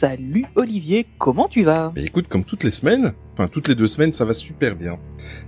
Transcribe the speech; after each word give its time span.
Salut 0.00 0.46
Olivier, 0.56 1.04
comment 1.18 1.46
tu 1.46 1.62
vas? 1.62 1.92
Mais 1.94 2.04
écoute, 2.04 2.24
comme 2.26 2.42
toutes 2.42 2.64
les 2.64 2.70
semaines, 2.70 3.12
enfin 3.34 3.48
toutes 3.48 3.68
les 3.68 3.74
deux 3.74 3.86
semaines, 3.86 4.14
ça 4.14 4.24
va 4.24 4.32
super 4.32 4.74
bien. 4.74 4.98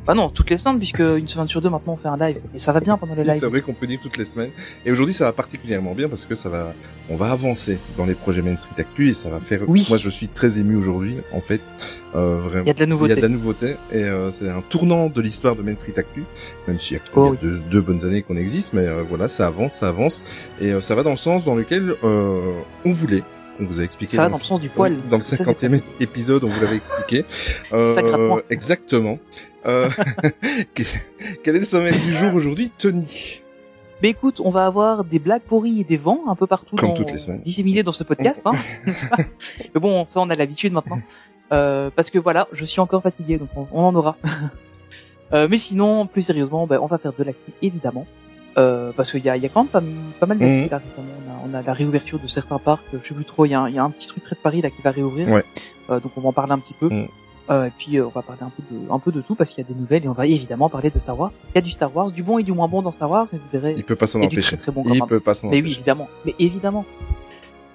Bah 0.06 0.12
non, 0.12 0.28
toutes 0.28 0.50
les 0.50 0.58
semaines, 0.58 0.76
puisque 0.76 0.98
une 0.98 1.26
semaine 1.26 1.48
sur 1.48 1.62
deux 1.62 1.70
maintenant 1.70 1.94
on 1.94 1.96
fait 1.96 2.08
un 2.08 2.18
live. 2.18 2.36
Et 2.54 2.58
ça 2.58 2.70
va 2.70 2.80
bien 2.80 2.98
pendant 2.98 3.14
les 3.14 3.24
lives. 3.24 3.38
C'est 3.40 3.46
vrai 3.46 3.62
qu'on 3.62 3.72
peut 3.72 3.86
dire 3.86 3.98
toutes 4.02 4.18
les 4.18 4.26
semaines. 4.26 4.50
Et 4.84 4.92
aujourd'hui, 4.92 5.14
ça 5.14 5.24
va 5.24 5.32
particulièrement 5.32 5.94
bien 5.94 6.06
parce 6.06 6.26
que 6.26 6.34
ça 6.34 6.50
va, 6.50 6.74
on 7.08 7.16
va 7.16 7.32
avancer 7.32 7.78
dans 7.96 8.04
les 8.04 8.12
projets 8.14 8.42
Main 8.42 8.56
Street 8.56 8.74
Actu 8.76 9.08
et 9.08 9.14
ça 9.14 9.30
va 9.30 9.40
faire. 9.40 9.60
Oui. 9.68 9.86
Moi, 9.88 9.96
je 9.96 10.10
suis 10.10 10.28
très 10.28 10.58
ému 10.58 10.76
aujourd'hui, 10.76 11.16
en 11.32 11.40
fait. 11.40 11.62
Euh, 12.14 12.36
vraiment. 12.36 12.64
Il 12.64 12.66
y 12.66 12.70
a 12.72 12.74
de 12.74 12.80
la 12.80 12.86
nouveauté. 12.86 13.12
Il 13.12 13.16
y 13.16 13.18
a 13.18 13.22
de 13.22 13.26
la 13.26 13.28
nouveauté 13.34 13.76
et 13.90 14.04
euh, 14.04 14.32
c'est 14.32 14.50
un 14.50 14.60
tournant 14.60 15.06
de 15.06 15.20
l'histoire 15.22 15.56
de 15.56 15.62
Main 15.62 15.76
Street 15.76 15.94
Actu, 15.96 16.24
même 16.68 16.78
s'il 16.78 16.98
y 16.98 17.00
a, 17.00 17.02
Oh 17.16 17.22
il 17.22 17.24
y 17.24 17.28
a 17.28 17.30
oui. 17.30 17.38
deux, 17.40 17.62
deux 17.70 17.80
bonnes 17.80 18.04
années 18.04 18.20
qu'on 18.20 18.36
existe, 18.36 18.74
mais 18.74 18.86
euh, 18.86 19.02
voilà, 19.08 19.28
ça 19.28 19.46
avance, 19.46 19.76
ça 19.76 19.88
avance 19.88 20.20
et 20.60 20.72
euh, 20.72 20.82
ça 20.82 20.94
va 20.94 21.04
dans 21.04 21.10
le 21.12 21.16
sens 21.16 21.42
dans 21.46 21.54
lequel 21.54 21.94
euh, 22.04 22.52
on 22.84 22.92
voulait. 22.92 23.22
On 23.62 23.66
vous 23.66 23.80
a 23.80 23.84
expliqué 23.84 24.16
Ça 24.16 24.24
va 24.24 24.28
dans 24.30 24.36
le 24.38 24.42
sens 24.42 24.60
du 24.60 24.68
poil. 24.70 24.96
Dans 25.08 25.16
le 25.16 25.22
Ça, 25.22 25.36
c'est 25.36 25.44
50e 25.44 25.80
épisode, 26.00 26.42
on 26.44 26.48
vous 26.48 26.60
l'avait 26.60 26.76
expliqué. 26.76 27.24
Euh, 27.72 28.40
exactement. 28.50 29.18
Euh, 29.66 29.88
quel 31.42 31.56
est 31.56 31.60
le 31.60 31.64
sommet 31.64 31.92
du 31.92 32.12
jour 32.12 32.34
aujourd'hui, 32.34 32.70
Tony? 32.76 33.40
Mais 34.02 34.10
écoute, 34.10 34.40
on 34.44 34.50
va 34.50 34.66
avoir 34.66 35.04
des 35.04 35.20
blagues 35.20 35.42
pourries 35.42 35.80
et 35.80 35.84
des 35.84 35.96
vents 35.96 36.24
un 36.28 36.34
peu 36.34 36.46
partout 36.48 36.74
Comme 36.76 36.88
dans- 36.88 36.94
toutes 36.94 37.12
les 37.12 37.18
semaines. 37.20 37.40
disséminés 37.42 37.82
dans 37.84 37.92
ce 37.92 38.02
podcast. 38.02 38.42
Hein. 38.44 38.50
Mais 39.74 39.80
bon, 39.80 40.04
ça 40.08 40.20
on 40.20 40.28
a 40.28 40.34
l'habitude 40.34 40.72
maintenant. 40.72 40.98
Euh, 41.52 41.90
parce 41.94 42.10
que 42.10 42.18
voilà, 42.18 42.48
je 42.52 42.64
suis 42.64 42.80
encore 42.80 43.02
fatigué, 43.02 43.38
donc 43.38 43.50
on, 43.56 43.66
on 43.72 43.84
en 43.84 43.94
aura. 43.94 44.16
Euh, 45.32 45.48
mais 45.48 45.56
sinon, 45.58 46.06
plus 46.06 46.22
sérieusement, 46.22 46.66
ben, 46.66 46.78
on 46.82 46.86
va 46.86 46.98
faire 46.98 47.12
de 47.12 47.24
l'actu 47.24 47.52
évidemment. 47.62 48.06
Euh, 48.58 48.92
parce 48.96 49.10
qu'il 49.10 49.24
y 49.24 49.30
a, 49.30 49.36
y 49.36 49.46
a 49.46 49.48
quand 49.48 49.62
même 49.62 49.70
pas, 49.70 49.80
pas 50.20 50.26
mal 50.26 50.38
là 50.38 50.46
récemment. 50.46 50.82
On 51.26 51.30
a, 51.30 51.50
on 51.50 51.58
a 51.58 51.62
la 51.62 51.72
réouverture 51.72 52.18
de 52.18 52.26
certains 52.26 52.58
parcs. 52.58 52.82
Je 52.92 52.98
sais 53.08 53.14
plus 53.14 53.24
trop. 53.24 53.46
Il 53.46 53.50
y 53.50 53.54
a, 53.54 53.60
un- 53.62 53.68
il 53.68 53.74
y 53.74 53.78
a 53.78 53.84
un 53.84 53.90
petit 53.90 54.06
truc 54.06 54.22
près 54.24 54.34
de 54.36 54.40
Paris 54.40 54.60
là 54.60 54.70
qui 54.70 54.82
va 54.82 54.90
réouvrir. 54.90 55.28
Ouais. 55.28 55.44
Euh, 55.90 56.00
donc 56.00 56.12
on 56.16 56.20
va 56.20 56.28
en 56.28 56.32
parler 56.32 56.52
un 56.52 56.58
petit 56.58 56.74
peu. 56.74 56.88
Mhm. 56.90 57.08
Euh, 57.50 57.66
et 57.66 57.70
puis 57.76 57.96
euh, 57.98 58.06
on 58.06 58.10
va 58.10 58.22
parler 58.22 58.42
un 58.42 58.50
peu 58.50 58.62
de 58.70 58.92
un 58.92 58.98
peu 59.00 59.10
de 59.10 59.20
tout 59.20 59.34
parce 59.34 59.50
qu'il 59.50 59.64
y 59.64 59.66
a 59.66 59.72
des 59.72 59.78
nouvelles 59.78 60.04
et 60.04 60.08
on 60.08 60.12
va 60.12 60.26
évidemment 60.26 60.68
parler 60.68 60.90
de 60.90 60.98
Star 60.98 61.18
Wars. 61.18 61.32
Il 61.50 61.56
y 61.56 61.58
a 61.58 61.60
du 61.62 61.70
Star 61.70 61.94
Wars, 61.96 62.10
du 62.12 62.22
bon 62.22 62.38
et 62.38 62.42
du 62.44 62.52
moins 62.52 62.68
bon 62.68 62.82
dans 62.82 62.92
Star 62.92 63.10
Wars, 63.10 63.26
mais 63.32 63.38
vous 63.38 63.58
verrez. 63.60 63.74
Il 63.76 63.84
peut 63.84 63.96
pas 63.96 64.06
s'en 64.06 64.20
empêcher. 64.22 64.56
très, 64.56 64.70
très 64.70 64.72
bon 64.72 64.82
Il 64.86 65.02
peut 65.06 65.18
pas 65.18 65.34
s'en 65.34 65.48
Mais 65.48 65.54
oui, 65.56 65.60
empêcher. 65.62 65.76
évidemment. 65.76 66.08
Mais 66.24 66.34
évidemment. 66.38 66.84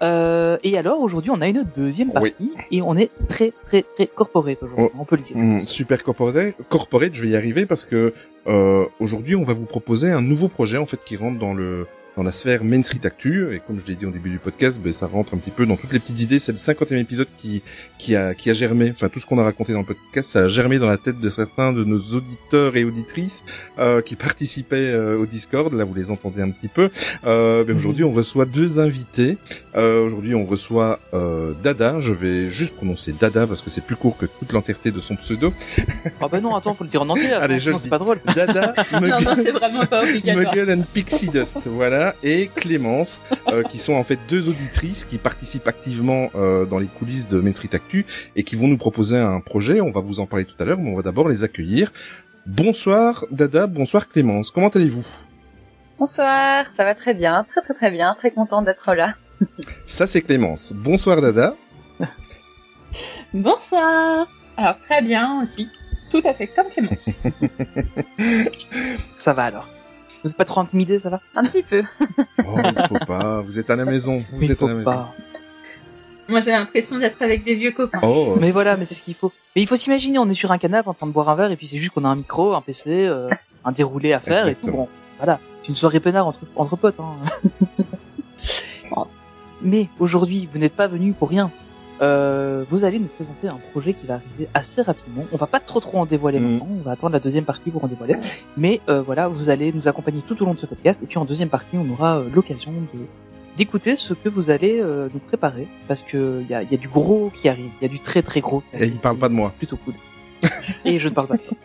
Euh, 0.01 0.57
et 0.63 0.77
alors, 0.77 1.01
aujourd'hui, 1.01 1.31
on 1.31 1.41
a 1.41 1.47
une 1.47 1.65
deuxième 1.75 2.09
Oui. 2.09 2.31
partie 2.31 2.51
et 2.71 2.81
on 2.81 2.95
est 2.95 3.09
très, 3.27 3.51
très, 3.65 3.83
très 3.95 4.07
corporate 4.07 4.61
aujourd'hui. 4.61 4.85
Oh. 4.93 4.99
On 4.99 5.05
peut 5.05 5.15
le 5.15 5.23
dire. 5.23 5.35
Hum, 5.35 5.59
super 5.67 6.03
corporate, 6.03 6.53
corporate, 6.69 7.13
je 7.13 7.21
vais 7.23 7.29
y 7.29 7.35
arriver 7.35 7.65
parce 7.65 7.85
que 7.85 8.13
euh, 8.47 8.85
aujourd'hui 8.99 9.35
on 9.35 9.43
va 9.43 9.53
vous 9.53 9.65
proposer 9.65 10.11
un 10.11 10.21
nouveau 10.21 10.47
projet 10.47 10.77
en 10.77 10.85
fait 10.85 11.03
qui 11.03 11.17
rentre 11.17 11.37
dans 11.39 11.53
le 11.53 11.87
dans 12.17 12.23
la 12.23 12.31
sphère 12.31 12.63
Main 12.63 12.81
Street 12.81 12.99
Actu 13.03 13.53
et 13.53 13.59
comme 13.59 13.79
je 13.79 13.85
l'ai 13.85 13.93
dit 13.95 14.05
au 14.07 14.09
début 14.09 14.31
du 14.31 14.39
podcast, 14.39 14.81
ben, 14.83 14.91
ça 14.91 15.05
rentre 15.05 15.35
un 15.35 15.37
petit 15.37 15.51
peu 15.51 15.67
dans 15.67 15.75
toutes 15.77 15.93
les 15.93 15.99
petites 15.99 16.19
idées. 16.19 16.39
C'est 16.39 16.51
le 16.51 16.57
50e 16.57 16.97
épisode 16.99 17.27
qui 17.37 17.61
qui 17.99 18.15
a 18.15 18.33
qui 18.33 18.49
a 18.49 18.53
germé. 18.53 18.89
Enfin 18.91 19.07
tout 19.07 19.19
ce 19.19 19.27
qu'on 19.27 19.37
a 19.37 19.43
raconté 19.43 19.71
dans 19.71 19.81
le 19.81 19.85
podcast, 19.85 20.31
ça 20.31 20.39
a 20.45 20.47
germé 20.49 20.79
dans 20.79 20.87
la 20.87 20.97
tête 20.97 21.19
de 21.19 21.29
certains 21.29 21.73
de 21.73 21.83
nos 21.83 21.99
auditeurs 21.99 22.75
et 22.75 22.83
auditrices 22.83 23.43
euh, 23.77 24.01
qui 24.01 24.15
participaient 24.15 24.75
euh, 24.77 25.19
au 25.19 25.27
Discord. 25.27 25.71
Là 25.73 25.85
vous 25.85 25.93
les 25.93 26.09
entendez 26.09 26.41
un 26.41 26.49
petit 26.49 26.67
peu. 26.69 26.89
Euh, 27.25 27.63
ben, 27.63 27.77
aujourd'hui 27.77 28.03
on 28.03 28.11
reçoit 28.13 28.45
deux 28.45 28.79
invités. 28.79 29.37
Euh, 29.75 30.03
aujourd'hui 30.03 30.33
on 30.33 30.45
reçoit 30.45 30.99
euh, 31.13 31.53
Dada. 31.63 31.99
Je 31.99 32.11
vais 32.13 32.49
juste 32.49 32.73
prononcer 32.75 33.13
Dada 33.13 33.45
parce 33.45 33.61
que 33.61 33.69
c'est 33.69 33.83
plus 33.85 33.95
court 33.95 34.17
que 34.17 34.25
toute 34.25 34.51
l'entièreté 34.53 34.89
de 34.89 34.99
son 34.99 35.15
pseudo. 35.17 35.53
Ah 36.19 36.27
bah 36.27 36.41
non, 36.41 36.55
attends, 36.55 36.73
faut 36.73 36.83
le 36.83 36.89
dire 36.89 37.03
en 37.03 37.09
entier. 37.09 37.31
Allez, 37.33 37.55
je 37.59 37.65
sinon 37.65 37.73
le 37.75 37.77
c'est 37.77 37.83
dis. 37.83 37.89
pas 37.91 37.99
drôle. 37.99 38.19
Dada, 38.35 38.73
Non, 38.93 39.01
non, 39.01 39.07
Muggle, 39.19 39.41
c'est 39.43 39.51
vraiment 39.51 39.85
pas 39.85 40.01
obligatoire. 40.03 40.55
Muggle 40.55 40.71
and 40.71 40.83
Pixie 40.93 41.27
Dust, 41.29 41.57
voilà, 41.67 42.06
et 42.23 42.47
Clémence, 42.47 43.21
euh, 43.47 43.63
qui 43.63 43.79
sont 43.79 43.93
en 43.93 44.03
fait 44.03 44.19
deux 44.29 44.49
auditrices 44.49 45.05
qui 45.05 45.17
participent 45.17 45.67
activement 45.67 46.29
euh, 46.35 46.65
dans 46.65 46.79
les 46.79 46.87
coulisses 46.87 47.27
de 47.27 47.39
Main 47.39 47.53
Street 47.53 47.69
Actu 47.73 48.05
et 48.35 48.43
qui 48.43 48.55
vont 48.55 48.67
nous 48.67 48.77
proposer 48.77 49.17
un 49.17 49.39
projet. 49.39 49.81
On 49.81 49.91
va 49.91 50.01
vous 50.01 50.19
en 50.19 50.25
parler 50.25 50.45
tout 50.45 50.55
à 50.59 50.65
l'heure, 50.65 50.77
mais 50.77 50.89
on 50.89 50.95
va 50.95 51.01
d'abord 51.01 51.27
les 51.27 51.43
accueillir. 51.43 51.91
Bonsoir 52.45 53.25
Dada, 53.31 53.67
bonsoir 53.67 54.07
Clémence. 54.07 54.51
Comment 54.51 54.69
allez-vous? 54.69 55.05
Bonsoir, 55.99 56.71
ça 56.71 56.83
va 56.83 56.95
très 56.95 57.13
bien, 57.13 57.43
très 57.43 57.61
très 57.61 57.73
très 57.73 57.91
bien, 57.91 58.13
très 58.13 58.31
contente 58.31 58.65
d'être 58.65 58.93
là. 58.93 59.15
Ça 59.85 60.07
c'est 60.07 60.21
Clémence. 60.21 60.73
Bonsoir 60.73 61.21
Dada. 61.21 61.55
Bonsoir. 63.33 64.27
Alors 64.55 64.79
très 64.79 65.01
bien 65.01 65.41
aussi, 65.41 65.69
tout 66.09 66.21
à 66.25 66.33
fait 66.33 66.47
comme 66.47 66.69
Clémence. 66.69 67.09
Ça 69.17 69.33
va 69.33 69.45
alors. 69.45 69.67
Vous 70.27 70.31
êtes 70.31 70.37
pas 70.37 70.43
trop 70.43 70.59
intimidé, 70.59 70.99
ça 70.99 71.09
va? 71.09 71.21
Un 71.35 71.43
petit 71.43 71.63
peu. 71.63 71.83
Oh, 72.49 72.59
il 72.63 72.87
faut 72.87 73.05
pas. 73.05 73.41
Vous 73.41 73.59
êtes 73.59 73.69
à 73.69 73.75
la 73.75 73.83
maison. 73.85 74.21
Vous 74.31 74.51
êtes 74.51 74.57
faut 74.57 74.65
à 74.65 74.69
la 74.69 74.75
maison. 74.75 74.91
pas. 74.91 75.13
Moi 76.29 76.41
j'ai 76.41 76.51
l'impression 76.51 76.97
d'être 76.97 77.21
avec 77.21 77.43
des 77.43 77.55
vieux 77.55 77.71
copains. 77.71 77.99
Oh. 78.03 78.35
Mais 78.39 78.51
voilà, 78.51 78.75
mais 78.77 78.85
c'est 78.85 78.95
ce 78.95 79.03
qu'il 79.03 79.15
faut. 79.15 79.31
Mais 79.55 79.61
il 79.61 79.67
faut 79.67 79.75
s'imaginer, 79.75 80.17
on 80.17 80.29
est 80.29 80.33
sur 80.33 80.51
un 80.51 80.57
canapé 80.57 80.89
en 80.89 80.93
train 80.93 81.07
de 81.07 81.11
boire 81.11 81.29
un 81.29 81.35
verre 81.35 81.51
et 81.51 81.55
puis 81.55 81.67
c'est 81.67 81.77
juste 81.77 81.91
qu'on 81.93 82.03
a 82.05 82.09
un 82.09 82.15
micro, 82.15 82.53
un 82.53 82.61
PC, 82.61 82.89
euh, 82.89 83.29
un 83.65 83.71
déroulé 83.71 84.13
à 84.13 84.19
faire 84.19 84.47
et 84.47 84.55
tout. 84.55 84.71
Bon, 84.71 84.87
voilà. 85.17 85.39
C'est 85.61 85.69
une 85.69 85.75
soirée 85.75 85.99
peinard 85.99 86.27
entre, 86.27 86.39
entre 86.55 86.75
potes. 86.75 86.99
Hein. 86.99 87.85
Mais 89.61 89.87
aujourd'hui, 89.99 90.47
vous 90.51 90.59
n'êtes 90.59 90.75
pas 90.75 90.87
venus 90.87 91.15
pour 91.17 91.29
rien. 91.29 91.51
Euh, 92.01 92.63
vous 92.69 92.83
allez 92.83 92.99
nous 92.99 93.07
présenter 93.07 93.47
un 93.47 93.57
projet 93.71 93.93
qui 93.93 94.05
va 94.05 94.15
arriver 94.15 94.47
assez 94.53 94.81
rapidement. 94.81 95.23
On 95.31 95.37
va 95.37 95.47
pas 95.47 95.59
trop 95.59 95.79
trop 95.79 95.99
en 95.99 96.05
dévoiler 96.05 96.39
Mhm. 96.39 96.51
maintenant. 96.51 96.67
On 96.79 96.81
va 96.83 96.91
attendre 96.91 97.13
la 97.13 97.19
deuxième 97.19 97.43
partie 97.45 97.71
pour 97.71 97.83
en 97.83 97.87
dévoiler. 97.87 98.15
Mais 98.55 98.81
euh, 98.89 99.01
voilà, 99.01 99.27
vous 99.27 99.49
allez 99.49 99.71
nous 99.73 99.87
accompagner 99.87 100.21
tout 100.27 100.41
au 100.41 100.45
long 100.45 100.53
de 100.53 100.59
ce 100.59 100.65
podcast. 100.67 100.99
Et 101.03 101.07
puis 101.07 101.17
en 101.17 101.25
deuxième 101.25 101.49
partie, 101.49 101.75
on 101.77 101.89
aura 101.91 102.17
euh, 102.19 102.23
l'occasion 102.33 102.71
de 102.71 102.99
d'écouter 103.57 103.95
ce 103.95 104.13
que 104.13 104.29
vous 104.29 104.51
allez 104.51 104.79
euh, 104.79 105.09
nous 105.11 105.19
préparer 105.19 105.67
parce 105.87 106.03
que 106.03 106.41
il 106.43 106.47
y 106.47 106.53
a, 106.53 106.61
y 106.61 106.75
a 106.75 106.77
du 106.77 106.87
gros 106.87 107.31
qui 107.33 107.49
arrive. 107.49 107.71
Il 107.81 107.87
y 107.87 107.89
a 107.89 107.91
du 107.91 107.99
très 107.99 108.21
très 108.21 108.39
gros. 108.39 108.61
qui 108.71 108.83
Et 108.83 108.85
il 108.85 108.97
parle 108.99 109.17
pas 109.17 109.29
de 109.29 109.33
moi. 109.33 109.51
Plutôt 109.57 109.77
cool. 109.77 109.95
Et 110.85 110.99
je 110.99 111.09
ne 111.09 111.13
parle 111.15 111.27
pas 111.27 111.37
de 111.37 111.41
toi. 111.41 111.57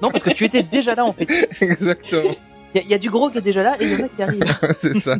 Non, 0.00 0.08
parce 0.10 0.22
que 0.22 0.30
tu 0.30 0.46
étais 0.46 0.62
déjà 0.62 0.94
là 0.94 1.04
en 1.04 1.12
fait. 1.12 1.26
Exactement. 1.60 2.34
Il 2.74 2.78
y, 2.78 2.80
a- 2.80 2.84
il 2.86 2.90
y 2.90 2.94
a 2.94 2.98
du 2.98 3.08
gros 3.10 3.30
qui 3.30 3.38
est 3.38 3.40
déjà 3.40 3.62
là 3.62 3.76
et 3.80 3.84
il 3.84 3.92
y 3.92 4.02
en 4.02 4.06
a 4.06 4.08
qui 4.08 4.22
arrivent. 4.22 4.58
c'est 4.78 4.94
ça. 4.98 5.16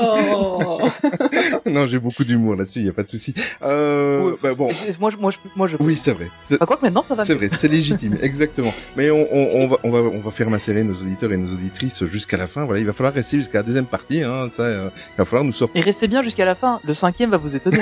Oh. 0.00 0.78
non, 1.66 1.86
j'ai 1.86 1.98
beaucoup 1.98 2.24
d'humour 2.24 2.54
là-dessus. 2.56 2.78
Il 2.80 2.86
y 2.86 2.88
a 2.88 2.92
pas 2.92 3.02
de 3.02 3.10
souci. 3.10 3.34
Euh, 3.62 4.36
bah, 4.42 4.54
bon. 4.54 4.68
Moi, 5.00 5.10
je, 5.10 5.16
moi, 5.16 5.30
je, 5.30 5.36
moi, 5.56 5.66
je. 5.66 5.76
Oui, 5.80 5.96
c'est 5.96 6.12
vrai. 6.12 6.30
C'est- 6.40 6.58
Bah, 6.58 6.66
quoi 6.66 6.76
que 6.76 6.82
maintenant, 6.82 7.02
ça 7.02 7.14
va. 7.14 7.22
C'est 7.24 7.34
vrai, 7.34 7.50
c'est 7.52 7.68
légitime, 7.68 8.16
exactement. 8.22 8.72
Mais 8.96 9.10
on, 9.10 9.26
on, 9.32 9.48
on 9.64 9.68
va, 9.68 9.76
on 9.84 9.90
va, 9.90 9.98
on 10.00 10.20
va 10.20 10.30
faire 10.30 10.48
macérer 10.50 10.84
nos 10.84 10.94
auditeurs 10.94 11.32
et 11.32 11.36
nos 11.36 11.52
auditrices 11.52 12.04
jusqu'à 12.04 12.36
la 12.36 12.46
fin. 12.46 12.64
Voilà, 12.64 12.80
il 12.80 12.86
va 12.86 12.92
falloir 12.92 13.12
rester 13.14 13.38
jusqu'à 13.38 13.58
la 13.58 13.62
deuxième 13.64 13.86
partie. 13.86 14.22
Hein, 14.22 14.48
ça, 14.50 14.62
euh, 14.62 14.88
il 15.14 15.18
va 15.18 15.24
falloir 15.24 15.44
nous 15.44 15.52
sortir. 15.52 15.80
Et 15.80 15.84
restez 15.84 16.08
bien 16.08 16.22
jusqu'à 16.22 16.44
la 16.44 16.54
fin. 16.54 16.80
Le 16.84 16.94
cinquième 16.94 17.30
va 17.30 17.36
vous 17.36 17.54
étonner. 17.54 17.80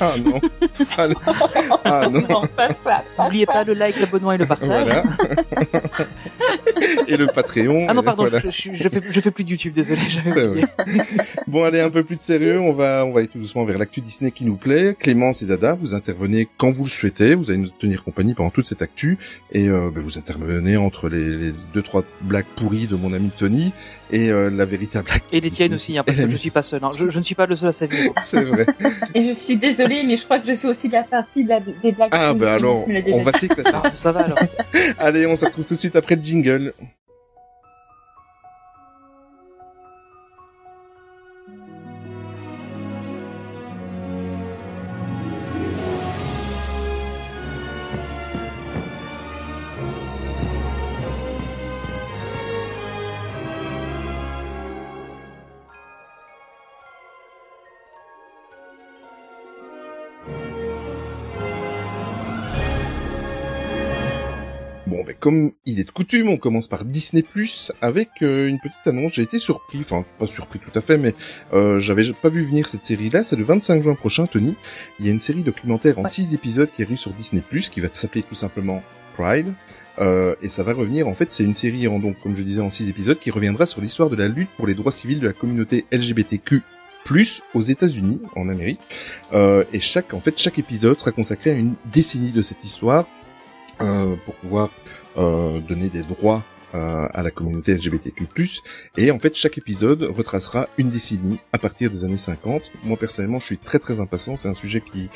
Ah 0.00 0.14
non, 0.24 0.40
ah, 0.96 1.08
non. 1.08 1.14
Ah, 1.84 2.08
non. 2.10 2.42
N'oubliez 3.18 3.46
pas 3.46 3.64
le 3.64 3.74
like, 3.74 3.98
l'abonnement 4.00 4.32
et 4.32 4.38
le 4.38 4.46
partage. 4.46 4.68
Voilà. 4.68 5.02
et 7.06 7.16
le 7.16 7.26
Patreon. 7.26 7.86
Ah 7.88 7.94
non, 7.94 8.02
pardon, 8.02 8.24
voilà. 8.24 8.40
je, 8.40 8.50
je, 8.50 8.74
je 8.74 8.88
fais, 8.88 9.00
je 9.08 9.20
fais 9.20 9.30
plus 9.30 9.44
de 9.44 9.50
YouTube, 9.50 9.72
désolé. 9.72 10.00
oublié. 10.48 10.66
Bon, 11.46 11.64
allez, 11.64 11.80
un 11.80 11.90
peu 11.90 12.02
plus 12.02 12.16
de 12.16 12.22
sérieux. 12.22 12.60
On 12.60 12.72
va, 12.72 13.04
on 13.06 13.12
va 13.12 13.18
aller 13.20 13.28
tout 13.28 13.38
doucement 13.38 13.64
vers 13.64 13.78
l'actu 13.78 14.00
Disney 14.00 14.30
qui 14.30 14.44
nous 14.44 14.56
plaît. 14.56 14.96
Clémence 14.98 15.42
et 15.42 15.46
Dada, 15.46 15.74
vous 15.74 15.94
intervenez 15.94 16.48
quand 16.58 16.70
vous 16.70 16.84
le 16.84 16.90
souhaitez. 16.90 17.34
Vous 17.34 17.50
allez 17.50 17.58
nous 17.60 17.68
tenir 17.68 18.02
compagnie 18.04 18.34
pendant 18.34 18.50
toute 18.50 18.66
cette 18.66 18.82
actu. 18.82 19.18
Et 19.52 19.68
euh, 19.68 19.90
ben, 19.94 20.02
vous 20.02 20.18
intervenez 20.18 20.76
entre 20.76 21.08
les, 21.08 21.36
les 21.36 21.52
deux, 21.72 21.82
trois 21.82 22.02
blagues 22.22 22.46
pourries 22.56 22.86
de 22.86 22.96
mon 22.96 23.12
ami 23.12 23.30
Tony 23.36 23.72
et 24.10 24.30
euh, 24.30 24.50
la 24.50 24.64
véritable 24.64 25.06
blague. 25.06 25.22
Et 25.32 25.40
les 25.40 25.50
tiennes 25.50 25.74
aussi, 25.74 25.96
hein, 25.98 26.04
parce 26.06 26.18
que 26.18 26.28
je 26.30 26.36
suis 26.36 26.50
pas 26.50 26.62
seul. 26.62 26.80
hein. 26.84 26.90
Je, 26.98 27.08
je 27.10 27.18
ne 27.18 27.24
suis 27.24 27.34
pas 27.34 27.46
le 27.46 27.56
seul 27.56 27.68
à 27.68 27.72
sa 27.72 27.86
vie. 27.86 28.08
C'est 28.24 28.44
vrai. 28.44 28.66
Et 29.14 29.24
je 29.24 29.32
suis 29.32 29.56
désolée, 29.88 30.06
mais 30.06 30.16
je 30.16 30.24
crois 30.24 30.38
que 30.38 30.46
je 30.46 30.54
fais 30.54 30.68
aussi 30.68 30.88
de 30.88 30.94
la 30.94 31.02
partie 31.02 31.44
de 31.44 31.48
la, 31.48 31.60
des 31.60 31.92
blagues. 31.92 32.10
Ah, 32.12 32.34
ben 32.34 32.56
Clémence 32.58 32.88
alors, 32.88 33.18
on 33.20 33.22
va 33.22 33.32
s'éclater. 33.32 33.70
Ah, 33.72 33.90
ça 33.94 34.12
va 34.12 34.20
alors. 34.20 34.38
Allez, 34.98 35.26
on 35.26 35.36
se 35.36 35.44
retrouve 35.44 35.64
tout 35.64 35.74
de 35.74 35.80
suite 35.80 35.96
après 35.96 36.16
le 36.16 36.22
jingle. 36.22 36.72
Comme 65.24 65.52
il 65.64 65.80
est 65.80 65.84
de 65.84 65.90
coutume, 65.90 66.28
on 66.28 66.36
commence 66.36 66.68
par 66.68 66.84
Disney 66.84 67.22
Plus 67.22 67.72
avec 67.80 68.10
euh, 68.20 68.46
une 68.46 68.60
petite 68.60 68.86
annonce. 68.86 69.14
J'ai 69.14 69.22
été 69.22 69.38
surpris, 69.38 69.78
enfin 69.80 70.04
pas 70.18 70.26
surpris 70.26 70.58
tout 70.58 70.78
à 70.78 70.82
fait, 70.82 70.98
mais 70.98 71.14
euh, 71.54 71.80
j'avais 71.80 72.04
pas 72.12 72.28
vu 72.28 72.44
venir 72.44 72.68
cette 72.68 72.84
série-là. 72.84 73.22
C'est 73.22 73.36
le 73.36 73.44
25 73.44 73.82
juin 73.82 73.94
prochain, 73.94 74.26
Tony. 74.26 74.54
Il 74.98 75.06
y 75.06 75.08
a 75.08 75.12
une 75.12 75.22
série 75.22 75.42
documentaire 75.42 75.98
en 75.98 76.02
Ouais. 76.02 76.10
six 76.10 76.34
épisodes 76.34 76.70
qui 76.70 76.82
arrive 76.82 76.98
sur 76.98 77.10
Disney 77.14 77.42
Plus, 77.48 77.70
qui 77.70 77.80
va 77.80 77.88
s'appeler 77.90 78.20
tout 78.20 78.34
simplement 78.34 78.82
Pride. 79.16 79.54
Euh, 79.98 80.34
et 80.42 80.50
ça 80.50 80.62
va 80.62 80.74
revenir, 80.74 81.08
en 81.08 81.14
fait, 81.14 81.32
c'est 81.32 81.44
une 81.44 81.54
série 81.54 81.88
en 81.88 82.00
donc, 82.00 82.20
comme 82.22 82.36
je 82.36 82.42
disais, 82.42 82.60
en 82.60 82.68
six 82.68 82.90
épisodes, 82.90 83.18
qui 83.18 83.30
reviendra 83.30 83.64
sur 83.64 83.80
l'histoire 83.80 84.10
de 84.10 84.16
la 84.16 84.28
lutte 84.28 84.50
pour 84.58 84.66
les 84.66 84.74
droits 84.74 84.92
civils 84.92 85.20
de 85.20 85.26
la 85.28 85.32
communauté 85.32 85.86
LGBTQ 85.90 86.60
plus 87.06 87.40
aux 87.54 87.62
États-Unis, 87.62 88.20
en 88.36 88.50
Amérique. 88.50 88.80
Euh, 89.32 89.64
et 89.72 89.80
chaque, 89.80 90.12
en 90.12 90.20
fait, 90.20 90.38
chaque 90.38 90.58
épisode 90.58 91.00
sera 91.00 91.12
consacré 91.12 91.50
à 91.52 91.54
une 91.54 91.76
décennie 91.90 92.30
de 92.32 92.42
cette 92.42 92.62
histoire 92.62 93.06
euh, 93.80 94.16
pour 94.26 94.34
pouvoir 94.34 94.68
donner 95.16 95.88
des 95.90 96.02
droits 96.02 96.44
euh, 96.74 97.06
à 97.14 97.22
la 97.22 97.30
communauté 97.30 97.74
LGBTQ+. 97.74 98.26
Et 98.96 99.10
en 99.12 99.18
fait, 99.20 99.34
chaque 99.36 99.58
épisode 99.58 100.02
retracera 100.02 100.66
une 100.76 100.90
décennie 100.90 101.38
à 101.52 101.58
partir 101.58 101.88
des 101.88 102.02
années 102.04 102.18
50. 102.18 102.62
Moi, 102.82 102.96
personnellement, 102.96 103.38
je 103.38 103.44
suis 103.46 103.58
très 103.58 103.78
très 103.78 104.00
impatient. 104.00 104.36
C'est 104.36 104.48
un 104.48 104.54
sujet 104.54 104.80
qui 104.80 105.08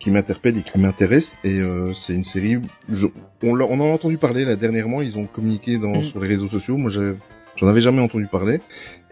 qui 0.00 0.10
m'interpelle 0.10 0.58
et 0.58 0.62
qui 0.64 0.78
m'intéresse. 0.80 1.38
Et 1.44 1.60
euh, 1.60 1.94
c'est 1.94 2.12
une 2.12 2.24
série. 2.24 2.60
je- 2.88 3.06
on, 3.44 3.54
l'a- 3.54 3.66
on 3.66 3.78
en 3.78 3.84
a 3.84 3.92
entendu 3.92 4.18
parler 4.18 4.44
là 4.44 4.56
dernièrement. 4.56 5.00
Ils 5.00 5.16
ont 5.16 5.26
communiqué 5.26 5.78
dans 5.78 5.98
Mm. 5.98 6.02
sur 6.02 6.18
les 6.20 6.28
réseaux 6.28 6.48
sociaux. 6.48 6.76
Moi, 6.76 6.90
j'avais 6.90 7.14
J'en 7.58 7.68
avais 7.68 7.80
jamais 7.80 8.02
entendu 8.02 8.26
parler 8.26 8.60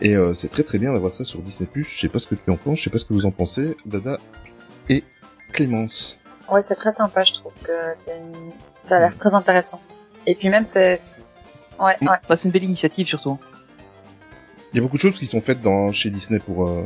et 0.02 0.14
euh, 0.16 0.34
c'est 0.34 0.48
très 0.48 0.64
très 0.64 0.78
bien 0.78 0.92
d'avoir 0.92 1.14
ça 1.14 1.24
sur 1.24 1.40
Disney+. 1.40 1.66
Je 1.76 1.98
sais 1.98 2.10
pas 2.10 2.18
ce 2.18 2.26
que 2.26 2.34
tu 2.34 2.50
en 2.50 2.56
penses, 2.58 2.78
je 2.80 2.84
sais 2.84 2.90
pas 2.90 2.98
ce 2.98 3.06
que 3.06 3.14
vous 3.14 3.24
en 3.24 3.30
pensez, 3.30 3.74
Dada 3.86 4.18
et 4.90 5.02
Clémence. 5.54 6.18
Ouais, 6.52 6.60
c'est 6.60 6.74
très 6.74 6.92
sympa, 6.92 7.24
je 7.24 7.32
trouve 7.32 7.52
que 7.62 7.72
c'est 7.96 8.18
une... 8.18 8.50
ça 8.82 8.96
a 8.96 8.98
l'air 8.98 9.16
très 9.16 9.32
intéressant. 9.32 9.80
Et 10.26 10.34
puis 10.34 10.48
même, 10.48 10.66
c'est... 10.66 10.98
Ouais, 11.78 11.96
Mm. 12.00 12.08
ouais. 12.08 12.16
Bah, 12.28 12.36
c'est 12.36 12.44
une 12.46 12.52
belle 12.52 12.64
initiative 12.64 13.06
surtout. 13.08 13.38
Il 14.72 14.76
y 14.76 14.78
a 14.78 14.82
beaucoup 14.82 14.96
de 14.96 15.02
choses 15.02 15.18
qui 15.18 15.26
sont 15.26 15.40
faites 15.40 15.60
dans 15.60 15.92
chez 15.92 16.10
Disney 16.10 16.38
pour 16.40 16.66
euh, 16.68 16.84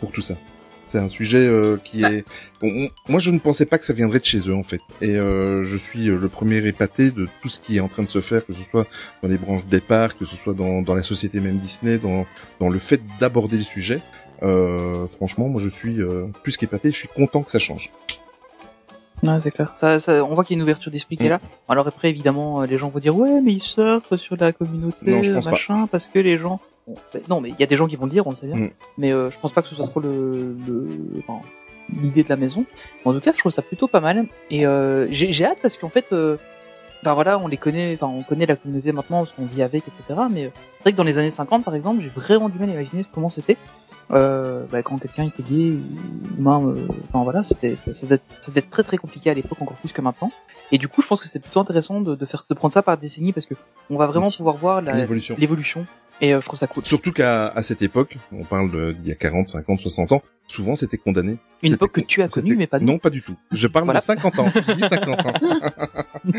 pour 0.00 0.10
tout 0.12 0.20
ça. 0.22 0.34
C'est 0.82 0.98
un 0.98 1.08
sujet 1.08 1.38
euh, 1.46 1.78
qui 1.82 2.02
Bah. 2.02 2.12
est. 2.12 2.24
Bon, 2.60 2.68
on- 2.74 2.90
moi, 3.10 3.18
je 3.20 3.30
ne 3.30 3.38
pensais 3.38 3.64
pas 3.64 3.78
que 3.78 3.84
ça 3.86 3.92
viendrait 3.94 4.18
de 4.20 4.24
chez 4.24 4.38
eux 4.50 4.54
en 4.54 4.62
fait, 4.62 4.80
et 5.00 5.16
euh, 5.16 5.64
je 5.64 5.76
suis 5.78 6.08
euh, 6.10 6.18
le 6.18 6.28
premier 6.28 6.58
épaté 6.66 7.10
de 7.10 7.26
tout 7.40 7.48
ce 7.48 7.58
qui 7.60 7.76
est 7.78 7.80
en 7.80 7.88
train 7.88 8.02
de 8.02 8.08
se 8.10 8.20
faire, 8.20 8.44
que 8.44 8.52
ce 8.52 8.62
soit 8.62 8.86
dans 9.22 9.28
les 9.28 9.38
branches 9.38 9.64
départ, 9.66 10.16
que 10.18 10.26
ce 10.26 10.36
soit 10.36 10.52
dans 10.54 10.82
dans 10.82 10.94
la 10.94 11.02
société 11.02 11.40
même 11.40 11.58
Disney, 11.58 11.96
dans 11.98 12.26
dans 12.60 12.68
le 12.68 12.78
fait 12.78 13.00
d'aborder 13.20 13.56
le 13.56 13.62
sujet. 13.62 14.02
Euh, 14.42 15.06
franchement, 15.16 15.48
moi, 15.48 15.62
je 15.62 15.70
suis 15.70 16.02
euh, 16.02 16.26
plus 16.42 16.56
qu'épaté. 16.58 16.90
Je 16.90 16.96
suis 16.96 17.08
content 17.08 17.42
que 17.42 17.50
ça 17.50 17.58
change. 17.58 17.90
Ouais, 19.26 19.40
c'est 19.40 19.50
clair. 19.50 19.76
Ça, 19.76 19.98
ça, 19.98 20.24
on 20.24 20.34
voit 20.34 20.44
qu'il 20.44 20.54
y 20.54 20.58
a 20.58 20.58
une 20.58 20.62
ouverture 20.62 20.90
d'esprit 20.92 21.16
qui 21.16 21.26
est 21.26 21.30
là. 21.30 21.40
Alors 21.68 21.86
après, 21.86 22.10
évidemment, 22.10 22.62
euh, 22.62 22.66
les 22.66 22.78
gens 22.78 22.88
vont 22.88 22.98
dire 23.00 23.16
ouais, 23.16 23.40
mais 23.40 23.52
ils 23.52 23.60
surfent 23.62 24.16
sur 24.16 24.36
la 24.36 24.52
communauté, 24.52 24.96
Non, 25.10 25.22
je 25.22 25.32
pense 25.32 25.44
pas. 25.46 25.50
machin, 25.52 25.86
parce 25.90 26.06
que 26.08 26.18
les 26.18 26.36
gens. 26.38 26.60
Bon, 26.86 26.94
non, 27.28 27.40
mais 27.40 27.48
il 27.50 27.56
y 27.58 27.62
a 27.62 27.66
des 27.66 27.76
gens 27.76 27.86
qui 27.86 27.96
vont 27.96 28.04
le 28.06 28.10
dire, 28.12 28.26
on 28.26 28.30
le 28.30 28.36
sait 28.36 28.46
bien. 28.46 28.66
Mm. 28.66 28.70
Mais 28.98 29.12
euh, 29.12 29.30
je 29.30 29.38
pense 29.38 29.52
pas 29.52 29.62
que 29.62 29.68
ce 29.68 29.74
soit 29.74 29.86
trop 29.86 30.00
le, 30.00 30.54
le- 30.66 30.88
enfin, 31.26 31.40
l'idée 32.02 32.22
de 32.22 32.28
la 32.28 32.36
maison. 32.36 32.64
En 33.04 33.12
tout 33.12 33.20
cas, 33.20 33.32
je 33.32 33.38
trouve 33.38 33.52
ça 33.52 33.62
plutôt 33.62 33.88
pas 33.88 34.00
mal. 34.00 34.26
Et 34.50 34.66
euh, 34.66 35.06
j'ai 35.10 35.32
j'ai 35.32 35.44
hâte 35.46 35.58
parce 35.62 35.78
qu'en 35.78 35.88
fait, 35.88 36.06
euh, 36.12 36.36
enfin 37.02 37.14
voilà, 37.14 37.38
on 37.38 37.46
les 37.48 37.56
connaît, 37.56 37.96
enfin 37.98 38.12
on 38.14 38.22
connaît 38.22 38.46
la 38.46 38.56
communauté 38.56 38.92
maintenant 38.92 39.18
parce 39.20 39.32
qu'on 39.32 39.46
vit 39.46 39.62
avec, 39.62 39.84
etc. 39.88 40.02
Mais 40.30 40.44
euh, 40.46 40.48
c'est 40.78 40.82
vrai 40.82 40.92
que 40.92 40.96
dans 40.98 41.04
les 41.04 41.16
années 41.18 41.30
50, 41.30 41.64
par 41.64 41.74
exemple, 41.74 42.02
j'ai 42.02 42.08
vraiment 42.10 42.48
du 42.50 42.58
mal 42.58 42.68
à 42.68 42.72
imaginer 42.72 43.02
comment 43.12 43.30
c'était. 43.30 43.56
Euh, 44.10 44.64
bah, 44.70 44.82
quand 44.82 44.98
quelqu'un 44.98 45.24
était 45.24 45.42
gay 45.42 45.72
ou 45.72 46.38
humain, 46.38 46.62
euh, 46.62 46.86
enfin 47.08 47.22
voilà, 47.24 47.42
c'était 47.42 47.74
ça, 47.74 47.94
ça, 47.94 48.04
devait 48.06 48.16
être, 48.16 48.24
ça 48.40 48.50
devait 48.50 48.60
être 48.60 48.70
très 48.70 48.82
très 48.82 48.98
compliqué 48.98 49.30
à 49.30 49.34
l'époque 49.34 49.60
encore 49.62 49.76
plus 49.76 49.92
que 49.92 50.02
maintenant. 50.02 50.30
Et 50.72 50.78
du 50.78 50.88
coup, 50.88 51.02
je 51.02 51.06
pense 51.06 51.20
que 51.20 51.28
c'est 51.28 51.40
plutôt 51.40 51.60
intéressant 51.60 52.00
de, 52.00 52.14
de 52.14 52.26
faire 52.26 52.44
de 52.48 52.54
prendre 52.54 52.74
ça 52.74 52.82
par 52.82 52.98
décennie 52.98 53.32
parce 53.32 53.46
que 53.46 53.54
on 53.90 53.96
va 53.96 54.06
vraiment 54.06 54.30
pouvoir 54.30 54.56
voir 54.56 54.82
L'évolution. 55.38 55.86
Et 56.20 56.32
euh, 56.34 56.40
je 56.40 56.46
trouve 56.46 56.58
ça 56.58 56.66
cool. 56.66 56.84
Surtout 56.86 57.12
qu'à 57.12 57.46
à 57.48 57.62
cette 57.62 57.82
époque, 57.82 58.16
on 58.32 58.44
parle 58.44 58.94
d'il 58.94 59.08
y 59.08 59.12
a 59.12 59.16
40, 59.16 59.48
50, 59.48 59.80
60 59.80 60.12
ans, 60.12 60.22
souvent 60.46 60.74
c'était 60.76 60.96
condamné. 60.96 61.38
Une 61.62 61.72
époque 61.74 61.92
que 61.92 62.00
tu 62.00 62.22
as 62.22 62.28
connue, 62.28 62.56
mais 62.56 62.66
pas 62.66 62.78
nous. 62.78 62.86
Non, 62.86 62.98
pas 62.98 63.10
du 63.10 63.20
tout. 63.22 63.34
Je 63.52 63.66
parle 63.66 63.84
Voilà. 63.86 64.00
de 64.00 64.04
50 64.04 64.38
ans. 64.38 64.52
Je 64.54 64.72
dis 64.74 64.80
50 64.82 65.26
ans. 65.26 65.32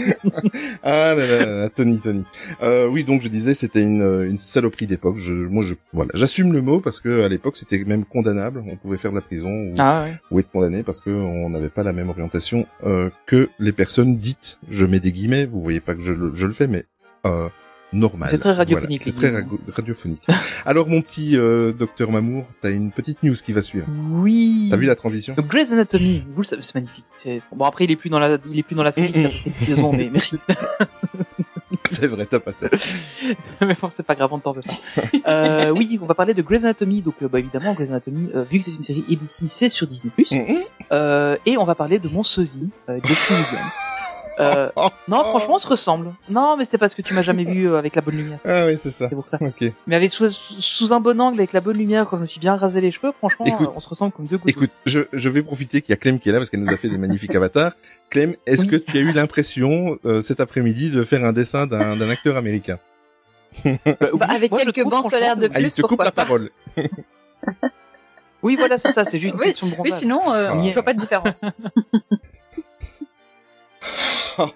ah 0.84 1.14
là 1.16 1.16
là 1.16 1.46
là 1.46 1.70
Tony, 1.70 2.00
Tony. 2.00 2.26
Euh, 2.62 2.88
oui, 2.88 3.04
donc 3.04 3.22
je 3.22 3.28
disais, 3.28 3.54
c'était 3.54 3.82
une, 3.82 4.02
euh, 4.02 4.30
une 4.30 4.38
saloperie 4.38 4.88
d'époque. 4.88 5.18
Je, 5.18 5.34
moi, 5.34 5.64
je, 5.64 5.74
voilà, 5.94 6.12
j'assume 6.14 6.54
le 6.54 6.62
mot 6.62 6.80
parce 6.80 7.02
que 7.02 7.24
à 7.24 7.30
l'époque, 7.30 7.56
c'était 7.58 7.84
même 7.86 8.06
condamnable. 8.06 8.64
On 8.68 8.76
pouvait 8.78 8.98
faire 8.98 9.12
de 9.12 9.16
la 9.18 9.22
prison 9.22 9.50
ou, 9.50 9.76
Ah 9.78 10.04
ouais. 10.04 10.14
ou 10.32 10.40
être 10.40 10.52
condamné 10.52 10.84
parce 10.84 11.02
que 11.02 11.10
on 11.10 11.50
n'avait 11.50 11.70
pas 11.70 11.84
la 11.84 11.94
même 11.94 12.10
orientation 12.10 12.66
euh, 12.84 13.10
que 13.26 13.50
les 13.60 13.72
personnes 13.72 14.16
dites. 14.18 14.60
Je 14.70 14.86
mets 14.86 15.00
des 15.00 15.12
guillemets. 15.12 15.46
Vous 15.46 15.62
voyez 15.62 15.80
pas 15.82 15.96
que 15.96 16.02
je, 16.02 16.12
le- 16.14 16.34
je 16.36 16.46
le 16.46 16.54
fais, 16.54 16.68
mais 16.68 16.84
euh, 17.26 17.50
normal. 17.94 18.30
C'est 18.32 18.38
très 18.38 18.52
radiophonique, 18.52 19.04
Voilà, 19.04 19.20
c'est 19.20 19.32
très 19.34 19.42
rago- 19.42 19.60
radiophonique. 19.74 20.24
Alors, 20.66 20.88
mon 20.88 21.02
petit 21.02 21.38
euh, 21.38 21.72
docteur 21.72 22.12
Mamour, 22.12 22.46
t'as 22.62 22.72
une 22.72 22.92
petite 22.92 23.24
news 23.24 23.34
qui 23.36 23.54
va 23.54 23.62
suivre. 23.62 23.86
Oui. 24.12 24.68
T'as 24.72 24.78
vu 24.78 24.86
la 24.86 24.96
transition? 24.96 25.34
Donc 25.36 25.48
Grey's 25.48 25.72
Anatomy, 25.72 26.24
vous 26.34 26.42
le 26.42 26.48
savez, 26.48 26.62
c'est 26.64 26.76
magnifique. 26.76 27.06
Bon 27.56 27.66
après 27.66 27.86
il 27.86 27.92
est 27.92 27.96
plus 27.96 28.10
dans 28.10 28.20
la, 28.20 28.38
il 28.52 28.60
est 28.60 28.64
plus 28.64 28.76
dans 28.76 28.84
la 28.84 28.92
série, 28.92 29.12
Mm, 29.14 29.18
mm. 29.18 29.20
il 29.22 29.26
a 29.26 29.30
fait 29.30 29.50
une 29.50 29.56
saison, 29.66 29.92
mais 29.94 30.10
merci. 30.12 30.40
C'est 31.88 32.08
vrai, 32.08 32.26
t'as 32.26 32.40
pas 32.40 32.52
tort. 32.52 32.70
mais 33.62 33.76
bon, 33.80 33.90
c'est 33.92 34.02
pas 34.04 34.16
grave, 34.16 34.30
on 34.34 34.38
ne 34.38 34.42
t'en 34.42 34.54
veut 34.54 34.62
pas. 34.62 35.22
Euh, 35.32 35.70
oui, 35.70 36.00
on 36.02 36.08
va 36.08 36.16
parler 36.16 36.34
de 36.34 36.42
Grey's 36.42 36.64
Anatomy. 36.64 37.02
Donc, 37.04 37.14
euh, 37.22 37.28
bah, 37.28 37.40
évidemment, 37.40 37.74
Grey's 37.76 37.90
Anatomy, 37.90 38.30
euh, 38.36 38.44
vu 38.44 38.58
que 38.60 38.66
c'est 38.66 38.72
une 38.72 38.84
série 38.84 39.06
ABC, 39.10 39.46
c'est 39.48 39.70
sur 39.70 39.86
Disney+. 39.88 40.12
Mhm. 40.32 40.64
Euh, 40.92 41.38
et 41.46 41.58
on 41.58 41.64
va 41.64 41.76
parler 41.76 42.00
de 42.00 42.10
mon 42.10 42.24
sosie, 42.24 42.72
euh, 42.90 43.00
Jesse 43.04 43.30
Williams. 43.30 43.72
Euh, 44.40 44.70
non, 45.08 45.24
franchement, 45.24 45.56
on 45.56 45.60
se 45.60 45.68
ressemble. 45.68 46.14
Non, 46.30 46.58
mais 46.58 46.66
c'est 46.66 46.78
parce 46.78 46.94
que 46.96 47.02
tu 47.02 47.14
m'as 47.14 47.22
jamais 47.22 47.44
vu 47.46 47.70
euh, 47.70 47.78
avec 47.78 47.96
la 47.96 48.02
bonne 48.02 48.16
lumière. 48.18 48.40
Ah 48.46 48.66
oui, 48.68 48.78
c'est 48.78 48.92
ça. 48.92 49.08
C'est 49.10 49.16
pour 49.16 49.30
ça. 49.30 49.38
Mais 49.88 49.96
avec 49.96 50.12
sous, 50.12 50.30
sous 50.30 50.94
un 50.94 51.00
bon 51.00 51.20
angle, 51.22 51.40
avec 51.40 51.54
la 51.54 51.62
bonne 51.62 51.78
lumière, 51.78 52.06
quand 52.10 52.18
je 52.18 52.22
me 52.22 52.26
suis 52.28 52.40
bien 52.40 52.56
rasé 52.56 52.82
les 52.82 52.92
cheveux, 52.92 53.12
franchement, 53.12 53.46
Écoute. 53.46 53.70
on 53.74 53.80
se 53.80 53.88
ressemble 53.90 54.12
comme 54.12 54.26
deux 54.26 54.38
gouttes. 54.38 54.50
Écoute, 54.50 54.72
je, 54.86 55.02
je 55.14 55.30
vais 55.30 55.42
profiter 55.42 55.82
qu'il 55.82 55.92
y 55.92 55.94
a 55.94 55.98
Clem 55.98 56.20
qui 56.20 56.30
est 56.30 56.32
là 56.32 56.40
parce 56.40 56.50
qu'elle 56.50 56.62
nous 56.62 56.72
a 56.74 56.78
fait 56.78 56.90
des 56.90 56.98
magnifiques 56.98 57.34
avatars. 57.36 57.74
Clem, 58.10 58.36
est-ce 58.46 58.64
Oui. 58.64 58.68
que 58.70 58.76
tu 58.76 58.98
as 58.98 59.02
eu 59.02 59.12
l'impression 59.12 59.98
euh, 60.06 60.22
cet 60.22 60.40
après-midi 60.40 60.92
de 60.92 61.04
faire 61.04 61.24
un 61.24 61.34
dessin 61.34 61.66
d'un 61.68 61.96
d'un 61.96 62.10
acteur 62.10 62.36
américain? 62.36 62.78
Oui, 63.64 63.78
Bah, 64.16 64.28
avec 64.30 64.52
moi, 64.52 64.60
quelques 64.62 64.84
bancs 64.84 65.06
solaires 65.10 65.38
de 65.38 65.46
franchement, 65.48 65.54
Ah, 65.56 65.60
il 65.60 65.64
plus, 65.64 65.76
te 65.76 65.82
coupe 65.84 66.00
la 66.04 66.12
pas 66.12 66.24
parole. 66.26 66.50
Oui, 68.44 68.56
voilà, 68.58 68.78
c'est 68.78 68.92
ça, 68.92 69.04
c'est 69.06 69.18
juste 69.18 69.34
une 69.34 69.40
Oui, 69.40 69.48
question 69.48 69.66
de 69.68 69.74
Oui, 69.80 69.92
sinon, 69.92 70.22
euh, 70.32 70.50
Ah. 70.54 70.58
je 70.68 70.72
vois 70.74 70.84
pas 70.84 70.94
de 70.94 71.00
différence. 71.00 71.46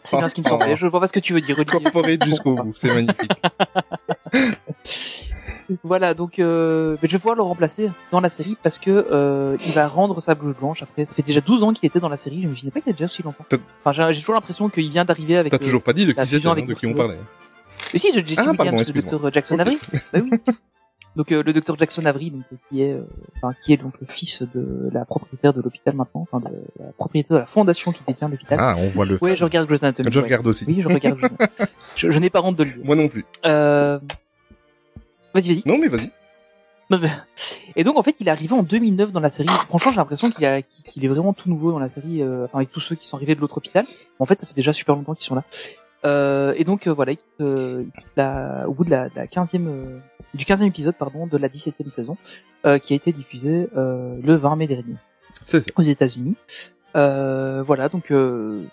C'est 0.04 0.18
bien 0.18 0.28
ce 0.28 0.36
qui 0.36 0.42
me 0.42 0.48
semblait. 0.48 0.78
Je 0.78 0.88
vois 0.88 1.00
pas 1.00 1.08
ce 1.08 1.14
que 1.14 1.20
tu 1.20 1.34
veux 1.34 1.42
dire. 1.42 1.56
Corporate 1.66 2.24
jusqu'au 2.26 2.56
bout, 2.56 2.74
c'est 2.76 2.94
magnifique. 2.94 3.32
Voilà, 5.84 6.14
donc 6.14 6.40
euh, 6.40 6.98
mais 7.02 7.08
je 7.08 7.14
vais 7.14 7.20
pouvoir 7.20 7.36
le 7.36 7.44
remplacer 7.44 7.92
dans 8.12 8.20
la 8.20 8.30
série 8.30 8.58
parce 8.62 8.80
que 8.80 8.90
euh, 9.12 9.56
il 9.66 9.72
va 9.74 9.88
rendre 9.88 10.20
sa 10.20 10.34
blouse 10.34 10.56
blanche 10.56 10.82
après. 10.82 11.06
Ça 11.06 11.14
fait 11.14 11.22
déjà 11.22 11.42
12 11.42 11.64
ans 11.64 11.74
qu'il 11.74 11.86
était 11.86 12.00
dans 12.00 12.10
la 12.10 12.18
série, 12.18 12.42
je 12.42 12.48
m'imaginais 12.48 12.72
pas 12.72 12.82
qu'il 12.82 12.90
a 12.90 12.94
déjà 12.94 13.06
aussi 13.06 13.22
longtemps. 13.22 13.46
Enfin, 13.84 13.92
j'ai 13.92 14.14
j'ai 14.14 14.20
toujours 14.20 14.36
l'impression 14.36 14.70
qu'il 14.70 14.90
vient 14.90 15.06
d'arriver 15.06 15.38
avec. 15.38 15.52
T'as 15.52 15.58
euh, 15.58 15.64
toujours 15.64 15.84
pas 15.84 15.94
dit 15.94 16.06
de 16.08 16.14
la 16.14 16.24
qui 16.24 16.30
c'était, 16.30 16.48
hein, 16.48 16.56
de 16.56 16.74
qui 16.74 16.88
on 16.88 16.94
parlait. 16.94 17.20
Mais 17.94 18.00
si, 18.00 18.12
de 18.12 18.26
Jesse 18.26 18.40
Ah, 18.40 18.54
pardon, 18.56 18.78
excuse-moi. 18.78 19.12
docteur 19.12 19.34
Jackson. 19.34 19.60
Avery. 19.60 19.78
bah 20.12 20.20
oui. 20.24 20.32
Donc 21.16 21.32
euh, 21.32 21.42
le 21.44 21.54
docteur 21.54 21.78
Jackson 21.78 22.06
Avery, 22.06 22.32
donc, 22.32 22.44
qui 22.70 22.82
est, 22.84 22.94
euh, 22.94 23.02
enfin, 23.38 23.54
qui 23.62 23.74
est 23.74 23.78
donc 23.78 23.94
le 24.00 24.08
fils 24.08 24.42
de 24.44 24.90
la 24.94 25.06
propriétaire 25.06 25.54
de 25.54 25.62
l'hôpital 25.62 25.96
maintenant, 25.96 26.22
enfin 26.32 26.40
de 26.40 26.56
la 26.80 26.92
propriétaire 26.94 27.36
de 27.36 27.40
la 27.42 27.46
fondation 27.48 27.92
qui 27.92 28.02
détient 28.08 28.30
l'hôpital. 28.30 28.58
Ah, 28.62 28.76
on 28.78 28.88
voit 28.90 29.06
le. 29.06 29.18
ouais, 29.22 29.36
je 29.36 29.44
regarde 29.44 29.68
Grey's 29.68 29.84
Anatomy. 29.84 30.10
Je 30.12 30.20
ouais. 30.20 30.24
regarde 30.26 30.48
aussi. 30.48 30.66
Oui, 30.68 30.82
je 30.82 30.88
regarde. 30.88 31.20
Je, 31.96 32.12
je 32.12 32.20
n'ai 32.20 32.30
pas 32.30 32.42
honte 32.42 32.56
de 32.56 32.64
le 32.64 32.70
dire. 32.72 32.86
Moi 32.86 32.96
non 32.96 33.08
plus. 33.10 33.26
Euh... 33.46 34.00
Vas-y, 35.34 35.54
vas-y. 35.54 35.64
Non, 35.66 35.78
mais 35.78 35.88
vas-y. 35.88 36.12
Et 37.76 37.84
donc 37.84 37.98
en 37.98 38.04
fait, 38.04 38.16
il 38.20 38.28
est 38.28 38.32
arrivé 38.32 38.54
en 38.56 38.64
2009 38.64 39.12
dans 39.12 39.20
la 39.20 39.30
série. 39.30 39.48
Franchement, 39.68 39.92
j'ai 39.92 39.98
l'impression 39.98 40.30
qu'il 40.32 40.46
a- 40.46 40.62
qu'il 40.62 40.84
qu'il 40.84 41.06
est 41.06 41.08
vraiment 41.08 41.34
tout 41.34 41.50
nouveau 41.50 41.72
dans 41.72 41.78
la 41.80 41.90
série, 41.90 42.22
euh, 42.24 42.46
enfin 42.46 42.58
avec 42.60 42.72
tous 42.72 42.80
ceux 42.80 42.96
qui 42.96 43.06
sont 43.08 43.18
arrivés 43.18 43.36
de 43.36 43.42
l'autre 43.42 43.58
hôpital. 43.58 43.86
En 44.20 44.26
fait, 44.26 44.40
ça 44.40 44.48
fait 44.48 44.56
déjà 44.56 44.74
super 44.74 44.96
longtemps 44.96 45.14
qu'ils 45.14 45.26
sont 45.26 45.36
là. 45.36 45.44
Euh, 46.06 46.54
et 46.56 46.64
donc 46.64 46.88
euh, 46.88 46.92
voilà, 46.94 47.12
il 47.12 47.18
quitte, 47.18 47.42
euh, 47.42 47.84
il 47.86 47.92
quitte 47.92 48.10
la, 48.16 48.66
au 48.68 48.74
bout 48.74 48.86
de 48.86 48.90
la, 48.90 49.10
de 49.10 49.16
la 49.16 49.26
15e, 49.28 49.68
euh, 49.68 50.00
du 50.34 50.46
15e 50.46 50.66
épisode 50.66 50.96
pardon, 50.96 51.28
de 51.28 51.38
la 51.38 51.50
17e 51.50 51.90
saison, 51.90 52.18
euh, 52.66 52.78
qui 52.78 52.94
a 52.94 52.96
été 52.96 53.12
diffusée 53.12 53.68
euh, 53.76 54.16
le 54.24 54.36
20 54.36 54.56
mai 54.56 54.68
dernier 54.68 54.96
ça. 55.42 55.58
aux 55.76 55.82
États-Unis. 55.82 56.36
Euh, 56.96 57.62
voilà, 57.66 57.90
donc 57.90 58.12
euh, 58.12 58.64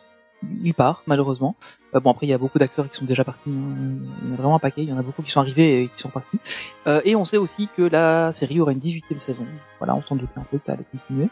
il 0.63 0.73
part 0.75 1.03
malheureusement. 1.07 1.57
Euh, 1.95 2.01
bon 2.01 2.11
après 2.13 2.27
il 2.27 2.31
y 2.31 2.33
a 2.33 2.39
beaucoup 2.39 2.59
d'acteurs 2.59 2.89
qui 2.89 2.97
sont 2.97 3.05
déjà 3.05 3.25
partis. 3.25 3.51
hein. 3.51 3.99
Il 4.23 4.29
y 4.29 4.31
en 4.31 4.35
a 4.35 4.37
vraiment 4.37 4.57
un 4.57 4.61
paquet. 4.61 4.83
Il 4.85 4.89
y 4.89 4.93
en 4.93 4.99
a 4.99 5.03
beaucoup 5.03 5.23
qui 5.23 5.31
sont 5.31 5.41
arrivés 5.41 5.83
et 5.83 5.89
qui 5.89 5.99
sont 6.01 6.09
partis. 6.11 6.39
Euh, 6.87 7.01
et 7.05 7.17
on 7.17 7.25
sait 7.25 7.39
aussi 7.39 7.69
que 7.77 7.83
la 7.83 8.31
série 8.33 8.61
aura 8.61 8.71
une 8.73 8.79
18e 8.79 9.19
saison. 9.19 9.45
Voilà, 9.79 9.97
on 9.97 10.03
s'en 10.03 10.15
doutait 10.17 10.39
un 10.39 10.47
peu, 10.51 10.59
ça 10.65 10.73
allait 10.73 10.85
continuer. 10.93 11.29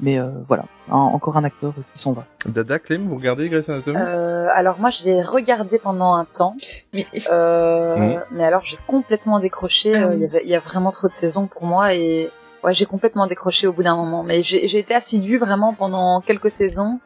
Mais 0.00 0.18
euh, 0.18 0.28
voilà, 0.46 0.64
Un- 0.90 0.96
encore 0.96 1.36
un 1.38 1.44
acteur 1.44 1.72
qui 1.94 2.00
s'en 2.00 2.12
va. 2.12 2.24
Dada, 2.46 2.78
Clem, 2.78 3.06
vous 3.08 3.16
regardez 3.16 3.48
Grey's 3.48 3.68
Anatomy? 3.70 3.96
Euh, 3.98 4.46
alors 4.52 4.78
moi, 4.78 4.90
je 4.90 5.04
l'ai 5.04 5.22
regardé 5.22 5.78
pendant 5.78 6.14
un 6.14 6.26
temps, 6.26 6.54
Mais- 6.94 7.06
euh, 7.30 7.96
Mhm. 7.96 8.20
mais 8.32 8.44
alors 8.44 8.60
j'ai 8.62 8.78
complètement 8.86 9.38
décroché. 9.40 9.94
Ah 9.96 10.08
euh. 10.08 10.28
Il 10.44 10.48
y 10.50 10.54
a 10.54 10.58
vraiment 10.60 10.90
trop 10.90 11.08
de 11.08 11.14
saisons 11.14 11.46
pour 11.46 11.64
moi 11.64 11.94
et 11.94 12.30
ouais, 12.62 12.74
j'ai 12.74 12.84
complètement 12.84 13.26
décroché 13.26 13.66
au 13.66 13.72
bout 13.72 13.82
d'un 13.82 13.96
moment. 13.96 14.22
Mais 14.22 14.42
j'ai 14.42 14.68
j'ai 14.68 14.78
été 14.80 14.94
assidue 14.94 15.38
vraiment 15.38 15.72
pendant 15.72 16.20
quelques 16.20 16.50
saisons. 16.50 17.00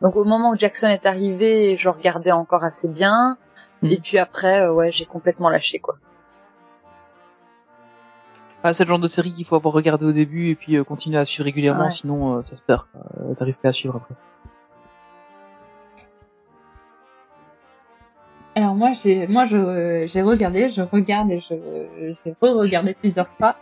Donc 0.00 0.16
au 0.16 0.24
moment 0.24 0.50
où 0.50 0.56
Jackson 0.56 0.88
est 0.88 1.06
arrivé, 1.06 1.76
je 1.76 1.88
regardais 1.88 2.32
encore 2.32 2.64
assez 2.64 2.88
bien. 2.88 3.36
Et 3.84 3.98
puis 3.98 4.18
après, 4.18 4.62
euh, 4.62 4.72
ouais, 4.72 4.90
j'ai 4.92 5.06
complètement 5.06 5.48
lâché 5.48 5.78
quoi. 5.78 5.96
Ah, 8.64 8.72
c'est 8.72 8.84
le 8.84 8.88
genre 8.88 8.98
de 9.00 9.08
série 9.08 9.32
qu'il 9.32 9.44
faut 9.44 9.56
avoir 9.56 9.74
regardé 9.74 10.04
au 10.04 10.12
début 10.12 10.50
et 10.50 10.54
puis 10.54 10.76
euh, 10.76 10.84
continuer 10.84 11.18
à 11.18 11.24
suivre 11.24 11.44
régulièrement, 11.44 11.84
Ouais. 11.86 11.90
sinon 11.90 12.38
euh, 12.38 12.42
ça 12.44 12.54
se 12.54 12.62
perd. 12.62 12.82
Euh, 13.20 13.34
T'arrives 13.34 13.56
pas 13.56 13.70
à 13.70 13.72
suivre 13.72 13.96
après. 13.96 14.14
Alors 18.54 18.74
moi 18.74 18.92
j'ai 18.92 19.26
moi 19.28 19.46
je 19.46 20.04
j'ai 20.06 20.20
regardé, 20.20 20.68
je 20.68 20.82
regarde 20.82 21.30
et 21.30 21.38
je 21.40 21.54
j'ai 22.22 22.34
re-regardé 22.42 22.92
plusieurs 22.94 23.28
fois. 23.28 23.56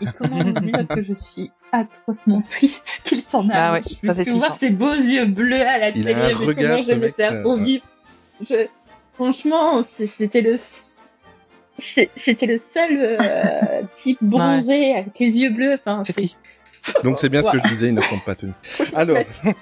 Et 0.00 0.04
comment 0.16 0.38
vous 0.38 0.52
dire 0.52 0.86
que 0.86 1.02
je 1.02 1.12
suis 1.12 1.50
atrocement 1.72 2.40
triste 2.48 3.02
qu'il 3.04 3.20
s'en 3.20 3.48
aille. 3.48 3.56
Ah 3.56 3.72
ouais, 3.72 3.82
je 3.82 4.12
ça, 4.12 4.22
voir 4.30 4.50
triste, 4.50 4.60
ses 4.60 4.70
beaux 4.70 4.94
yeux 4.94 5.26
bleus 5.26 5.66
à 5.66 5.78
la 5.78 5.88
Il 5.88 6.04
télé, 6.04 6.14
a 6.14 6.18
un 6.18 6.28
mais 6.28 6.32
regard, 6.34 6.70
comment 6.70 6.82
je 6.84 6.92
me 6.94 7.00
mec, 7.00 7.14
faire 7.16 7.32
euh, 7.32 7.44
au 7.44 7.56
ouais. 7.56 7.64
vivre? 7.64 7.84
Je 8.40 8.54
franchement 9.14 9.82
c'était 9.82 10.40
le 10.42 10.56
c'était 11.78 12.46
le 12.46 12.58
seul 12.58 12.98
euh, 13.20 13.82
type 13.94 14.18
bronzé 14.22 14.94
avec 14.94 15.18
les 15.18 15.36
yeux 15.38 15.50
bleus. 15.50 15.74
Enfin 15.74 16.02
C'est 16.04 16.12
c'est 16.12 16.18
triste. 16.18 16.38
Donc 17.04 17.18
c'est 17.18 17.28
bien 17.28 17.42
ce 17.42 17.50
que 17.50 17.58
je 17.58 17.64
disais, 17.68 17.88
il 17.88 17.94
ne 17.94 18.00
ressemble 18.00 18.22
pas 18.22 18.32
à 18.32 18.34
Tony. 18.34 18.52
Alors, 18.94 19.18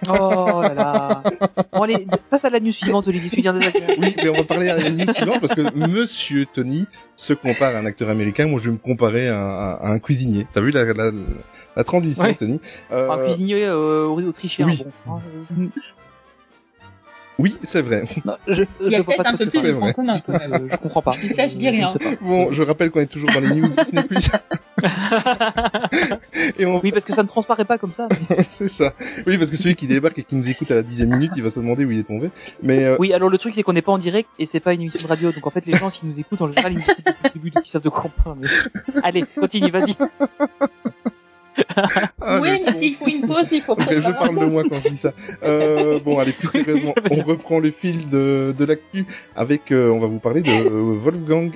Oh 0.08 0.60
là 0.62 0.74
là. 0.74 1.22
Bon 1.72 1.82
allez, 1.82 2.06
passe 2.30 2.44
à 2.44 2.50
la 2.50 2.60
news 2.60 2.70
suivante, 2.70 3.08
Olivier. 3.08 3.30
Tu 3.30 3.40
viens 3.40 3.52
de 3.52 3.58
oui, 3.98 4.14
mais 4.16 4.28
on 4.28 4.34
va 4.34 4.44
parler 4.44 4.68
à 4.70 4.76
la 4.76 4.90
news 4.90 5.12
suivante 5.12 5.40
parce 5.40 5.54
que 5.54 5.74
Monsieur 5.76 6.46
Tony 6.46 6.86
se 7.16 7.32
compare 7.32 7.74
à 7.74 7.78
un 7.78 7.86
acteur 7.86 8.10
américain. 8.10 8.46
Moi, 8.46 8.60
je 8.60 8.66
vais 8.66 8.72
me 8.72 8.78
comparer 8.78 9.28
à, 9.28 9.40
à- 9.44 9.86
à 9.86 9.90
un 9.90 9.98
cuisinier. 9.98 10.46
T'as 10.52 10.60
vu 10.60 10.70
la, 10.70 10.84
la, 10.84 11.10
la 11.74 11.84
transition, 11.84 12.22
Ouais. 12.22 12.34
Tony? 12.34 12.60
Euh, 12.92 13.10
un 13.10 13.24
cuisinier 13.26 13.64
euh, 13.64 14.06
autrichien. 14.06 14.66
oui. 14.68 14.84
Bon. 15.04 15.20
Oui, 17.38 17.56
c'est 17.62 17.82
vrai. 17.82 18.04
Non, 18.24 18.36
je, 18.48 18.62
il 18.80 18.86
y 18.86 18.90
je 18.90 18.96
a 18.96 19.02
vois 19.02 19.14
pas 19.16 19.24
peut-être 19.24 19.34
un 19.34 19.36
peu 19.36 19.46
plus 19.48 19.60
de 19.62 20.22
quand 20.22 20.38
même. 20.38 20.52
Euh, 20.54 20.68
je 20.72 20.76
comprends 20.76 21.02
pas. 21.02 21.10
Je 21.12 21.20
dis 21.20 21.28
ça, 21.28 21.46
je 21.46 21.56
dis 21.56 21.68
rien. 21.68 21.88
Bon, 22.22 22.50
je 22.50 22.62
rappelle 22.62 22.90
qu'on 22.90 23.00
est 23.00 23.06
toujours 23.06 23.30
dans 23.30 23.40
les 23.40 23.54
news 23.54 23.68
Disney+. 23.68 24.02
Et 26.58 26.66
on... 26.66 26.80
Oui, 26.82 26.92
parce 26.92 27.04
que 27.04 27.12
ça 27.12 27.22
ne 27.22 27.28
transparaît 27.28 27.64
pas 27.64 27.78
comme 27.78 27.92
ça. 27.92 28.08
c'est 28.48 28.68
ça. 28.68 28.92
Oui, 29.26 29.36
parce 29.38 29.50
que 29.50 29.56
celui 29.56 29.74
qui 29.74 29.86
débarque 29.86 30.18
et 30.18 30.22
qui 30.22 30.36
nous 30.36 30.48
écoute 30.48 30.70
à 30.70 30.76
la 30.76 30.82
dixième 30.82 31.10
minute, 31.10 31.32
il 31.36 31.42
va 31.42 31.50
se 31.50 31.60
demander 31.60 31.84
où 31.84 31.90
il 31.90 31.98
est 31.98 32.06
tombé. 32.06 32.30
Mais 32.62 32.84
euh, 32.84 32.96
Oui, 32.98 33.12
alors 33.12 33.28
le 33.28 33.38
truc 33.38 33.54
c'est 33.54 33.62
qu'on 33.62 33.72
n'est 33.74 33.82
pas 33.82 33.92
en 33.92 33.98
direct 33.98 34.28
et 34.38 34.46
c'est 34.46 34.60
pas 34.60 34.72
une 34.74 34.82
émission 34.82 35.00
de 35.02 35.06
radio, 35.06 35.32
donc 35.32 35.46
en 35.46 35.50
fait 35.50 35.64
les 35.66 35.76
gens 35.76 35.90
s'ils 35.90 36.08
nous 36.08 36.18
écoutent 36.18 36.40
en 36.40 36.48
général 36.48 36.72
ils 36.72 36.78
nous 36.78 36.84
écoutent 36.84 37.04
depuis 37.06 37.22
le 37.24 37.30
début, 37.34 37.50
donc 37.50 37.66
ils 37.66 37.70
savent 37.70 37.82
de 37.82 37.88
quoi 37.88 38.04
on 38.06 38.22
parle. 38.22 38.38
mais- 38.40 39.00
Allez, 39.02 39.24
continue, 39.38 39.70
vas-y. 39.70 39.94
Ah, 42.20 42.40
oui, 42.40 42.60
mais 42.64 42.72
s'il 42.72 42.94
faut 42.94 43.06
une 43.06 43.26
pause, 43.26 43.46
il 43.52 43.60
faut 43.60 43.76
je 43.78 43.84
préparer. 43.84 44.14
parle 44.14 44.38
de 44.38 44.44
moi 44.46 44.62
quand 44.68 44.80
je 44.84 44.90
dis 44.90 44.96
ça. 44.96 45.12
Euh, 45.44 45.98
bon, 46.00 46.18
allez, 46.18 46.32
plus 46.32 46.48
sérieusement, 46.48 46.94
on 47.10 47.22
reprend 47.22 47.58
le 47.58 47.70
fil 47.70 48.08
de, 48.10 48.54
de 48.56 48.64
l'actu 48.64 49.06
avec, 49.34 49.72
euh, 49.72 49.90
on 49.90 49.98
va 49.98 50.06
vous 50.06 50.18
parler 50.18 50.42
de 50.42 50.50
euh, 50.50 50.96
Wolfgang 50.98 51.50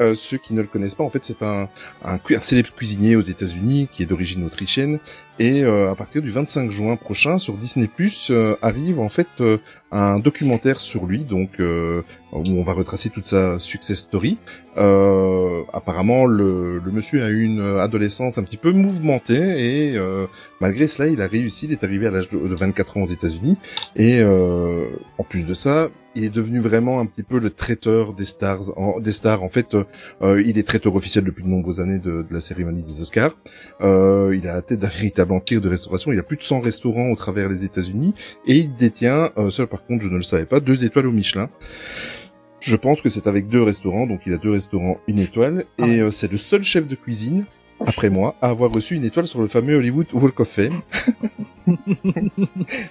Euh, 0.00 0.14
ceux 0.14 0.38
qui 0.38 0.54
ne 0.54 0.62
le 0.62 0.68
connaissent 0.68 0.94
pas, 0.94 1.04
en 1.04 1.10
fait, 1.10 1.24
c'est 1.24 1.42
un, 1.42 1.68
un, 2.04 2.18
célèbre 2.40 2.70
cuisinier 2.74 3.16
aux 3.16 3.22
États-Unis 3.22 3.88
qui 3.90 4.02
est 4.02 4.06
d'origine 4.06 4.44
autrichienne. 4.44 4.98
Et 5.38 5.64
euh, 5.64 5.90
à 5.90 5.94
partir 5.94 6.22
du 6.22 6.30
25 6.30 6.70
juin 6.70 6.96
prochain, 6.96 7.36
sur 7.38 7.54
Disney+, 7.54 7.88
euh, 8.30 8.56
arrive 8.62 9.00
en 9.00 9.10
fait 9.10 9.28
euh, 9.40 9.58
un 9.92 10.18
documentaire 10.18 10.80
sur 10.80 11.04
lui, 11.04 11.24
donc 11.24 11.60
euh, 11.60 12.02
où 12.32 12.42
on 12.46 12.64
va 12.64 12.72
retracer 12.72 13.10
toute 13.10 13.26
sa 13.26 13.58
success 13.58 14.00
story. 14.00 14.38
Apparemment, 14.76 16.26
le, 16.26 16.78
le 16.78 16.90
monsieur 16.90 17.22
a 17.22 17.28
eu 17.28 17.42
une 17.42 17.60
adolescence 17.60 18.38
un 18.38 18.42
petit 18.44 18.56
peu 18.56 18.72
mouvementée 18.72 19.92
et 19.94 19.98
malgré 20.60 20.86
cela, 20.86 21.08
il 21.08 21.22
a 21.22 21.26
réussi. 21.26 21.64
Il 21.64 21.72
est 21.72 21.82
arrivé 21.82 22.06
à 22.06 22.10
l'âge 22.10 22.28
de, 22.28 22.36
de 22.38 22.54
24 22.54 22.98
ans 22.98 23.02
aux 23.02 23.08
États-Unis 23.08 23.56
et 23.94 24.22
en 24.22 25.24
plus 25.24 25.46
de 25.46 25.54
ça, 25.54 25.88
il 26.16 26.24
est 26.24 26.34
devenu 26.34 26.60
vraiment 26.60 26.98
un 26.98 27.06
petit 27.06 27.22
peu 27.22 27.38
le 27.38 27.50
traiteur 27.50 28.14
des 28.14 28.24
stars. 28.24 28.76
En, 28.76 28.98
des 29.00 29.12
stars, 29.12 29.42
en 29.42 29.48
fait, 29.48 29.76
euh, 30.22 30.42
il 30.44 30.58
est 30.58 30.62
traiteur 30.62 30.94
officiel 30.96 31.24
depuis 31.24 31.44
de 31.44 31.48
nombreuses 31.48 31.80
années 31.80 31.98
de, 31.98 32.22
de 32.22 32.32
la 32.32 32.40
cérémonie 32.40 32.82
des 32.82 33.00
Oscars. 33.00 33.36
Euh, 33.82 34.34
il 34.34 34.48
a 34.48 34.54
la 34.54 34.62
tête 34.62 34.80
d'un 34.80 34.88
véritable 34.88 35.32
empire 35.32 35.60
de 35.60 35.68
restauration. 35.68 36.12
Il 36.12 36.18
a 36.18 36.22
plus 36.22 36.38
de 36.38 36.42
100 36.42 36.60
restaurants 36.60 37.10
au 37.10 37.16
travers 37.16 37.48
les 37.48 37.64
États-Unis 37.64 38.14
et 38.46 38.56
il 38.56 38.74
détient, 38.74 39.30
euh, 39.38 39.50
seul 39.50 39.66
par 39.66 39.84
contre, 39.84 40.04
je 40.04 40.08
ne 40.08 40.16
le 40.16 40.22
savais 40.22 40.46
pas, 40.46 40.60
deux 40.60 40.84
étoiles 40.84 41.06
au 41.06 41.12
Michelin. 41.12 41.48
Je 42.60 42.74
pense 42.74 43.00
que 43.00 43.08
c'est 43.08 43.26
avec 43.26 43.48
deux 43.48 43.62
restaurants, 43.62 44.06
donc 44.06 44.22
il 44.26 44.32
a 44.32 44.38
deux 44.38 44.50
restaurants, 44.50 44.98
une 45.06 45.18
étoile, 45.18 45.66
Ah 45.80 45.86
et 45.86 46.00
euh, 46.00 46.10
c'est 46.10 46.32
le 46.32 46.38
seul 46.38 46.62
chef 46.62 46.88
de 46.88 46.94
cuisine, 46.96 47.44
après 47.84 48.10
moi, 48.10 48.36
à 48.40 48.48
avoir 48.48 48.70
reçu 48.70 48.94
une 48.94 49.04
étoile 49.04 49.26
sur 49.26 49.40
le 49.40 49.48
fameux 49.48 49.76
Hollywood 49.76 50.06
Walk 50.12 50.40
of 50.40 50.48
Fame. 50.48 50.80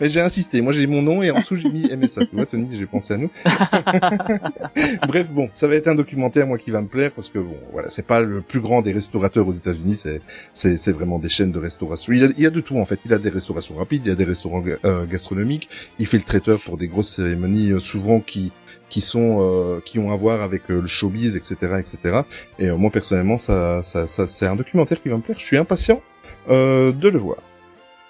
J'ai 0.01 0.19
insisté, 0.19 0.61
moi 0.61 0.73
j'ai 0.73 0.85
mon 0.85 1.01
nom 1.01 1.23
et 1.23 1.31
en 1.31 1.39
dessous 1.39 1.55
j'ai 1.55 1.69
mis 1.69 1.83
MSA. 1.83 2.25
Tu 2.25 2.35
vois, 2.35 2.45
Tony, 2.45 2.67
j'ai 2.77 2.85
pensé 2.85 3.13
à 3.13 3.17
nous. 3.17 3.29
Bref, 5.07 5.29
bon, 5.31 5.49
ça 5.53 5.67
va 5.67 5.75
être 5.75 5.87
un 5.87 5.95
documentaire, 5.95 6.45
moi, 6.45 6.57
qui 6.57 6.71
va 6.71 6.81
me 6.81 6.87
plaire, 6.87 7.11
parce 7.11 7.29
que 7.29 7.39
bon, 7.39 7.55
voilà, 7.71 7.89
c'est 7.89 8.05
pas 8.05 8.21
le 8.21 8.41
plus 8.41 8.59
grand 8.59 8.81
des 8.81 8.91
restaurateurs 8.91 9.47
aux 9.47 9.53
États-Unis, 9.53 9.95
c'est 9.95 10.21
c'est 10.53 10.77
c'est 10.77 10.91
vraiment 10.91 11.19
des 11.19 11.29
chaînes 11.29 11.51
de 11.51 11.59
restauration. 11.59 12.11
Il 12.13 12.23
a, 12.23 12.27
il 12.37 12.43
y 12.43 12.45
a 12.45 12.49
de 12.49 12.59
tout 12.59 12.77
en 12.77 12.85
fait. 12.85 12.99
Il 13.05 13.13
a 13.13 13.17
des 13.17 13.29
restaurations 13.29 13.75
rapides, 13.75 14.01
il 14.05 14.09
y 14.09 14.11
a 14.11 14.15
des 14.15 14.25
restaurants 14.25 14.63
euh, 14.83 15.05
gastronomiques. 15.05 15.69
Il 15.99 16.07
fait 16.07 16.17
le 16.17 16.23
traiteur 16.23 16.59
pour 16.59 16.77
des 16.77 16.87
grosses 16.87 17.09
cérémonies, 17.09 17.71
euh, 17.71 17.79
souvent 17.79 18.19
qui 18.19 18.51
qui 18.95 19.01
sont 19.01 19.39
euh, 19.41 19.81
qui 19.83 19.99
ont 19.99 20.09
à 20.09 20.15
voir 20.15 20.41
avec 20.41 20.71
euh, 20.71 20.79
le 20.79 20.87
showbiz, 20.87 21.35
etc., 21.35 21.53
etc. 21.79 22.21
Et 22.59 22.69
euh, 22.69 22.77
moi 22.77 22.89
personnellement, 22.91 23.37
ça, 23.37 23.83
ça, 23.83 24.07
ça 24.07 24.25
c'est 24.25 24.47
un 24.47 24.55
documentaire 24.55 25.01
qui 25.01 25.09
va 25.09 25.17
me 25.17 25.21
plaire. 25.21 25.37
Je 25.37 25.43
suis 25.43 25.57
impatient 25.57 26.01
de 26.47 27.09
le 27.09 27.19
voir. 27.19 27.39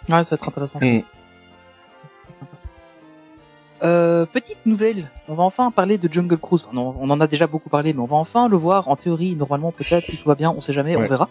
Ouais, 0.08 0.24
ça 0.24 0.36
va 0.36 0.36
être 0.36 0.48
intéressant. 0.48 0.80
Mm. 0.80 1.01
Euh, 3.82 4.27
petite 4.27 4.63
nouvelle, 4.68 5.10
on 5.27 5.34
va 5.34 5.42
enfin 5.42 5.72
parler 5.72 5.98
de 5.98 6.08
Jungle 6.12 6.38
Cruise. 6.38 6.68
Enfin, 6.68 6.77
on 6.77 7.10
en 7.10 7.20
a 7.20 7.25
déjà 7.25 7.48
beaucoup 7.48 7.70
parlé, 7.70 7.92
mais 7.92 8.00
on 8.00 8.06
va 8.06 8.18
enfin 8.18 8.48
le 8.48 8.56
voir 8.56 8.88
en 8.88 8.96
théorie, 8.96 9.36
normalement 9.36 9.72
peut-être, 9.72 10.06
si 10.06 10.18
tout 10.18 10.30
va 10.30 10.36
bien, 10.36 10.54
on 10.56 10.62
sait 10.62 10.72
jamais, 10.74 10.96
Ouais. 10.96 11.06
on 11.06 11.10
verra. 11.10 11.30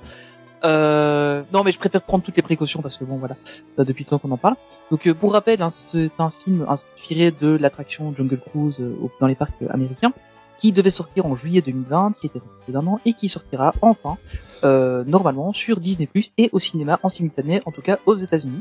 Euh, 0.65 1.43
non, 1.53 1.63
mais 1.63 1.73
je 1.73 1.79
préfère 1.79 2.03
prendre 2.03 2.25
toutes 2.25 2.37
les 2.37 2.43
précautions 2.43 2.81
parce 2.81 2.97
que 2.97 3.05
bon, 3.05 3.17
voilà, 3.17 3.37
depuis 3.79 4.05
le 4.05 4.09
temps 4.11 4.19
qu'on 4.19 4.31
en 4.31 4.37
parle. 4.37 4.57
Donc, 4.91 5.07
euh, 5.07 5.15
pour 5.15 5.33
rappel, 5.33 5.61
hein, 5.63 5.71
c'est 5.71 6.11
un 6.19 6.31
film 6.31 6.65
inspiré 6.69 7.31
de 7.31 7.49
l'attraction 7.57 8.15
Jungle 8.17 8.39
Cruise 8.39 8.77
euh, 8.81 8.97
dans 9.21 9.27
les 9.27 9.35
parcs 9.35 9.53
euh, 9.63 9.67
américains, 9.71 10.13
qui 10.57 10.73
devait 10.73 10.91
sortir 10.91 11.27
en 11.27 11.35
juillet 11.35 11.61
2020, 11.61 12.15
qui 12.21 12.27
était 12.29 12.39
repoussé 12.39 12.73
d'un 12.73 12.87
an 12.87 13.01
et 13.05 13.13
qui 13.13 13.29
sortira 13.29 13.73
enfin 13.83 14.17
euh, 14.65 15.05
normalement 15.05 15.53
sur 15.53 15.81
Disney+ 15.81 16.09
et 16.39 16.49
au 16.53 16.59
cinéma 16.59 16.99
en 17.03 17.09
simultané, 17.09 17.61
en 17.67 17.73
tout 17.73 17.83
cas 17.83 17.99
aux 18.07 18.17
États-Unis. 18.17 18.61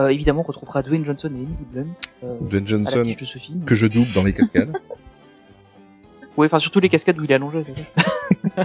Euh, 0.00 0.08
évidemment, 0.08 0.40
on 0.40 0.48
retrouvera 0.48 0.82
Dwayne 0.82 1.04
Johnson 1.04 1.28
et 1.28 1.38
Emily 1.38 1.56
Blunt 1.72 1.86
euh, 2.24 2.38
Dwayne 2.42 2.64
à 2.64 2.66
Johnson 2.66 2.98
l'affiche 2.98 3.16
de 3.16 3.24
ce 3.24 3.38
film. 3.38 3.64
que 3.64 3.74
je 3.74 3.86
double 3.86 4.12
dans 4.14 4.24
les 4.24 4.32
cascades. 4.32 4.76
Oui, 6.36 6.46
enfin 6.46 6.60
surtout 6.60 6.78
les 6.78 6.88
cascades 6.88 7.18
où 7.18 7.24
il 7.24 7.32
est 7.32 7.34
allongé. 7.34 7.64
c'est 7.64 7.76
ça. 7.76 8.64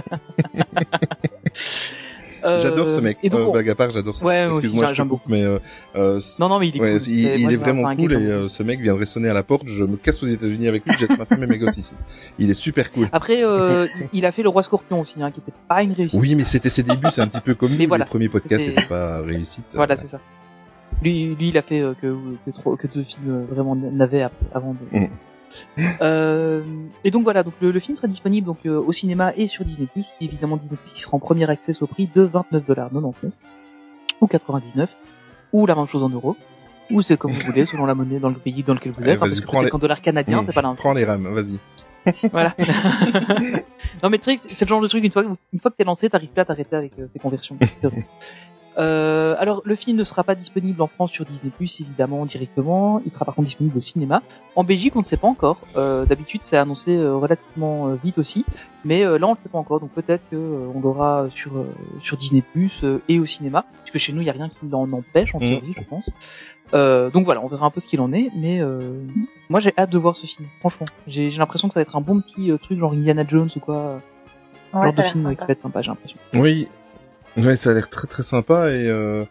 Euh, 2.44 2.60
j'adore 2.60 2.90
ce 2.90 3.00
mec. 3.00 3.18
Et 3.22 3.30
donc, 3.30 3.48
Euh, 3.48 3.52
blague 3.52 3.68
à 3.70 3.74
part, 3.74 3.90
j'adore 3.90 4.16
ce 4.16 4.24
aussi, 4.24 4.36
Excuse-moi, 4.56 4.92
j'aime 4.94 5.08
coupe, 5.08 5.22
mais 5.28 5.42
euh, 5.42 5.58
euh, 5.96 6.20
Non, 6.38 6.48
non, 6.48 6.58
mais 6.58 6.68
il 6.68 6.76
est 6.82 7.06
il, 7.08 7.52
est 7.52 7.56
vraiment 7.56 7.94
cool 7.96 8.12
et 8.12 8.16
euh, 8.16 8.48
ce 8.48 8.62
mec 8.62 8.80
viendrait 8.80 9.06
sonner 9.06 9.28
à 9.28 9.34
la 9.34 9.42
porte. 9.42 9.62
Je 9.66 9.84
me 9.84 9.96
casse 9.96 10.22
aux 10.22 10.26
États-Unis 10.26 10.68
avec 10.68 10.84
lui. 10.84 10.94
Laisse 11.00 11.18
ma 11.18 11.24
femme 11.24 11.42
et 11.42 11.46
mes 11.46 11.58
gosses 11.58 11.76
ici. 11.76 11.92
Il 12.38 12.50
est 12.50 12.54
super 12.54 12.92
cool. 12.92 13.08
Après, 13.12 13.42
euh, 13.44 13.86
il- 14.12 14.24
a 14.26 14.32
fait 14.32 14.42
le 14.42 14.48
roi 14.48 14.62
scorpion 14.62 15.00
aussi, 15.00 15.22
hein, 15.22 15.30
qui 15.30 15.40
était 15.40 15.52
pas 15.68 15.82
une 15.82 15.92
réussite. 15.92 16.18
Oui, 16.20 16.34
mais 16.34 16.44
c'était 16.44 16.68
ses 16.70 16.82
débuts. 16.82 17.08
C'est 17.10 17.20
un 17.20 17.26
petit 17.28 17.40
peu 17.40 17.54
comme 17.54 17.72
Mais 17.78 17.84
nous. 17.84 17.88
voilà. 17.88 18.04
Les 18.04 18.08
premiers 18.10 18.28
podcasts, 18.28 18.68
C'était- 18.68 18.86
pas 18.86 19.20
réussite. 19.20 19.64
Voilà, 19.74 19.94
Euh, 19.94 19.98
c'est 20.00 20.08
ça. 20.08 20.20
Lui, 21.02 21.34
lui, 21.34 21.48
il 21.48 21.58
a 21.58 21.62
fait 21.62 21.80
euh, 21.80 21.92
que, 22.00 22.16
que, 22.46 22.50
trop- 22.52 22.76
que 22.76 22.86
deux 22.86 23.02
films 23.02 23.28
euh, 23.28 23.44
vraiment 23.54 23.74
navets 23.74 24.22
ap- 24.22 24.32
avant 24.54 24.72
de. 24.92 24.98
Euh, 26.00 26.62
et 27.04 27.10
donc 27.10 27.24
voilà, 27.24 27.42
donc 27.42 27.54
le, 27.60 27.70
le 27.70 27.80
film 27.80 27.96
sera 27.96 28.08
disponible 28.08 28.46
donc 28.46 28.58
euh, 28.66 28.78
au 28.80 28.92
cinéma 28.92 29.32
et 29.36 29.46
sur 29.46 29.64
Disney+. 29.64 29.88
Évidemment, 30.20 30.56
Disney+, 30.56 30.78
il 30.94 31.00
sera 31.00 31.16
en 31.16 31.20
premier 31.20 31.48
accès 31.48 31.72
au 31.82 31.86
prix 31.86 32.08
de 32.14 32.26
29,99$ 32.26 33.12
ou 34.20 34.26
99 34.26 34.90
ou 35.52 35.66
la 35.66 35.74
même 35.74 35.86
chose 35.86 36.02
en 36.02 36.08
euros. 36.08 36.36
Ou 36.90 37.00
c'est 37.02 37.16
comme 37.16 37.32
vous 37.32 37.40
voulez, 37.46 37.64
selon 37.66 37.86
la 37.86 37.94
monnaie 37.94 38.18
dans 38.18 38.28
le 38.28 38.34
pays 38.36 38.62
dans 38.62 38.74
lequel 38.74 38.92
vous 38.92 39.02
Allez, 39.02 39.12
êtes. 39.12 39.18
vas-y, 39.18 39.28
parce 39.30 39.40
que 39.40 39.46
peut-être 39.50 39.62
les- 39.64 39.70
qu'en 39.70 39.78
dollars 39.78 40.02
canadiens, 40.02 40.42
Mm. 40.42 40.46
c'est 40.46 40.54
pas 40.54 40.62
la 40.62 40.68
même 40.68 40.76
Prends 40.76 40.92
les 40.92 41.04
rames, 41.04 41.26
vas-y. 41.32 41.58
Voilà. 42.30 42.54
non 44.02 44.10
mais 44.10 44.18
c'est 44.22 44.60
le 44.60 44.66
genre 44.66 44.82
de 44.82 44.88
truc 44.88 45.02
une 45.02 45.10
fois 45.10 45.24
une 45.54 45.58
fois 45.58 45.70
que 45.70 45.76
t'es 45.76 45.84
lancé, 45.84 46.10
t'arrives 46.10 46.28
pas 46.28 46.42
à 46.42 46.44
t'arrêter 46.44 46.76
avec 46.76 46.92
euh, 46.98 47.06
ces 47.10 47.18
conversions. 47.18 47.56
Euh, 48.76 49.36
alors 49.38 49.62
le 49.64 49.74
film 49.76 49.96
ne 49.96 50.04
sera 50.04 50.24
pas 50.24 50.34
disponible 50.34 50.82
en 50.82 50.86
France 50.88 51.10
sur 51.12 51.24
Disney 51.24 51.52
évidemment 51.80 52.26
directement. 52.26 53.00
Il 53.06 53.12
sera 53.12 53.24
par 53.24 53.34
contre 53.34 53.46
disponible 53.46 53.78
au 53.78 53.80
cinéma. 53.80 54.22
En 54.56 54.64
Belgique, 54.64 54.96
on 54.96 55.00
ne 55.00 55.04
sait 55.04 55.16
pas 55.16 55.28
encore. 55.28 55.58
Euh, 55.76 56.04
D'habitude, 56.06 56.40
c'est 56.44 56.56
annoncé 56.56 56.96
euh, 56.96 57.14
relativement 57.14 57.88
euh, 57.88 57.94
vite 58.02 58.18
aussi, 58.18 58.44
mais 58.84 59.04
euh, 59.04 59.18
là, 59.18 59.26
on 59.28 59.32
ne 59.32 59.36
sait 59.36 59.48
pas 59.48 59.58
encore. 59.58 59.80
Donc 59.80 59.90
peut-être 59.90 60.22
que 60.30 60.36
euh, 60.36 60.66
on 60.74 60.80
l'aura 60.80 61.26
sur 61.30 61.56
euh, 61.56 61.64
sur 62.00 62.16
Disney 62.16 62.42
euh, 62.82 62.98
et 63.08 63.18
au 63.20 63.26
cinéma, 63.26 63.64
puisque 63.84 63.98
chez 64.04 64.12
nous, 64.12 64.20
il 64.22 64.26
y 64.26 64.30
a 64.30 64.32
rien 64.32 64.48
qui 64.48 64.56
l'en 64.70 64.90
empêche 64.92 65.34
en 65.34 65.38
Mm. 65.38 65.40
théorie, 65.42 65.74
je 65.76 65.82
pense. 65.82 66.10
Euh, 66.72 67.10
donc 67.10 67.24
voilà, 67.24 67.40
on 67.42 67.46
verra 67.46 67.66
un 67.66 67.70
peu 67.70 67.80
ce 67.80 67.86
qu'il 67.86 68.00
en 68.00 68.12
est, 68.12 68.30
mais 68.34 68.60
euh, 68.60 69.02
moi 69.48 69.60
j'ai 69.60 69.72
hâte 69.78 69.90
de 69.90 69.98
voir 69.98 70.16
ce 70.16 70.26
film. 70.26 70.48
Franchement, 70.60 70.86
j'ai 71.06 71.30
j'ai 71.30 71.38
l'impression 71.38 71.68
que 71.68 71.74
ça 71.74 71.80
va 71.80 71.82
être 71.82 71.94
un 71.96 72.00
bon 72.00 72.20
petit 72.20 72.50
euh, 72.50 72.56
truc 72.58 72.78
genre 72.78 72.92
Indiana 72.92 73.24
Jones 73.26 73.50
ou 73.54 73.60
quoi. 73.60 74.00
Ouais, 74.72 74.82
genre 74.84 74.92
ça 74.92 75.02
de 75.02 75.08
film 75.08 75.36
qui 75.36 75.44
va 75.44 75.52
être 75.52 75.60
sympa, 75.62 75.82
j'ai 75.82 75.88
l'impression. 75.90 76.18
Oui. 76.34 76.68
Ouais, 77.36 77.56
ça 77.56 77.70
a 77.70 77.74
l'air 77.74 77.88
très 77.90 78.06
très 78.06 78.22
sympa 78.22 78.70
et 78.70 78.88
euh, 78.88 79.24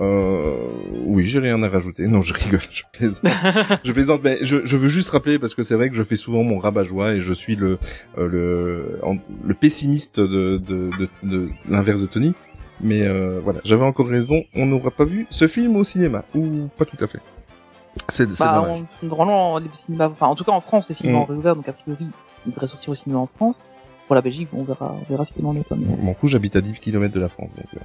euh, 0.00 0.56
oui, 1.04 1.24
j'ai 1.24 1.38
rien 1.38 1.62
à 1.62 1.68
rajouter. 1.68 2.06
Non, 2.06 2.22
je 2.22 2.32
rigole, 2.32 2.60
je 2.70 2.82
plaisante. 2.92 3.20
je 3.84 3.92
plaisante, 3.92 4.20
mais 4.24 4.38
je, 4.42 4.64
je 4.64 4.76
veux 4.78 4.88
juste 4.88 5.10
rappeler 5.10 5.38
parce 5.38 5.54
que 5.54 5.62
c'est 5.62 5.74
vrai 5.74 5.90
que 5.90 5.94
je 5.94 6.02
fais 6.02 6.16
souvent 6.16 6.42
mon 6.44 6.58
rabat-joie 6.58 7.12
et 7.12 7.20
je 7.20 7.32
suis 7.34 7.56
le 7.56 7.78
euh, 8.16 8.26
le 8.28 9.00
le 9.44 9.54
pessimiste 9.54 10.18
de 10.18 10.56
de, 10.56 10.90
de, 10.98 11.08
de 11.22 11.48
l'inverse 11.68 12.00
de 12.00 12.06
Tony. 12.06 12.34
Mais 12.80 13.02
euh, 13.02 13.38
voilà, 13.44 13.60
j'avais 13.64 13.84
encore 13.84 14.08
raison. 14.08 14.42
On 14.54 14.64
n'aura 14.66 14.90
pas 14.90 15.04
vu 15.04 15.26
ce 15.30 15.46
film 15.46 15.76
au 15.76 15.84
cinéma 15.84 16.24
ou 16.34 16.68
pas 16.76 16.84
tout 16.86 16.96
à 17.04 17.06
fait. 17.06 17.20
C'est 18.08 18.30
c'est 18.30 18.42
Bah, 18.42 18.66
normalement, 19.02 19.58
les 19.58 19.68
cinémas, 19.74 20.08
enfin, 20.08 20.26
en 20.26 20.34
tout 20.34 20.44
cas 20.44 20.52
en 20.52 20.60
France, 20.62 20.88
les 20.88 20.94
cinémas 20.94 21.18
Mm. 21.18 21.22
ont 21.22 21.26
réouvert, 21.26 21.54
donc 21.56 21.68
a 21.68 21.72
priori, 21.74 22.06
ils 22.46 22.50
devraient 22.50 22.66
sortir 22.66 22.88
au 22.88 22.94
cinéma 22.94 23.20
en 23.20 23.26
France. 23.26 23.56
Pour 24.06 24.14
la 24.16 24.20
Belgique, 24.22 24.48
on 24.52 24.64
verra, 24.64 24.94
on 25.00 25.10
verra 25.10 25.24
ce 25.24 25.32
qu'il 25.32 25.44
en 25.46 25.54
est. 25.56 25.62
Je 25.70 25.74
M'en 25.74 26.12
fous, 26.14 26.26
j'habite 26.28 26.56
à 26.56 26.60
10 26.60 26.72
km 26.80 27.14
de 27.14 27.20
la 27.20 27.28
France. 27.28 27.50
Donc, 27.56 27.66
euh. 27.74 27.78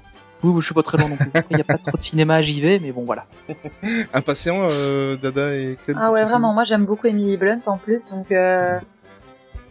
Oui, 0.43 0.51
oui, 0.53 0.61
je 0.61 0.65
suis 0.65 0.75
pas 0.75 0.83
très 0.83 0.97
loin 0.97 1.09
non 1.09 1.15
plus. 1.17 1.31
Il 1.49 1.55
n'y 1.55 1.61
a 1.61 1.63
pas 1.63 1.77
trop 1.77 1.97
de 1.97 2.03
cinéma, 2.03 2.41
j'y 2.41 2.61
vais, 2.61 2.79
mais 2.79 2.91
bon, 2.91 3.05
voilà. 3.05 3.25
Impatient, 4.13 4.67
euh, 4.69 5.15
Dada 5.17 5.55
et 5.55 5.75
Clem 5.83 5.97
Ah 5.99 6.11
ouais, 6.11 6.23
vraiment, 6.25 6.53
moi 6.53 6.63
j'aime 6.63 6.85
beaucoup 6.85 7.07
Emily 7.07 7.37
Blunt 7.37 7.61
en 7.67 7.77
plus, 7.77 8.07
donc 8.09 8.31
euh, 8.31 8.79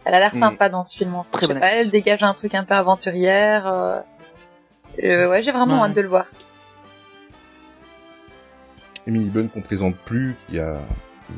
elle 0.03 0.13
a 0.13 0.19
l'air 0.19 0.33
Mm. 0.35 0.39
sympa 0.39 0.67
dans 0.69 0.83
ce 0.83 0.97
film. 0.97 1.15
en 1.15 1.23
fait. 1.23 1.29
Très 1.31 1.47
bonne 1.47 1.59
pas, 1.59 1.67
elle 1.73 1.89
dégage 1.89 2.23
un 2.23 2.33
truc 2.33 2.53
un 2.55 2.63
peu 2.65 2.73
aventurière. 2.73 3.65
euh, 3.67 3.99
euh, 5.03 5.29
ouais, 5.29 5.41
j'ai 5.41 5.51
vraiment 5.51 5.81
Ouais. 5.81 5.87
hâte 5.89 5.95
de 5.95 6.01
le 6.01 6.07
voir. 6.09 6.25
Emily 9.05 9.29
Blunt 9.29 9.47
qu'on 9.47 9.61
présente 9.61 9.95
plus, 9.95 10.35
qui 10.49 10.59
a, 10.59 10.79
qui 11.27 11.33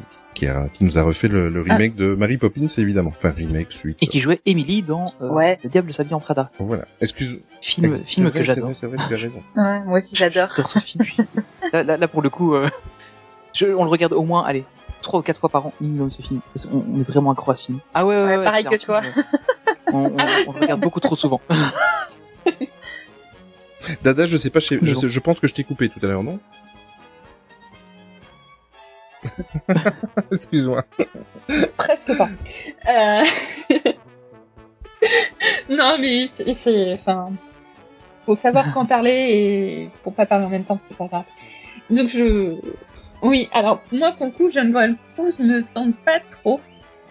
a, 0.48 0.68
qui 0.70 0.84
nous 0.84 0.98
a 0.98 1.04
refait 1.04 1.28
le, 1.28 1.50
le 1.50 1.62
remake 1.62 1.96
de 1.96 2.16
Mary 2.16 2.38
Poppins, 2.38 2.68
évidemment. 2.78 3.14
Enfin, 3.16 3.32
remake, 3.32 3.72
suite. 3.72 3.98
Et 4.02 4.08
qui 4.08 4.20
jouait 4.20 4.40
Emily 4.46 4.82
dans 4.82 5.06
euh, 5.22 5.30
Ouais. 5.30 5.60
Le 5.64 5.70
Diable 5.70 5.94
s'habille 5.94 6.14
en 6.14 6.20
Prada. 6.20 6.50
Voilà. 6.60 6.86
Excuse. 7.02 7.40
Film, 7.62 7.94
c'est 7.94 8.08
film 8.08 8.28
vrai, 8.28 8.40
que 8.40 8.46
j'adore. 8.46 8.66
vrai, 8.66 8.74
c'est 8.74 8.88
vrai, 8.88 8.98
tu 9.08 9.14
as 9.14 9.18
raison. 9.18 9.44
Ouais, 9.56 9.80
moi 9.82 9.98
aussi 9.98 10.16
j'adore. 10.16 10.50
J'adore 10.56 10.72
ce 10.72 10.80
film. 10.80 11.04
là, 11.74 11.84
là, 11.84 11.98
là, 11.98 12.08
pour 12.08 12.22
le 12.22 12.30
coup, 12.30 12.56
euh, 12.56 12.70
je, 13.54 13.66
on 13.66 13.84
le 13.84 13.90
regarde 13.90 14.14
au 14.14 14.24
moins, 14.24 14.44
allez, 14.46 14.64
trois 15.02 15.20
ou 15.20 15.24
quatre 15.24 15.40
fois 15.40 15.50
par 15.50 15.66
an 15.66 15.74
minimum 15.82 16.10
ce 16.12 16.22
film. 16.22 16.40
Parce 16.54 16.66
qu'on- 16.66 16.86
On, 16.94 17.00
est 17.00 17.04
vraiment 17.04 17.32
accro 17.32 17.52
à 17.52 17.56
ce 17.56 17.66
film. 17.66 17.80
Ah 17.94 18.06
ouais, 18.06 18.16
ouais, 18.16 18.24
Ouais, 18.24 18.38
ouais, 18.38 18.44
pareil 18.44 18.64
que 18.66 18.76
toi. 18.78 19.02
On, 19.92 19.98
on- 20.06 20.14
on 20.48 20.54
le 20.54 20.60
regarde 20.62 20.80
beaucoup 20.82 21.00
trop 21.00 21.16
souvent. 21.16 21.42
Dada, 24.04 24.28
je 24.28 24.38
sais 24.38 24.50
pas, 24.50 24.60
je, 24.60 24.68
sais- 24.68 24.80
je, 24.82 24.94
Non. 24.94 25.00
sais- 25.00 25.10
je 25.10 25.20
pense 25.20 25.40
que 25.40 25.48
je 25.48 25.54
t'ai 25.54 25.64
coupé 25.64 25.90
tout 25.90 26.00
à 26.04 26.08
l'heure, 26.08 26.22
non? 26.24 26.40
Excuse-moi. 30.32 30.84
Presque 31.78 32.18
pas. 32.18 32.30
Euh... 32.90 33.24
non, 35.70 35.98
mais 36.00 36.28
c'est- 36.34 36.94
enfin, 36.94 37.32
faut 38.26 38.36
savoir 38.36 38.74
quand 38.74 38.86
parler 38.86 39.12
et 39.12 39.90
pour 40.04 40.14
pas 40.14 40.26
parler 40.26 40.46
en 40.46 40.50
même 40.50 40.66
temps, 40.66 40.80
c'est 40.88 40.98
pas 40.98 41.08
grave. 41.08 41.24
Donc 41.90 42.10
je, 42.10 42.56
oui, 43.22 43.50
alors 43.54 43.82
moi 43.92 44.12
pour 44.12 44.28
le 44.28 44.32
coup, 44.32 44.52
Jungle 44.52 44.96
Cruise 45.16 45.40
me 45.40 45.64
tente 45.64 45.96
pas 46.06 46.20
trop. 46.20 46.60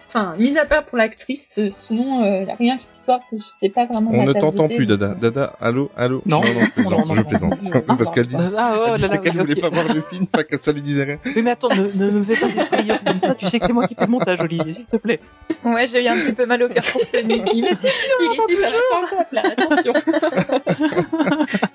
Enfin, 0.09 0.33
mis 0.39 0.57
à 0.57 0.65
part 0.65 0.85
pour 0.85 0.97
l'actrice, 0.97 1.59
euh, 1.59 1.69
sinon 1.69 2.23
euh, 2.23 2.43
la 2.43 2.55
rien 2.55 2.77
l'histoire, 2.77 3.19
c'est 3.29 3.37
c'est 3.59 3.69
pas 3.69 3.85
vraiment. 3.85 4.09
On 4.11 4.25
ne 4.25 4.33
t'entend 4.33 4.67
plus, 4.67 4.87
Dada. 4.87 5.13
Dada, 5.13 5.53
allô, 5.61 5.91
allô? 5.95 6.23
Non. 6.25 6.41
non, 6.41 6.43
je 6.43 6.71
plaisante, 6.71 6.89
Non, 6.89 7.05
non, 7.05 7.13
je 7.13 7.21
plaisante. 7.21 7.61
non, 7.61 7.81
non. 7.87 7.95
Parce 7.97 8.09
qu'elle 8.09 8.25
dit, 8.25 8.35
Ah, 8.57 8.73
oh, 8.75 8.95
elle 8.97 9.31
voulait 9.37 9.55
pas 9.55 9.69
voir 9.69 9.87
le 9.87 10.01
film, 10.01 10.25
pas 10.25 10.43
que 10.43 10.55
ça 10.59 10.71
lui 10.71 10.81
disait 10.81 11.03
rien. 11.03 11.19
Oui, 11.23 11.43
mais 11.43 11.51
attends, 11.51 11.69
ne, 11.69 11.75
ne 11.83 12.11
me 12.11 12.23
fais 12.23 12.37
pas 12.37 12.47
des 12.47 12.65
frayeurs 12.65 13.03
comme 13.03 13.19
ça. 13.19 13.35
Tu 13.35 13.45
sais 13.49 13.59
que 13.59 13.67
c'est 13.67 13.73
moi 13.73 13.87
qui 13.87 13.93
fais 13.93 14.05
le 14.05 14.11
montage, 14.11 14.39
Olivier, 14.41 14.73
s'il 14.73 14.87
te 14.87 14.97
plaît. 14.97 15.19
Ouais, 15.63 15.85
j'ai 15.85 16.03
eu 16.03 16.07
un 16.07 16.15
petit 16.15 16.33
peu 16.33 16.47
mal 16.47 16.63
au 16.63 16.69
cœur 16.69 16.85
pour 16.85 17.07
Tony. 17.07 17.43
Il 17.53 17.61
m'a 17.61 17.75
si, 17.75 17.89
si, 17.89 18.07
on 18.19 19.35
là, 19.35 19.43
attention. 19.45 19.93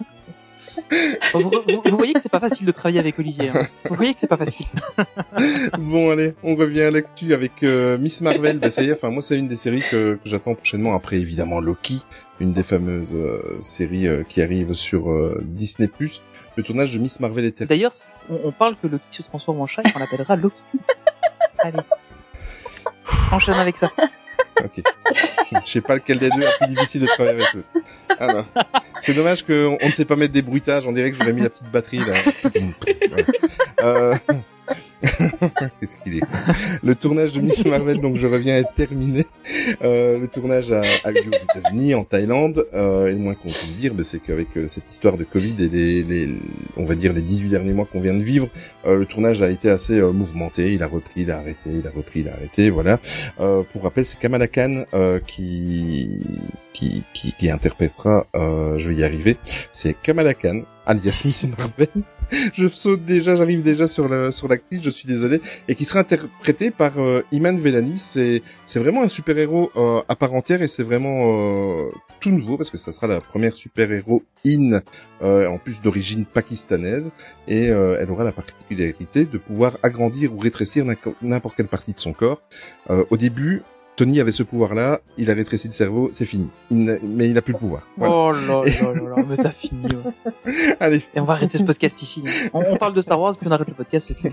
Vous, 1.32 1.40
vous- 1.50 1.82
vous 1.84 1.96
voyez 1.96 2.12
que 2.12 2.20
c'est 2.20 2.28
pas 2.28 2.40
facile 2.40 2.66
de 2.66 2.72
travailler 2.72 3.00
avec 3.00 3.18
Olivier. 3.18 3.48
hein. 3.50 3.66
Vous 3.88 3.94
voyez 3.96 4.14
que 4.14 4.20
c'est 4.20 4.26
pas 4.28 4.36
facile. 4.36 4.66
Bon, 5.78 6.10
allez, 6.10 6.34
on 6.42 6.54
revient 6.54 6.82
à 6.82 6.90
l'actu 6.90 7.34
avec 7.34 7.62
euh, 7.62 7.98
Miss 7.98 8.20
Marvel. 8.20 8.58
bah, 8.58 8.70
ça 8.70 8.82
y 8.82 8.88
est, 8.90 8.92
enfin, 8.92 9.10
moi, 9.10 9.22
c'est 9.22 9.38
une 9.38 9.48
des 9.48 9.56
séries 9.56 9.80
que, 9.90 10.14
que 10.14 10.20
j'attends 10.24 10.54
prochainement. 10.54 10.94
Après, 10.94 11.16
évidemment, 11.16 11.60
Loki, 11.60 12.02
une 12.40 12.52
des 12.52 12.62
fameuses 12.62 13.14
euh, 13.14 13.58
séries 13.60 14.06
euh, 14.06 14.22
qui 14.28 14.42
arrive 14.42 14.74
sur 14.74 15.08
Disney+. 15.42 15.88
Le 16.56 16.62
tournage 16.62 16.92
de 16.92 16.98
Miss 17.00 17.18
Marvel 17.18 17.44
est 17.44 17.50
terminé. 17.52 17.76
D'ailleurs, 17.76 17.92
on 18.44 18.52
parle 18.52 18.76
que 18.80 18.86
Loki 18.86 19.04
se 19.10 19.22
transforme 19.22 19.60
en 19.60 19.66
chat 19.66 19.82
et 19.84 19.90
qu'on 19.90 19.98
l'appellera 19.98 20.36
Loki. 20.36 20.62
Allez. 21.58 21.78
Enchaîne 23.32 23.54
avec 23.54 23.76
ça. 23.76 23.90
Ok. 24.62 24.82
Je 25.66 25.70
sais 25.70 25.80
pas 25.80 25.94
lequel 25.96 26.18
des 26.18 26.30
deux 26.30 26.42
est 26.42 26.58
plus 26.60 26.68
difficile 26.74 27.02
de 27.02 27.06
travailler 27.06 27.40
avec 27.42 27.56
eux. 27.56 27.64
Ah 28.20 28.32
non. 28.32 28.44
C'est 29.04 29.12
dommage 29.12 29.42
qu'on 29.44 29.76
on 29.82 29.88
ne 29.88 29.92
sait 29.92 30.06
pas 30.06 30.16
mettre 30.16 30.32
des 30.32 30.40
bruitages. 30.40 30.86
On 30.86 30.92
dirait 30.92 31.10
que 31.10 31.18
j'aurais 31.18 31.34
mis 31.34 31.42
la 31.42 31.50
petite 31.50 31.70
batterie 31.70 31.98
là. 31.98 32.14
Euh... 33.82 34.14
Qu'est-ce 35.80 35.96
qu'il 35.96 36.16
est. 36.16 36.22
Le 36.82 36.94
tournage 36.94 37.32
de 37.32 37.40
Miss 37.40 37.64
Marvel, 37.64 38.00
donc 38.00 38.16
je 38.16 38.26
reviens, 38.26 38.58
est 38.58 38.74
terminé. 38.74 39.26
Euh, 39.82 40.18
le 40.18 40.28
tournage 40.28 40.72
a, 40.72 40.82
a 41.04 41.10
eu 41.10 41.14
lieu 41.14 41.30
aux 41.30 41.58
États-Unis, 41.58 41.94
en 41.94 42.04
Thaïlande. 42.04 42.64
Euh, 42.74 43.08
et 43.08 43.12
le 43.12 43.18
moins 43.18 43.34
qu'on 43.34 43.48
puisse 43.48 43.76
dire, 43.76 43.94
ben, 43.94 44.04
c'est 44.04 44.20
qu'avec 44.20 44.48
euh, 44.56 44.68
cette 44.68 44.90
histoire 44.90 45.16
de 45.16 45.24
Covid 45.24 45.54
et 45.58 45.68
les, 45.68 46.02
les, 46.02 46.28
on 46.76 46.84
va 46.84 46.94
dire 46.94 47.12
les 47.12 47.22
18 47.22 47.50
derniers 47.50 47.72
mois 47.72 47.84
qu'on 47.84 48.00
vient 48.00 48.14
de 48.14 48.22
vivre, 48.22 48.48
euh, 48.86 48.96
le 48.96 49.06
tournage 49.06 49.42
a 49.42 49.50
été 49.50 49.70
assez 49.70 49.98
euh, 49.98 50.12
mouvementé. 50.12 50.72
Il 50.72 50.82
a 50.82 50.86
repris, 50.86 51.22
il 51.22 51.30
a 51.30 51.38
arrêté, 51.38 51.70
il 51.70 51.86
a 51.86 51.90
repris, 51.90 52.20
il 52.20 52.28
a 52.28 52.34
arrêté. 52.34 52.70
Voilà. 52.70 52.98
Pour 53.72 53.82
rappel, 53.82 54.04
c'est 54.06 54.18
Kamala 54.18 54.46
Khan 54.46 54.84
qui, 55.26 56.20
qui, 56.72 57.02
qui, 57.12 57.32
qui 57.32 57.50
interprétera, 57.50 58.26
je 58.34 58.88
vais 58.88 58.94
y 58.94 59.04
arriver, 59.04 59.36
c'est 59.72 59.94
Kamala 59.94 60.34
Khan, 60.34 60.62
alias 60.86 61.22
Miss 61.24 61.46
Marvel. 61.58 61.88
je 62.54 62.68
saute 62.68 63.04
déjà, 63.04 63.36
j'arrive 63.36 63.62
déjà 63.62 63.86
sur 63.86 64.08
la, 64.08 64.32
sur 64.32 64.48
l'actrice, 64.48 64.80
je 64.82 64.90
suis 64.90 65.06
désolé, 65.06 65.40
et 65.68 65.74
qui 65.74 65.84
sera 65.84 66.00
interprétée 66.00 66.70
par 66.70 66.98
euh, 66.98 67.22
Iman 67.32 67.58
Vellani. 67.58 67.98
C'est, 67.98 68.42
c'est 68.66 68.78
vraiment 68.78 69.02
un 69.02 69.08
super 69.08 69.36
héros 69.36 69.70
euh, 69.76 70.00
à 70.08 70.16
part 70.16 70.32
entière 70.32 70.62
et 70.62 70.68
c'est 70.68 70.82
vraiment 70.82 71.20
euh, 71.26 71.90
tout 72.20 72.30
nouveau 72.30 72.56
parce 72.56 72.70
que 72.70 72.78
ça 72.78 72.92
sera 72.92 73.06
la 73.06 73.20
première 73.20 73.54
super 73.54 73.92
héros 73.92 74.22
in, 74.46 74.80
euh, 75.22 75.46
en 75.48 75.58
plus 75.58 75.80
d'origine 75.82 76.24
pakistanaise, 76.24 77.10
et 77.46 77.68
euh, 77.70 77.96
elle 78.00 78.10
aura 78.10 78.24
la 78.24 78.32
particularité 78.32 79.26
de 79.26 79.38
pouvoir 79.38 79.78
agrandir 79.82 80.32
ou 80.34 80.38
rétrécir 80.38 80.84
n'importe- 81.22 81.56
quelle 81.56 81.68
partie 81.68 81.92
de 81.92 81.98
son 82.00 82.12
corps. 82.12 82.40
Euh, 82.90 83.04
au 83.10 83.16
début, 83.16 83.62
Tony 83.96 84.20
avait 84.20 84.32
ce 84.32 84.42
pouvoir-là, 84.42 85.00
il 85.18 85.30
a 85.30 85.34
rétréci 85.34 85.68
le 85.68 85.72
cerveau, 85.72 86.08
c'est 86.10 86.26
fini. 86.26 86.50
Il 86.70 86.84
n'a- 86.84 86.96
mais 87.06 87.30
il 87.30 87.38
a 87.38 87.42
plus 87.42 87.52
le 87.52 87.60
pouvoir. 87.60 87.86
Voilà. 87.96 88.12
Oh 88.14 88.32
là 88.32 88.62
là 88.64 88.92
là 88.92 89.16
là, 89.16 89.24
mais 89.28 89.36
t'as 89.36 89.50
fini. 89.50 89.82
ouais. 89.86 90.74
Allez, 90.80 91.02
Et 91.14 91.20
on 91.20 91.24
va 91.24 91.34
arrêter 91.34 91.58
ce 91.58 91.62
podcast 91.62 92.02
ici. 92.02 92.24
On, 92.52 92.60
on 92.68 92.76
parle 92.76 92.94
de 92.94 93.00
Star 93.02 93.20
Wars, 93.20 93.36
puis 93.38 93.46
on 93.46 93.52
arrête 93.52 93.68
le 93.68 93.74
podcast. 93.74 94.12
c'est 94.20 94.32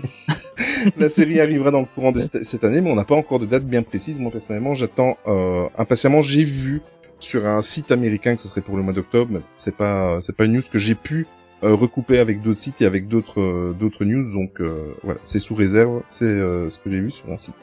la 0.96 1.08
série 1.10 1.40
arrivera 1.40 1.70
dans 1.70 1.80
le 1.80 1.86
courant 1.94 2.10
de 2.10 2.18
cette 2.18 2.44
cette 2.44 2.64
année, 2.64 2.80
mais 2.80 2.90
on 2.90 2.96
n'a 2.96 3.04
pas 3.04 3.14
encore 3.14 3.38
de 3.38 3.46
date 3.46 3.64
bien 3.64 3.82
précise. 3.84 4.18
Moi, 4.18 4.32
personnellement, 4.32 4.74
j'attends 4.74 5.16
euh, 5.28 5.68
impatiemment. 5.78 6.22
J'ai 6.22 6.42
vu 6.44 6.82
sur 7.20 7.46
un 7.46 7.62
site 7.62 7.92
américain 7.92 8.34
que 8.34 8.40
ce 8.42 8.48
serait 8.48 8.62
pour 8.62 8.76
le 8.76 8.82
mois 8.82 8.92
d'octobre. 8.92 9.30
mais 9.32 9.40
C'est 9.56 9.76
pas, 9.76 10.20
c'est 10.22 10.34
pas 10.34 10.44
une 10.44 10.54
news 10.54 10.62
que 10.72 10.80
j'ai 10.80 10.96
pu 10.96 11.28
euh, 11.62 11.76
recouper 11.76 12.18
avec 12.18 12.42
d'autres 12.42 12.58
sites 12.58 12.80
et 12.82 12.84
avec 12.86 13.06
d'autres, 13.06 13.40
euh, 13.40 13.72
d'autres 13.78 14.04
news. 14.04 14.32
Donc 14.32 14.60
euh, 14.60 14.92
voilà, 15.04 15.20
c'est 15.22 15.38
sous 15.38 15.54
réserve. 15.54 16.02
C'est 16.08 16.24
euh, 16.24 16.68
ce 16.68 16.80
que 16.80 16.90
j'ai 16.90 17.00
vu 17.00 17.12
sur 17.12 17.30
un 17.30 17.38
site. 17.38 17.54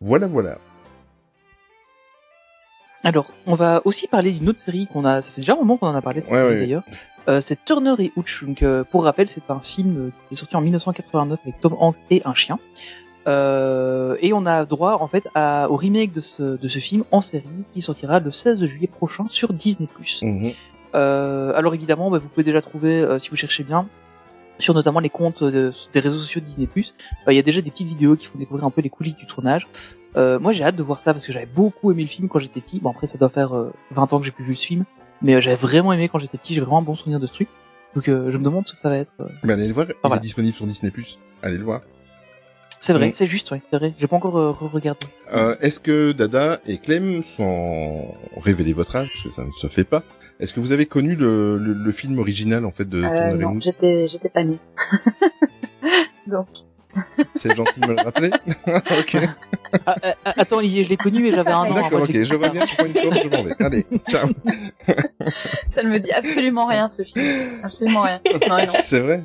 Voilà, 0.00 0.28
voilà. 0.28 0.58
Alors, 3.04 3.26
on 3.46 3.54
va 3.54 3.82
aussi 3.84 4.06
parler 4.06 4.32
d'une 4.32 4.48
autre 4.48 4.60
série 4.60 4.86
qu'on 4.92 5.04
a. 5.04 5.22
Ça 5.22 5.32
fait 5.32 5.40
déjà 5.40 5.54
un 5.54 5.56
moment 5.56 5.76
qu'on 5.76 5.88
en 5.88 5.94
a 5.94 6.02
parlé 6.02 6.22
Ouais, 6.30 6.58
d'ailleurs. 6.60 6.82
Euh, 7.28 7.40
c'est 7.40 7.64
Turner 7.64 7.94
et 7.98 8.12
Hooch. 8.16 8.44
Donc, 8.44 8.62
euh, 8.62 8.84
pour 8.84 9.04
rappel, 9.04 9.28
c'est 9.30 9.48
un 9.50 9.60
film 9.60 9.96
euh, 9.98 10.10
qui 10.28 10.34
est 10.34 10.36
sorti 10.36 10.56
en 10.56 10.60
1989 10.60 11.38
avec 11.44 11.60
Tom 11.60 11.74
Hanks 11.78 11.96
et 12.10 12.22
un 12.24 12.34
chien. 12.34 12.58
Euh, 13.28 14.16
et 14.20 14.32
on 14.32 14.46
a 14.46 14.64
droit 14.64 14.98
en 15.00 15.06
fait 15.06 15.28
à, 15.36 15.70
au 15.70 15.76
remake 15.76 16.12
de 16.12 16.20
ce, 16.20 16.42
de 16.56 16.68
ce 16.68 16.80
film 16.80 17.04
en 17.12 17.20
série 17.20 17.44
qui 17.70 17.80
sortira 17.80 18.18
le 18.18 18.32
16 18.32 18.64
juillet 18.64 18.88
prochain 18.88 19.26
sur 19.28 19.52
Disney+. 19.52 19.88
Euh, 20.94 21.52
alors 21.54 21.74
évidemment, 21.74 22.10
bah, 22.10 22.18
vous 22.18 22.28
pouvez 22.28 22.42
déjà 22.44 22.60
trouver, 22.60 23.00
euh, 23.00 23.18
si 23.20 23.30
vous 23.30 23.36
cherchez 23.36 23.62
bien, 23.62 23.86
sur 24.58 24.74
notamment 24.74 24.98
les 25.00 25.08
comptes 25.10 25.44
de- 25.44 25.72
des 25.92 26.00
réseaux 26.00 26.18
sociaux 26.18 26.40
de 26.40 26.46
Disney+, 26.46 26.68
il 27.28 27.34
y 27.34 27.38
a 27.38 27.42
déjà 27.42 27.60
des 27.60 27.70
petites 27.70 27.86
vidéos 27.86 28.16
qui 28.16 28.26
font 28.26 28.38
découvrir 28.38 28.66
un 28.66 28.70
peu 28.70 28.80
les 28.80 28.90
coulisses 28.90 29.16
du 29.16 29.26
tournage. 29.26 29.66
Euh, 30.16 30.38
moi, 30.38 30.52
j'ai 30.52 30.62
hâte 30.64 30.76
de 30.76 30.82
voir 30.82 31.00
ça 31.00 31.12
parce 31.14 31.24
que 31.26 31.32
j'avais 31.32 31.46
beaucoup 31.46 31.90
aimé 31.90 32.02
le 32.02 32.08
film 32.08 32.28
quand 32.28 32.38
j'étais 32.38 32.60
petit. 32.60 32.80
Bon, 32.80 32.90
après, 32.90 33.06
ça 33.06 33.18
doit 33.18 33.28
faire 33.30 33.56
euh, 33.56 33.72
20 33.92 34.12
ans 34.12 34.18
que 34.18 34.24
j'ai 34.26 34.30
plus 34.30 34.44
vu 34.44 34.54
ce 34.54 34.66
film, 34.66 34.84
mais 35.22 35.34
euh, 35.36 35.40
j'avais 35.40 35.56
vraiment 35.56 35.92
aimé 35.92 36.08
quand 36.08 36.18
j'étais 36.18 36.38
petit. 36.38 36.54
J'ai 36.54 36.60
vraiment 36.60 36.78
un 36.78 36.82
bon 36.82 36.94
souvenir 36.94 37.18
de 37.20 37.26
ce 37.26 37.32
truc. 37.32 37.48
Donc, 37.94 38.08
euh, 38.08 38.30
je 38.30 38.38
me 38.38 38.44
demande 38.44 38.66
ce 38.66 38.72
que 38.72 38.78
ça 38.78 38.88
va 38.88 38.96
être. 38.98 39.12
euh. 39.20 39.24
Mais 39.44 39.52
allez 39.54 39.66
le 39.68 39.72
voir. 39.74 39.86
il 39.88 39.94
voilà. 40.02 40.16
est 40.16 40.20
disponible 40.20 40.54
sur 40.54 40.66
Disney+. 40.66 40.92
Allez 41.42 41.58
le 41.58 41.64
voir. 41.64 41.80
C'est 42.80 42.94
vrai, 42.94 43.10
Mm. 43.10 43.12
c'est 43.14 43.26
juste, 43.28 43.50
ouais, 43.52 43.62
c'est 43.70 43.78
vrai. 43.78 43.94
J'ai 43.98 44.06
pas 44.08 44.16
encore 44.16 44.36
euh, 44.38 44.50
regardé. 44.50 45.06
Euh, 45.32 45.54
Est-ce 45.60 45.78
que 45.78 46.10
Dada 46.12 46.58
et 46.66 46.78
Clem 46.78 47.22
sont 47.22 48.12
révélez 48.36 48.72
votre 48.72 48.96
âge? 48.96 49.08
Parce 49.12 49.22
que 49.24 49.30
ça 49.30 49.44
ne 49.44 49.52
se 49.52 49.66
fait 49.68 49.84
pas. 49.84 50.02
Est-ce 50.40 50.52
que 50.52 50.58
vous 50.60 50.72
avez 50.72 50.86
connu 50.86 51.14
le, 51.14 51.58
le, 51.58 51.74
le 51.74 51.92
film 51.92 52.18
original 52.18 52.64
en 52.66 52.72
fait 52.72 52.88
de 52.88 53.02
Euh, 53.04 53.36
non, 53.36 53.60
j'étais, 53.60 54.08
j'étais 54.08 54.30
pas 54.30 54.42
née. 54.42 54.58
Donc, 56.26 56.48
C'est 57.34 57.54
gentil 57.56 57.80
de 57.80 57.86
me 57.86 57.94
le 57.96 58.02
rappeler. 58.02 58.30
ok. 58.66 59.16
Ah, 59.86 59.94
ah, 60.02 60.14
ah, 60.24 60.32
attends, 60.36 60.56
Olivier, 60.58 60.84
je 60.84 60.90
l'ai 60.90 60.96
connu 60.96 61.26
et 61.26 61.30
j'avais 61.30 61.50
un 61.50 61.60
an. 61.60 61.74
D'accord, 61.74 62.02
ok, 62.02 62.12
je 62.22 62.34
reviens, 62.34 62.66
je 62.66 62.74
prends 62.76 62.86
une 62.86 62.92
clope, 62.92 63.14
je 63.22 63.28
m'en 63.36 63.42
vais. 63.42 63.54
Allez, 63.64 63.86
ciao. 64.08 64.28
Ça 65.70 65.82
ne 65.82 65.88
me 65.88 65.98
dit 65.98 66.12
absolument 66.12 66.66
rien, 66.66 66.88
ce 66.88 67.02
film. 67.02 67.24
Absolument 67.62 68.02
rien. 68.02 68.20
Non, 68.48 68.56
non. 68.58 68.64
C'est 68.68 69.00
vrai. 69.00 69.24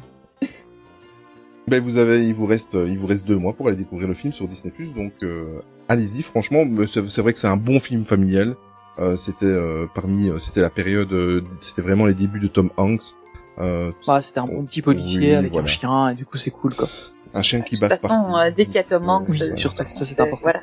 Ben 1.68 1.84
vous 1.84 1.98
avez, 1.98 2.26
il 2.26 2.34
vous 2.34 2.46
reste, 2.46 2.76
il 2.76 2.98
vous 2.98 3.08
reste 3.08 3.28
deux 3.28 3.36
mois 3.36 3.52
pour 3.54 3.68
aller 3.68 3.76
découvrir 3.76 4.08
le 4.08 4.14
film 4.14 4.32
sur 4.32 4.48
Disney+. 4.48 4.72
Donc 4.96 5.12
euh, 5.24 5.60
allez-y. 5.90 6.22
Franchement, 6.22 6.64
me- 6.64 6.88
c'est 6.88 7.20
vrai 7.22 7.34
que 7.34 7.40
c'est 7.40 7.48
un 7.48 7.58
bon 7.58 7.80
film 7.82 8.06
familial. 8.06 8.56
Euh, 9.00 9.16
c'était 9.18 9.46
euh, 9.46 9.86
parmi, 9.94 10.30
euh, 10.30 10.40
c'était 10.40 10.62
la 10.62 10.70
période, 10.70 11.12
euh, 11.12 11.42
c'était 11.60 11.82
vraiment 11.82 12.06
les 12.06 12.14
débuts 12.16 12.40
de 12.40 12.48
Tom 12.48 12.70
Hanks. 12.78 13.12
Euh, 13.60 13.92
Ouais, 14.08 14.22
c'était 14.22 14.40
un 14.40 14.46
bon 14.48 14.66
petit 14.66 14.82
policier 14.82 15.20
Oui, 15.32 15.36
avec 15.36 15.52
voilà. 15.52 15.66
un 15.66 15.68
chien 15.68 16.10
et 16.12 16.16
du 16.16 16.26
coup 16.26 16.38
c'est 16.38 16.52
cool 16.52 16.74
quoi. 16.74 16.88
Un 17.34 17.42
chien 17.42 17.62
qui 17.62 17.76
De 17.76 17.82
bat 17.82 17.90
toute 17.90 18.00
façon, 18.00 18.16
partout. 18.16 18.36
euh, 18.38 18.52
dès 18.52 18.66
qu'il 18.66 18.76
y 18.76 18.80
a 18.80 18.84
Tom 18.84 19.08
Hanks, 19.10 19.28
Oui, 19.30 19.42
euh, 19.44 19.52
de 19.52 19.56
surtout, 19.58 19.84
ça, 19.84 20.06
c'est 20.06 20.20
important. 20.20 20.40
Voilà. 20.44 20.62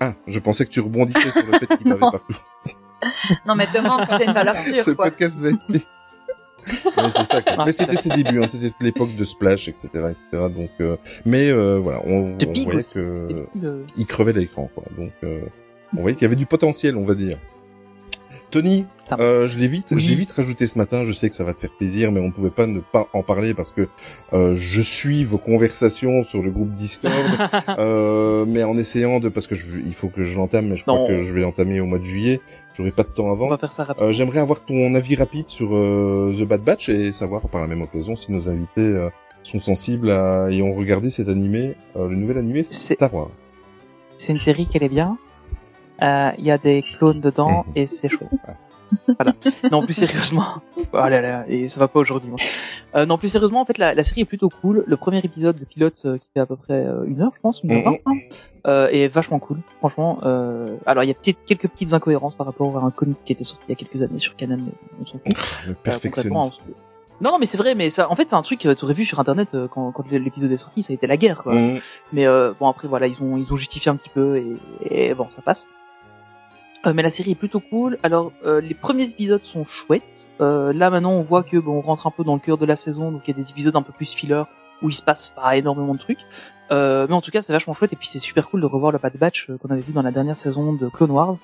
Ah, 0.00 0.12
je 0.26 0.38
pensais 0.38 0.64
que 0.66 0.70
tu 0.70 0.80
rebondissais 0.80 1.30
sur 1.30 1.46
le 1.46 1.52
fait 1.58 1.66
qu'il 1.78 1.84
bavait 1.88 2.00
Non. 2.00 2.10
partout. 2.10 2.34
Non, 3.46 3.54
mais 3.54 3.66
Tom 3.72 3.86
Hanks, 3.86 4.06
c'est 4.08 4.24
une 4.24 4.32
valeur 4.32 4.58
sûre, 4.58 4.82
Ce 4.84 4.90
quoi. 4.90 5.06
podcast 5.06 5.38
va 5.40 5.48
être. 5.50 5.58
Ouais, 5.68 7.10
c'est 7.14 7.24
ça. 7.24 7.42
quoi. 7.42 7.54
Ah, 7.58 7.62
mais 7.66 7.72
c'était 7.72 7.96
ses 7.96 8.08
débuts, 8.10 8.42
hein, 8.42 8.46
c'était 8.46 8.72
l'époque 8.80 9.14
de 9.14 9.24
Splash, 9.24 9.68
etc., 9.68 9.88
etc. 9.94 10.14
Donc, 10.54 10.70
euh, 10.80 10.96
mais 11.24 11.50
euh, 11.50 11.78
voilà, 11.78 12.00
on, 12.04 12.36
De 12.36 12.44
voyait 12.44 12.76
aussi. 12.78 12.94
que 12.94 13.84
il 13.96 14.06
crevait 14.06 14.32
l'écran, 14.32 14.68
quoi. 14.74 14.82
Donc, 14.98 15.12
euh, 15.22 15.42
on 15.96 16.00
voyait 16.00 16.16
qu'il 16.16 16.22
y 16.24 16.26
avait 16.26 16.34
du 16.36 16.46
potentiel, 16.46 16.96
on 16.96 17.04
va 17.04 17.14
dire. 17.14 17.38
Tony, 18.60 18.86
euh, 19.20 19.46
je 19.48 19.58
l'ai 19.58 19.68
vite, 19.68 19.88
Oui. 19.90 20.00
je 20.00 20.08
l'ai 20.08 20.14
vite 20.14 20.30
rajouté 20.32 20.66
ce 20.66 20.78
matin. 20.78 21.04
Je 21.04 21.12
sais 21.12 21.28
que 21.28 21.36
ça 21.36 21.44
va 21.44 21.52
te 21.54 21.60
faire 21.60 21.72
plaisir, 21.76 22.10
mais 22.12 22.20
on 22.20 22.28
ne 22.28 22.32
pouvait 22.32 22.50
pas 22.50 22.66
ne 22.66 22.80
pas 22.80 23.06
en 23.12 23.22
parler 23.22 23.52
parce 23.54 23.72
que 23.72 23.88
euh, 24.32 24.54
je 24.56 24.80
suis 24.80 25.24
vos 25.24 25.38
conversations 25.38 26.22
sur 26.24 26.42
le 26.42 26.50
groupe 26.50 26.72
Discord, 26.74 27.12
euh, 27.78 28.44
mais 28.48 28.64
en 28.64 28.76
essayant 28.78 29.20
de, 29.20 29.28
parce 29.28 29.46
que 29.46 29.54
je, 29.54 29.78
il 29.84 29.92
faut 29.94 30.08
que 30.08 30.24
je 30.24 30.36
l'entame, 30.36 30.68
mais 30.68 30.76
je 30.76 30.84
crois 30.84 31.06
que 31.06 31.22
je 31.22 31.34
vais 31.34 31.42
l'entamer 31.42 31.80
au 31.80 31.86
mois 31.86 31.98
de 31.98 32.04
juillet. 32.04 32.40
J'aurai 32.74 32.92
pas 32.92 33.02
de 33.02 33.08
temps 33.08 33.26
On 33.26 33.32
avant. 33.32 33.48
va 33.50 33.58
faire 33.58 33.72
ça 33.72 33.84
rapidement. 33.84 34.08
Euh, 34.08 34.12
J'aimerais 34.12 34.38
avoir 34.40 34.64
ton 34.64 34.94
avis 34.94 35.16
rapide 35.16 35.48
sur 35.48 35.74
euh, 35.76 36.34
The 36.38 36.42
Bad 36.44 36.62
Batch 36.62 36.88
et 36.88 37.12
savoir 37.12 37.48
par 37.48 37.60
la 37.60 37.66
même 37.66 37.82
occasion 37.82 38.16
si 38.16 38.32
nos 38.32 38.48
invités 38.48 38.80
euh, 38.80 39.08
sont 39.42 39.58
sensibles 39.60 40.10
à 40.10 40.48
et 40.50 40.62
ont 40.62 40.74
regardé 40.74 41.10
cet 41.10 41.28
animé, 41.28 41.74
euh, 41.96 42.08
le 42.08 42.16
nouvel 42.16 42.38
animé 42.38 42.62
C'est- 42.62 42.94
Star 42.94 43.12
Wars. 43.14 43.30
C'est 44.18 44.32
une 44.32 44.38
série 44.38 44.66
qui 44.66 44.78
est 44.78 44.88
bien. 44.88 45.18
Euh, 46.02 46.30
Il 46.38 46.44
y 46.44 46.50
a 46.50 46.58
des 46.58 46.82
clones 46.82 47.20
dedans 47.20 47.64
Mhm. 47.66 47.72
et 47.76 47.86
c'est 47.86 48.08
chouette. 48.08 48.30
voilà. 49.18 49.32
Non, 49.70 49.82
plus 49.84 49.94
sérieusement. 49.94 50.44
Oh 50.92 51.08
là 51.08 51.20
là, 51.20 51.44
et 51.48 51.68
ça 51.68 51.80
va 51.80 51.88
pas 51.88 51.98
aujourd'hui. 51.98 52.30
Euh, 52.94 53.04
non, 53.06 53.18
plus 53.18 53.28
sérieusement, 53.28 53.60
en 53.60 53.64
fait, 53.64 53.76
la, 53.78 53.92
la 53.94 54.04
série 54.04 54.20
est 54.22 54.24
plutôt 54.26 54.48
cool. 54.48 54.84
Le 54.86 54.96
premier 54.96 55.18
épisode, 55.18 55.58
le 55.58 55.66
pilote, 55.66 56.00
euh, 56.04 56.16
qui 56.18 56.26
fait 56.32 56.40
à 56.40 56.46
peu 56.46 56.56
près 56.56 56.74
euh, 56.86 57.04
une 57.04 57.20
heure, 57.22 57.32
je 57.34 57.40
pense, 57.40 57.60
une 57.64 57.72
heure 57.72 57.78
Mhm. 57.78 57.84
vingt, 57.84 57.98
hein, 58.06 58.14
euh, 58.68 58.88
est 58.92 59.08
vachement 59.08 59.38
cool. 59.40 59.58
Franchement, 59.78 60.18
euh, 60.22 60.66
alors 60.86 61.02
il 61.04 61.08
y 61.08 61.10
a 61.10 61.14
peut-être 61.14 61.38
quelques 61.44 61.68
petites 61.68 61.92
incohérences 61.92 62.34
par 62.36 62.46
rapport 62.46 62.78
à 62.78 62.82
un 62.86 62.90
comic 62.90 63.16
qui 63.24 63.32
était 63.32 63.44
sorti 63.44 63.64
il 63.68 63.70
y 63.70 63.72
a 63.72 63.76
quelques 63.76 64.00
années 64.02 64.18
sur 64.20 64.36
Canon, 64.36 64.58
mais 64.58 64.72
on 65.02 65.06
s'en 65.06 65.18
fout. 65.18 65.26
Le 65.66 65.72
Euh, 65.72 65.74
perfectionniste. 65.82 66.36
on 66.36 66.44
se- 66.44 66.56
Non, 67.20 67.32
non, 67.32 67.38
mais 67.38 67.46
c'est 67.46 67.58
vrai, 67.58 67.74
mais 67.74 67.90
ça, 67.90 68.10
en 68.10 68.14
fait, 68.14 68.28
c'est 68.30 68.36
un 68.36 68.42
truc 68.42 68.60
que 68.60 68.72
tu 68.72 68.84
aurais 68.84 68.94
vu 68.94 69.04
sur 69.04 69.18
Internet 69.18 69.54
euh, 69.54 69.66
quand, 69.68 69.90
quand 69.90 70.08
l'épisode 70.10 70.52
est 70.52 70.56
sorti, 70.58 70.82
ça 70.82 70.92
a 70.92 70.94
été 70.94 71.06
la 71.08 71.16
guerre, 71.16 71.42
quoi. 71.42 71.54
Mhm. 71.54 71.80
Mais 72.12 72.26
euh, 72.26 72.52
bon 72.58 72.68
après 72.68 72.86
voilà 72.88 73.06
ils 73.08 73.20
ont 73.22 73.36
ils 73.36 73.52
ont 73.52 73.56
justifié 73.56 73.90
un 73.90 73.96
petit 73.96 74.10
peu 74.10 74.36
et, 74.36 74.50
et 75.08 75.14
bon 75.14 75.26
ça 75.30 75.42
passe. 75.42 75.66
Euh, 76.86 76.92
mais 76.94 77.02
la 77.02 77.10
série 77.10 77.32
est 77.32 77.36
plutôt 77.36 77.60
cool. 77.60 77.98
Alors 78.02 78.32
euh, 78.44 78.60
les 78.60 78.74
premiers 78.74 79.08
épisodes 79.08 79.44
sont 79.44 79.64
chouettes. 79.64 80.30
Euh, 80.40 80.72
là 80.72 80.90
maintenant 80.90 81.12
on 81.12 81.22
voit 81.22 81.42
que 81.42 81.56
bon 81.56 81.78
on 81.78 81.80
rentre 81.80 82.06
un 82.06 82.10
peu 82.10 82.24
dans 82.24 82.34
le 82.34 82.40
cœur 82.40 82.58
de 82.58 82.66
la 82.66 82.76
saison 82.76 83.10
donc 83.10 83.22
il 83.26 83.36
y 83.36 83.40
a 83.40 83.42
des 83.42 83.50
épisodes 83.50 83.74
un 83.74 83.82
peu 83.82 83.92
plus 83.92 84.12
filler 84.12 84.42
où 84.82 84.90
il 84.90 84.94
se 84.94 85.02
passe 85.02 85.30
pas 85.30 85.56
énormément 85.56 85.94
de 85.94 85.98
trucs. 85.98 86.20
Euh, 86.70 87.06
mais 87.08 87.14
en 87.14 87.20
tout 87.20 87.30
cas 87.30 87.42
c'est 87.42 87.52
vachement 87.52 87.72
chouette 87.72 87.92
et 87.92 87.96
puis 87.96 88.08
c'est 88.08 88.18
super 88.18 88.48
cool 88.48 88.60
de 88.60 88.66
revoir 88.66 88.92
le 88.92 88.98
Bad 88.98 89.16
Batch 89.16 89.50
euh, 89.50 89.58
qu'on 89.58 89.68
avait 89.68 89.80
vu 89.80 89.92
dans 89.92 90.02
la 90.02 90.12
dernière 90.12 90.38
saison 90.38 90.72
de 90.72 90.88
Clone 90.88 91.10
Wars. 91.10 91.36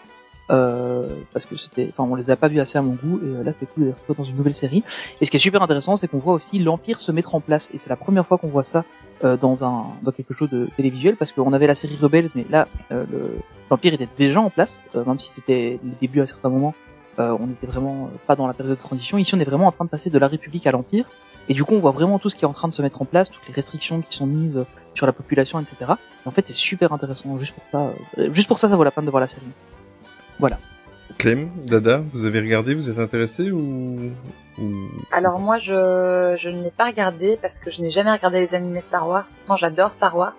Parce 0.48 1.46
que 1.46 1.56
c'était, 1.56 1.88
enfin, 1.90 2.06
on 2.06 2.14
les 2.14 2.28
a 2.28 2.36
pas 2.36 2.48
vus 2.48 2.60
assez 2.60 2.76
à 2.76 2.82
mon 2.82 2.92
goût, 2.92 3.18
et 3.24 3.42
là 3.42 3.54
c'est 3.54 3.64
cool 3.64 3.88
retrouver 3.88 4.18
dans 4.18 4.24
une 4.24 4.36
nouvelle 4.36 4.52
série. 4.52 4.84
Et 5.22 5.24
ce 5.24 5.30
qui 5.30 5.38
est 5.38 5.40
super 5.40 5.62
intéressant, 5.62 5.96
c'est 5.96 6.08
qu'on 6.08 6.18
voit 6.18 6.34
aussi 6.34 6.58
l'Empire 6.58 7.00
se 7.00 7.10
mettre 7.10 7.34
en 7.34 7.40
place, 7.40 7.70
et 7.72 7.78
c'est 7.78 7.88
la 7.88 7.96
première 7.96 8.26
fois 8.26 8.36
qu'on 8.36 8.48
voit 8.48 8.64
ça 8.64 8.84
euh, 9.24 9.36
dans 9.36 9.64
un, 9.64 9.84
dans 10.02 10.12
quelque 10.12 10.34
chose 10.34 10.50
de 10.50 10.68
télévisuel, 10.76 11.16
parce 11.16 11.32
qu'on 11.32 11.52
avait 11.52 11.66
la 11.66 11.74
série 11.74 11.96
Rebels, 12.00 12.30
mais 12.34 12.44
là, 12.50 12.66
euh, 12.90 13.04
le- 13.10 13.36
l'Empire 13.70 13.94
était 13.94 14.08
déjà 14.18 14.40
en 14.40 14.50
place, 14.50 14.84
euh, 14.96 15.04
même 15.04 15.18
si 15.18 15.28
c'était 15.30 15.78
le 15.82 15.90
début 16.00 16.20
à 16.20 16.26
certains 16.26 16.48
moments, 16.48 16.74
euh, 17.18 17.36
on 17.40 17.46
n'était 17.46 17.66
vraiment 17.66 18.04
euh, 18.12 18.16
pas 18.26 18.36
dans 18.36 18.46
la 18.46 18.54
période 18.54 18.76
de 18.76 18.80
transition. 18.80 19.18
Ici, 19.18 19.34
on 19.34 19.40
est 19.40 19.44
vraiment 19.44 19.66
en 19.66 19.72
train 19.72 19.84
de 19.84 19.90
passer 19.90 20.10
de 20.10 20.18
la 20.18 20.28
République 20.28 20.66
à 20.66 20.72
l'Empire, 20.72 21.06
et 21.48 21.54
du 21.54 21.64
coup, 21.64 21.74
on 21.74 21.78
voit 21.80 21.90
vraiment 21.90 22.18
tout 22.18 22.30
ce 22.30 22.36
qui 22.36 22.44
est 22.44 22.48
en 22.48 22.52
train 22.52 22.68
de 22.68 22.74
se 22.74 22.82
mettre 22.82 23.00
en 23.02 23.04
place, 23.04 23.30
toutes 23.30 23.46
les 23.48 23.54
restrictions 23.54 24.00
qui 24.00 24.16
sont 24.16 24.26
mises 24.26 24.64
sur 24.94 25.06
la 25.06 25.12
population, 25.12 25.58
etc. 25.60 25.76
Et 26.24 26.28
en 26.28 26.30
fait, 26.30 26.46
c'est 26.46 26.52
super 26.52 26.92
intéressant. 26.92 27.36
Juste 27.38 27.54
pour 27.54 27.64
ça, 27.72 27.92
euh, 28.18 28.32
juste 28.32 28.46
pour 28.48 28.58
ça, 28.58 28.68
ça 28.68 28.76
vaut 28.76 28.84
la 28.84 28.90
peine 28.90 29.04
de 29.06 29.10
voir 29.10 29.20
la 29.20 29.28
série. 29.28 29.46
Voilà. 30.38 30.58
Clem, 31.18 31.48
Dada, 31.66 32.02
vous 32.12 32.24
avez 32.24 32.40
regardé, 32.40 32.74
vous 32.74 32.88
êtes 32.90 32.98
intéressé 32.98 33.50
ou, 33.50 34.10
ou... 34.58 34.72
Alors 35.10 35.38
moi, 35.38 35.58
je, 35.58 36.36
je 36.38 36.48
ne 36.48 36.62
l'ai 36.62 36.70
pas 36.70 36.86
regardé 36.86 37.38
parce 37.40 37.58
que 37.58 37.70
je 37.70 37.82
n'ai 37.82 37.90
jamais 37.90 38.12
regardé 38.12 38.40
les 38.40 38.54
animés 38.54 38.80
Star 38.80 39.08
Wars. 39.08 39.24
Pourtant, 39.38 39.56
j'adore 39.56 39.92
Star 39.92 40.16
Wars. 40.16 40.34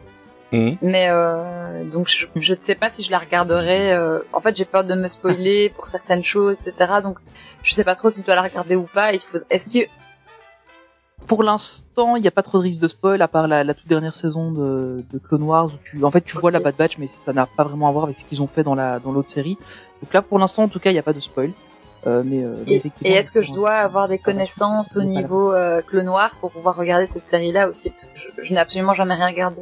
Mhm. 0.51 0.77
Mais 0.81 1.07
euh, 1.09 1.83
donc 1.85 2.07
je, 2.07 2.27
je 2.35 2.53
ne 2.53 2.59
sais 2.59 2.75
pas 2.75 2.89
si 2.91 3.01
je 3.01 3.09
la 3.11 3.17
regarderai. 3.17 3.93
euh, 3.93 4.19
en 4.33 4.39
fait, 4.39 4.55
j'ai 4.55 4.65
peur 4.65 4.83
de 4.83 4.93
me 4.93 5.07
spoiler 5.07 5.69
pour 5.75 5.87
certaines 5.87 6.23
choses, 6.23 6.67
etc. 6.67 6.93
Donc 7.01 7.17
je 7.63 7.73
sais 7.73 7.83
pas 7.83 7.95
trop 7.95 8.09
si 8.11 8.21
je 8.21 8.25
dois 8.25 8.35
la 8.35 8.43
regarder 8.43 8.75
ou 8.75 8.83
pas. 8.93 9.13
Il 9.13 9.19
faut. 9.19 9.39
Est-ce 9.49 9.69
que 9.69 9.85
Pour 11.27 11.43
l'instant, 11.43 12.15
il 12.15 12.21
n'y 12.21 12.27
a 12.27 12.31
pas 12.31 12.43
trop 12.43 12.57
de 12.59 12.63
risque 12.63 12.81
de 12.81 12.87
spoil, 12.87 13.21
à 13.21 13.27
part 13.27 13.47
la, 13.47 13.63
la 13.63 13.73
toute 13.73 13.87
dernière 13.87 14.13
saison 14.15 14.51
de, 14.51 15.03
de 15.11 15.17
Clone 15.19 15.43
Wars, 15.43 15.67
où 15.67 15.77
tu, 15.83 16.03
en 16.03 16.11
fait, 16.11 16.21
tu 16.21 16.37
vois 16.37 16.51
la 16.51 16.59
Bad 16.59 16.75
Batch, 16.75 16.97
mais 16.97 17.07
ça 17.07 17.33
n'a 17.33 17.45
pas 17.45 17.63
vraiment 17.63 17.87
à 17.87 17.91
voir 17.91 18.03
avec 18.05 18.19
ce 18.19 18.25
qu'ils 18.25 18.41
ont 18.41 18.47
fait 18.47 18.63
dans 18.63 18.75
la, 18.75 18.99
dans 18.99 19.11
l'autre 19.11 19.29
série. 19.29 19.57
Donc 20.01 20.13
là, 20.13 20.21
pour 20.21 20.37
l'instant, 20.37 20.63
en 20.63 20.67
tout 20.67 20.79
cas, 20.79 20.89
il 20.89 20.93
n'y 20.93 20.99
a 20.99 21.03
pas 21.03 21.13
de 21.13 21.19
spoil. 21.21 21.51
Euh, 22.05 22.21
mais, 22.25 22.43
euh, 22.43 22.55
et, 22.67 22.83
est-ce 23.03 23.31
que 23.31 23.41
je 23.41 23.53
dois 23.53 23.71
avoir 23.71 24.09
des 24.09 24.19
connaissances 24.19 24.97
au 24.97 25.03
niveau 25.03 25.53
euh, 25.53 25.81
Clone 25.81 26.09
Wars 26.09 26.31
pour 26.41 26.51
pouvoir 26.51 26.75
regarder 26.75 27.05
cette 27.05 27.27
série-là 27.27 27.69
aussi? 27.69 27.89
Parce 27.89 28.07
que 28.07 28.11
je, 28.15 28.43
je 28.43 28.53
n'ai 28.53 28.59
absolument 28.59 28.93
jamais 28.93 29.13
rien 29.15 29.27
regardé. 29.27 29.61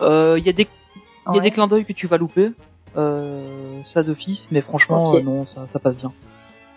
Euh, 0.00 0.36
il 0.38 0.46
y 0.46 0.48
a 0.48 0.52
des, 0.52 0.62
il 0.62 1.00
y 1.26 1.28
a 1.28 1.32
Ouais. 1.32 1.40
des 1.40 1.50
clins 1.50 1.66
d'œil 1.66 1.84
que 1.84 1.92
tu 1.92 2.06
vas 2.06 2.18
louper, 2.18 2.52
ça 2.94 4.02
d'office, 4.04 4.48
mais 4.52 4.60
franchement, 4.60 5.12
non, 5.24 5.44
ça, 5.46 5.66
ça 5.66 5.78
passe 5.80 5.96
bien. 5.96 6.12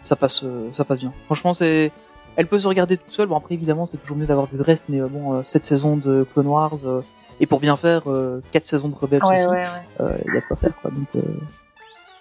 Ça 0.01 0.15
passe, 0.15 0.43
ça 0.73 0.83
passe 0.85 0.99
bien. 0.99 1.13
Franchement, 1.25 1.53
c'est, 1.53 1.91
elle 2.35 2.47
peut 2.47 2.59
se 2.59 2.67
regarder 2.67 2.97
toute 2.97 3.11
seule. 3.11 3.27
Bon, 3.27 3.37
après, 3.37 3.53
évidemment, 3.55 3.85
c'est 3.85 3.97
toujours 3.97 4.17
mieux 4.17 4.25
d'avoir 4.25 4.47
vu 4.47 4.57
le 4.57 4.63
reste, 4.63 4.85
mais 4.89 4.99
euh, 5.01 5.07
bon, 5.07 5.33
euh, 5.33 5.41
cette 5.43 5.65
saison 5.65 5.97
de 5.97 6.25
Clone 6.33 6.47
Wars, 6.47 6.77
euh, 6.85 7.01
et 7.39 7.45
pour 7.45 7.59
bien 7.59 7.75
faire, 7.75 8.03
euh, 8.07 8.41
quatre 8.51 8.65
saisons 8.65 8.87
de 8.89 8.95
Rebels 8.95 9.23
Ouais, 9.23 9.37
aussi. 9.39 9.47
ouais, 9.47 9.55
ouais. 9.55 9.65
euh, 10.01 10.17
il 10.27 10.33
y 10.33 10.37
a 10.37 10.41
de 10.41 10.45
quoi 10.45 10.57
faire 10.57 10.73
quoi. 10.81 10.91
Donc, 10.91 11.07
euh, 11.15 11.21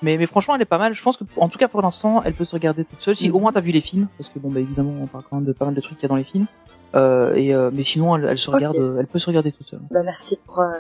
mais, 0.03 0.16
mais 0.18 0.27
franchement, 0.27 0.55
elle 0.57 0.62
est 0.62 0.66
pas 0.66 0.79
mal. 0.79 0.92
Je 0.94 1.03
pense 1.03 1.16
que, 1.16 1.24
en 1.37 1.48
tout 1.48 1.59
cas 1.59 1.68
pour 1.68 1.81
l'instant, 1.83 2.20
elle 2.24 2.35
peut 2.35 2.44
se 2.44 2.53
regarder 2.53 2.85
toute 2.85 3.00
seule. 3.00 3.16
Si 3.16 3.29
Mhm. 3.29 3.35
au 3.37 3.40
moins 3.40 3.53
t'as 3.53 3.61
vu 3.61 3.70
les 3.70 3.81
films, 3.81 4.09
parce 4.18 4.29
que 4.29 4.38
bon, 4.38 4.50
bah 4.50 4.61
évidemment, 4.61 4.92
on 5.03 5.07
parle 5.07 5.24
quand 5.31 5.37
même 5.37 5.44
de 5.46 5.53
pas 5.53 5.64
mal 5.64 5.74
de 5.74 5.81
trucs 5.81 5.96
qu'il 5.98 6.05
y 6.05 6.07
a 6.07 6.09
dans 6.09 6.16
les 6.16 6.24
films. 6.24 6.46
Euh, 6.94 7.35
et 7.35 7.55
euh, 7.55 7.70
mais 7.72 7.83
sinon, 7.83 8.14
elle, 8.16 8.24
elle 8.24 8.38
se 8.38 8.50
regarde, 8.50 8.77
euh, 8.77 8.98
elle 9.00 9.07
peut 9.07 9.18
se 9.18 9.27
regarder 9.27 9.50
toute 9.50 9.66
seule. 9.66 9.81
Bah, 9.90 10.03
merci 10.05 10.38
pour, 10.46 10.61
euh, 10.61 10.72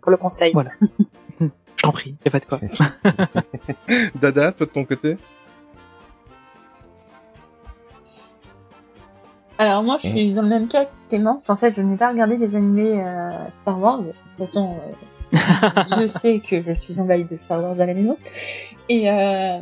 pour 0.00 0.10
le 0.10 0.16
conseil. 0.18 0.52
Voilà. 0.52 0.70
Je 1.40 1.82
t'en 1.82 1.92
prie, 1.92 2.14
y 2.24 2.28
a 2.28 2.30
pas 2.30 2.40
de 2.40 2.44
quoi. 2.44 2.60
Dada, 4.20 4.52
toi 4.52 4.66
de 4.66 4.70
ton 4.70 4.84
côté? 4.84 5.16
Alors 9.58 9.82
moi, 9.82 9.98
je 10.02 10.08
suis 10.08 10.32
dans 10.34 10.42
le 10.42 10.48
même 10.48 10.68
cas 10.68 10.86
que 10.86 10.90
Clémence. 11.08 11.48
En 11.50 11.56
fait, 11.56 11.72
je 11.74 11.82
n'ai 11.82 11.96
pas 11.96 12.08
regardé 12.10 12.36
les 12.36 12.56
animés 12.56 13.00
euh, 13.04 13.30
Star 13.62 13.78
Wars. 13.80 14.02
Pourtant, 14.36 14.78
euh, 15.34 15.38
je 16.00 16.06
sais 16.06 16.40
que 16.40 16.62
je 16.62 16.72
suis 16.72 16.98
envahie 17.00 17.24
de 17.24 17.36
Star 17.36 17.62
Wars 17.62 17.78
à 17.78 17.86
la 17.86 17.94
maison. 17.94 18.16
Et 18.88 19.10
euh, 19.10 19.58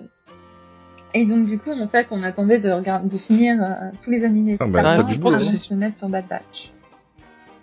et 1.12 1.26
donc 1.26 1.46
du 1.46 1.58
coup, 1.58 1.72
en 1.72 1.88
fait, 1.88 2.06
on 2.12 2.22
attendait 2.22 2.58
de 2.60 2.70
regarder, 2.70 3.08
de 3.08 3.18
finir 3.18 3.56
euh, 3.62 3.90
tous 4.02 4.10
les 4.10 4.24
animés 4.24 4.56
Ah, 4.60 4.64
Star 4.66 4.72
bah, 4.72 4.82
t'as 4.82 4.88
Wars 5.02 5.10
avant 5.10 5.18
boulot. 5.30 5.38
de 5.38 5.44
se 5.44 5.74
mettre 5.74 5.98
sur 5.98 6.08
Bad 6.08 6.26
Batch. 6.28 6.70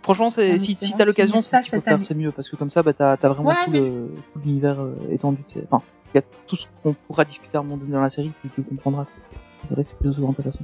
Franchement, 0.04 0.30
c'est 0.30 0.58
si, 0.58 0.76
si 0.80 0.94
t'as 0.94 1.04
l'occasion, 1.06 1.42
c'est 1.42 1.50
c'est 1.58 1.64
ce 1.64 1.70
qu'il 1.70 1.80
faut 1.80 1.84
ça, 1.84 1.92
faire, 1.92 1.98
cette 2.00 2.08
c'est 2.08 2.16
mieux 2.16 2.32
parce 2.32 2.50
que 2.50 2.56
comme 2.56 2.70
ça, 2.72 2.82
bah 2.84 2.94
t'as 2.94 3.12
as 3.14 3.16
vraiment 3.30 3.50
Ouais, 3.50 3.56
tout, 3.66 3.72
mais- 3.72 3.80
le, 3.80 4.14
tout 4.34 4.40
l'univers 4.46 4.80
euh, 4.80 4.96
étendu. 5.12 5.40
Enfin, 5.70 5.84
il 6.14 6.18
y 6.18 6.20
a 6.20 6.24
tout 6.46 6.56
ce 6.56 6.66
qu'on 6.84 6.94
pourra 6.94 7.26
discuter 7.26 7.58
à 7.58 7.60
un 7.60 7.64
moment 7.64 7.76
donné 7.78 7.92
dans 7.92 8.02
la 8.02 8.10
série, 8.10 8.32
tu, 8.42 8.50
tu 8.50 8.62
comprendras. 8.64 9.06
C'est 9.64 9.74
vrai 9.74 9.84
que 9.84 9.90
c'est 9.90 9.98
plus 9.98 10.14
souvent 10.14 10.30
intéressant. 10.30 10.62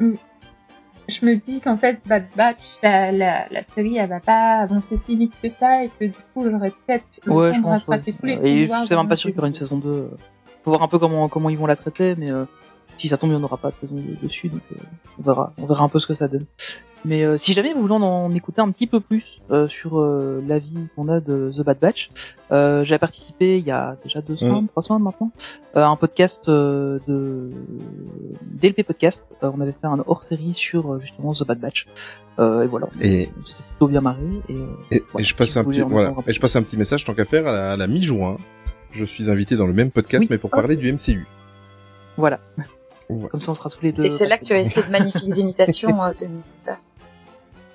Je 0.00 1.24
me 1.24 1.36
dis 1.36 1.60
qu'en 1.62 1.76
fait, 1.78 2.00
Bad 2.06 2.26
Batch, 2.36 2.76
la, 2.82 3.10
la, 3.12 3.48
la 3.50 3.62
série, 3.62 3.96
elle 3.96 4.10
va 4.10 4.20
pas 4.20 4.58
avancer 4.58 4.98
si 4.98 5.16
vite 5.16 5.32
que 5.42 5.48
ça 5.48 5.84
et 5.84 5.88
que 5.98 6.04
du 6.04 6.12
coup, 6.34 6.48
j'aurais 6.50 6.70
peut-être 6.70 7.20
le 7.24 7.32
Ouais, 7.32 7.48
temps 7.50 7.54
je 7.54 7.60
de 7.60 7.64
pense. 7.64 7.86
ouais. 7.88 8.12
tous 8.12 8.26
les 8.26 8.32
Et 8.34 8.62
pouvoirs 8.66 8.86
c'est 8.86 8.94
même 8.94 9.08
pas 9.08 9.16
sûr 9.16 9.30
qu'il 9.30 9.36
y 9.36 9.38
aura 9.38 9.48
une 9.48 9.54
saison 9.54 9.78
saison 9.78 9.78
2. 9.78 10.10
Faut 10.64 10.70
voir 10.70 10.82
un 10.82 10.88
peu 10.88 10.98
comment 10.98 11.28
comment 11.30 11.48
ils 11.48 11.56
vont 11.56 11.66
la 11.66 11.76
traiter, 11.76 12.14
mais 12.16 12.30
euh, 12.30 12.44
si 12.98 13.08
ça 13.08 13.16
tombe, 13.16 13.30
il 13.30 13.36
n'y 13.36 13.40
en 13.40 13.44
aura 13.44 13.56
pas 13.56 13.72
de 13.82 14.22
dessus, 14.22 14.48
donc 14.48 14.60
euh, 14.72 14.76
on 15.18 15.22
verra, 15.22 15.52
on 15.58 15.66
verra 15.66 15.84
un 15.84 15.88
peu 15.88 15.98
ce 15.98 16.06
que 16.06 16.14
ça 16.14 16.28
donne. 16.28 16.44
Mais 17.04 17.22
euh, 17.24 17.38
si 17.38 17.52
jamais 17.52 17.72
vous 17.74 17.80
voulez 17.80 17.94
en 17.94 18.28
écouter 18.34 18.60
un 18.60 18.70
petit 18.72 18.88
peu 18.88 18.98
plus 18.98 19.40
euh, 19.52 19.68
sur 19.68 20.00
euh, 20.00 20.42
l'avis 20.48 20.74
qu'on 20.96 21.06
a 21.08 21.20
de 21.20 21.52
The 21.56 21.60
Bad 21.60 21.78
Batch, 21.78 22.10
euh, 22.50 22.82
j'ai 22.82 22.98
participé 22.98 23.56
il 23.58 23.64
y 23.64 23.70
a 23.70 23.96
déjà 24.02 24.20
deux 24.20 24.36
semaines, 24.36 24.66
trois 24.66 24.82
semaines 24.82 25.02
maintenant, 25.04 25.30
euh, 25.76 25.84
à 25.84 25.86
un 25.86 25.94
podcast 25.94 26.48
euh, 26.48 26.98
de 27.06 27.52
DLP 28.60 28.82
Podcast. 28.84 29.22
Euh, 29.44 29.50
on 29.56 29.60
avait 29.60 29.70
fait 29.80 29.86
un 29.86 30.02
hors-série 30.08 30.54
sur 30.54 31.00
justement 31.00 31.32
The 31.34 31.44
Bad 31.46 31.60
Batch. 31.60 31.86
Euh, 32.40 32.64
et 32.64 32.66
voilà, 32.66 32.88
Et, 33.00 33.28
on 33.40 33.44
s'était 33.46 33.62
plutôt 33.62 33.86
bien 33.86 34.00
marré. 34.00 34.22
Et, 34.48 34.54
euh, 34.54 34.66
et, 34.90 35.02
et 35.18 35.24
je 35.24 35.34
passe 35.36 35.50
si 35.50 35.58
un 35.58 35.64
petit, 35.64 35.80
voilà, 35.82 36.12
et 36.26 36.32
je 36.32 36.40
passe 36.40 36.56
un 36.56 36.62
petit 36.64 36.76
message 36.76 37.04
tant 37.04 37.14
qu'à 37.14 37.24
faire 37.24 37.46
à 37.46 37.76
la, 37.76 37.86
mi-juin. 37.86 38.36
Je 38.90 39.04
suis 39.04 39.30
invité 39.30 39.54
dans 39.56 39.66
le 39.68 39.72
même 39.72 39.92
podcast, 39.92 40.22
Oui. 40.24 40.28
mais 40.32 40.38
pour 40.38 40.50
parler 40.50 40.74
du 40.76 40.92
MCU. 40.92 41.26
Voilà. 42.16 42.40
Ouais. 43.10 43.28
Comme 43.28 43.40
ça, 43.40 43.50
on 43.50 43.54
sera 43.54 43.70
tous 43.70 43.82
les 43.82 43.92
deux. 43.92 44.04
Et 44.04 44.10
c'est 44.10 44.26
là 44.26 44.36
que 44.38 44.44
tu 44.44 44.52
avais 44.52 44.68
fait 44.68 44.82
de 44.82 44.90
magnifiques 44.90 45.36
imitations, 45.38 46.02
euh, 46.02 46.12
Tony, 46.12 46.40
c'est 46.42 46.60
ça? 46.60 46.78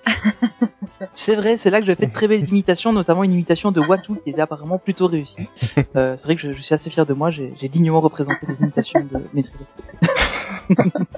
C'est 1.15 1.36
vrai, 1.36 1.58
c'est 1.58 1.69
là 1.69 1.80
que 1.82 1.86
j'ai 1.86 1.96
fait 1.96 2.06
de 2.08 2.13
très 2.13 2.28
belles 2.30 2.43
imitations, 2.48 2.93
notamment 2.93 3.24
une 3.26 3.34
imitation 3.34 3.72
de 3.72 3.82
Watu 3.82 4.13
qui 4.24 4.30
était 4.30 4.41
apparemment 4.41 4.78
plutôt 4.78 5.08
réussie. 5.08 5.48
Euh, 5.96 6.15
c'est 6.17 6.24
vrai 6.26 6.36
que 6.36 6.41
je, 6.41 6.52
je 6.54 6.62
suis 6.62 6.74
assez 6.74 6.89
fier 6.89 7.06
de 7.06 7.13
moi, 7.13 7.30
j'ai 7.30 7.54
j'ai 7.62 7.67
dignement 7.69 8.02
représenté 8.02 8.48
des 8.48 8.56
imitations 8.62 9.02
de 9.02 9.19
Maître 9.34 9.52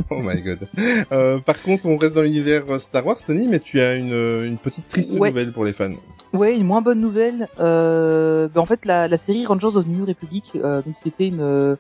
Oh 0.10 0.22
my 0.22 0.42
god. 0.42 0.68
Euh, 1.14 1.40
par 1.40 1.62
contre, 1.62 1.86
on 1.86 1.98
reste 1.98 2.16
dans 2.16 2.24
l'univers 2.24 2.64
Star 2.82 3.06
Wars, 3.06 3.16
Tony, 3.26 3.48
mais 3.48 3.60
tu 3.60 3.80
as 3.80 3.96
une, 3.96 4.12
une 4.46 4.58
petite 4.58 4.88
triste 4.90 5.18
Ouais. 5.18 5.30
nouvelle 5.30 5.54
pour 5.54 5.64
les 5.64 5.72
fans. 5.74 5.94
Ouais, 6.34 6.56
une 6.58 6.66
moins 6.66 6.82
bonne 6.82 7.00
nouvelle. 7.00 7.48
Euh, 7.60 8.50
ben 8.54 8.60
en 8.62 8.66
fait, 8.66 8.84
la, 8.86 9.08
la 9.08 9.18
série 9.18 9.46
Rangers 9.46 9.68
of 9.78 9.86
the 9.86 9.90
New 9.90 10.06
Republic, 10.06 10.52
euh, 10.56 10.82
donc 10.82 10.96
qui 11.02 11.08
était 11.10 11.28
une 11.28 11.40
euh, 11.42 11.76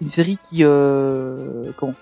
une 0.00 0.08
série 0.08 0.38
qui 0.42 0.64
euh, 0.64 1.70
comment 1.76 1.94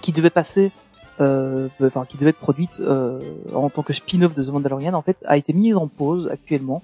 qui 0.00 0.12
devait 0.12 0.30
passer, 0.30 0.72
euh, 1.20 1.68
enfin 1.82 2.04
qui 2.06 2.18
devait 2.18 2.30
être 2.30 2.38
produite 2.38 2.80
euh, 2.80 3.20
en 3.54 3.70
tant 3.70 3.82
que 3.82 3.92
spin-off 3.92 4.34
de 4.34 4.42
The 4.42 4.48
Mandalorian, 4.48 4.92
en 4.94 5.02
fait, 5.02 5.16
a 5.24 5.36
été 5.36 5.52
mise 5.52 5.76
en 5.76 5.86
pause 5.86 6.28
actuellement. 6.30 6.82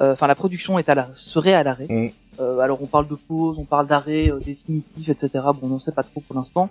Euh, 0.00 0.12
Enfin, 0.12 0.28
la 0.28 0.36
production 0.36 0.78
est 0.78 0.88
à 0.88 0.94
la, 0.94 1.08
serait 1.14 1.54
à 1.54 1.62
l'arrêt. 1.64 1.86
Mm. 1.88 2.10
Euh, 2.40 2.58
alors, 2.60 2.82
on 2.82 2.86
parle 2.86 3.08
de 3.08 3.14
pause, 3.16 3.56
on 3.58 3.64
parle 3.64 3.86
d'arrêt 3.86 4.30
euh, 4.30 4.38
définitif, 4.38 5.08
etc. 5.08 5.30
Bon, 5.46 5.58
on 5.62 5.68
n'en 5.68 5.78
sait 5.78 5.92
pas 5.92 6.02
trop 6.02 6.20
pour 6.20 6.36
l'instant. 6.36 6.70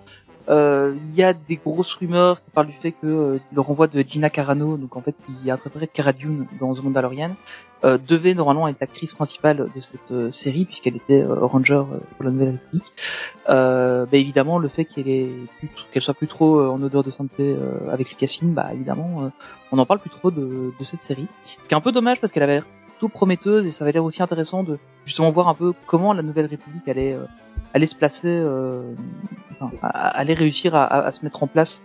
Euh, 0.50 0.96
Il 1.10 1.16
y 1.16 1.24
a 1.24 1.34
des 1.34 1.58
grosses 1.58 1.94
rumeurs 1.94 2.42
qui 2.44 2.50
parlent 2.52 2.68
du 2.68 2.74
fait 2.74 2.92
que 2.92 3.08
euh, 3.08 3.40
le 3.54 3.62
renvoi 3.62 3.88
de 3.88 4.02
Gina 4.02 4.30
Carano, 4.30 4.78
donc 4.78 4.96
en 4.96 5.02
fait 5.02 5.16
qui 5.26 5.50
a 5.52 5.56
interprété 5.56 5.88
Cara 5.88 6.14
Dune 6.14 6.46
dans 6.60 6.74
The 6.74 6.84
Mandalorian, 6.84 7.36
euh, 7.84 7.98
devait 7.98 8.34
normalement 8.34 8.68
être 8.68 8.78
l'actrice 8.80 9.14
principale 9.14 9.68
de 9.76 9.82
cette 9.82 10.32
série 10.34 10.66
puisqu'elle 10.66 10.96
était 10.96 11.24
Ranger 11.24 11.84
pour 12.16 12.26
la 12.26 12.32
Nouvelle 12.32 12.52
République. 12.52 12.92
Bah, 13.48 14.08
évidemment, 14.14 14.58
le 14.58 14.68
fait 14.68 14.86
qu'elle 14.86 16.02
soit 16.02 16.14
plus 16.14 16.28
trop 16.28 16.62
en 16.62 16.82
odeur 16.82 17.04
de 17.04 17.12
sainteté 17.12 17.56
avec 17.92 18.10
Lucasfilm, 18.10 18.54
bah 18.54 18.70
évidemment, 18.74 19.32
on 19.72 19.76
n'en 19.76 19.86
parle 19.86 20.00
plus 20.00 20.10
trop 20.10 20.32
de, 20.32 20.74
de 20.78 20.84
cette 20.84 21.02
série. 21.02 21.28
Ce 21.62 21.68
qui 21.68 21.74
est 21.74 21.78
un 21.78 21.82
peu 21.82 21.92
dommage 21.92 22.20
parce 22.20 22.34
qu'elle 22.34 22.44
avait 22.44 22.64
plutôt 22.98 23.10
prometteuse 23.10 23.66
et 23.66 23.72
ça 23.72 23.84
avait 23.84 23.92
l'air 23.92 24.04
aussi 24.04 24.22
intéressant 24.24 24.64
de 24.64 24.80
justement 25.06 25.30
voir 25.32 25.48
un 25.48 25.54
peu 25.54 25.74
comment 25.86 26.14
la 26.14 26.24
Nouvelle 26.24 26.48
République 26.48 26.88
allait 26.88 27.14
euh, 27.14 27.26
allait 27.74 27.86
se 27.86 27.96
placer, 27.96 28.28
euh, 28.28 28.82
enfin, 29.62 29.72
allait 29.92 30.34
réussir 30.34 30.74
à, 30.76 30.84
à- 30.86 31.06
à 31.08 31.12
se 31.12 31.24
mettre 31.24 31.44
en 31.44 31.48
place. 31.48 31.82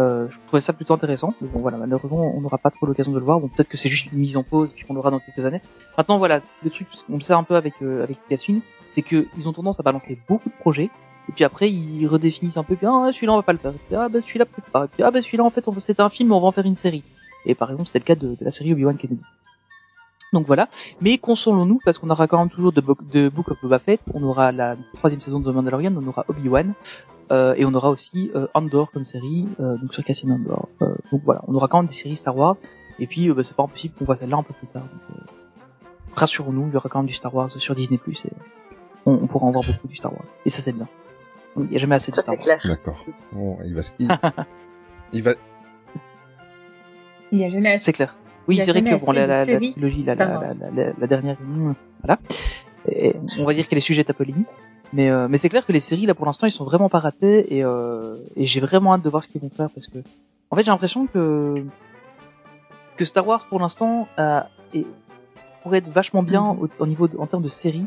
Euh, 0.00 0.26
je 0.30 0.38
trouvais 0.46 0.60
ça 0.60 0.72
plutôt 0.72 0.94
intéressant. 0.94 1.34
Mais 1.40 1.48
bon, 1.48 1.60
voilà, 1.60 1.76
malheureusement, 1.76 2.32
on 2.36 2.40
n'aura 2.40 2.58
pas 2.58 2.70
trop 2.70 2.86
l'occasion 2.86 3.12
de 3.12 3.18
le 3.18 3.24
voir. 3.24 3.38
Bon, 3.40 3.48
peut-être 3.48 3.68
que 3.68 3.76
c'est 3.76 3.88
juste 3.88 4.10
une 4.12 4.18
mise 4.18 4.36
en 4.36 4.42
pause 4.42 4.72
puis 4.72 4.84
qu'on 4.84 4.94
l'aura 4.94 5.10
dans 5.10 5.20
quelques 5.20 5.44
années. 5.46 5.60
Maintenant, 5.98 6.18
voilà, 6.18 6.40
le 6.64 6.70
truc, 6.70 6.88
on 7.10 7.14
le 7.14 7.20
sait 7.20 7.32
un 7.34 7.42
peu 7.44 7.54
avec 7.56 7.74
euh, 7.82 8.02
avec 8.02 8.18
Lucasfilm, 8.24 8.60
c'est 8.88 9.02
que 9.02 9.26
ils 9.38 9.48
ont 9.48 9.52
tendance 9.52 9.78
à 9.78 9.82
balancer 9.84 10.18
beaucoup 10.28 10.48
de 10.48 10.54
projets. 10.58 10.90
Et 11.28 11.32
puis 11.32 11.44
après, 11.44 11.70
ils 11.70 12.06
redéfinissent 12.06 12.56
un 12.56 12.64
peu. 12.64 12.74
Puis, 12.76 12.86
ah, 12.86 13.10
celui-là, 13.12 13.32
on 13.32 13.36
va 13.36 13.42
pas 13.42 13.52
le 13.52 13.58
faire. 13.58 13.70
Et 13.72 13.78
puis, 13.86 13.94
ah, 13.96 14.08
bah, 14.08 14.18
celui-là, 14.20 14.44
peut-être 14.46 14.70
pas. 14.70 14.84
Et 14.86 14.88
puis, 14.88 15.02
ah, 15.02 15.10
bah, 15.10 15.22
celui-là, 15.22 15.44
en 15.44 15.50
fait, 15.50 15.66
on 15.68 15.72
c'était 15.80 16.02
un 16.02 16.10
film, 16.10 16.32
on 16.32 16.40
va 16.40 16.46
en 16.48 16.52
faire 16.52 16.66
une 16.66 16.74
série. 16.74 17.02
Et 17.46 17.54
par 17.54 17.70
exemple, 17.70 17.86
c'était 17.86 17.98
le 18.00 18.04
cas 18.04 18.14
de, 18.16 18.34
de 18.34 18.44
la 18.44 18.50
série 18.50 18.72
Obi-Wan 18.72 18.96
Kenobi. 18.96 19.20
Donc 20.34 20.46
voilà. 20.46 20.68
Mais 21.00 21.16
consolons-nous, 21.16 21.80
parce 21.84 21.96
qu'on 21.96 22.10
aura 22.10 22.26
quand 22.26 22.38
même 22.38 22.50
toujours 22.50 22.72
de, 22.72 22.82
Bo- 22.82 22.98
de 23.10 23.30
Book 23.30 23.50
of 23.50 23.56
Boba 23.62 23.78
Fett. 23.78 24.00
On 24.12 24.22
aura 24.24 24.52
la 24.52 24.76
troisième 24.92 25.20
saison 25.22 25.40
de 25.40 25.50
The 25.50 25.54
Mandalorian. 25.54 25.94
On 25.96 26.06
aura 26.06 26.26
Obi-Wan. 26.28 26.74
Euh, 27.32 27.54
et 27.56 27.64
on 27.64 27.72
aura 27.72 27.88
aussi 27.88 28.30
euh, 28.34 28.46
Andor 28.52 28.90
comme 28.90 29.02
série, 29.04 29.46
euh, 29.58 29.78
donc 29.78 29.94
sur 29.94 30.04
Cassian 30.04 30.28
Andor. 30.28 30.68
Euh, 30.82 30.94
donc 31.10 31.22
voilà, 31.24 31.40
on 31.48 31.54
aura 31.54 31.68
quand 31.68 31.78
même 31.78 31.86
des 31.86 31.94
séries 31.94 32.16
Star 32.16 32.36
Wars. 32.36 32.56
Et 32.98 33.06
puis, 33.06 33.30
euh, 33.30 33.34
bah, 33.34 33.42
c'est 33.42 33.56
pas 33.56 33.62
impossible 33.62 33.94
qu'on 33.94 34.04
voit 34.04 34.16
celle-là 34.16 34.36
un 34.36 34.42
peu 34.42 34.52
plus 34.52 34.66
tard. 34.66 34.82
Euh, 35.10 35.14
rassurons-nous, 36.16 36.66
il 36.68 36.74
y 36.74 36.76
aura 36.76 36.90
quand 36.90 36.98
même 36.98 37.06
du 37.06 37.14
Star 37.14 37.34
Wars 37.34 37.50
sur 37.50 37.74
Disney+. 37.74 37.98
Et 38.06 38.28
on, 39.06 39.12
on 39.12 39.26
pourra 39.26 39.46
en 39.46 39.52
voir 39.52 39.64
beaucoup 39.64 39.88
du 39.88 39.96
Star 39.96 40.12
Wars. 40.12 40.24
Et 40.44 40.50
ça, 40.50 40.60
c'est 40.60 40.72
bien. 40.72 40.86
Il 41.56 41.72
y 41.72 41.76
a 41.76 41.78
jamais 41.78 41.94
assez 41.94 42.10
de 42.10 42.16
Ça, 42.16 42.20
Star 42.22 42.34
c'est 42.40 42.50
Wars. 42.50 42.58
clair. 42.58 42.76
D'accord. 42.76 43.04
Bon, 43.32 43.56
il 43.64 43.74
va, 43.74 43.80
il, 43.98 44.08
il 45.14 45.22
va, 45.22 45.30
Il 47.32 47.38
y 47.38 47.44
a 47.44 47.48
jamais 47.48 47.72
assez. 47.72 47.86
C'est 47.86 47.92
clair. 47.94 48.14
Oui, 48.48 48.60
a 48.60 48.64
c'est 48.64 48.70
vrai 48.72 48.80
que 48.82 49.04
bon, 49.06 49.12
la, 49.12 49.26
la, 49.26 49.44
la 49.44 49.58
trilogie, 49.72 50.04
la, 50.04 50.14
la, 50.98 51.06
dernière, 51.06 51.36
voilà. 52.02 52.18
Et 52.90 53.14
on 53.40 53.44
va 53.44 53.54
dire 53.54 53.66
qu'elle 53.68 53.78
est 53.78 53.80
sujette 53.80 54.10
à 54.10 54.14
polémique. 54.14 54.46
Mais, 54.92 55.10
euh, 55.10 55.26
mais 55.28 55.38
c'est 55.38 55.48
clair 55.48 55.64
que 55.66 55.72
les 55.72 55.80
séries, 55.80 56.06
là, 56.06 56.14
pour 56.14 56.26
l'instant, 56.26 56.46
ils 56.46 56.52
sont 56.52 56.64
vraiment 56.64 56.88
pas 56.88 56.98
ratés 57.00 57.56
et, 57.56 57.64
euh, 57.64 58.16
et 58.36 58.46
j'ai 58.46 58.60
vraiment 58.60 58.94
hâte 58.94 59.02
de 59.02 59.08
voir 59.08 59.24
ce 59.24 59.28
qu'ils 59.28 59.40
vont 59.40 59.50
faire 59.50 59.68
parce 59.74 59.86
que, 59.88 59.98
en 60.50 60.56
fait, 60.56 60.62
j'ai 60.64 60.70
l'impression 60.70 61.06
que, 61.06 61.64
que 62.96 63.04
Star 63.04 63.26
Wars, 63.26 63.44
pour 63.48 63.58
l'instant, 63.58 64.06
euh, 64.18 64.40
pourrait 65.62 65.78
être 65.78 65.88
vachement 65.88 66.22
bien 66.22 66.44
au, 66.44 66.68
au 66.78 66.86
niveau, 66.86 67.08
de- 67.08 67.16
en 67.18 67.26
termes 67.26 67.42
de 67.42 67.48
séries, 67.48 67.86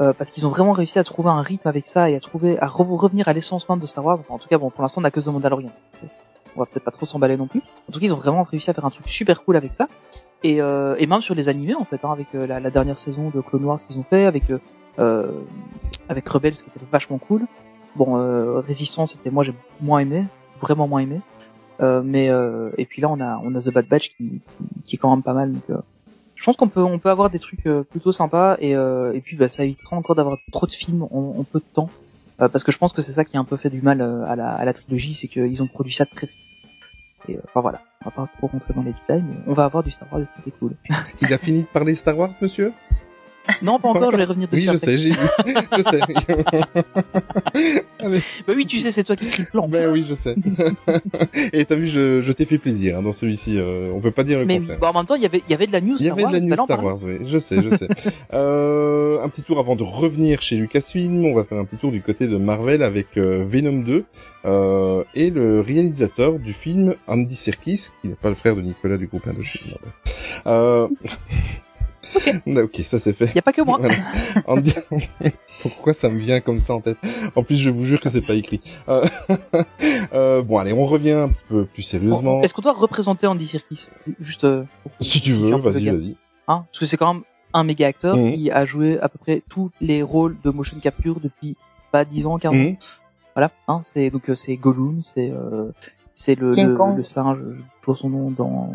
euh, 0.00 0.12
parce 0.14 0.30
qu'ils 0.30 0.44
ont 0.46 0.48
vraiment 0.50 0.72
réussi 0.72 0.98
à 0.98 1.04
trouver 1.04 1.28
un 1.28 1.42
rythme 1.42 1.68
avec 1.68 1.86
ça 1.86 2.10
et 2.10 2.16
à 2.16 2.20
trouver, 2.20 2.58
à 2.58 2.66
re- 2.66 2.96
revenir 2.96 3.28
à 3.28 3.32
l'essence 3.32 3.68
même 3.68 3.78
de 3.78 3.86
Star 3.86 4.04
Wars. 4.04 4.18
Enfin, 4.18 4.34
en 4.34 4.38
tout 4.38 4.48
cas, 4.48 4.58
bon, 4.58 4.70
pour 4.70 4.82
l'instant, 4.82 5.00
on 5.00 5.02
n'a 5.02 5.10
que 5.10 5.20
The 5.20 5.26
Mandalorian. 5.26 5.70
On 6.56 6.60
va 6.60 6.66
peut-être 6.66 6.84
pas 6.84 6.90
trop 6.90 7.06
s'emballer 7.06 7.36
non 7.36 7.46
plus. 7.46 7.60
En 7.88 7.92
tout 7.92 8.00
cas, 8.00 8.06
ils 8.06 8.12
ont 8.12 8.18
vraiment 8.18 8.42
réussi 8.42 8.70
à 8.70 8.74
faire 8.74 8.84
un 8.84 8.90
truc 8.90 9.08
super 9.08 9.44
cool 9.44 9.56
avec 9.56 9.74
ça. 9.74 9.88
Et, 10.42 10.60
euh, 10.60 10.96
et 10.98 11.06
même 11.06 11.20
sur 11.20 11.34
les 11.34 11.48
animés, 11.48 11.74
en 11.74 11.84
fait, 11.84 12.04
hein, 12.04 12.12
avec 12.12 12.28
euh, 12.34 12.46
la, 12.46 12.70
dernière 12.70 12.98
saison 12.98 13.30
de 13.34 13.40
Clone 13.40 13.64
Wars 13.64 13.78
qu'ils 13.78 13.98
ont 13.98 14.02
fait, 14.02 14.24
avec, 14.24 14.50
euh, 14.50 14.58
euh, 14.98 15.30
avec 16.08 16.28
Rebels, 16.28 16.54
qui 16.54 16.64
était 16.64 16.80
vachement 16.90 17.18
cool. 17.18 17.46
Bon, 17.96 18.16
euh, 18.16 18.60
Résistance, 18.60 19.12
c'était 19.12 19.30
moi 19.30 19.44
j'ai 19.44 19.52
moins 19.80 19.98
aimé, 19.98 20.24
vraiment 20.60 20.88
moins 20.88 21.00
aimé. 21.00 21.20
Mais 21.80 22.26
et 22.76 22.84
puis 22.84 23.00
là, 23.00 23.08
on 23.08 23.20
a 23.20 23.40
on 23.42 23.54
a 23.54 23.60
The 23.60 23.72
Bad 23.72 23.86
Batch 23.88 24.10
qui, 24.10 24.42
qui, 24.84 24.96
est 24.96 24.98
quand 24.98 25.10
même 25.10 25.22
pas 25.22 25.32
mal. 25.32 25.54
Donc, 25.54 25.80
je 26.34 26.44
pense 26.44 26.56
qu'on 26.56 26.68
peut 26.68 26.82
on 26.82 26.98
peut 26.98 27.08
avoir 27.08 27.30
des 27.30 27.38
trucs 27.38 27.62
plutôt 27.90 28.12
sympas 28.12 28.56
et 28.60 28.72
et 28.72 29.20
puis 29.24 29.36
bah, 29.36 29.48
ça 29.48 29.64
évitera 29.64 29.96
encore 29.96 30.14
d'avoir 30.14 30.36
trop 30.52 30.66
de 30.66 30.72
films 30.72 31.04
en, 31.04 31.42
peu 31.42 31.58
de 31.58 31.64
temps. 31.72 31.88
Parce 32.36 32.64
que 32.64 32.70
je 32.70 32.76
pense 32.76 32.92
que 32.92 33.00
c'est 33.00 33.12
ça 33.12 33.24
qui 33.24 33.38
a 33.38 33.40
un 33.40 33.44
peu 33.44 33.56
fait 33.56 33.70
du 33.70 33.80
mal 33.80 34.02
à 34.02 34.36
la, 34.36 34.50
à 34.50 34.64
la 34.66 34.72
trilogie, 34.74 35.14
c'est 35.14 35.26
qu'ils 35.26 35.62
ont 35.62 35.66
produit 35.66 35.94
ça 35.94 36.04
très 36.04 36.28
et 37.28 37.36
euh, 37.36 37.40
enfin 37.48 37.60
voilà, 37.60 37.80
on 38.04 38.10
va 38.10 38.26
pas 38.26 38.30
trop 38.38 38.46
rentrer 38.48 38.72
dans 38.74 38.82
les 38.82 38.92
détails, 38.92 39.24
mais 39.28 39.36
on 39.46 39.52
va 39.52 39.64
avoir 39.64 39.82
du 39.82 39.90
Star 39.90 40.08
Wars 40.12 40.22
et 40.22 40.24
ça, 40.24 40.30
c'est 40.44 40.58
cool. 40.58 40.72
il 41.22 41.32
a 41.34 41.38
fini 41.38 41.62
de 41.62 41.66
parler 41.68 41.94
Star 41.94 42.16
Wars, 42.16 42.30
monsieur? 42.40 42.72
Non, 43.62 43.78
pas 43.78 43.88
encore, 43.88 44.12
je 44.12 44.16
vais 44.18 44.24
revenir 44.24 44.48
dessus 44.48 44.60
Oui, 44.60 44.66
je 44.78 44.84
après. 44.84 44.86
sais, 44.86 44.98
j'ai 44.98 45.10
vu. 45.10 45.16
je 45.76 45.82
sais. 45.82 46.00
Allez. 48.02 48.20
Bah 48.46 48.52
oui, 48.56 48.66
tu 48.66 48.78
sais, 48.80 48.90
c'est 48.90 49.04
toi 49.04 49.16
qui 49.16 49.26
écris 49.26 49.42
le 49.42 49.48
plan. 49.50 49.68
Ben 49.68 49.90
oui, 49.90 50.04
je 50.08 50.14
sais. 50.14 50.34
Et 51.52 51.64
t'as 51.64 51.74
vu, 51.76 51.86
je, 51.86 52.20
je 52.20 52.32
t'ai 52.32 52.44
fait 52.46 52.58
plaisir 52.58 52.98
hein, 52.98 53.02
dans 53.02 53.12
celui-ci. 53.12 53.56
euh, 53.58 53.90
on 53.92 54.00
peut 54.00 54.10
pas 54.10 54.24
dire 54.24 54.38
le 54.40 54.46
Mais 54.46 54.54
oui, 54.54 54.60
contraire. 54.60 54.78
bon, 54.80 54.86
en 54.86 54.92
même 55.00 55.06
temps, 55.06 55.14
il 55.14 55.22
y 55.22 55.26
avait, 55.26 55.42
y 55.48 55.54
avait 55.54 55.66
de 55.66 55.72
la 55.72 55.80
news. 55.80 55.96
Il 55.98 56.02
y 56.02 56.06
Star 56.06 56.18
avait 56.18 56.26
de 56.26 56.32
la 56.32 56.40
news 56.40 56.60
en 56.60 56.64
Star. 56.64 56.84
Wars, 56.84 56.98
oui, 57.04 57.18
je 57.26 57.38
sais, 57.38 57.62
je 57.62 57.76
sais. 57.76 57.88
euh, 58.34 59.22
un 59.22 59.28
petit 59.28 59.42
tour 59.42 59.58
avant 59.58 59.76
de 59.76 59.82
revenir 59.82 60.40
chez 60.42 60.56
Lucasfilm, 60.56 61.24
on 61.24 61.34
va 61.34 61.44
faire 61.44 61.58
un 61.58 61.64
petit 61.64 61.76
tour 61.76 61.92
du 61.92 62.00
côté 62.02 62.26
de 62.26 62.36
Marvel 62.36 62.82
avec 62.82 63.16
euh, 63.16 63.44
Venom 63.46 63.82
2 63.82 64.04
euh, 64.46 65.04
et 65.14 65.30
le 65.30 65.60
réalisateur 65.60 66.38
du 66.38 66.52
film 66.52 66.94
Andy 67.06 67.36
Serkis, 67.36 67.88
qui 68.02 68.08
n'est 68.08 68.14
pas 68.16 68.28
le 68.30 68.34
frère 68.34 68.56
de 68.56 68.62
Nicolas 68.62 68.96
du 68.96 69.06
groupe 69.06 69.26
Indochine. 69.26 69.72
Euh... 70.46 70.88
ok, 72.46 72.80
ça 72.84 72.98
c'est 72.98 73.12
fait. 73.14 73.26
Il 73.26 73.36
y 73.36 73.38
a 73.38 73.42
pas 73.42 73.52
que 73.52 73.62
moi. 73.62 73.78
Voilà. 73.80 73.94
Pourquoi 75.62 75.92
ça 75.92 76.08
me 76.08 76.18
vient 76.18 76.40
comme 76.40 76.60
ça 76.60 76.74
en 76.74 76.80
tête 76.80 76.96
En 77.36 77.42
plus, 77.42 77.56
je 77.56 77.70
vous 77.70 77.84
jure 77.84 78.00
que 78.00 78.08
c'est 78.08 78.26
pas 78.26 78.34
écrit. 78.34 78.60
Euh, 78.88 79.02
euh, 80.14 80.42
bon, 80.42 80.58
allez, 80.58 80.72
on 80.72 80.86
revient 80.86 81.12
un 81.12 81.28
petit 81.28 81.42
peu 81.48 81.64
plus 81.64 81.82
sérieusement. 81.82 82.42
Est-ce 82.42 82.54
qu'on 82.54 82.62
doit 82.62 82.72
représenter 82.72 83.26
Andy 83.26 83.46
Serkis? 83.46 83.88
Juste. 84.20 84.44
euh, 84.44 84.64
pour- 84.82 84.92
Si 85.00 85.20
tu 85.20 85.32
veux, 85.32 85.54
vas-y, 85.56 85.86
vas-y. 85.86 86.16
Hein? 86.48 86.64
Parce 86.70 86.78
que 86.80 86.86
c'est 86.86 86.96
quand 86.96 87.14
même 87.14 87.22
un 87.52 87.64
méga 87.64 87.86
acteur 87.88 88.16
Mhm. 88.16 88.32
qui 88.34 88.50
a 88.50 88.64
joué 88.64 88.98
à 89.00 89.08
peu 89.08 89.18
près 89.18 89.42
tous 89.48 89.70
les 89.80 90.02
rôles 90.02 90.36
de 90.42 90.50
motion 90.50 90.78
capture 90.80 91.20
depuis 91.20 91.56
pas 91.92 92.04
10 92.04 92.26
ans, 92.26 92.38
15 92.38 92.52
ans. 92.52 92.56
Mhm. 92.56 92.76
Voilà. 93.34 93.50
Hein 93.68 93.82
c'est 93.84 94.10
donc 94.10 94.30
c'est 94.34 94.56
Gollum, 94.56 95.00
c'est 95.02 95.30
euh, 95.30 95.70
c'est 96.14 96.34
le, 96.34 96.50
King 96.50 96.68
le, 96.68 96.74
Kong. 96.76 96.96
le 96.96 97.04
singe. 97.04 97.38
Je 97.40 97.82
trouve 97.82 97.96
son 97.96 98.08
nom 98.10 98.30
dans. 98.30 98.74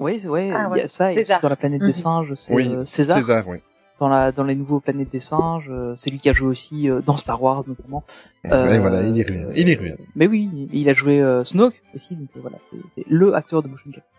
Oui, 0.00 0.18
c'est 0.22 0.28
ouais. 0.28 0.50
Ah 0.52 0.68
il 0.72 0.76
y 0.76 0.80
a 0.80 0.82
ouais. 0.82 0.88
ça. 0.88 1.08
César. 1.08 1.40
dans 1.40 1.48
la 1.48 1.56
planète 1.56 1.80
Mhm. 1.82 1.86
des 1.88 1.92
singes, 1.94 2.32
c'est 2.36 2.54
Oui, 2.54 2.68
euh, 2.74 2.84
César. 2.84 3.16
César, 3.18 3.44
oui. 3.48 3.58
dans 4.00 4.08
la 4.08 4.32
dans 4.32 4.42
les 4.44 4.54
nouveaux 4.56 4.80
planètes 4.80 5.10
des 5.12 5.20
singes. 5.20 5.68
euh, 5.70 5.94
c'est 5.96 6.10
lui 6.10 6.18
qui 6.18 6.28
a 6.28 6.32
joué 6.32 6.48
aussi 6.48 6.90
euh, 6.90 7.00
dans 7.00 7.16
Star 7.16 7.40
Wars 7.42 7.62
notamment. 7.66 8.02
Euh, 8.46 8.74
Et 8.74 8.78
voilà, 8.80 9.02
il 9.02 9.16
y 9.16 9.22
revient. 9.22 9.46
Il 9.56 9.68
y 9.68 9.74
revient. 9.76 9.94
Mais 10.16 10.26
oui, 10.26 10.68
il 10.72 10.88
a 10.88 10.94
joué 10.94 11.20
euh, 11.22 11.44
Snoke 11.44 11.80
aussi, 11.94 12.16
donc 12.16 12.28
euh, 12.36 12.40
voilà, 12.42 12.56
c'est 12.96 13.04
le 13.08 13.34
acteur 13.34 13.62
de 13.62 13.68
motion 13.68 13.90
capture. 13.90 14.10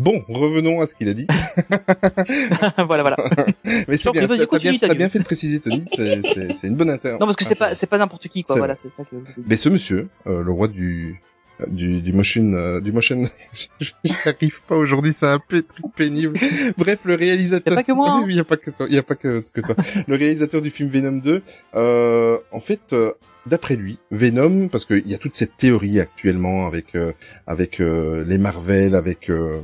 Bon, 0.00 0.22
revenons 0.28 0.80
à 0.80 0.86
ce 0.88 0.94
qu'il 0.96 1.08
a 1.08 1.14
dit. 1.14 1.26
voilà, 2.86 3.02
voilà. 3.02 3.16
Mais 3.88 3.96
c'est 3.96 4.10
bien, 4.10 4.26
t'as 4.26 4.46
continue, 4.46 4.78
bien, 4.78 4.88
gueule. 4.88 4.96
bien 4.98 5.08
fait 5.08 5.18
de 5.20 5.24
préciser, 5.24 5.60
Tony. 5.60 5.84
C'est, 5.94 6.66
une 6.66 6.76
bonne 6.76 6.90
inter. 6.90 7.12
Non, 7.12 7.26
parce 7.26 7.36
que 7.36 7.44
c'est 7.44 7.54
pas 7.54 7.74
c'est 7.74 7.86
pas 7.86 7.98
n'importe 7.98 8.28
qui, 8.28 8.42
quoi. 8.42 8.56
Voilà, 8.56 8.76
c'est 8.76 8.88
ça 8.96 9.04
que. 9.04 9.10
je 9.12 9.16
veux 9.16 9.22
dire. 9.22 9.34
Mais 9.46 9.56
ce 9.56 9.68
monsieur, 9.68 10.08
euh, 10.26 10.42
le 10.42 10.50
roi 10.50 10.68
du 10.68 11.22
du, 11.68 12.00
du 12.00 12.12
motion, 12.12 12.52
euh, 12.54 12.80
du 12.80 12.92
motion, 12.92 13.22
j'y 13.80 13.92
arrive 14.26 14.62
pas 14.66 14.76
aujourd'hui, 14.76 15.12
c'est 15.12 15.26
un 15.26 15.38
peu 15.38 15.62
truc 15.62 15.86
pénible. 15.96 16.34
Bref, 16.76 17.00
le 17.04 17.14
réalisateur. 17.14 17.72
Y 17.72 17.74
a 17.74 17.76
pas 17.76 17.84
que 17.84 17.92
moi, 17.92 18.10
hein. 18.10 18.22
Oui, 18.26 18.34
y 18.34 18.40
a 18.40 18.44
pas 18.44 18.56
que 18.56 18.70
toi. 18.70 18.86
Y 18.90 18.98
a 18.98 19.02
pas 19.02 19.14
que, 19.14 19.42
que 19.52 19.60
toi. 19.60 19.74
le 20.08 20.16
réalisateur 20.16 20.60
du 20.62 20.70
film 20.70 20.88
Venom 20.90 21.18
2, 21.18 21.42
euh, 21.74 22.38
en 22.50 22.60
fait, 22.60 22.92
euh, 22.92 23.12
d'après 23.46 23.76
lui, 23.76 23.98
Venom, 24.10 24.68
parce 24.68 24.84
qu'il 24.84 25.06
y 25.06 25.14
a 25.14 25.18
toute 25.18 25.34
cette 25.34 25.56
théorie 25.56 26.00
actuellement 26.00 26.66
avec 26.66 26.94
euh, 26.94 27.12
avec 27.46 27.80
euh, 27.80 28.24
les 28.26 28.38
Marvel, 28.38 28.94
avec 28.94 29.30
euh, 29.30 29.60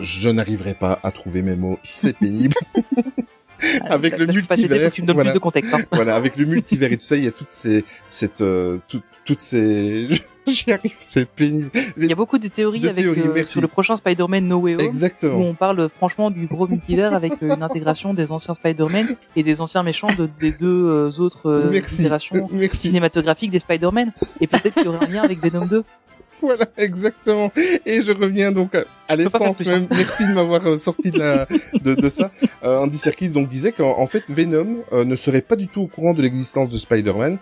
je 0.00 0.28
n'arriverai 0.28 0.74
pas 0.74 0.98
à 1.04 1.10
trouver 1.12 1.42
mes 1.42 1.54
mots, 1.56 1.78
c'est 1.84 2.16
pénible. 2.18 2.54
avec 3.88 4.18
Là, 4.18 4.24
le 4.26 4.32
multivers, 4.32 4.90
tu 4.92 5.02
me 5.02 5.06
donnes 5.06 5.16
voilà. 5.16 5.30
plus 5.30 5.38
de 5.38 5.42
contexte. 5.42 5.72
Hein. 5.74 5.78
voilà, 5.92 6.14
avec 6.16 6.36
le 6.36 6.44
multivers 6.44 6.92
et 6.92 6.96
tout 6.96 7.04
ça, 7.06 7.16
il 7.16 7.24
y 7.24 7.28
a 7.28 7.30
toutes 7.30 7.52
ces, 7.52 7.84
cette, 8.10 8.40
euh, 8.40 8.78
tout- 8.88 9.02
toutes 9.24 9.40
ces, 9.40 10.08
j'y 10.52 10.72
arrive, 10.72 10.94
c'est 11.00 11.28
pénible. 11.28 11.70
Il 11.96 12.06
y 12.06 12.12
a 12.12 12.14
beaucoup 12.14 12.38
de 12.38 12.48
théories 12.48 12.80
De 12.80 12.88
avec 12.88 13.02
théories, 13.04 13.20
euh, 13.20 13.46
sur 13.46 13.60
le 13.60 13.68
prochain 13.68 13.96
Spider-Man 13.96 14.46
No 14.46 14.58
Way 14.58 14.74
Home. 14.74 14.80
Où 14.82 14.84
Exactement. 14.84 15.38
on 15.38 15.54
parle 15.54 15.88
franchement 15.88 16.30
du 16.30 16.46
gros 16.46 16.66
multivers 16.68 17.14
avec 17.14 17.34
euh, 17.42 17.54
une 17.54 17.62
intégration 17.62 18.14
des 18.14 18.32
anciens 18.32 18.54
Spider-Man 18.54 19.16
et 19.34 19.42
des 19.42 19.60
anciens 19.60 19.82
méchants 19.82 20.08
de, 20.18 20.28
des 20.40 20.52
deux 20.52 20.66
euh, 20.86 21.10
autres 21.18 21.50
euh, 21.50 21.70
Merci. 21.70 22.02
itérations 22.02 22.48
Merci. 22.52 22.88
cinématographiques 22.88 23.50
des 23.50 23.58
Spider-Man. 23.58 24.12
Et 24.40 24.46
peut-être 24.46 24.74
qu'il 24.74 24.84
y 24.84 24.88
aurait 24.88 25.06
un 25.06 25.10
lien 25.12 25.22
avec 25.22 25.38
Venom 25.38 25.66
2. 25.66 25.82
Voilà, 26.42 26.66
exactement. 26.76 27.50
Et 27.86 28.02
je 28.02 28.12
reviens 28.12 28.52
donc 28.52 28.74
à- 29.08 29.16
l'essence 29.16 29.64
même. 29.64 29.86
Merci 29.90 30.26
de 30.26 30.32
m'avoir 30.34 30.66
euh, 30.66 30.76
sorti 30.76 31.10
de, 31.10 31.18
la, 31.18 31.46
de, 31.82 31.94
de 31.94 32.08
ça. 32.10 32.30
Euh, 32.62 32.78
Andy 32.80 32.98
Serkis 32.98 33.30
donc 33.30 33.48
disait 33.48 33.72
qu'en 33.72 33.98
en 33.98 34.06
fait 34.06 34.22
Venom 34.28 34.84
euh, 34.92 35.04
ne 35.04 35.16
serait 35.16 35.40
pas 35.40 35.56
du 35.56 35.66
tout 35.66 35.80
au 35.80 35.86
courant 35.86 36.12
de 36.12 36.20
l'existence 36.20 36.68
de 36.68 36.76
Spider-Man, 36.76 37.38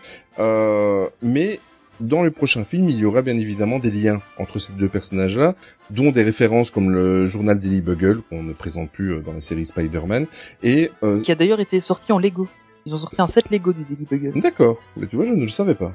mais 1.22 1.58
dans 2.00 2.22
le 2.22 2.30
prochain 2.30 2.64
film, 2.64 2.88
il 2.88 2.96
y 2.96 3.04
aura 3.04 3.22
bien 3.22 3.36
évidemment 3.36 3.78
des 3.78 3.90
liens 3.90 4.20
entre 4.38 4.58
ces 4.58 4.72
deux 4.72 4.88
personnages-là, 4.88 5.54
dont 5.90 6.10
des 6.10 6.22
références 6.22 6.70
comme 6.70 6.90
le 6.90 7.26
journal 7.26 7.58
Daily 7.58 7.80
Bugle 7.80 8.22
qu'on 8.28 8.42
ne 8.42 8.52
présente 8.52 8.90
plus 8.90 9.12
euh, 9.14 9.20
dans 9.20 9.32
la 9.32 9.40
série 9.40 9.66
Spider-Man. 9.66 10.26
Et 10.62 10.90
euh, 11.02 11.20
Qui 11.20 11.32
a 11.32 11.34
d'ailleurs 11.34 11.60
été 11.60 11.80
sorti 11.80 12.12
en 12.12 12.18
Lego. 12.18 12.48
Ils 12.86 12.94
ont 12.94 12.98
sorti 12.98 13.20
un 13.20 13.26
set 13.26 13.50
Lego 13.50 13.72
du 13.72 13.84
Daily 13.84 14.06
Bugle. 14.10 14.40
d'accord, 14.40 14.82
mais 14.96 15.06
tu 15.06 15.16
vois, 15.16 15.24
je 15.24 15.32
ne 15.32 15.42
le 15.42 15.48
savais 15.48 15.74
pas. 15.74 15.94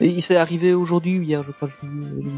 Il 0.00 0.22
s'est 0.22 0.36
arrivé 0.36 0.72
aujourd'hui 0.72 1.18
ou 1.18 1.22
hier, 1.22 1.42
je 1.46 1.52
crois. 1.52 1.68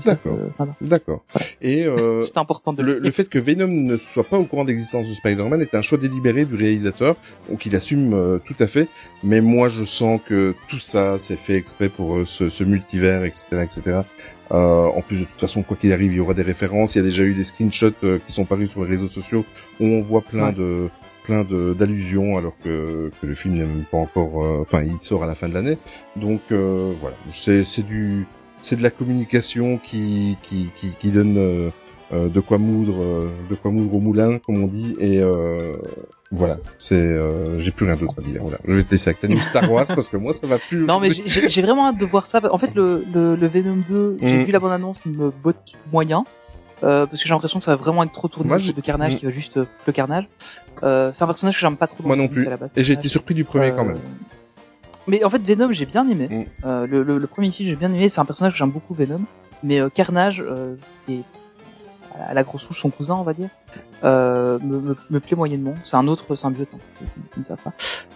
ça, 0.02 0.10
D'accord. 0.12 0.38
euh, 0.38 0.48
voilà. 0.56 0.74
D'accord. 0.80 1.24
Et 1.60 1.84
euh, 1.86 2.22
C'était 2.24 2.38
important 2.38 2.72
de 2.72 2.82
le, 2.82 2.98
le 2.98 3.10
fait 3.10 3.28
que 3.28 3.38
Venom 3.38 3.68
ne 3.68 3.96
soit 3.96 4.24
pas 4.24 4.38
au 4.38 4.44
courant 4.44 4.64
de 4.64 4.68
l'existence 4.70 5.08
de 5.08 5.14
Spider-Man 5.14 5.60
est 5.62 5.74
un 5.74 5.82
choix 5.82 5.98
délibéré 5.98 6.44
du 6.44 6.54
réalisateur, 6.56 7.16
donc 7.48 7.64
il 7.66 7.74
assume 7.76 8.14
euh, 8.14 8.38
tout 8.44 8.56
à 8.58 8.66
fait. 8.66 8.88
Mais 9.22 9.40
moi, 9.40 9.68
je 9.68 9.84
sens 9.84 10.20
que 10.26 10.54
tout 10.68 10.78
ça, 10.80 11.18
c'est 11.18 11.36
fait 11.36 11.54
exprès 11.56 11.88
pour 11.88 12.16
euh, 12.16 12.24
ce, 12.24 12.48
ce 12.50 12.64
multivers, 12.64 13.24
etc., 13.24 13.44
etc. 13.62 14.00
Euh, 14.50 14.84
en 14.86 15.00
plus, 15.00 15.20
de 15.20 15.24
toute 15.24 15.40
façon, 15.40 15.62
quoi 15.62 15.76
qu'il 15.76 15.92
arrive, 15.92 16.12
il 16.12 16.16
y 16.16 16.20
aura 16.20 16.34
des 16.34 16.42
références. 16.42 16.94
Il 16.94 16.98
y 16.98 17.00
a 17.00 17.04
déjà 17.04 17.22
eu 17.22 17.32
des 17.34 17.44
screenshots 17.44 17.92
euh, 18.04 18.18
qui 18.26 18.32
sont 18.32 18.44
parus 18.44 18.70
sur 18.70 18.84
les 18.84 18.90
réseaux 18.90 19.08
sociaux 19.08 19.46
où 19.80 19.86
on 19.86 20.02
voit 20.02 20.20
plein 20.20 20.48
Ouais. 20.48 20.52
de 20.52 20.88
plein 21.24 21.44
de 21.44 21.72
d'allusions 21.74 22.36
alors 22.36 22.54
que, 22.64 23.10
que 23.20 23.26
le 23.26 23.34
film 23.34 23.54
n'est 23.54 23.64
même 23.66 23.84
pas 23.90 23.98
encore 23.98 24.44
euh, 24.44 24.58
enfin 24.62 24.82
il 24.82 24.96
sort 25.00 25.22
à 25.22 25.26
la 25.26 25.34
fin 25.34 25.48
de 25.48 25.54
l'année. 25.54 25.78
Donc 26.16 26.40
euh, 26.50 26.92
voilà. 27.00 27.16
C'est 27.30 27.64
c'est 27.64 27.82
du 27.86 28.26
c'est 28.60 28.76
de 28.76 28.82
la 28.82 28.90
communication 28.90 29.78
qui 29.78 30.36
qui 30.42 30.70
qui, 30.76 30.90
qui 30.98 31.10
donne 31.10 31.36
euh, 31.38 31.70
euh, 32.12 32.28
de 32.28 32.40
quoi 32.40 32.58
moudre 32.58 33.02
euh, 33.02 33.28
de 33.50 33.54
quoi 33.54 33.70
moudre 33.70 33.94
au 33.94 34.00
moulin 34.00 34.38
comme 34.38 34.62
on 34.62 34.66
dit. 34.66 34.96
Et 35.00 35.18
euh, 35.20 35.76
voilà. 36.30 36.58
C'est 36.78 36.94
euh, 36.96 37.58
j'ai 37.58 37.70
plus 37.70 37.86
rien 37.86 37.96
d'autre 37.96 38.14
à 38.18 38.22
dire. 38.22 38.40
Voilà. 38.42 38.58
Je 38.66 38.74
vais 38.74 38.82
te 38.84 38.90
laisser 38.90 39.10
avec 39.10 39.20
ta 39.20 39.28
news 39.28 39.38
Star 39.40 39.70
Wars 39.70 39.86
parce 39.88 40.08
que 40.08 40.16
moi 40.16 40.32
ça 40.32 40.46
va 40.46 40.58
plus. 40.58 40.84
Non, 40.84 40.98
mais 40.98 41.10
j'ai- 41.10 41.62
vraiment 41.62 41.88
hâte 41.88 41.98
de 41.98 42.04
voir 42.06 42.26
ça. 42.26 42.40
En 42.52 42.58
fait, 42.58 42.74
le, 42.74 43.04
le, 43.14 43.36
le 43.36 43.46
Venom 43.48 43.82
2, 43.88 44.16
j'ai 44.20 44.38
Mm. 44.42 44.44
vu 44.46 44.52
la 44.52 44.58
bande 44.58 44.72
annonce, 44.72 45.02
il 45.06 45.12
me 45.12 45.30
botte 45.30 45.72
moyen. 45.92 46.24
Euh, 46.82 47.06
parce 47.06 47.22
que 47.22 47.28
j'ai 47.28 47.32
l'impression 47.34 47.58
que 47.58 47.64
ça 47.64 47.76
va 47.76 47.82
vraiment 47.82 48.02
être 48.02 48.12
trop 48.12 48.28
tourné 48.28 48.48
Moi, 48.48 48.58
de 48.58 48.80
Carnage 48.80 49.16
qui 49.16 49.24
va 49.24 49.30
juste 49.30 49.56
euh, 49.56 49.64
foutre 49.64 49.82
le 49.86 49.92
carnage. 49.92 50.24
Euh, 50.82 51.12
c'est 51.12 51.22
un 51.22 51.26
personnage 51.26 51.54
que 51.54 51.60
j'aime 51.60 51.76
pas 51.76 51.86
trop. 51.86 52.02
moi 52.04 52.16
non 52.16 52.26
plus 52.28 52.44
base. 52.44 52.70
et 52.74 52.82
j'ai 52.82 52.94
été 52.94 53.06
surpris 53.08 53.34
du 53.34 53.44
premier 53.44 53.70
quand 53.70 53.84
Euh, 53.84 53.88
même 53.88 53.98
Mais 55.06 55.22
en 55.24 55.30
fait, 55.30 55.40
Venom, 55.42 55.70
j'ai 55.72 55.86
bien 55.86 56.08
aimé. 56.08 56.28
Mm. 56.64 56.84
Le, 56.86 57.02
le, 57.02 57.18
le 57.18 57.26
premier 57.26 57.50
film, 57.50 57.68
j'ai 57.70 57.76
bien 57.76 57.92
aimé. 57.92 58.08
C'est 58.08 58.20
un 58.20 58.24
personnage 58.24 58.52
que 58.54 58.58
j'aime 58.58 58.70
beaucoup, 58.70 58.94
Venom. 58.94 59.20
Mais 59.62 59.78
Carnage, 59.94 60.42
qui 61.06 61.14
est 61.14 61.22
à 62.28 62.34
la 62.34 62.42
grosse 62.42 62.62
souche 62.62 62.80
son 62.82 62.90
cousin, 62.90 63.14
on 63.14 63.22
va 63.22 63.32
dire, 63.32 63.48
me, 64.02 64.58
me, 64.60 64.96
me 65.08 65.20
plaît 65.20 65.36
moyennement. 65.36 65.74
C'est 65.84 65.96
un 65.96 66.08
autre 66.08 66.34
symbiote, 66.34 66.68
hein, 66.74 66.78
pour 66.98 67.06
ceux 67.14 67.20
qui 67.32 67.40
ne 67.40 67.44
savent 67.44 67.58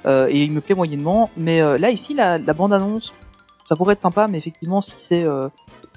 pas. 0.03 0.29
Et 0.29 0.43
il 0.43 0.51
me 0.51 0.61
plaît 0.61 0.75
moyennement. 0.75 1.31
Mais 1.37 1.61
là, 1.79 1.91
ici, 1.91 2.15
la, 2.15 2.39
la 2.39 2.53
bande-annonce, 2.53 3.15
ça 3.69 3.77
pourrait 3.77 3.93
être 3.95 4.03
sympa, 4.03 4.27
mais 4.29 4.39
effectivement, 4.39 4.81
si 4.81 4.95
c'est... 4.97 5.25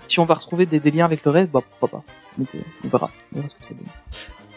si 0.08 0.19
on 0.19 0.25
va 0.25 0.36
retrouver 0.36 0.65
des, 0.67 0.79
des 0.79 0.91
liens 0.91 1.05
avec 1.05 1.25
le 1.25 1.32
reste, 1.32 1.49
bah 1.51 1.62
pourquoi 1.67 1.99
pas. 1.99 2.03
Donc, 2.38 2.48
euh, 2.56 2.60
on 2.84 2.88
verra. 2.88 3.10
On 3.34 3.38
verra 3.38 3.50
ce 3.50 3.56
que 3.56 3.63
ça 3.65 3.74
donne. 3.74 3.88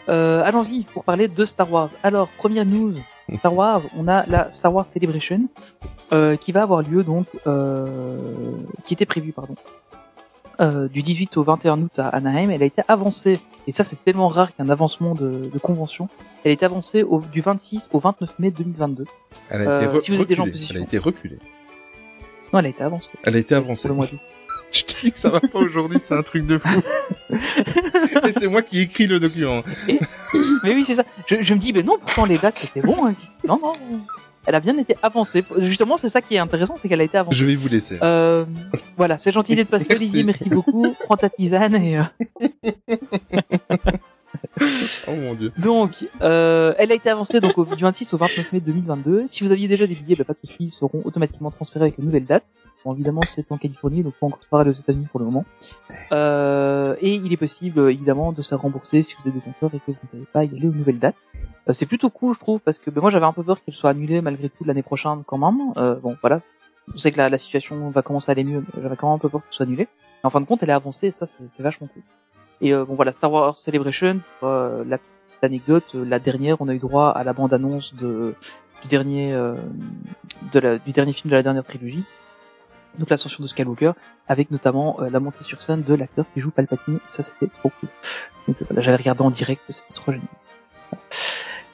Euh, 0.09 0.43
allons-y 0.43 0.83
pour 0.83 1.03
parler 1.05 1.27
de 1.27 1.45
Star 1.45 1.71
Wars. 1.71 1.89
Alors, 2.03 2.27
première 2.37 2.65
news, 2.65 2.93
Star 3.35 3.53
Wars, 3.55 3.81
on 3.97 4.07
a 4.07 4.25
la 4.27 4.51
Star 4.51 4.73
Wars 4.73 4.85
Celebration 4.87 5.47
euh, 6.11 6.35
qui 6.35 6.51
va 6.51 6.63
avoir 6.63 6.81
lieu 6.81 7.03
donc, 7.03 7.25
euh, 7.47 7.87
qui 8.83 8.93
était 8.95 9.05
prévue 9.05 9.31
pardon, 9.31 9.55
euh, 10.59 10.87
du 10.89 11.01
18 11.03 11.37
au 11.37 11.43
21 11.43 11.81
août 11.83 11.99
à 11.99 12.09
Anaheim. 12.09 12.49
Elle 12.49 12.61
a 12.63 12.65
été 12.65 12.81
avancée, 12.89 13.39
et 13.65 13.71
ça 13.71 13.85
c'est 13.85 14.03
tellement 14.03 14.27
rare 14.27 14.53
qu'il 14.53 14.63
y 14.63 14.67
ait 14.67 14.69
un 14.69 14.73
avancement 14.73 15.13
de, 15.15 15.49
de 15.51 15.59
convention. 15.59 16.09
Elle 16.43 16.49
a 16.49 16.53
été 16.53 16.65
avancée 16.65 17.01
au, 17.03 17.21
du 17.21 17.39
26 17.39 17.89
au 17.93 17.99
29 17.99 18.37
mai 18.39 18.51
2022. 18.51 19.05
elle 19.49 19.61
a 19.61 19.63
été 19.63 19.71
euh, 19.71 20.01
si 20.01 20.11
reculée 20.17 20.35
elle 20.69 20.77
a 20.77 20.81
été 20.81 20.97
reculée 20.97 21.39
Non, 22.51 22.59
elle 22.59 22.65
a 22.65 22.69
été 22.69 22.83
avancée. 22.83 23.13
elle 23.23 23.35
a 23.35 23.39
été 23.39 23.55
avancée 23.55 23.87
Pour 23.87 23.95
le 24.03 24.09
mois. 24.09 24.19
Je 24.73 24.83
te 24.83 25.01
dis 25.01 25.11
que 25.11 25.17
ça 25.19 25.29
va 25.29 25.39
pas 25.39 25.59
aujourd'hui 25.59 25.99
c'est 26.01 26.13
un 26.15 26.23
truc 26.23 26.45
de 26.45 26.57
fou 26.57 26.81
et 28.27 28.31
c'est 28.33 28.47
moi 28.47 28.61
qui 28.61 28.79
écris 28.81 29.07
le 29.07 29.19
document 29.19 29.61
Mais 29.87 30.73
oui, 30.73 30.83
c'est 30.85 30.95
ça. 30.95 31.03
Je, 31.27 31.41
je 31.41 31.53
me 31.53 31.59
dis, 31.59 31.73
mais 31.73 31.83
non, 31.83 31.97
pourtant 31.99 32.25
les 32.25 32.37
dates 32.37 32.55
c'était 32.57 32.81
bon. 32.81 33.05
hein. 33.07 33.13
Non, 33.47 33.59
non. 33.61 33.73
Elle 34.45 34.55
a 34.55 34.59
bien 34.59 34.77
été 34.77 34.95
avancée. 35.01 35.43
Justement, 35.59 35.95
c'est 35.97 36.09
ça 36.09 36.21
qui 36.21 36.35
est 36.35 36.39
intéressant, 36.39 36.75
c'est 36.77 36.89
qu'elle 36.89 36.99
a 37.01 37.05
été 37.05 37.17
avancée. 37.17 37.37
je 37.37 37.45
vais 37.45 37.55
vous 37.55 37.69
laisser 37.69 37.97
Euh, 38.01 38.43
voilà, 38.97 39.17
c'est 39.17 39.31
gentil 39.31 39.55
d'être 39.55 39.69
passé, 39.69 39.95
Olivier. 39.95 40.23
Merci 40.25 40.49
beaucoup. 40.49 40.93
Prends 41.05 41.15
ta 41.17 41.29
tisane 41.29 41.75
et. 41.75 41.97
euh, 41.97 42.03
oh 45.07 45.11
mon 45.15 45.35
dieu 45.35 45.51
Donc, 45.57 46.05
euh, 46.21 46.73
elle 46.77 46.91
a 46.91 46.95
été 46.95 47.09
avancée 47.09 47.39
donc 47.39 47.57
au, 47.57 47.65
du 47.65 47.81
26 47.83 48.13
au 48.13 48.17
29 48.17 48.51
mai 48.53 48.59
2022. 48.59 49.23
Si 49.27 49.43
vous 49.43 49.51
aviez 49.51 49.67
déjà 49.67 49.87
des 49.87 49.95
billets, 49.95 50.15
bah, 50.15 50.25
pas 50.25 50.33
de 50.33 50.39
soucis, 50.47 50.57
ils 50.65 50.71
seront 50.71 51.01
automatiquement 51.05 51.51
transférés 51.51 51.85
avec 51.85 51.97
la 51.97 52.03
nouvelle 52.03 52.25
date. 52.25 52.43
Bon, 52.85 52.91
évidemment, 52.91 53.21
c'est 53.25 53.49
en 53.51 53.57
Californie, 53.57 54.03
donc 54.03 54.13
faut 54.19 54.25
encore 54.25 54.39
parler 54.49 54.71
aux 54.71 54.73
États-Unis 54.73 55.07
pour 55.09 55.19
le 55.19 55.25
moment. 55.25 55.45
Euh, 56.11 56.95
et 56.99 57.13
il 57.13 57.31
est 57.31 57.37
possible, 57.37 57.79
euh, 57.79 57.91
évidemment, 57.91 58.33
de 58.33 58.41
se 58.41 58.49
faire 58.49 58.61
rembourser 58.61 59.01
si 59.03 59.15
vous 59.15 59.27
êtes 59.27 59.33
détenteur 59.33 59.73
et 59.73 59.79
que 59.79 59.91
vous 59.91 59.97
ne 60.03 60.07
savez 60.07 60.25
pas 60.25 60.43
y 60.43 60.55
aller 60.55 60.67
aux 60.67 60.73
nouvelles 60.73 60.99
dates. 60.99 61.15
Euh, 61.69 61.73
c'est 61.73 61.85
plutôt 61.85 62.09
cool, 62.09 62.33
je 62.33 62.39
trouve, 62.39 62.59
parce 62.59 62.79
que 62.79 62.89
ben, 62.89 62.99
moi, 62.99 63.09
j'avais 63.09 63.25
un 63.25 63.31
peu 63.31 63.43
peur 63.43 63.63
qu'elle 63.63 63.73
soit 63.73 63.91
annulée 63.91 64.19
malgré 64.19 64.49
tout 64.49 64.65
l'année 64.65 64.83
prochaine 64.83 65.23
quand 65.25 65.37
même. 65.37 65.71
Bon, 66.01 66.17
voilà. 66.19 66.41
Je 66.93 66.97
sais 66.97 67.13
que 67.13 67.17
la, 67.17 67.37
situation 67.37 67.89
va 67.89 68.01
commencer 68.01 68.29
à 68.29 68.33
aller 68.33 68.43
mieux, 68.43 68.59
mais 68.59 68.81
j'avais 68.81 68.97
quand 68.97 69.07
même 69.07 69.15
un 69.15 69.19
peu 69.19 69.29
peur 69.29 69.41
qu'elle 69.41 69.53
soit 69.53 69.65
annulée. 69.65 69.87
En 70.23 70.29
fin 70.29 70.41
de 70.41 70.45
compte, 70.45 70.61
elle 70.63 70.69
est 70.69 70.73
avancée, 70.73 71.07
et 71.07 71.11
ça, 71.11 71.25
c'est 71.25 71.63
vachement 71.63 71.87
cool. 71.87 72.03
Et 72.59 72.73
bon, 72.73 72.95
voilà, 72.95 73.13
Star 73.13 73.31
Wars 73.31 73.57
Celebration, 73.57 74.19
la 74.41 74.97
petite 74.97 75.43
anecdote, 75.43 75.93
la 75.93 76.19
dernière, 76.19 76.57
on 76.59 76.67
a 76.67 76.73
eu 76.73 76.79
droit 76.79 77.09
à 77.09 77.23
la 77.23 77.31
bande-annonce 77.31 77.95
de 77.95 78.35
du 78.81 78.89
du 78.89 78.97
dernier 80.91 81.13
film 81.13 81.31
de 81.31 81.35
la 81.35 81.43
dernière 81.43 81.63
trilogie, 81.63 82.03
donc 82.97 83.09
l'ascension 83.09 83.43
de 83.43 83.47
Skywalker, 83.47 83.91
avec 84.27 84.51
notamment 84.51 84.97
euh, 84.99 85.09
la 85.09 85.19
montée 85.19 85.43
sur 85.43 85.61
scène 85.61 85.83
de 85.83 85.93
l'acteur 85.93 86.25
qui 86.33 86.39
joue 86.41 86.51
Palpatine. 86.51 86.99
Ça, 87.07 87.23
c'était 87.23 87.47
trop 87.47 87.71
cool. 87.79 87.89
Donc 88.47 88.61
euh, 88.61 88.65
voilà, 88.69 88.81
j'avais 88.81 88.97
regardé 88.97 89.21
en 89.23 89.31
direct, 89.31 89.61
c'était 89.69 89.93
trop 89.93 90.11
génial. 90.11 90.27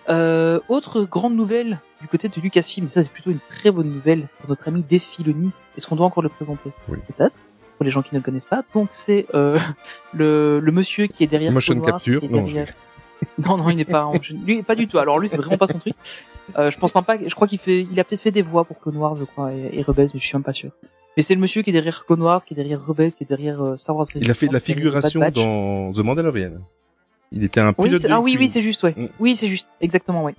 Euh, 0.10 0.60
autre 0.70 1.04
grande 1.04 1.36
nouvelle 1.36 1.80
du 2.02 2.08
côté 2.08 2.30
de 2.30 2.42
Lucasfilm, 2.42 2.88
ça 2.88 3.04
c'est 3.04 3.12
plutôt 3.12 3.30
une 3.30 3.40
très 3.50 3.70
bonne 3.70 3.92
nouvelle 3.92 4.28
pour 4.40 4.50
notre 4.50 4.68
ami 4.68 4.82
Dave 4.82 5.02
Filoni. 5.02 5.52
Est-ce 5.78 5.88
qu'on 5.88 5.96
doit 5.96 6.06
encore 6.08 6.24
le 6.24 6.30
présenter? 6.30 6.72
Oui. 6.88 6.98
Peut-être 7.16 7.36
pour 7.78 7.86
les 7.86 7.92
gens 7.92 8.02
qui 8.02 8.14
ne 8.16 8.20
le 8.20 8.24
connaissent 8.24 8.46
pas. 8.46 8.64
Donc 8.74 8.90
c'est 8.92 9.28
euh, 9.36 9.60
le, 10.14 10.60
le 10.60 10.72
monsieur 10.72 11.08
qui 11.08 11.24
est 11.24 11.28
derrière 11.28 11.52
Motion 11.52 11.76
Wars, 11.76 11.86
capture 11.94 12.24
Non, 12.30 12.48
je 12.48 12.58
non, 13.38 13.58
non, 13.58 13.70
il 13.70 13.76
n'est 13.76 13.86
pas. 13.86 14.06
en 14.06 14.14
Lui, 14.46 14.64
pas 14.64 14.76
du 14.76 14.88
tout. 14.88 14.98
Alors 14.98 15.20
lui, 15.20 15.30
c'est 15.30 15.38
vraiment 15.38 15.58
pas 15.58 15.68
son 15.68 15.78
truc. 15.78 15.94
Euh, 16.58 16.72
je 16.72 16.78
pense 16.78 16.92
pas. 16.92 17.04
Je 17.26 17.36
crois 17.36 17.48
qu'il 17.48 17.60
fait. 17.60 17.82
Il 17.92 18.00
a 18.00 18.04
peut-être 18.04 18.22
fait 18.22 18.32
des 18.32 18.42
voix 18.42 18.64
pour 18.64 18.80
Clone 18.80 18.98
Wars, 18.98 19.16
je 19.16 19.26
crois, 19.26 19.54
et, 19.54 19.70
et 19.74 19.82
Rebels, 19.82 20.10
mais 20.14 20.20
je 20.20 20.26
suis 20.26 20.36
même 20.36 20.44
pas 20.44 20.54
sûr. 20.54 20.72
Mais 21.20 21.24
c'est 21.24 21.36
le 21.36 21.42
monsieur 21.42 21.64
qui 21.64 21.72
est 21.72 21.74
derrière 21.74 22.06
Clone 22.06 22.22
Wars, 22.22 22.46
qui 22.46 22.54
est 22.54 22.56
derrière 22.56 22.80
Rebels, 22.82 23.12
qui 23.12 23.26
est 23.26 23.28
derrière 23.28 23.62
euh, 23.62 23.76
Star 23.76 23.94
Wars. 23.94 24.06
Il 24.16 24.32
a 24.32 24.34
fait 24.34 24.48
de 24.48 24.54
la 24.54 24.62
figuration 24.62 25.20
dans 25.20 25.92
The 25.92 26.00
Mandalorian. 26.00 26.52
Il 27.34 27.44
était 27.44 27.60
un 27.60 27.74
Oui, 27.78 27.90
pilote 27.90 28.04
de 28.04 28.08
ah 28.10 28.22
oui, 28.22 28.38
oui, 28.40 28.48
c'est 28.48 28.62
juste, 28.62 28.82
ouais. 28.84 28.94
Mm. 28.96 29.08
Oui, 29.20 29.36
c'est 29.36 29.50
juste, 29.50 29.68
exactement, 29.82 30.24
oui. 30.24 30.32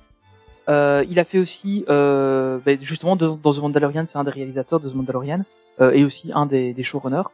Euh, 0.70 1.04
il 1.10 1.18
a 1.18 1.24
fait 1.26 1.38
aussi, 1.38 1.84
euh, 1.90 2.56
ben, 2.64 2.78
justement, 2.80 3.14
dans 3.14 3.36
The 3.36 3.58
Mandalorian, 3.58 4.06
c'est 4.06 4.16
un 4.16 4.24
des 4.24 4.30
réalisateurs 4.30 4.80
de 4.80 4.88
The 4.88 4.94
Mandalorian, 4.94 5.44
et 5.92 6.02
aussi 6.02 6.30
un 6.34 6.46
des, 6.46 6.72
des 6.72 6.82
showrunners. 6.82 7.28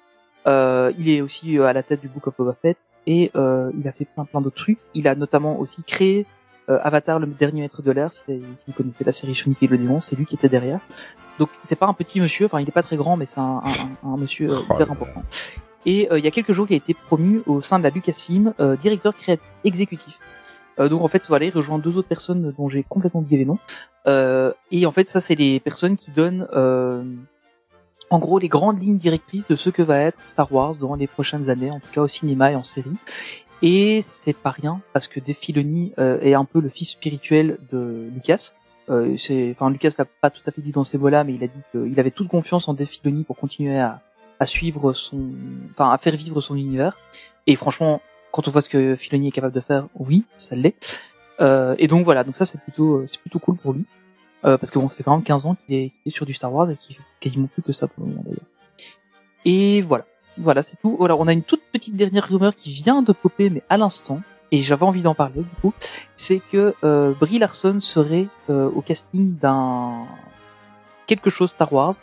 Il 0.99 1.09
est 1.09 1.21
aussi 1.21 1.57
à 1.61 1.73
la 1.73 1.85
tête 1.85 2.01
du 2.01 2.09
Book 2.09 2.27
of 2.27 2.35
Boba 2.37 2.57
Fett, 2.61 2.79
et 3.07 3.31
il 3.33 3.87
a 3.87 3.93
fait 3.93 4.09
plein 4.13 4.25
plein 4.25 4.41
d'autres 4.41 4.57
trucs. 4.57 4.81
Il 4.95 5.07
a 5.07 5.15
notamment 5.15 5.61
aussi 5.61 5.85
créé 5.85 6.27
Avatar, 6.67 7.21
le 7.21 7.29
dernier 7.29 7.61
maître 7.61 7.81
de 7.81 7.93
l'air. 7.93 8.13
Si 8.13 8.43
vous 8.67 8.73
connaissez 8.77 9.05
la 9.05 9.13
série 9.13 9.37
sur 9.37 9.49
Nickelodeon, 9.49 10.01
c'est 10.01 10.17
lui 10.17 10.27
qui 10.27 10.35
était 10.35 10.49
derrière. 10.49 10.81
Donc 11.39 11.51
c'est 11.63 11.77
pas 11.77 11.87
un 11.87 11.93
petit 11.93 12.21
monsieur, 12.21 12.47
enfin 12.47 12.61
il 12.61 12.69
est 12.69 12.73
pas 12.73 12.83
très 12.83 12.97
grand, 12.97 13.17
mais 13.17 13.27
c'est 13.27 13.41
un, 13.41 13.63
un, 13.65 14.09
un- 14.09 14.17
monsieur 14.17 14.51
euh, 14.51 14.57
Oh 14.71 14.75
hyper 14.75 14.91
important. 14.91 15.23
Et 15.85 16.09
euh, 16.11 16.19
il 16.19 16.25
y 16.25 16.29
a 16.29 16.31
quelques 16.31 16.53
jours, 16.53 16.67
il 16.71 16.75
a 16.75 16.77
été 16.77 16.95
promu 16.95 17.43
au 17.47 17.63
sein 17.63 17.79
de 17.79 17.85
la 17.85 17.91
Lucasfilm, 17.91 18.55
euh, 18.61 18.77
directeur 18.77 19.15
créatif 19.15 19.47
exécutif. 19.65 20.19
Euh, 20.79 20.89
donc 20.89 21.03
en 21.03 21.09
fait, 21.09 21.27
voilà, 21.29 21.45
il 21.47 21.53
rejoint 21.53 21.79
deux 21.79 21.97
autres 21.97 22.09
personnes 22.09 22.53
dont 22.59 22.69
j'ai 22.69 22.83
complètement 22.83 23.21
oublié 23.21 23.39
les 23.39 23.45
noms. 23.45 23.59
Euh, 24.07 24.53
et 24.71 24.85
en 24.87 24.93
fait, 24.93 25.09
ça, 25.09 25.21
c'est 25.21 25.35
les 25.35 25.61
personnes 25.61 25.97
qui 25.97 26.11
donnent, 26.11 26.47
euh, 26.55 27.05
en 28.11 28.19
gros, 28.19 28.39
les 28.39 28.49
grandes 28.49 28.83
lignes 28.83 28.99
directrices 28.99 29.47
de 29.49 29.57
ce 29.57 29.71
que 29.71 29.83
va 29.83 29.99
être 29.99 30.19
Star 30.27 30.53
Wars 30.53 30.77
dans 30.77 30.95
les 30.95 31.07
prochaines 31.07 31.51
années, 31.51 31.71
en 31.71 31.81
tout 31.81 31.91
cas 31.93 32.03
au 32.03 32.09
cinéma 32.09 32.53
et 32.53 32.57
en 32.57 32.63
série. 32.63 32.97
Et 33.63 34.03
c'est 34.05 34.37
pas 34.37 34.51
rien 34.51 34.81
parce 34.93 35.09
que 35.09 35.19
Dave 35.19 35.37
Filoni 35.41 35.93
euh, 35.99 36.19
est 36.21 36.35
un 36.35 36.45
peu 36.45 36.61
le 36.61 36.69
fils 36.69 36.91
spirituel 36.91 37.59
de 37.71 38.09
Lucas. 38.13 38.53
Euh, 38.89 39.17
enfin, 39.51 39.71
Lucas 39.71 39.93
l'a 39.99 40.05
pas 40.05 40.31
tout 40.31 40.43
à 40.47 40.51
fait 40.51 40.63
dit 40.63 40.73
dans 40.73 40.85
ces 40.85 40.99
mots-là, 40.99 41.25
mais 41.25 41.35
il 41.35 41.43
a 41.43 41.49
dit 41.49 41.61
qu'il 41.73 41.99
avait 41.99 42.11
toute 42.11 42.29
confiance 42.29 42.69
en 42.69 42.75
Dave 42.75 42.89
pour 43.27 43.37
continuer 43.37 43.79
à, 43.79 44.01
à 44.39 44.47
suivre 44.47 44.93
son, 44.93 45.31
enfin, 45.73 45.91
à 45.91 45.99
faire 45.99 46.15
vivre 46.15 46.41
son 46.41 46.57
univers. 46.57 46.97
Et 47.47 47.57
franchement, 47.57 48.01
quand 48.31 48.49
on 48.49 48.51
voit 48.51 48.61
ce 48.61 48.69
que 48.69 48.97
Filoni 48.97 49.29
est 49.29 49.33
capable 49.33 49.55
de 49.55 49.61
faire, 49.61 49.89
oui, 49.95 50.25
ça 50.37 50.57
l'est. 50.57 51.01
Euh, 51.41 51.75
et 51.79 51.87
donc 51.87 52.05
voilà, 52.05 52.25
donc 52.25 52.37
ça 52.37 52.45
c'est 52.45 52.61
plutôt, 52.61 53.07
c'est 53.07 53.21
plutôt 53.21 53.39
cool 53.39 53.57
pour 53.57 53.73
lui, 53.73 53.85
euh, 54.45 54.57
parce 54.57 54.71
que 54.71 54.79
bon, 54.79 54.89
ça 54.89 54.97
fait 54.97 55.03
quand 55.03 55.15
même 55.15 55.25
15 55.25 55.47
ans 55.47 55.55
qu'il 55.55 55.75
est, 55.75 55.91
qu'il 55.91 56.03
est 56.07 56.11
sur 56.11 56.25
du 56.25 56.33
Star 56.33 56.53
Wars 56.53 56.71
et 56.71 56.77
qu'il 56.77 56.97
fait 56.97 57.03
quasiment 57.21 57.47
plus 57.47 57.63
que 57.63 57.73
ça 57.73 57.87
pour 57.87 58.05
le 58.05 58.11
moment 58.11 58.23
d'ailleurs. 58.25 58.47
Et 59.45 59.83
voilà, 59.83 60.07
voilà, 60.39 60.63
c'est 60.63 60.77
tout. 60.81 60.99
Alors 61.05 61.21
on 61.21 61.29
a 61.29 61.33
une 61.33 61.43
toute 61.43 61.63
petite 61.73 61.95
dernière 61.95 62.27
rumeur 62.27 62.55
qui 62.55 62.71
vient 62.71 63.03
de 63.03 63.13
popper, 63.13 63.51
mais 63.51 63.63
à 63.69 63.77
l'instant, 63.77 64.21
et 64.53 64.63
j'avais 64.63 64.85
envie 64.85 65.03
d'en 65.03 65.15
parler 65.15 65.43
du 65.43 65.61
coup, 65.61 65.73
c'est 66.17 66.41
que 66.41 66.75
euh, 66.85 67.13
Brie 67.19 67.39
Larson 67.39 67.81
serait 67.81 68.29
euh, 68.51 68.71
au 68.71 68.81
casting 68.81 69.37
d'un 69.37 70.07
quelque 71.07 71.31
chose 71.31 71.51
Star 71.51 71.73
Wars 71.73 71.95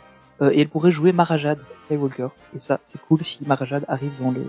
euh, 0.42 0.50
et 0.52 0.60
elle 0.60 0.68
pourrait 0.68 0.90
jouer 0.90 1.12
Marajad 1.12 1.58
Skywalker. 1.82 2.28
Et 2.54 2.58
ça, 2.58 2.80
c'est 2.84 3.00
cool 3.02 3.22
si 3.22 3.40
Marajad 3.46 3.84
arrive 3.88 4.12
dans 4.20 4.30
le 4.30 4.44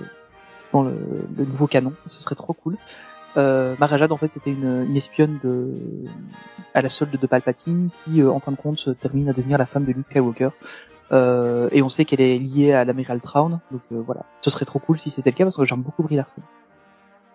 dans 0.74 0.84
le, 0.84 0.98
le 1.38 1.46
nouveau 1.46 1.68
canon, 1.68 1.94
ce 2.06 2.22
serait 2.22 2.36
trop 2.36 2.54
cool. 2.54 2.76
Euh, 3.38 3.76
Marajad, 3.80 4.12
en 4.12 4.18
fait, 4.18 4.32
c'était 4.32 4.52
une, 4.52 4.86
une 4.90 4.98
espionne 4.98 5.40
de 5.44 5.74
à 6.74 6.82
la 6.82 6.90
solde 6.90 7.18
de 7.18 7.28
Palpatine 7.28 7.90
qui, 8.04 8.22
euh, 8.22 8.32
en 8.32 8.40
fin 8.40 8.52
de 8.52 8.58
compte, 8.58 8.78
se 8.78 8.90
termine 8.90 9.30
à 9.30 9.34
devenir 9.34 9.58
la 9.58 9.66
femme 9.66 9.86
de 9.86 9.92
Luke 9.92 10.08
Skywalker. 10.10 10.50
Euh, 11.12 11.70
et 11.72 11.82
on 11.82 11.90
sait 11.90 12.04
qu'elle 12.04 12.22
est 12.22 12.38
liée 12.38 12.74
à 12.74 12.84
l'amiral 12.84 13.22
Traun, 13.22 13.62
donc 13.72 13.82
euh, 13.92 14.02
voilà, 14.06 14.26
ce 14.42 14.50
serait 14.50 14.66
trop 14.66 14.80
cool 14.80 14.98
si 14.98 15.12
c'était 15.12 15.30
le 15.30 15.36
cas 15.36 15.44
parce 15.44 15.56
que 15.56 15.64
j'aime 15.64 15.82
beaucoup 15.82 16.02
Brie 16.04 16.16
Larson. 16.16 16.42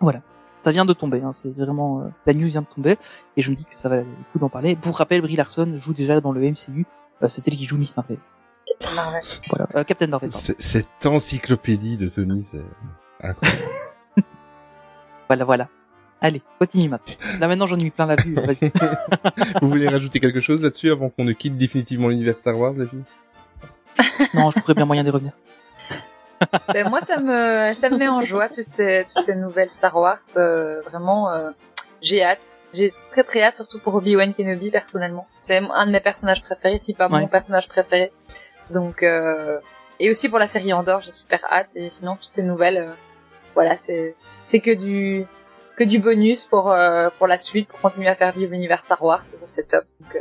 Voilà, 0.01 0.21
ça 0.63 0.71
vient 0.71 0.85
de 0.85 0.93
tomber, 0.93 1.21
hein, 1.21 1.31
c'est 1.33 1.49
vraiment 1.55 2.01
euh, 2.01 2.09
la 2.25 2.33
news 2.33 2.47
vient 2.47 2.61
de 2.61 2.67
tomber 2.67 2.97
et 3.37 3.41
je 3.41 3.49
me 3.51 3.55
dis 3.55 3.65
que 3.65 3.79
ça 3.79 3.89
va 3.89 3.97
le 3.97 4.05
coup 4.31 4.39
d'en 4.39 4.49
parler. 4.49 4.75
Pour 4.75 4.97
rappel, 4.97 5.21
Brie 5.21 5.35
Larson 5.35 5.73
joue 5.77 5.93
déjà 5.93 6.21
dans 6.21 6.31
le 6.31 6.41
MCU, 6.41 6.85
euh, 7.21 7.27
c'est 7.27 7.47
elle 7.47 7.55
qui 7.55 7.65
joue 7.65 7.77
Miss 7.77 7.95
Marvel. 7.97 8.17
Marvel. 8.95 9.21
Voilà, 9.49 9.67
euh, 9.75 9.83
Captain 9.83 10.07
Marvel. 10.07 10.31
Cette 10.31 11.05
encyclopédie 11.05 11.97
de 11.97 12.07
Tony, 12.07 12.43
c'est 12.43 12.65
incroyable. 13.21 13.61
Voilà, 15.27 15.45
voilà. 15.45 15.69
Allez, 16.19 16.41
continue 16.59 16.89
maintenant. 16.89 17.15
Là 17.39 17.47
maintenant 17.47 17.65
j'en 17.65 17.77
ai 17.77 17.83
mis 17.83 17.89
plein 17.89 18.05
la 18.05 18.15
vue. 18.15 18.35
Vous 19.61 19.69
voulez 19.69 19.87
rajouter 19.87 20.19
quelque 20.19 20.41
chose 20.41 20.61
là-dessus 20.61 20.91
avant 20.91 21.09
qu'on 21.09 21.23
ne 21.23 21.31
quitte 21.31 21.57
définitivement 21.57 22.09
l'univers 22.09 22.37
Star 22.37 22.59
Wars, 22.59 22.73
les 22.73 22.85
filles? 22.85 23.03
Non, 24.33 24.51
je 24.51 24.57
trouverais 24.57 24.75
bien 24.75 24.85
moyen 24.85 25.03
d'y 25.03 25.09
revenir. 25.09 25.31
Ben, 26.73 26.89
moi, 26.89 27.01
ça 27.01 27.17
me, 27.17 27.73
ça 27.73 27.89
me 27.89 27.97
met 27.97 28.07
en 28.07 28.21
joie 28.21 28.49
toutes 28.49 28.67
ces, 28.67 29.05
toutes 29.13 29.23
ces 29.23 29.35
nouvelles 29.35 29.69
Star 29.69 29.95
Wars. 29.95 30.17
euh, 30.37 30.81
vraiment, 30.81 31.31
euh, 31.31 31.51
j'ai 32.01 32.23
hâte. 32.23 32.61
J'ai 32.73 32.93
très 33.11 33.23
très 33.23 33.43
hâte, 33.43 33.55
surtout 33.55 33.79
pour 33.79 33.93
Obi-Wan 33.95 34.33
Kenobi 34.33 34.71
personnellement. 34.71 35.27
C'est 35.39 35.57
un 35.57 35.85
de 35.85 35.91
mes 35.91 35.99
personnages 35.99 36.41
préférés, 36.41 36.79
si 36.79 36.93
pas 36.93 37.07
Ouais. 37.07 37.19
mon 37.21 37.27
personnage 37.27 37.67
préféré. 37.67 38.11
Donc, 38.71 39.03
euh, 39.03 39.59
et 39.99 40.09
aussi 40.09 40.29
pour 40.29 40.39
la 40.39 40.47
série 40.47 40.73
Andorre, 40.73 41.01
j'ai 41.01 41.11
super 41.11 41.43
hâte. 41.51 41.75
Et 41.75 41.89
sinon, 41.89 42.15
toutes 42.15 42.33
ces 42.33 42.43
nouvelles, 42.43 42.77
euh, 42.77 42.93
voilà, 43.53 43.75
c'est, 43.75 44.15
c'est 44.47 44.59
que 44.61 44.71
du, 44.75 45.25
que 45.77 45.83
du 45.83 45.99
bonus 45.99 46.45
pour 46.45 46.71
euh, 46.71 47.09
pour 47.17 47.27
la 47.27 47.37
suite, 47.37 47.67
pour 47.67 47.79
continuer 47.81 48.07
à 48.09 48.15
faire 48.15 48.31
vivre 48.31 48.51
l'univers 48.51 48.81
Star 48.81 49.01
Wars. 49.03 49.23
Ça, 49.23 49.35
c'est 49.45 49.67
top. 49.67 49.83
Donc, 49.99 50.15
euh, 50.15 50.19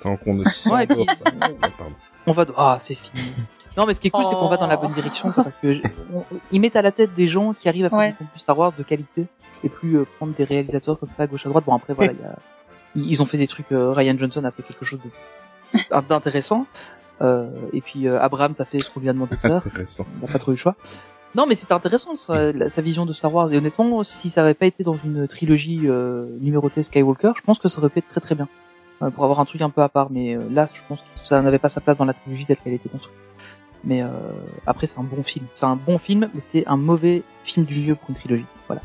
Tant 0.00 0.16
qu'on 0.16 0.34
ne 0.34 0.44
s'en 0.48 0.74
Ouais, 0.74 0.84
et 0.84 0.86
puis- 0.86 1.04
pas. 1.04 1.84
On 2.26 2.32
va. 2.32 2.44
Ah, 2.56 2.76
c'est 2.80 2.94
fini. 2.94 3.32
Non, 3.78 3.86
mais 3.86 3.94
ce 3.94 4.00
qui 4.00 4.08
est 4.08 4.10
cool, 4.10 4.26
c'est 4.26 4.34
qu'on 4.34 4.48
va 4.48 4.56
dans 4.58 4.66
la 4.66 4.76
bonne 4.76 4.92
direction, 4.92 5.30
quoi, 5.32 5.44
parce 5.44 5.56
que 5.56 5.74
je- 5.76 5.82
on- 6.14 6.24
ils 6.52 6.60
mettent 6.60 6.76
à 6.76 6.82
la 6.82 6.92
tête 6.92 7.14
des 7.14 7.28
gens 7.28 7.54
qui 7.54 7.68
arrivent 7.68 7.86
à 7.86 7.90
faire 7.90 7.98
Ouais. 7.98 8.10
du 8.10 8.16
contenu 8.16 8.38
Star 8.38 8.58
Wars 8.58 8.72
de 8.76 8.82
qualité 8.82 9.26
et 9.64 9.68
plus 9.68 9.96
euh, 9.98 10.04
prendre 10.18 10.34
des 10.34 10.44
réalisateurs 10.44 10.98
comme 10.98 11.10
ça 11.12 11.22
à 11.22 11.26
gauche 11.26 11.46
à 11.46 11.48
droite. 11.48 11.64
Bon, 11.64 11.74
après, 11.74 11.94
voilà, 11.94 12.12
il 12.12 12.18
y 12.20 12.24
a, 12.24 12.36
ils 12.96 13.10
ils 13.12 13.22
ont 13.22 13.24
fait 13.24 13.38
des 13.38 13.46
trucs. 13.46 13.70
euh, 13.72 13.92
Ryan 13.92 14.16
Johnson 14.18 14.44
a 14.44 14.50
fait 14.50 14.62
quelque 14.62 14.84
chose 14.84 14.98
de- 15.02 16.00
d'intéressant. 16.08 16.66
Euh, 17.20 17.48
et 17.72 17.80
puis 17.80 18.06
euh, 18.06 18.20
Abraham, 18.20 18.54
ça 18.54 18.64
fait 18.64 18.80
ce 18.80 18.90
qu'on 18.90 19.00
lui 19.00 19.08
a 19.08 19.12
demandé 19.12 19.34
de 19.36 19.40
faire. 19.40 19.56
Intéressant. 19.66 20.06
Il 20.16 20.26
n'a 20.26 20.32
pas 20.32 20.38
trop 20.38 20.52
eu 20.52 20.54
le 20.54 20.58
choix. 20.58 20.74
Non, 21.34 21.46
mais 21.46 21.54
c'était 21.56 21.74
intéressant 21.74 22.16
sa, 22.16 22.52
la- 22.52 22.70
sa 22.70 22.80
vision 22.80 23.06
de 23.06 23.12
Star 23.12 23.32
Wars. 23.34 23.52
Et 23.52 23.56
honnêtement, 23.58 24.02
si 24.04 24.30
ça 24.30 24.42
avait 24.42 24.54
pas 24.54 24.66
été 24.66 24.82
dans 24.84 24.96
une 25.04 25.26
trilogie 25.28 25.82
euh, 25.84 26.26
numérotée 26.40 26.82
Skywalker, 26.82 27.32
je 27.36 27.42
pense 27.42 27.58
que 27.58 27.68
ça 27.68 27.78
aurait 27.80 27.90
pu 27.90 27.98
être 27.98 28.08
très 28.08 28.20
très 28.20 28.34
bien 28.34 28.48
euh, 29.02 29.10
pour 29.10 29.24
avoir 29.24 29.38
un 29.40 29.44
truc 29.44 29.60
un 29.60 29.70
peu 29.70 29.82
à 29.82 29.88
part. 29.88 30.10
Mais 30.10 30.36
euh, 30.36 30.40
là, 30.50 30.68
je 30.72 30.80
pense 30.88 31.00
que 31.00 31.06
ça 31.24 31.40
n'avait 31.42 31.58
pas 31.58 31.68
sa 31.68 31.80
place 31.80 31.96
dans 31.96 32.04
la 32.06 32.14
trilogie 32.14 32.46
telle 32.46 32.56
qu'elle 32.56 32.72
était 32.72 32.88
construite. 32.88 33.14
Mais 33.84 34.02
euh, 34.02 34.08
après, 34.66 34.86
c'est 34.86 34.98
un 34.98 35.04
bon 35.04 35.22
film. 35.22 35.46
C'est 35.54 35.66
un 35.66 35.76
bon 35.76 35.98
film, 35.98 36.28
mais 36.34 36.40
c'est 36.40 36.66
un 36.66 36.76
mauvais 36.76 37.22
film 37.44 37.64
du 37.64 37.74
milieu 37.76 37.94
pour 37.94 38.10
une 38.10 38.16
trilogie. 38.16 38.46
Voilà. 38.66 38.82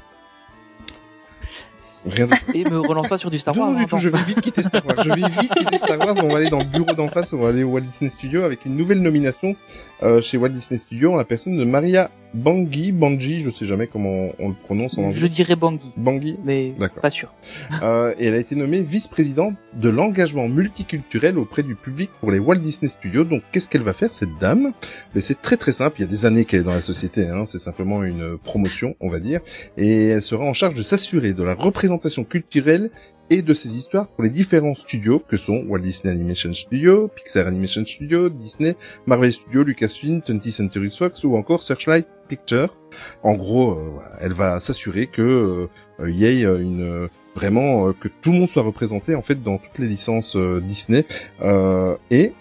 Rien 2.06 2.28
de... 2.28 2.34
Et 2.54 2.64
me 2.66 2.80
relance 2.80 3.08
pas 3.08 3.18
sur 3.18 3.32
du 3.32 3.39
Star 3.39 3.58
Wars. 3.58 3.68
non, 3.68 3.74
du 3.74 3.80
hein, 3.80 3.86
tout, 3.86 3.96
attends. 3.96 3.98
je 3.98 4.10
vais 4.10 4.24
vite 4.24 4.41
quitter 4.41 4.64
Star 4.64 4.86
Wars. 4.86 5.04
Je 5.04 5.10
vais 5.10 5.30
vite 5.41 5.54
quitter 5.54 5.78
Star 5.78 5.98
Wars. 6.00 6.16
On 6.22 6.28
va 6.28 6.38
aller 6.38 6.50
dans 6.50 6.60
le 6.60 6.66
bureau 6.66 6.94
d'en 6.94 7.08
face. 7.08 7.34
On 7.34 7.38
va 7.39 7.50
aller 7.50 7.64
au 7.64 7.72
Walt 7.72 7.82
Disney 7.82 8.10
Studio 8.10 8.44
avec 8.44 8.66
une 8.66 8.76
nouvelle 8.76 9.02
nomination 9.02 9.56
euh, 10.04 10.22
chez 10.22 10.38
Walt 10.38 10.50
Disney 10.50 10.78
Studio 10.78 11.14
en 11.14 11.16
la 11.16 11.26
personne 11.26 11.58
de 11.58 11.64
Maria 11.64 12.12
Bangui, 12.34 12.92
Banji, 12.92 13.42
je 13.42 13.50
sais 13.50 13.66
jamais 13.66 13.88
comment 13.88 14.30
on 14.40 14.50
le 14.50 14.56
prononce 14.56 14.98
en 14.98 15.04
anglais. 15.04 15.20
Je 15.20 15.28
dirais 15.28 15.56
Bangui, 15.56 15.92
Bangui. 15.98 16.38
mais 16.44 16.74
pas 17.02 17.10
sûr. 17.10 17.34
Euh, 17.82 18.14
et 18.18 18.28
elle 18.28 18.36
a 18.36 18.38
été 18.38 18.56
nommée 18.56 18.82
vice-présidente 18.82 19.56
de 19.74 19.90
l'engagement 19.90 20.48
multiculturel 20.48 21.38
auprès 21.38 21.64
du 21.64 21.76
public 21.76 22.10
pour 22.20 22.32
les 22.32 22.40
Walt 22.40 22.58
Disney 22.60 22.88
Studios. 22.88 23.24
Donc, 23.26 23.42
qu'est-ce 23.52 23.68
qu'elle 23.68 23.82
va 23.82 23.94
faire, 23.94 24.14
cette 24.14 24.38
dame? 24.40 24.72
Mais 25.14 25.22
c'est 25.22 25.42
très 25.42 25.58
très 25.58 25.74
simple. 25.74 25.98
Il 26.00 26.02
y 26.02 26.06
a 26.06 26.08
des 26.08 26.26
années 26.26 26.46
qu'elle 26.46 26.62
est 26.62 26.64
dans 26.64 26.74
la 26.74 26.82
société. 26.82 27.28
Hein. 27.28 27.46
C'est 27.46 27.60
simplement 27.60 28.04
une 28.04 28.38
promotion, 28.38 28.96
on 29.02 29.10
va 29.10 29.20
dire. 29.20 29.42
Et 29.76 30.08
elle 30.08 30.22
sera 30.22 30.46
en 30.46 30.54
charge 30.54 30.76
de 30.76 30.84
s'assurer 30.84 31.34
de 31.34 31.44
la 31.44 31.56
représentation 31.56 32.24
culturelle 32.24 32.90
et 33.30 33.42
de 33.42 33.54
ses 33.54 33.76
histoires 33.76 34.08
pour 34.10 34.24
les 34.24 34.30
différents 34.30 34.76
studios 34.76 35.20
que 35.20 35.38
sont 35.38 35.66
Walt 35.68 35.80
Disney 35.80 36.14
Animation 36.14 36.54
Studio, 36.54 37.08
Pixar 37.08 37.48
Animation 37.48 37.86
Studio, 37.86 38.30
Disney, 38.30 38.76
Marvel 39.06 39.32
Studios, 39.32 39.64
Lucasfilm, 39.64 40.20
20th 40.20 40.52
Century 40.52 40.92
Fox 40.92 41.24
ou 41.24 41.36
encore 41.36 41.64
Searchlight 41.64 42.08
Pictures. 42.28 42.78
En 43.24 43.36
gros, 43.36 43.72
euh, 43.72 44.00
elle 44.22 44.34
va 44.34 44.60
s'assurer 44.60 45.08
que 45.08 45.70
euh, 46.00 46.12
y 46.12 46.26
ait 46.26 46.46
euh, 46.46 46.60
une 46.60 47.10
vraiment 47.36 47.88
euh, 47.88 47.94
que 47.94 48.08
tout 48.08 48.32
le 48.32 48.40
monde 48.40 48.50
soit 48.50 48.64
représenté 48.64 49.16
en 49.16 49.22
fait 49.22 49.42
dans 49.42 49.58
toutes 49.58 49.80
les 49.80 49.88
licences 49.88 50.38
Disney 50.64 51.06
et 52.12 52.34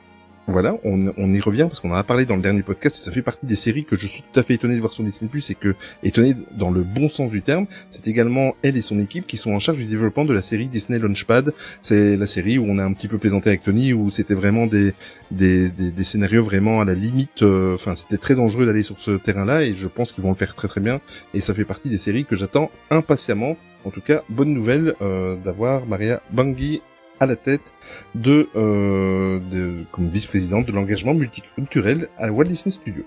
voilà, 0.48 0.76
on, 0.84 1.12
on 1.16 1.32
y 1.32 1.40
revient 1.40 1.62
parce 1.68 1.80
qu'on 1.80 1.92
en 1.92 1.94
a 1.94 2.02
parlé 2.02 2.26
dans 2.26 2.36
le 2.36 2.42
dernier 2.42 2.62
podcast 2.62 2.96
et 2.96 3.02
ça 3.04 3.12
fait 3.12 3.22
partie 3.22 3.46
des 3.46 3.56
séries 3.56 3.84
que 3.84 3.96
je 3.96 4.06
suis 4.06 4.22
tout 4.22 4.40
à 4.40 4.42
fait 4.42 4.54
étonné 4.54 4.74
de 4.74 4.80
voir 4.80 4.92
sur 4.92 5.04
Disney 5.04 5.28
Plus 5.30 5.50
et 5.50 5.54
que 5.54 5.74
étonné 6.02 6.34
dans 6.58 6.70
le 6.70 6.82
bon 6.82 7.08
sens 7.08 7.30
du 7.30 7.42
terme. 7.42 7.66
C'est 7.90 8.08
également 8.08 8.54
elle 8.62 8.76
et 8.76 8.82
son 8.82 8.98
équipe 8.98 9.26
qui 9.26 9.36
sont 9.36 9.52
en 9.52 9.60
charge 9.60 9.78
du 9.78 9.84
développement 9.84 10.24
de 10.24 10.34
la 10.34 10.42
série 10.42 10.68
Disney 10.68 10.98
Launchpad. 10.98 11.52
C'est 11.80 12.16
la 12.16 12.26
série 12.26 12.58
où 12.58 12.64
on 12.66 12.78
a 12.78 12.84
un 12.84 12.92
petit 12.92 13.08
peu 13.08 13.18
plaisanté 13.18 13.50
avec 13.50 13.62
Tony 13.62 13.92
où 13.92 14.10
c'était 14.10 14.34
vraiment 14.34 14.66
des 14.66 14.92
des, 15.30 15.70
des, 15.70 16.04
scénarios 16.04 16.44
vraiment 16.44 16.80
à 16.80 16.84
la 16.84 16.94
limite. 16.94 17.42
euh, 17.42 17.74
Enfin, 17.74 17.94
c'était 17.94 18.18
très 18.18 18.34
dangereux 18.34 18.66
d'aller 18.66 18.82
sur 18.82 18.98
ce 19.00 19.12
terrain-là 19.12 19.62
et 19.62 19.74
je 19.74 19.88
pense 19.88 20.12
qu'ils 20.12 20.22
vont 20.24 20.30
le 20.30 20.36
faire 20.36 20.54
très 20.54 20.68
très 20.68 20.80
bien. 20.80 21.00
Et 21.34 21.40
ça 21.40 21.54
fait 21.54 21.64
partie 21.64 21.88
des 21.88 21.98
séries 21.98 22.24
que 22.24 22.36
j'attends 22.36 22.70
impatiemment. 22.90 23.56
En 23.84 23.90
tout 23.90 24.00
cas, 24.00 24.22
bonne 24.28 24.52
nouvelle 24.52 24.94
euh, 25.02 25.36
d'avoir 25.36 25.86
Maria 25.86 26.20
Bangui 26.30 26.82
à 27.22 27.26
la 27.26 27.36
tête 27.36 27.72
de, 28.14 28.48
euh, 28.56 29.38
de 29.50 29.84
comme 29.92 30.08
vice-présidente 30.08 30.66
de 30.66 30.72
l'engagement 30.72 31.14
multiculturel 31.14 32.08
à 32.18 32.30
Walt 32.30 32.44
Disney 32.44 32.70
Studios. 32.72 33.04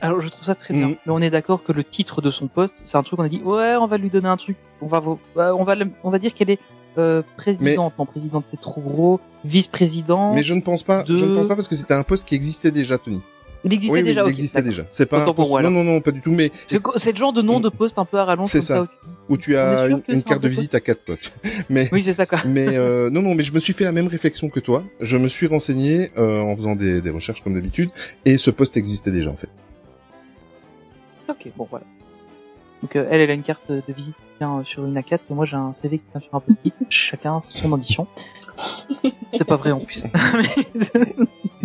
Alors 0.00 0.20
je 0.20 0.28
trouve 0.28 0.44
ça 0.44 0.54
très 0.54 0.74
bien. 0.74 0.88
Mhm. 0.88 0.96
Mais 1.06 1.12
on 1.12 1.20
est 1.20 1.30
d'accord 1.30 1.64
que 1.64 1.72
le 1.72 1.82
titre 1.84 2.20
de 2.22 2.30
son 2.30 2.46
poste, 2.46 2.82
c'est 2.84 2.96
un 2.96 3.02
truc 3.02 3.18
on 3.18 3.24
a 3.24 3.28
dit 3.28 3.40
ouais, 3.42 3.76
on 3.76 3.86
va 3.86 3.98
lui 3.98 4.10
donner 4.10 4.28
un 4.28 4.36
truc. 4.36 4.56
On 4.80 4.86
va 4.86 5.02
euh, 5.36 5.52
on 5.58 5.64
va 5.64 5.74
on 6.04 6.10
va 6.10 6.18
dire 6.18 6.34
qu'elle 6.34 6.50
est 6.50 6.60
euh, 6.98 7.22
présidente. 7.36 7.94
Non, 7.98 8.06
présidente 8.06 8.44
c'est 8.46 8.60
trop 8.60 8.80
gros. 8.80 9.20
Vice-président. 9.44 10.34
Mais 10.34 10.42
je 10.44 10.54
ne 10.54 10.60
pense 10.60 10.82
pas, 10.82 11.02
de- 11.02 11.16
je 11.16 11.24
ne 11.24 11.34
pense 11.34 11.46
pas 11.48 11.54
parce 11.56 11.68
que 11.68 11.74
c'était 11.74 11.94
un 11.94 12.02
poste 12.02 12.26
qui 12.28 12.34
existait 12.34 12.70
déjà, 12.70 12.98
Tony. 12.98 13.22
Il 13.64 13.72
existait 13.74 13.92
Oui, 13.92 14.00
oui, 14.00 14.04
déjà. 14.08 14.20
il 14.20 14.24
ok, 14.24 14.30
existait 14.30 14.62
déjà. 14.62 14.84
C'est 14.90 15.06
pas 15.06 15.22
un 15.22 15.24
pour 15.24 15.34
poste- 15.34 15.50
moi, 15.50 15.62
non, 15.62 15.70
non, 15.70 15.82
non, 15.84 16.00
pas 16.00 16.12
du 16.12 16.20
tout, 16.20 16.30
mais 16.30 16.50
C'est 16.96 17.10
le 17.12 17.16
genre 17.16 17.32
de 17.32 17.42
nom 17.42 17.58
de 17.60 17.68
poste 17.68 17.98
un 17.98 18.04
peu 18.04 18.18
à 18.18 18.24
rallonge 18.24 18.48
C'est 18.48 18.62
ça. 18.62 18.76
ça. 18.76 18.88
où 19.28 19.36
tu 19.36 19.56
On 19.56 19.58
as 19.58 19.88
une, 20.08 20.22
carte 20.22 20.42
de 20.42 20.48
visite 20.48 20.74
à 20.74 20.80
quatre 20.80 21.04
potes. 21.04 21.32
Mais, 21.68 21.88
Oui, 21.92 22.02
c'est 22.02 22.12
ça 22.14 22.24
quoi. 22.26 22.40
mais 22.46 22.66
euh, 22.76 23.10
non, 23.10 23.20
non, 23.20 23.34
mais 23.34 23.42
je 23.42 23.52
me 23.52 23.58
suis 23.60 23.72
fait 23.72 23.84
la 23.84 23.92
même 23.92 24.06
réflexion 24.06 24.48
que 24.48 24.60
toi. 24.60 24.84
Je 25.00 25.16
me 25.16 25.28
suis 25.28 25.46
renseigné 25.46 26.10
euh, 26.16 26.40
en 26.40 26.56
faisant 26.56 26.76
des, 26.76 27.00
des 27.02 27.10
recherches 27.10 27.42
comme 27.42 27.54
d'habitude, 27.54 27.90
et 28.24 28.38
ce 28.38 28.50
poste 28.50 28.76
existait 28.76 29.10
déjà 29.10 29.30
en 29.30 29.36
fait. 29.36 29.50
Ok, 31.28 31.48
bon 31.56 31.66
voilà. 31.68 31.84
Donc 32.82 32.94
euh, 32.96 33.06
elle, 33.10 33.20
elle 33.20 33.30
a 33.30 33.34
une 33.34 33.42
carte 33.42 33.70
de 33.70 33.82
visite 33.92 34.14
qui 34.14 34.38
tient 34.38 34.58
euh, 34.60 34.64
sur 34.64 34.86
une 34.86 34.96
A4 34.98 35.18
et 35.30 35.34
moi 35.34 35.44
j'ai 35.46 35.56
un 35.56 35.74
CV 35.74 35.98
qui 35.98 36.04
tient 36.12 36.20
sur 36.20 36.34
un 36.34 36.40
post-it. 36.40 36.74
Chacun 36.88 37.40
son 37.48 37.72
ambition. 37.72 38.06
C'est 39.32 39.44
pas 39.44 39.56
vrai 39.56 39.72
en 39.72 39.80
plus. 39.80 40.02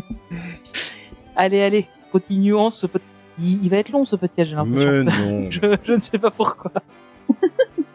Allez, 1.36 1.62
allez, 1.62 1.88
continuons 2.12 2.70
ce 2.70 2.88
podcast. 2.88 3.10
Il, 3.40 3.64
il 3.64 3.70
va 3.70 3.78
être 3.78 3.90
long 3.90 4.06
ce 4.06 4.16
podcast, 4.16 4.50
j'ai 4.50 4.56
l'impression. 4.56 4.92
Mais 4.92 5.04
non. 5.44 5.52
Je, 5.52 5.60
je 5.84 5.94
ne 5.94 6.00
sais 6.00 6.18
pas 6.18 6.32
pourquoi. 6.32 6.72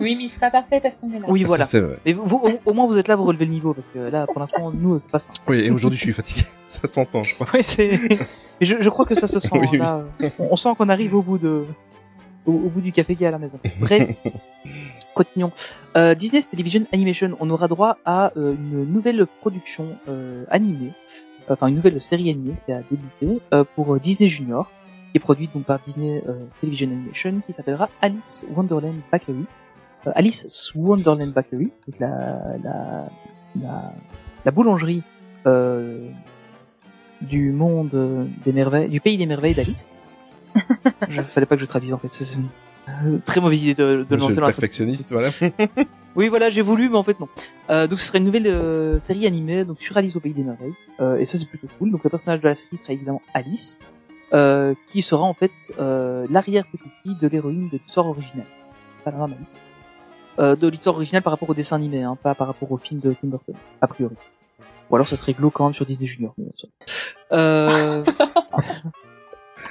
Oui, 0.01 0.15
mais 0.15 0.25
il 0.25 0.29
sera 0.29 0.49
parfait 0.49 0.79
parce 0.81 0.99
qu'on 0.99 1.13
est 1.13 1.19
là. 1.19 1.27
Oui, 1.29 1.43
voilà. 1.43 1.65
vrai. 1.65 1.99
Mais 2.07 2.13
vous, 2.13 2.37
au, 2.37 2.71
au 2.71 2.73
moins 2.73 2.87
vous 2.87 2.99
êtes 2.99 3.09
là, 3.09 3.17
vous 3.17 3.25
relevez 3.25 3.47
le 3.47 3.51
niveau 3.51 3.75
parce 3.75 3.89
que 3.89 3.99
là, 3.99 4.27
pour 4.27 4.39
l'instant, 4.39 4.71
nous, 4.73 4.97
c'est 5.01 5.11
pas 5.11 5.19
ça. 5.19 5.31
Oui, 5.49 5.59
et 5.59 5.71
aujourd'hui 5.73 5.99
je 5.99 6.05
suis 6.05 6.13
fatigué. 6.13 6.43
Ça 6.69 6.87
s'entend, 6.87 7.25
je 7.25 7.35
crois. 7.35 7.49
Ouais, 7.53 7.65
c'est. 7.65 7.99
Mais 8.61 8.67
je, 8.67 8.77
je 8.81 8.89
crois 8.91 9.05
que 9.05 9.17
ça 9.17 9.27
se 9.27 9.41
sent. 9.41 9.49
Oui, 9.53 9.67
oui. 9.73 9.79
là. 9.79 10.05
On, 10.39 10.51
on 10.53 10.57
sent 10.57 10.69
qu'on 10.79 10.89
arrive 10.89 11.17
au 11.17 11.23
bout 11.23 11.39
de, 11.39 11.65
au, 12.47 12.53
au 12.53 12.69
bout 12.69 12.81
du 12.81 12.93
café 12.93 13.17
qui 13.17 13.25
est 13.25 13.27
à 13.27 13.33
la 13.33 13.39
maison. 13.39 13.59
Bref, 13.81 14.09
continuons. 15.15 15.51
Euh, 15.97 16.15
Disney 16.15 16.43
Television 16.43 16.85
Animation, 16.93 17.37
on 17.41 17.51
aura 17.51 17.67
droit 17.67 17.97
à 18.05 18.33
euh, 18.37 18.55
une 18.55 18.85
nouvelle 18.93 19.27
production 19.41 19.97
euh, 20.09 20.45
animée, 20.49 20.93
enfin 21.49 21.67
une 21.69 21.77
nouvelle 21.77 22.01
série 22.03 22.31
animée 22.31 22.55
qui 22.67 22.73
a 22.73 22.83
débuté 22.91 23.41
euh, 23.53 23.65
pour 23.75 23.95
euh, 23.95 23.99
Disney 23.99 24.29
Junior, 24.29 24.71
qui 25.11 25.19
est 25.19 25.21
produite 25.21 25.53
donc 25.55 25.65
par 25.65 25.79
Disney 25.87 26.23
euh, 26.29 26.47
Television 26.61 26.89
Animation, 26.89 27.41
qui 27.47 27.53
s'appellera 27.53 27.89
Alice 28.01 28.47
Wonderland 28.55 29.01
Bakery. 29.11 29.45
Euh, 30.07 30.13
Alice's 30.15 30.73
Wonderland 30.75 31.33
Bakery, 31.33 31.73
donc 31.87 31.99
la 31.99 32.57
la 32.63 33.09
la, 33.61 33.93
la 34.45 34.51
boulangerie 34.51 35.03
euh, 35.47 36.09
du 37.21 37.51
monde 37.53 37.91
euh, 37.95 38.27
des 38.45 38.53
merveilles, 38.53 38.89
du 38.89 39.01
pays 39.01 39.17
des 39.19 39.27
merveilles 39.27 39.55
d'Alice. 39.55 39.89
Je 41.09 41.21
fallait 41.21 41.47
pas 41.47 41.57
que 41.57 41.63
je 41.63 41.67
traduise 41.67 41.93
en 41.93 41.99
fait. 41.99 42.13
Euh, 43.05 43.19
très 43.25 43.41
mauvaise 43.41 43.63
idée 43.63 43.75
de, 43.75 44.07
de 44.09 44.17
lancer 44.17 44.31
le 44.31 44.37
dans 44.37 44.43
la 44.43 44.49
perfectionniste, 44.49 45.13
voilà. 45.13 45.29
oui, 46.17 46.29
voilà, 46.29 46.51
j'ai 46.51 46.63
voulu, 46.63 46.89
mais 46.89 46.97
en 46.97 47.03
fait 47.03 47.19
non. 47.21 47.29
Euh, 47.71 47.87
donc 47.87 48.01
ce 48.01 48.07
serait 48.07 48.19
une 48.19 48.25
nouvelle 48.25 48.47
euh, 48.47 48.99
série 49.01 49.27
animée 49.27 49.65
donc 49.65 49.81
sur 49.81 49.97
Alice 49.97 50.17
au 50.17 50.21
pays 50.21 50.33
des 50.33 50.43
merveilles, 50.43 50.75
euh, 51.01 51.17
et 51.17 51.27
ça 51.27 51.39
c'est 51.39 51.47
plutôt 51.47 51.69
cool. 51.79 51.91
Donc 51.91 52.05
le 52.05 52.11
personnage 52.11 52.41
de 52.41 52.49
la 52.49 52.55
série 52.55 52.77
sera 52.77 52.93
évidemment 52.93 53.23
Alice, 53.35 53.79
euh, 54.33 54.75
qui 54.87 55.03
sera 55.03 55.23
en 55.23 55.35
fait 55.35 55.53
euh, 55.79 56.27
l'arrière 56.31 56.65
petite 56.67 56.93
fille 57.03 57.17
de 57.21 57.29
l'héroïne 57.29 57.69
de 57.69 57.79
l'histoire 57.79 58.07
originale. 58.07 58.47
Pas 59.05 59.11
la 59.11 59.19
même 59.19 59.37
Alice. 59.39 59.57
Euh, 60.39 60.55
de 60.55 60.69
l'histoire 60.69 60.97
originale 60.97 61.23
par 61.23 61.33
rapport 61.33 61.51
au 61.51 61.55
dessin 61.55 61.77
animé, 61.77 62.03
hein, 62.03 62.17
pas 62.23 62.35
par 62.35 62.47
rapport 62.47 62.71
au 62.71 62.79
film 62.79 63.01
de 63.01 63.15
Tim 63.15 63.29
Burton, 63.29 63.55
a 63.81 63.87
priori. 63.87 64.15
Ou 64.91 64.95
alors 64.97 65.09
ça 65.09 65.17
serait 65.17 65.33
glauque 65.33 65.55
quand 65.55 65.65
même 65.65 65.75
sur 65.75 65.87
Disney 65.87 66.07
Junior. 66.07 66.35
mais. 66.39 66.47
Euh... 67.33 68.05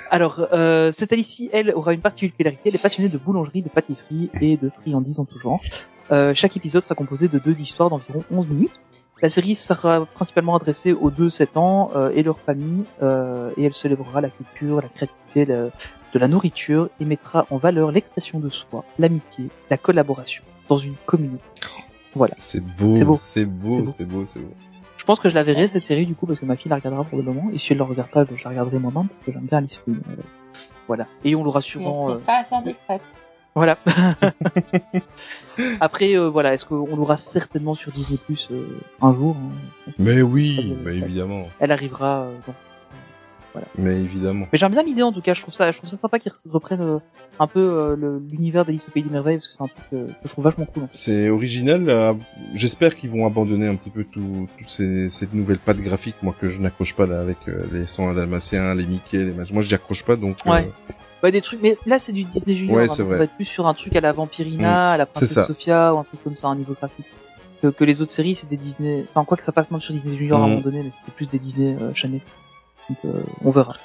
Alors, 0.09 0.47
euh, 0.53 0.91
cette 0.91 1.11
Alice, 1.13 1.41
elle, 1.51 1.71
aura 1.75 1.93
une 1.93 2.01
particularité, 2.01 2.61
elle 2.65 2.75
est 2.75 2.81
passionnée 2.81 3.09
de 3.09 3.17
boulangerie, 3.17 3.61
de 3.61 3.69
pâtisserie 3.69 4.29
et 4.41 4.57
de 4.57 4.69
friandises 4.69 5.19
en 5.19 5.25
tout 5.25 5.39
genre. 5.39 5.59
Euh, 6.11 6.33
chaque 6.33 6.55
épisode 6.55 6.81
sera 6.81 6.95
composé 6.95 7.27
de 7.27 7.39
deux 7.39 7.55
histoires 7.59 7.89
d'environ 7.89 8.23
11 8.31 8.47
minutes. 8.47 8.79
La 9.21 9.29
série 9.29 9.55
sera 9.55 10.05
principalement 10.05 10.55
adressée 10.55 10.93
aux 10.93 11.09
2-7 11.09 11.57
ans 11.57 11.89
euh, 11.95 12.11
et 12.13 12.21
leurs 12.23 12.39
familles, 12.39 12.83
euh, 13.01 13.49
et 13.57 13.63
elle 13.65 13.73
célébrera 13.73 14.21
la 14.21 14.29
culture, 14.29 14.77
la 14.81 14.89
créativité 14.89 15.45
le- 15.45 15.71
de 16.13 16.19
la 16.19 16.27
nourriture 16.27 16.89
et 17.01 17.05
mettra 17.05 17.45
en 17.49 17.57
valeur 17.57 17.91
l'expression 17.91 18.39
de 18.39 18.49
soi, 18.49 18.85
l'amitié, 18.99 19.49
la 19.69 19.77
collaboration 19.77 20.43
dans 20.69 20.77
une 20.77 20.93
communauté. 21.05 21.43
Voilà. 22.13 22.35
C'est 22.37 22.63
beau, 22.63 22.95
C'est 22.95 23.03
beau. 23.03 23.17
c'est 23.17 23.45
beau, 23.45 23.71
C'est 24.23 24.39
beau. 24.39 24.53
Je 25.07 25.13
pense 25.13 25.19
que 25.21 25.29
je 25.29 25.35
la 25.35 25.43
verrai 25.43 25.69
cette 25.69 25.85
série 25.85 26.05
du 26.05 26.15
coup 26.15 26.25
parce 26.25 26.37
que 26.37 26.43
ma 26.45 26.57
fille 26.57 26.69
la 26.69 26.75
regardera 26.75 27.05
pour 27.05 27.17
le 27.17 27.23
moment 27.23 27.49
et 27.53 27.57
si 27.57 27.71
elle 27.71 27.77
la 27.79 27.85
regarde 27.85 28.09
pas, 28.11 28.25
ben, 28.25 28.35
je 28.37 28.43
la 28.43 28.49
regarderai 28.49 28.77
moi-même 28.77 29.07
parce 29.07 29.25
que 29.27 29.31
j'aime 29.31 29.45
bien 29.47 29.59
Alice 29.59 29.79
Queen. 29.85 30.01
Euh, 30.09 30.15
voilà. 30.85 31.07
Et 31.23 31.33
on 31.33 31.45
l'aura 31.45 31.59
On 31.59 31.61
sûrement. 31.61 32.09
se 32.09 32.13
euh, 32.15 32.19
à 32.27 32.43
faire 32.43 32.61
des 32.61 32.73
crêpes. 32.85 33.01
Voilà. 33.55 33.77
Après, 35.79 36.13
euh, 36.17 36.27
voilà, 36.27 36.53
est-ce 36.53 36.65
qu'on 36.65 36.93
l'aura 36.93 37.15
certainement 37.15 37.73
sur 37.73 37.93
Disney 37.93 38.19
Plus 38.25 38.49
un 39.01 39.13
jour 39.13 39.37
hein? 39.87 39.91
Mais 39.97 40.21
oui, 40.21 40.77
mais 40.83 40.97
évidemment, 40.97 41.43
Elle 41.61 41.71
arrivera. 41.71 42.23
euh, 42.23 42.35
dans- 42.45 42.53
mais 43.77 43.99
évidemment. 43.99 44.45
Mais 44.51 44.57
j'aime 44.57 44.71
bien 44.71 44.83
l'idée 44.83 45.03
en 45.03 45.11
tout 45.11 45.21
cas. 45.21 45.33
Je 45.33 45.41
trouve 45.41 45.53
ça, 45.53 45.71
je 45.71 45.77
trouve 45.77 45.89
ça 45.89 45.97
sympa 45.97 46.19
qu'ils 46.19 46.31
reprennent 46.49 46.81
euh, 46.81 46.99
un 47.39 47.47
peu 47.47 47.59
euh, 47.59 48.19
l'univers 48.31 48.65
d'Alice 48.65 48.81
au 48.87 48.91
pays 48.91 49.03
des 49.03 49.09
merveilles 49.09 49.37
parce 49.37 49.47
que 49.47 49.53
c'est 49.53 49.63
un 49.63 49.67
truc 49.67 49.85
euh, 49.93 50.07
que 50.07 50.13
je 50.25 50.29
trouve 50.31 50.43
vachement 50.45 50.65
cool. 50.65 50.83
En 50.83 50.87
fait. 50.87 50.93
C'est 50.97 51.29
original. 51.29 51.89
euh, 51.89 52.13
J'espère 52.53 52.95
qu'ils 52.95 53.09
vont 53.09 53.25
abandonner 53.25 53.67
un 53.67 53.75
petit 53.75 53.89
peu 53.91 54.03
tout, 54.03 54.47
toutes 54.57 54.69
ces, 54.69 55.09
cette 55.09 55.33
nouvelle 55.33 55.59
patte 55.59 55.77
graphique, 55.77 56.15
moi 56.21 56.33
que 56.39 56.49
je 56.49 56.59
n'accroche 56.61 56.95
pas 56.95 57.05
là 57.05 57.19
avec 57.19 57.37
euh, 57.47 57.65
les 57.71 57.87
100 57.87 58.13
dalmatiens, 58.13 58.73
les 58.75 58.85
Mickey, 58.85 59.17
les. 59.17 59.33
Moi, 59.33 59.61
je 59.61 59.67
n'y 59.67 59.73
accroche 59.73 60.03
pas, 60.03 60.15
donc. 60.15 60.37
euh, 60.45 60.51
Ouais. 60.51 60.71
Ouais, 61.23 61.31
des 61.31 61.41
trucs. 61.41 61.61
Mais 61.63 61.75
là, 61.87 61.97
c'est 61.97 62.11
du 62.11 62.23
Disney 62.25 62.55
Junior. 62.55 62.75
Ouais, 62.77 62.83
hein, 62.83 62.87
c'est 62.87 62.99
donc 63.01 63.07
vrai. 63.07 63.15
On 63.15 63.19
va 63.19 63.23
être 63.25 63.35
plus 63.35 63.45
sur 63.45 63.65
un 63.65 63.73
truc 63.73 63.95
à 63.95 64.01
la 64.01 64.13
Vampirina, 64.13 64.91
à 64.91 64.97
la 64.97 65.07
Princesse. 65.07 65.47
Sophia 65.47 65.93
ou 65.95 65.97
un 65.97 66.03
truc 66.03 66.23
comme 66.23 66.35
ça, 66.35 66.47
un 66.47 66.55
niveau 66.55 66.73
graphique. 66.73 67.07
Que, 67.59 67.69
que 67.69 67.83
les 67.85 68.01
autres 68.01 68.11
séries, 68.11 68.35
c'est 68.35 68.47
des 68.47 68.55
Disney. 68.55 69.03
Enfin, 69.09 69.25
quoi 69.25 69.35
que 69.35 69.43
ça 69.43 69.51
passe 69.51 69.71
même 69.71 69.81
sur 69.81 69.95
Disney 69.95 70.15
Junior 70.15 70.39
à 70.39 70.43
un 70.43 70.45
Mhm. 70.45 70.51
moment 70.51 70.63
donné, 70.63 70.83
mais 70.83 70.91
c'était 70.93 71.11
plus 71.11 71.25
des 71.27 71.39
Disney 71.39 71.75
euh, 71.81 71.91
Channel. 71.95 72.21
Donc, 72.89 72.97
euh, 73.05 73.21
on 73.43 73.51
verra. 73.51 73.75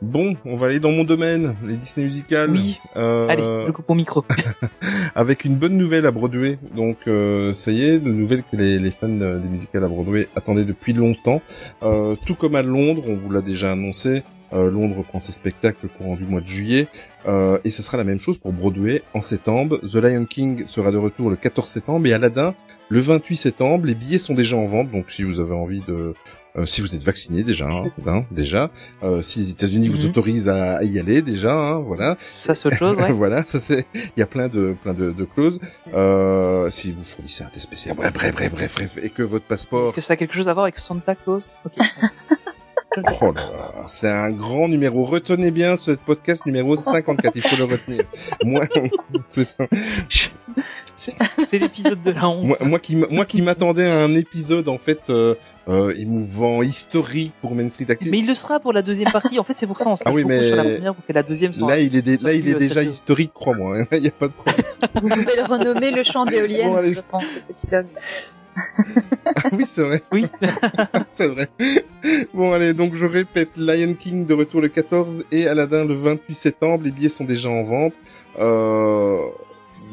Bon, 0.00 0.36
on 0.44 0.56
va 0.56 0.66
aller 0.66 0.78
dans 0.78 0.92
mon 0.92 1.02
domaine, 1.02 1.56
les 1.66 1.76
Disney 1.76 2.06
musicales. 2.06 2.50
Oui. 2.50 2.78
Euh, 2.96 3.26
Allez, 3.28 3.42
je 3.66 3.72
coupe 3.72 3.88
mon 3.88 3.96
micro. 3.96 4.24
avec 5.16 5.44
une 5.44 5.56
bonne 5.56 5.76
nouvelle 5.76 6.06
à 6.06 6.12
Broadway. 6.12 6.58
Donc 6.76 6.98
euh, 7.08 7.52
ça 7.52 7.72
y 7.72 7.82
est, 7.82 7.96
une 7.96 8.16
nouvelle 8.16 8.44
que 8.44 8.56
les, 8.56 8.78
les 8.78 8.90
fans 8.92 9.08
des 9.08 9.48
musicales 9.48 9.82
à 9.82 9.88
Broadway 9.88 10.28
attendaient 10.36 10.64
depuis 10.64 10.92
longtemps. 10.92 11.42
Euh, 11.82 12.14
tout 12.26 12.36
comme 12.36 12.54
à 12.54 12.62
Londres, 12.62 13.02
on 13.08 13.16
vous 13.16 13.30
l'a 13.30 13.42
déjà 13.42 13.72
annoncé, 13.72 14.22
euh, 14.52 14.70
Londres 14.70 15.04
prend 15.06 15.18
ses 15.18 15.32
spectacles 15.32 15.88
courant 15.88 16.16
du 16.16 16.24
mois 16.24 16.40
de 16.40 16.46
juillet. 16.46 16.88
Euh, 17.26 17.58
et 17.64 17.70
ce 17.70 17.82
sera 17.82 17.96
la 17.96 18.04
même 18.04 18.20
chose 18.20 18.38
pour 18.38 18.52
Broadway 18.52 19.02
en 19.14 19.22
septembre. 19.22 19.78
The 19.80 19.96
Lion 19.96 20.24
King 20.24 20.66
sera 20.66 20.92
de 20.92 20.96
retour 20.96 21.30
le 21.30 21.36
14 21.36 21.68
septembre 21.68 22.06
et 22.06 22.12
Aladdin 22.12 22.54
le 22.88 23.00
28 23.00 23.36
septembre. 23.36 23.86
Les 23.86 23.94
billets 23.94 24.18
sont 24.18 24.34
déjà 24.34 24.56
en 24.56 24.66
vente, 24.66 24.90
donc 24.90 25.10
si 25.10 25.22
vous 25.22 25.40
avez 25.40 25.54
envie 25.54 25.82
de... 25.86 26.14
euh, 26.56 26.66
si 26.66 26.80
vous 26.80 26.94
êtes 26.94 27.02
vacciné 27.02 27.42
déjà, 27.42 27.66
hein, 27.68 27.84
hein, 28.06 28.24
déjà, 28.30 28.70
euh, 29.02 29.22
si 29.22 29.38
les 29.40 29.50
États-Unis 29.50 29.88
vous 29.88 29.98
Mhm. 29.98 30.06
autorisent 30.06 30.48
à, 30.48 30.76
à 30.78 30.82
y 30.84 30.98
aller 30.98 31.22
déjà, 31.22 31.52
hein, 31.52 31.78
voilà, 31.80 32.16
Ça, 32.20 32.54
c'est 32.54 32.66
autre 32.66 32.76
chose, 32.76 32.96
ouais. 32.96 33.12
voilà, 33.12 33.44
ça 33.46 33.60
c'est, 33.60 33.86
il 33.94 34.18
y 34.20 34.22
a 34.22 34.26
plein 34.26 34.48
de 34.48 34.74
plein 34.82 34.94
de, 34.94 35.10
de 35.12 35.24
clauses. 35.24 35.60
Euh, 35.94 36.70
si 36.70 36.92
vous 36.92 37.02
fournissez 37.04 37.44
un 37.44 37.48
test 37.48 37.62
spécial, 37.64 37.96
bref, 37.96 38.12
bref, 38.12 38.34
bref, 38.34 38.52
bref, 38.74 38.96
et 39.02 39.10
que 39.10 39.22
votre 39.22 39.44
passeport, 39.46 39.88
Est-ce 39.88 39.94
que 39.96 40.00
ça 40.00 40.12
a 40.14 40.16
quelque 40.16 40.34
chose 40.34 40.48
à 40.48 40.52
voir 40.54 40.64
avec 40.64 40.78
Santa 40.78 41.14
Claus? 41.14 41.44
Ok. 41.64 41.72
oh 43.20 43.32
là 43.32 43.40
là, 43.42 43.72
c'est 43.86 44.08
un 44.10 44.30
grand 44.30 44.68
numéro. 44.68 45.04
Retenez 45.04 45.50
bien 45.50 45.76
ce 45.76 45.92
podcast 45.92 46.46
numéro 46.46 46.76
54, 46.76 47.32
il 47.36 47.42
faut 47.42 47.56
le 47.56 47.64
retenir. 47.64 48.02
Moi, 48.44 48.62
c'est 50.96 51.58
l'épisode 51.58 52.02
de 52.02 52.10
la 52.10 52.28
honte. 52.28 52.44
moi, 52.44 52.56
moi 52.62 52.78
qui 52.78 52.96
moi 52.96 53.24
qui 53.24 53.42
m'attendais 53.42 53.86
à 53.88 54.02
un 54.02 54.14
épisode 54.14 54.68
en 54.68 54.78
fait 54.78 55.00
euh, 55.10 55.34
euh, 55.68 55.94
émouvant, 55.96 56.62
historique 56.62 57.32
pour 57.40 57.54
Main 57.54 57.68
Street 57.68 57.86
Active. 57.88 58.10
Mais 58.10 58.18
il 58.18 58.26
le 58.26 58.34
sera 58.34 58.58
pour 58.58 58.72
la 58.72 58.82
deuxième 58.82 59.10
partie. 59.12 59.38
En 59.38 59.44
fait, 59.44 59.54
c'est 59.56 59.66
pour 59.66 59.78
ça 59.78 59.88
on 59.88 59.96
se 59.96 60.02
Ah 60.04 60.10
oui, 60.12 60.24
mais 60.24 60.48
sur 60.48 60.56
la 60.56 60.64
première 60.64 60.94
pour 60.94 61.04
que 61.06 61.12
la 61.12 61.22
deuxième 61.22 61.52
soit. 61.52 61.68
Là, 61.68 61.78
il 61.78 61.94
est, 61.96 62.02
dé- 62.02 62.18
là, 62.20 62.32
il 62.32 62.48
est 62.48 62.52
plus, 62.54 62.68
déjà 62.68 62.82
historique, 62.82 63.32
crois-moi. 63.32 63.78
hein. 63.80 63.84
Il 63.92 64.00
n'y 64.00 64.08
a 64.08 64.12
pas 64.12 64.28
de 64.28 64.32
problème. 64.32 64.64
Vous 64.94 65.08
pouvez 65.08 65.36
le 65.36 65.44
renommer 65.44 65.90
le 65.92 66.02
chant 66.02 66.24
d'éolienne, 66.24 66.68
Bon, 66.70 66.76
allez. 66.76 66.94
je 66.94 67.00
pense, 67.08 67.26
cet 67.26 67.44
épisode. 67.50 67.86
Oui, 69.52 69.64
c'est 69.66 69.82
vrai. 69.82 70.02
Oui. 70.12 70.26
c'est 71.10 71.28
vrai. 71.28 71.48
Bon, 72.34 72.52
allez, 72.52 72.74
donc 72.74 72.94
je 72.94 73.06
répète, 73.06 73.50
Lion 73.56 73.94
King 73.94 74.26
de 74.26 74.34
retour 74.34 74.60
le 74.60 74.68
14 74.68 75.26
et 75.30 75.46
Aladdin 75.46 75.84
le 75.84 75.94
28 75.94 76.34
septembre. 76.34 76.84
Les 76.84 76.90
billets 76.90 77.08
sont 77.08 77.24
déjà 77.24 77.48
en 77.48 77.64
vente. 77.64 77.94
Euh, 78.38 79.18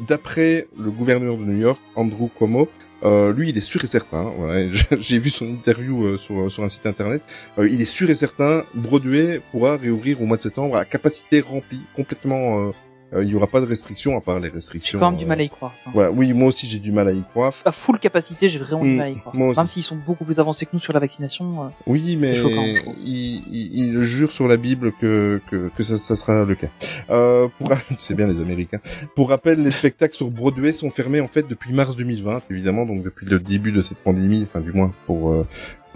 D'après 0.06 0.66
le 0.78 0.90
gouverneur 0.90 1.38
de 1.38 1.44
New 1.44 1.58
York, 1.58 1.80
Andrew 1.94 2.28
Cuomo, 2.28 2.68
euh, 3.02 3.32
lui, 3.32 3.50
il 3.50 3.56
est 3.56 3.62
sûr 3.62 3.82
et 3.82 3.86
certain. 3.86 4.30
ouais, 4.38 4.70
J'ai 5.00 5.18
vu 5.18 5.30
son 5.30 5.46
interview 5.46 6.04
euh, 6.04 6.16
sur, 6.18 6.50
sur 6.50 6.62
un 6.62 6.68
site 6.68 6.86
internet. 6.86 7.22
Euh, 7.58 7.68
il 7.68 7.80
est 7.80 7.86
sûr 7.86 8.08
et 8.10 8.14
certain, 8.14 8.62
Broadway 8.74 9.40
pourra 9.52 9.76
réouvrir 9.76 10.20
au 10.20 10.26
mois 10.26 10.36
de 10.36 10.42
septembre 10.42 10.76
à 10.76 10.84
capacité 10.84 11.40
remplie, 11.40 11.80
complètement. 11.94 12.72
Euh, 13.12 13.18
euh, 13.18 13.24
il 13.24 13.30
y 13.30 13.34
aura 13.34 13.46
pas 13.46 13.60
de 13.60 13.66
restrictions 13.66 14.16
à 14.16 14.20
part 14.20 14.40
les 14.40 14.48
J'ai 14.48 14.54
restrictions. 14.54 14.98
quand 14.98 15.10
même 15.10 15.18
du 15.18 15.24
euh, 15.24 15.28
mal 15.28 15.40
à 15.40 15.42
y 15.44 15.48
croire. 15.48 15.72
Voilà, 15.94 16.10
oui, 16.10 16.32
moi 16.32 16.48
aussi 16.48 16.66
j'ai 16.66 16.78
du 16.78 16.92
mal 16.92 17.08
à 17.08 17.12
y 17.12 17.22
croire. 17.22 17.52
À 17.64 17.72
full 17.72 17.98
capacité, 17.98 18.48
j'ai 18.48 18.58
vraiment 18.58 18.82
du 18.82 18.90
Mm, 18.90 18.96
mal 18.96 19.06
à 19.06 19.10
y 19.10 19.18
croire. 19.18 19.34
moi 19.36 19.48
aussi. 19.48 19.60
Même 19.60 19.66
s'ils 19.66 19.82
sont 19.82 19.96
beaucoup 19.96 20.24
plus 20.24 20.38
avancés 20.38 20.66
que 20.66 20.70
nous 20.72 20.78
sur 20.80 20.92
la 20.92 21.00
vaccination. 21.00 21.64
euh, 21.64 21.68
Oui, 21.86 22.16
mais 22.18 22.28
C'est 22.28 22.36
choquant, 22.36 22.64
je 22.64 22.80
trouve. 22.82 22.94
il, 23.04 23.42
il, 23.48 23.94
il 23.96 24.02
jure 24.02 24.30
sur 24.32 24.48
la 24.48 24.56
Bible 24.56 24.92
que, 25.00 25.40
que, 25.50 25.70
que 25.76 25.82
ça, 25.82 25.98
ça 25.98 26.16
sera 26.16 26.44
le 26.44 26.54
cas. 26.54 26.68
Euh, 27.10 27.48
pour, 27.58 27.68
c'est 27.98 28.14
bien 28.14 28.26
les 28.26 28.40
Américains. 28.40 28.80
Pour 29.14 29.30
rappel, 29.30 29.62
les 29.62 29.70
spectacles 29.70 30.14
sur 30.16 30.30
Broadway 30.30 30.72
sont 30.72 30.90
fermés 30.90 31.20
en 31.20 31.28
fait 31.28 31.46
depuis 31.48 31.72
mars 31.72 31.96
2020, 31.96 32.42
évidemment, 32.50 32.86
donc 32.86 33.02
depuis 33.02 33.26
le 33.26 33.38
début 33.38 33.72
de 33.72 33.80
cette 33.80 33.98
pandémie, 33.98 34.42
enfin 34.42 34.60
du 34.60 34.72
moins 34.72 34.92
pour 35.06 35.30
euh, 35.32 35.46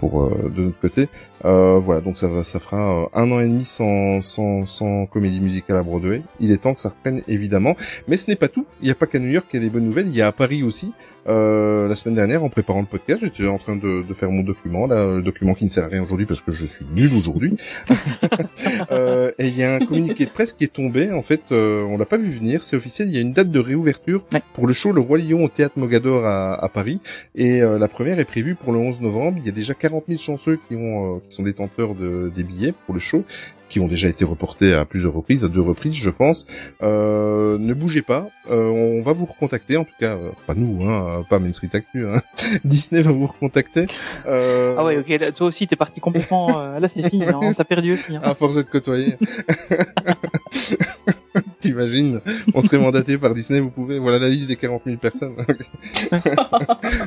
pour 0.01 0.23
euh, 0.23 0.51
de 0.53 0.63
notre 0.63 0.79
côté. 0.79 1.07
Euh, 1.45 1.79
voilà, 1.79 2.01
donc 2.01 2.17
ça 2.17 2.27
va, 2.27 2.43
ça 2.43 2.59
fera 2.59 3.03
euh, 3.03 3.05
un 3.13 3.31
an 3.31 3.39
et 3.39 3.47
demi 3.47 3.65
sans, 3.65 4.21
sans, 4.21 4.65
sans 4.65 5.05
comédie 5.05 5.39
musicale 5.39 5.77
à 5.77 5.83
Broadway. 5.83 6.23
Il 6.39 6.51
est 6.51 6.57
temps 6.57 6.73
que 6.73 6.81
ça 6.81 6.89
reprenne 6.89 7.21
évidemment, 7.27 7.75
mais 8.07 8.17
ce 8.17 8.27
n'est 8.29 8.35
pas 8.35 8.47
tout. 8.47 8.65
Il 8.81 8.85
n'y 8.85 8.91
a 8.91 8.95
pas 8.95 9.05
qu'à 9.05 9.19
New 9.19 9.29
York 9.29 9.45
qu'il 9.49 9.61
y 9.61 9.63
a 9.63 9.65
des 9.65 9.71
bonnes 9.71 9.85
nouvelles. 9.85 10.07
Il 10.07 10.15
y 10.15 10.21
a 10.23 10.27
à 10.27 10.31
Paris 10.31 10.63
aussi. 10.63 10.91
Euh, 11.27 11.87
la 11.87 11.95
semaine 11.95 12.15
dernière, 12.15 12.43
en 12.43 12.49
préparant 12.49 12.81
le 12.81 12.87
podcast, 12.87 13.19
j'étais 13.21 13.47
en 13.47 13.57
train 13.57 13.75
de, 13.75 14.01
de, 14.01 14.13
faire 14.13 14.31
mon 14.31 14.41
document, 14.41 14.87
là, 14.87 15.13
le 15.15 15.21
document 15.21 15.53
qui 15.53 15.65
ne 15.65 15.69
sert 15.69 15.83
à 15.83 15.87
rien 15.87 16.01
aujourd'hui 16.01 16.25
parce 16.25 16.41
que 16.41 16.51
je 16.51 16.65
suis 16.65 16.85
nul 16.93 17.11
aujourd'hui. 17.13 17.55
euh, 18.91 19.31
et 19.37 19.47
il 19.47 19.57
y 19.57 19.63
a 19.63 19.75
un 19.75 19.79
communiqué 19.79 20.25
de 20.25 20.31
presse 20.31 20.53
qui 20.53 20.63
est 20.63 20.73
tombé. 20.73 21.11
En 21.11 21.21
fait, 21.21 21.41
euh, 21.51 21.83
on 21.83 21.97
l'a 21.97 22.05
pas 22.05 22.17
vu 22.17 22.29
venir. 22.29 22.63
C'est 22.63 22.75
officiel. 22.75 23.09
Il 23.09 23.15
y 23.15 23.17
a 23.17 23.21
une 23.21 23.33
date 23.33 23.51
de 23.51 23.59
réouverture 23.59 24.23
Ouais. 24.33 24.41
pour 24.53 24.67
le 24.67 24.73
show 24.73 24.91
Le 24.91 25.01
Roi 25.01 25.17
Lion 25.19 25.43
au 25.43 25.49
théâtre 25.49 25.77
Mogador 25.77 26.25
à, 26.25 26.53
à 26.53 26.69
Paris. 26.69 26.99
Et 27.35 27.61
euh, 27.61 27.77
la 27.77 27.87
première 27.87 28.19
est 28.19 28.25
prévue 28.25 28.55
pour 28.55 28.73
le 28.73 28.79
11 28.79 29.01
novembre. 29.01 29.37
Il 29.39 29.45
y 29.45 29.49
a 29.49 29.53
déjà 29.53 29.73
40 29.73 30.05
000 30.07 30.19
chanceux 30.19 30.59
qui 30.67 30.75
ont, 30.75 31.17
euh, 31.17 31.19
qui 31.27 31.35
sont 31.35 31.43
détenteurs 31.43 31.95
de, 31.95 32.31
des 32.33 32.43
billets 32.43 32.73
pour 32.85 32.93
le 32.93 32.99
show, 32.99 33.23
qui 33.71 33.79
ont 33.79 33.87
déjà 33.87 34.09
été 34.09 34.25
reportés 34.25 34.73
à 34.73 34.83
plusieurs 34.83 35.13
reprises, 35.13 35.45
à 35.45 35.47
deux 35.47 35.61
reprises, 35.61 35.93
je 35.95 36.09
pense. 36.09 36.45
Euh, 36.83 37.57
ne 37.57 37.73
bougez 37.73 38.01
pas. 38.01 38.27
Euh, 38.49 38.67
on 38.69 39.01
va 39.01 39.13
vous 39.13 39.25
recontacter. 39.25 39.77
En 39.77 39.85
tout 39.85 39.93
cas, 39.97 40.17
euh, 40.17 40.31
pas 40.45 40.55
nous, 40.55 40.83
hein, 40.83 41.23
pas 41.29 41.39
Main 41.39 41.53
Street 41.53 41.69
Actu. 41.73 42.05
Hein. 42.05 42.19
Disney 42.65 43.01
va 43.01 43.11
vous 43.13 43.27
recontacter. 43.27 43.87
Euh, 44.27 44.75
Ah 44.77 44.83
ouais, 44.83 44.97
ok, 44.97 45.07
là, 45.07 45.31
toi 45.31 45.47
aussi 45.47 45.67
t'es 45.67 45.77
parti 45.77 46.01
complètement. 46.01 46.59
euh, 46.61 46.79
là 46.79 46.89
c'est 46.89 47.07
fini, 47.09 47.23
hein, 47.23 47.39
t'as 47.55 47.63
perdu 47.63 47.93
aussi. 47.93 48.13
Hein. 48.17 48.21
à 48.23 48.35
force 48.35 48.55
de 48.55 48.61
te 48.63 48.71
côtoyer. 48.71 49.15
T'imagines 51.61 52.19
On 52.53 52.61
serait 52.61 52.77
mandaté 52.79 53.17
par 53.17 53.33
Disney, 53.33 53.59
vous 53.59 53.69
pouvez. 53.69 53.99
Voilà 53.99 54.19
la 54.19 54.29
liste 54.29 54.47
des 54.47 54.55
40 54.55 54.81
000 54.85 54.97
personnes. 54.97 55.35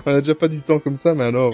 On 0.06 0.10
a 0.10 0.20
déjà 0.20 0.34
pas 0.34 0.48
du 0.48 0.60
temps 0.60 0.78
comme 0.78 0.96
ça, 0.96 1.14
mais 1.14 1.24
alors, 1.24 1.52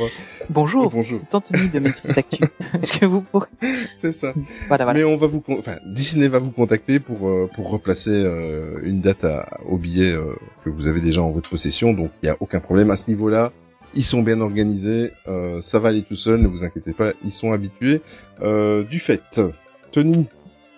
Bonjour, 0.48 0.90
Bonjour. 0.90 1.20
c'est 1.20 1.34
Anthony 1.34 1.68
de 1.68 1.90
Street 1.90 2.14
Actu. 2.16 2.38
Est-ce 2.82 2.98
que 2.98 3.06
vous 3.06 3.20
pourrez... 3.22 3.48
c'est 3.94 4.12
ça. 4.12 4.32
Voilà, 4.68 4.84
voilà. 4.84 4.98
Mais 4.98 5.04
on 5.04 5.16
va 5.16 5.26
vous, 5.26 5.40
con- 5.40 5.56
enfin, 5.58 5.76
Disney 5.86 6.28
va 6.28 6.38
vous 6.38 6.50
contacter 6.52 7.00
pour 7.00 7.28
euh, 7.28 7.48
pour 7.54 7.70
replacer 7.70 8.10
euh, 8.12 8.78
une 8.84 9.00
date 9.00 9.24
à, 9.24 9.46
au 9.66 9.78
billet 9.78 10.12
euh, 10.12 10.34
que 10.64 10.70
vous 10.70 10.86
avez 10.86 11.00
déjà 11.00 11.22
en 11.22 11.30
votre 11.30 11.48
possession. 11.50 11.92
Donc 11.92 12.10
il 12.22 12.26
y 12.26 12.30
a 12.30 12.36
aucun 12.40 12.60
problème 12.60 12.90
à 12.90 12.96
ce 12.96 13.08
niveau-là. 13.08 13.52
Ils 13.94 14.04
sont 14.04 14.22
bien 14.22 14.40
organisés, 14.40 15.10
euh, 15.26 15.60
ça 15.62 15.80
va 15.80 15.88
aller 15.88 16.02
tout 16.02 16.14
seul, 16.14 16.40
ne 16.40 16.46
vous 16.46 16.62
inquiétez 16.62 16.92
pas, 16.92 17.12
ils 17.24 17.32
sont 17.32 17.50
habitués. 17.50 18.00
Euh, 18.40 18.84
du 18.84 19.00
fait, 19.00 19.40
Tony, 19.90 20.28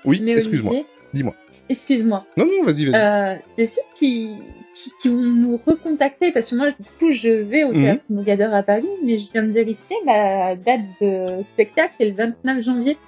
oui, 0.07 0.25
excuse-moi, 0.27 0.77
dis-moi. 1.13 1.35
Excuse-moi. 1.69 2.25
Non, 2.37 2.45
non, 2.47 2.65
vas-y, 2.65 2.87
vas-y. 2.87 3.03
Euh, 3.03 3.37
des 3.57 3.67
sites 3.67 3.83
qui, 3.95 4.37
qui, 4.75 4.91
qui 5.01 5.09
vont 5.09 5.23
nous 5.23 5.57
recontacter 5.65 6.33
parce 6.33 6.51
que 6.51 6.57
moi, 6.57 6.71
du 6.71 6.91
coup, 6.99 7.11
je 7.13 7.29
vais 7.29 7.65
au 7.65 7.73
Mhm. 7.73 7.83
théâtre 7.83 8.05
Mogador 8.11 8.53
à 8.55 8.63
Paris, 8.63 8.89
mais 9.05 9.19
je 9.19 9.31
viens 9.33 9.43
de 9.43 9.53
vérifier 9.53 9.97
la 10.05 10.57
date 10.57 10.81
de 11.01 11.43
spectacle 11.43 11.95
est 12.01 12.07
le 12.07 12.15
29 12.15 12.63
janvier. 12.63 12.99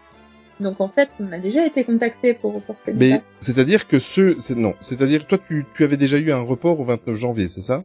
Donc 0.60 0.80
en 0.80 0.88
fait, 0.88 1.08
on 1.18 1.32
a 1.32 1.38
déjà 1.38 1.66
été 1.66 1.82
contacté 1.84 2.32
pour 2.32 2.54
reporter 2.54 2.94
Mais 2.94 3.20
c'est-à-dire 3.40 3.88
que 3.88 3.98
ce, 3.98 4.36
c'est 4.38 4.56
non, 4.56 4.74
c'est-à-dire 4.80 5.26
toi 5.26 5.36
tu, 5.36 5.66
tu 5.74 5.82
avais 5.82 5.96
déjà 5.96 6.16
eu 6.16 6.30
un 6.30 6.42
report 6.42 6.78
au 6.78 6.84
29 6.84 7.16
janvier, 7.16 7.48
c'est 7.48 7.60
ça? 7.60 7.82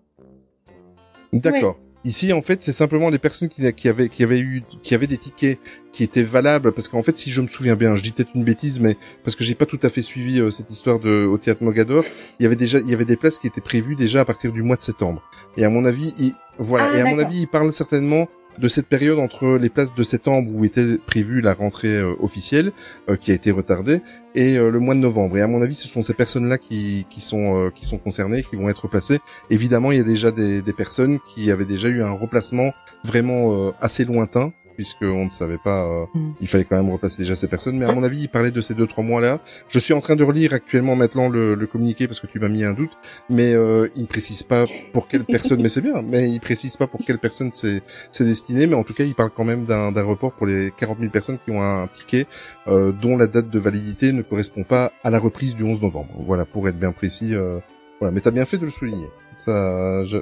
D'accord. 1.33 1.79
Ici, 2.05 2.31
en 2.31 2.41
fait, 2.41 2.63
c'est 2.63 2.71
simplement 2.71 3.09
les 3.09 3.19
personnes 3.19 3.49
qui, 3.49 3.73
qui 3.73 3.89
avaient 3.89 4.07
qui 4.07 4.23
avaient 4.23 4.39
eu 4.39 4.63
qui 4.81 4.95
avaient 4.95 5.07
des 5.07 5.17
tickets 5.17 5.59
qui 5.91 6.03
étaient 6.03 6.23
valables 6.23 6.71
parce 6.71 6.87
qu'en 6.87 7.03
fait, 7.03 7.17
si 7.17 7.29
je 7.29 7.41
me 7.41 7.47
souviens 7.47 7.75
bien, 7.75 7.95
je 7.97 8.01
dis 8.01 8.11
peut-être 8.11 8.31
une 8.35 8.45
bêtise, 8.45 8.79
mais 8.79 8.95
parce 9.23 9.35
que 9.35 9.43
j'ai 9.43 9.55
pas 9.55 9.65
tout 9.65 9.79
à 9.83 9.89
fait 9.89 10.01
suivi 10.01 10.39
euh, 10.39 10.49
cette 10.49 10.71
histoire 10.71 10.99
de 10.99 11.25
au 11.25 11.37
théâtre 11.37 11.61
Mogador, 11.61 12.05
il 12.39 12.43
y 12.43 12.45
avait 12.45 12.55
déjà 12.55 12.79
il 12.79 12.89
y 12.89 12.93
avait 12.93 13.05
des 13.05 13.17
places 13.17 13.37
qui 13.37 13.47
étaient 13.47 13.59
prévues 13.59 13.95
déjà 13.95 14.21
à 14.21 14.25
partir 14.25 14.53
du 14.53 14.63
mois 14.63 14.77
de 14.77 14.81
septembre. 14.81 15.21
Et 15.57 15.65
à 15.65 15.69
mon 15.69 15.83
avis, 15.83 16.13
il, 16.17 16.33
voilà, 16.57 16.89
Ah, 16.91 16.97
et 16.97 17.01
à 17.01 17.05
mon 17.05 17.19
avis, 17.19 17.41
il 17.41 17.47
parle 17.47 17.71
certainement 17.73 18.27
de 18.57 18.67
cette 18.67 18.87
période 18.87 19.19
entre 19.19 19.57
les 19.57 19.69
places 19.69 19.93
de 19.95 20.03
septembre 20.03 20.51
où 20.53 20.65
était 20.65 20.97
prévue 20.97 21.41
la 21.41 21.53
rentrée 21.53 21.95
euh, 21.95 22.13
officielle, 22.19 22.71
euh, 23.09 23.15
qui 23.15 23.31
a 23.31 23.33
été 23.33 23.51
retardée, 23.51 24.01
et 24.35 24.57
euh, 24.57 24.69
le 24.69 24.79
mois 24.79 24.95
de 24.95 24.99
novembre. 24.99 25.37
Et 25.37 25.41
à 25.41 25.47
mon 25.47 25.61
avis, 25.61 25.75
ce 25.75 25.87
sont 25.87 26.01
ces 26.01 26.13
personnes-là 26.13 26.57
qui, 26.57 27.05
qui 27.09 27.21
sont 27.21 27.57
euh, 27.57 27.69
qui 27.69 27.85
sont 27.85 27.97
concernées, 27.97 28.43
qui 28.43 28.55
vont 28.55 28.69
être 28.69 28.87
placées. 28.87 29.19
Évidemment, 29.49 29.91
il 29.91 29.97
y 29.97 30.01
a 30.01 30.03
déjà 30.03 30.31
des, 30.31 30.61
des 30.61 30.73
personnes 30.73 31.19
qui 31.33 31.51
avaient 31.51 31.65
déjà 31.65 31.87
eu 31.87 32.01
un 32.01 32.11
replacement 32.11 32.71
vraiment 33.03 33.67
euh, 33.67 33.71
assez 33.79 34.03
lointain, 34.03 34.51
puisque 34.79 35.01
on 35.01 35.25
ne 35.25 35.29
savait 35.29 35.57
pas. 35.57 35.83
euh, 35.85 36.05
Mm. 36.15 36.31
Il 36.39 36.47
fallait 36.47 36.63
quand 36.63 36.77
même 36.81 36.89
replacer 36.89 37.17
déjà 37.21 37.35
ces 37.35 37.49
personnes. 37.49 37.77
Mais 37.77 37.85
à 37.85 37.91
mon 37.91 38.01
avis, 38.01 38.21
il 38.21 38.29
parlait 38.29 38.49
de 38.51 38.61
ces 38.61 38.73
deux 38.75 38.87
trois 38.87 39.03
mois-là. 39.03 39.39
Je 39.67 39.77
suis 39.77 39.93
en 39.93 39.99
train 39.99 40.15
de 40.15 40.23
relire 40.23 40.53
actuellement 40.53 40.95
maintenant 40.95 41.27
le, 41.27 41.53
le 41.53 41.67
communiqué 41.67 42.07
parce 42.07 42.21
que 42.21 42.27
tu 42.27 42.39
m'as 42.39 42.47
mis 42.47 42.63
un 42.63 42.71
doute, 42.73 42.91
mais 43.29 43.53
euh, 43.53 43.89
il 43.97 44.03
ne 44.03 44.07
précise 44.07 44.43
pas 44.43 44.65
pour 44.93 45.09
quelle 45.09 45.25
personne. 45.25 45.61
mais 45.61 45.67
c'est 45.67 45.81
bien. 45.81 46.01
Mais 46.01 46.29
il 46.31 46.39
précise 46.39 46.77
pas 46.77 46.87
pour 46.87 47.01
quelle 47.05 47.19
personne 47.19 47.49
c'est 47.51 47.81
c'est 48.13 48.23
destiné. 48.23 48.65
Mais 48.67 48.75
en 48.75 48.83
tout 48.83 48.93
cas, 48.93 49.03
il 49.03 49.15
parle 49.15 49.31
quand 49.35 49.43
même 49.43 49.65
d'un 49.65 49.91
d'un 49.91 50.03
report 50.03 50.31
pour 50.31 50.45
les 50.47 50.71
40 50.77 50.99
000 50.99 51.11
personnes 51.11 51.39
qui 51.43 51.51
ont 51.51 51.61
un 51.61 51.87
ticket 51.87 52.25
euh, 52.67 52.93
dont 52.93 53.17
la 53.17 53.27
date 53.27 53.49
de 53.49 53.59
validité 53.59 54.13
ne 54.13 54.21
correspond 54.21 54.63
pas 54.63 54.93
à 55.03 55.09
la 55.09 55.19
reprise 55.19 55.53
du 55.55 55.63
11 55.63 55.81
novembre. 55.81 56.13
Voilà, 56.25 56.45
pour 56.45 56.69
être 56.69 56.79
bien 56.79 56.93
précis. 56.93 57.35
euh, 57.35 57.59
voilà, 57.99 58.13
mais 58.13 58.21
t'as 58.21 58.31
bien 58.31 58.45
fait 58.45 58.57
de 58.57 58.63
le 58.65 58.71
souligner. 58.71 59.09
Ça, 59.35 60.05
je... 60.05 60.17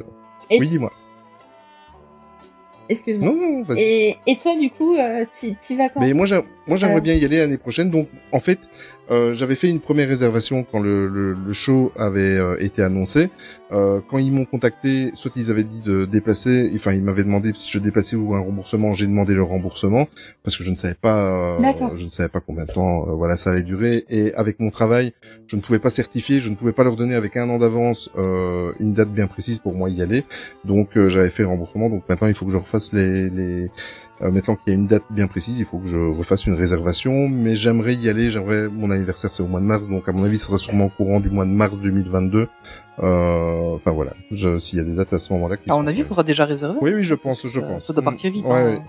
Et- 0.50 0.60
oui, 0.60 0.68
dis-moi. 0.68 0.92
Excuse-moi. 2.90 3.30
Non, 3.30 3.36
non, 3.36 3.64
vas-y. 3.64 3.80
Et, 3.82 4.18
et 4.28 4.36
toi, 4.38 4.56
du 4.58 4.70
coup, 4.70 4.96
euh, 4.96 5.26
tu 5.32 5.76
vas 5.76 5.90
quand? 5.90 6.00
Mais 6.00 6.14
moi, 6.14 6.26
j'ai- 6.26 6.42
moi, 6.68 6.78
j'aimerais 6.78 6.98
Euh. 6.98 7.02
bien 7.02 7.14
y 7.16 7.26
aller 7.26 7.38
l'année 7.38 7.58
prochaine. 7.58 7.90
Donc, 7.92 8.08
en 8.32 8.40
fait, 8.40 8.60
euh, 9.10 9.34
j'avais 9.34 9.56
fait 9.56 9.70
une 9.70 9.80
première 9.80 10.08
réservation 10.10 10.64
quand 10.70 10.80
le, 10.80 11.08
le, 11.08 11.34
le 11.34 11.54
show 11.54 11.92
avait 11.98 12.38
euh, 12.38 12.58
été 12.60 12.82
annoncé. 12.84 13.30
Euh, 13.72 14.02
quand 14.10 14.18
ils 14.18 14.32
m'ont 14.32 14.46
contacté, 14.46 15.12
soit 15.14 15.32
ils 15.36 15.50
avaient 15.52 15.64
dit 15.64 15.82
de 15.82 16.06
déplacer, 16.06 16.70
enfin, 16.76 16.92
ils 16.94 17.02
m'avaient 17.04 17.24
demandé 17.24 17.52
si 17.56 17.70
je 17.72 17.80
déplaçais 17.80 18.16
ou 18.16 18.34
un 18.36 18.40
remboursement. 18.40 18.94
J'ai 18.94 19.08
demandé 19.08 19.34
le 19.34 19.44
remboursement 19.44 20.08
parce 20.44 20.58
que 20.58 20.64
je 20.64 20.72
ne 20.72 20.76
savais 20.76 20.94
pas, 20.94 21.18
euh, 21.20 21.58
je 21.96 22.04
ne 22.04 22.10
savais 22.10 22.30
pas 22.30 22.40
combien 22.42 22.66
de 22.66 22.72
temps, 22.72 23.08
euh, 23.08 23.14
voilà, 23.14 23.38
ça 23.38 23.52
allait 23.52 23.64
durer. 23.64 24.04
Et 24.10 24.34
avec 24.36 24.60
mon 24.60 24.70
travail, 24.70 25.12
je 25.48 25.56
ne 25.56 25.62
pouvais 25.62 25.80
pas 25.80 25.90
certifier, 25.90 26.40
je 26.42 26.50
ne 26.50 26.56
pouvais 26.56 26.74
pas 26.74 26.84
leur 26.84 26.96
donner 26.98 27.16
avec 27.16 27.38
un 27.38 27.50
an 27.50 27.58
d'avance 27.58 28.10
euh, 28.18 28.74
une 28.80 28.94
date 28.94 29.10
bien 29.10 29.28
précise 29.28 29.60
pour 29.60 29.74
moi 29.74 29.90
y 29.90 30.02
aller. 30.02 30.24
Donc, 30.66 30.90
j'avais 31.08 31.30
fait 31.30 31.44
le 31.44 31.50
remboursement. 31.50 31.90
Donc 31.90 32.04
maintenant, 32.10 32.28
il 32.28 32.36
faut 32.36 32.46
que 32.46 32.52
je 32.52 32.58
refasse 32.58 32.92
les, 32.94 33.30
les 33.30 33.70
euh, 34.22 34.32
maintenant 34.32 34.56
qu'il 34.56 34.70
y 34.74 34.76
a 34.76 34.80
une 34.80 34.88
date 34.88 35.04
bien 35.10 35.28
précise, 35.28 35.60
il 35.60 35.66
faut 35.66 35.78
que 35.80 35.88
je 35.88 35.98
refasse 35.98 36.46
une 36.46 36.56
réservation, 36.56 37.28
mais 37.30 37.56
j'aimerais 37.56 37.94
y 37.96 38.10
aller. 38.10 38.32
J'aimerais 38.32 38.68
mon 38.68 38.90
anniversaire 38.92 39.34
c'est 39.34 39.44
au 39.44 39.48
mois 39.48 39.60
de 39.60 39.66
mars, 39.66 39.88
donc 39.88 40.08
à 40.10 40.12
mon 40.14 40.24
avis, 40.24 40.38
ce 40.38 40.46
sera 40.46 40.58
sûrement 40.58 40.86
au 40.86 40.90
courant 40.90 41.20
du 41.20 41.30
mois 41.30 41.46
de 41.46 41.52
mars 41.52 41.80
2022. 41.82 42.48
Euh, 43.00 43.76
enfin 43.76 43.92
voilà, 43.92 44.14
s'il 44.60 44.80
y 44.80 44.82
a 44.82 44.84
des 44.86 44.96
dates 44.96 45.14
à 45.14 45.20
ce 45.20 45.32
moment-là. 45.34 45.58
À 45.70 45.76
mon 45.76 45.86
avis, 45.88 46.00
il 46.00 46.06
faudra 46.06 46.24
déjà 46.24 46.46
réserver. 46.46 46.80
Oui, 46.82 46.92
oui, 46.96 47.04
je 47.04 47.14
pense, 47.16 47.46
je 47.48 47.60
Ça- 47.60 47.62
pense. 47.62 47.88
Ça 47.88 47.94
doit 47.94 48.04
partir 48.04 48.32
vite. 48.32 48.46
Ouais, 48.46 48.54
hein. 48.78 48.84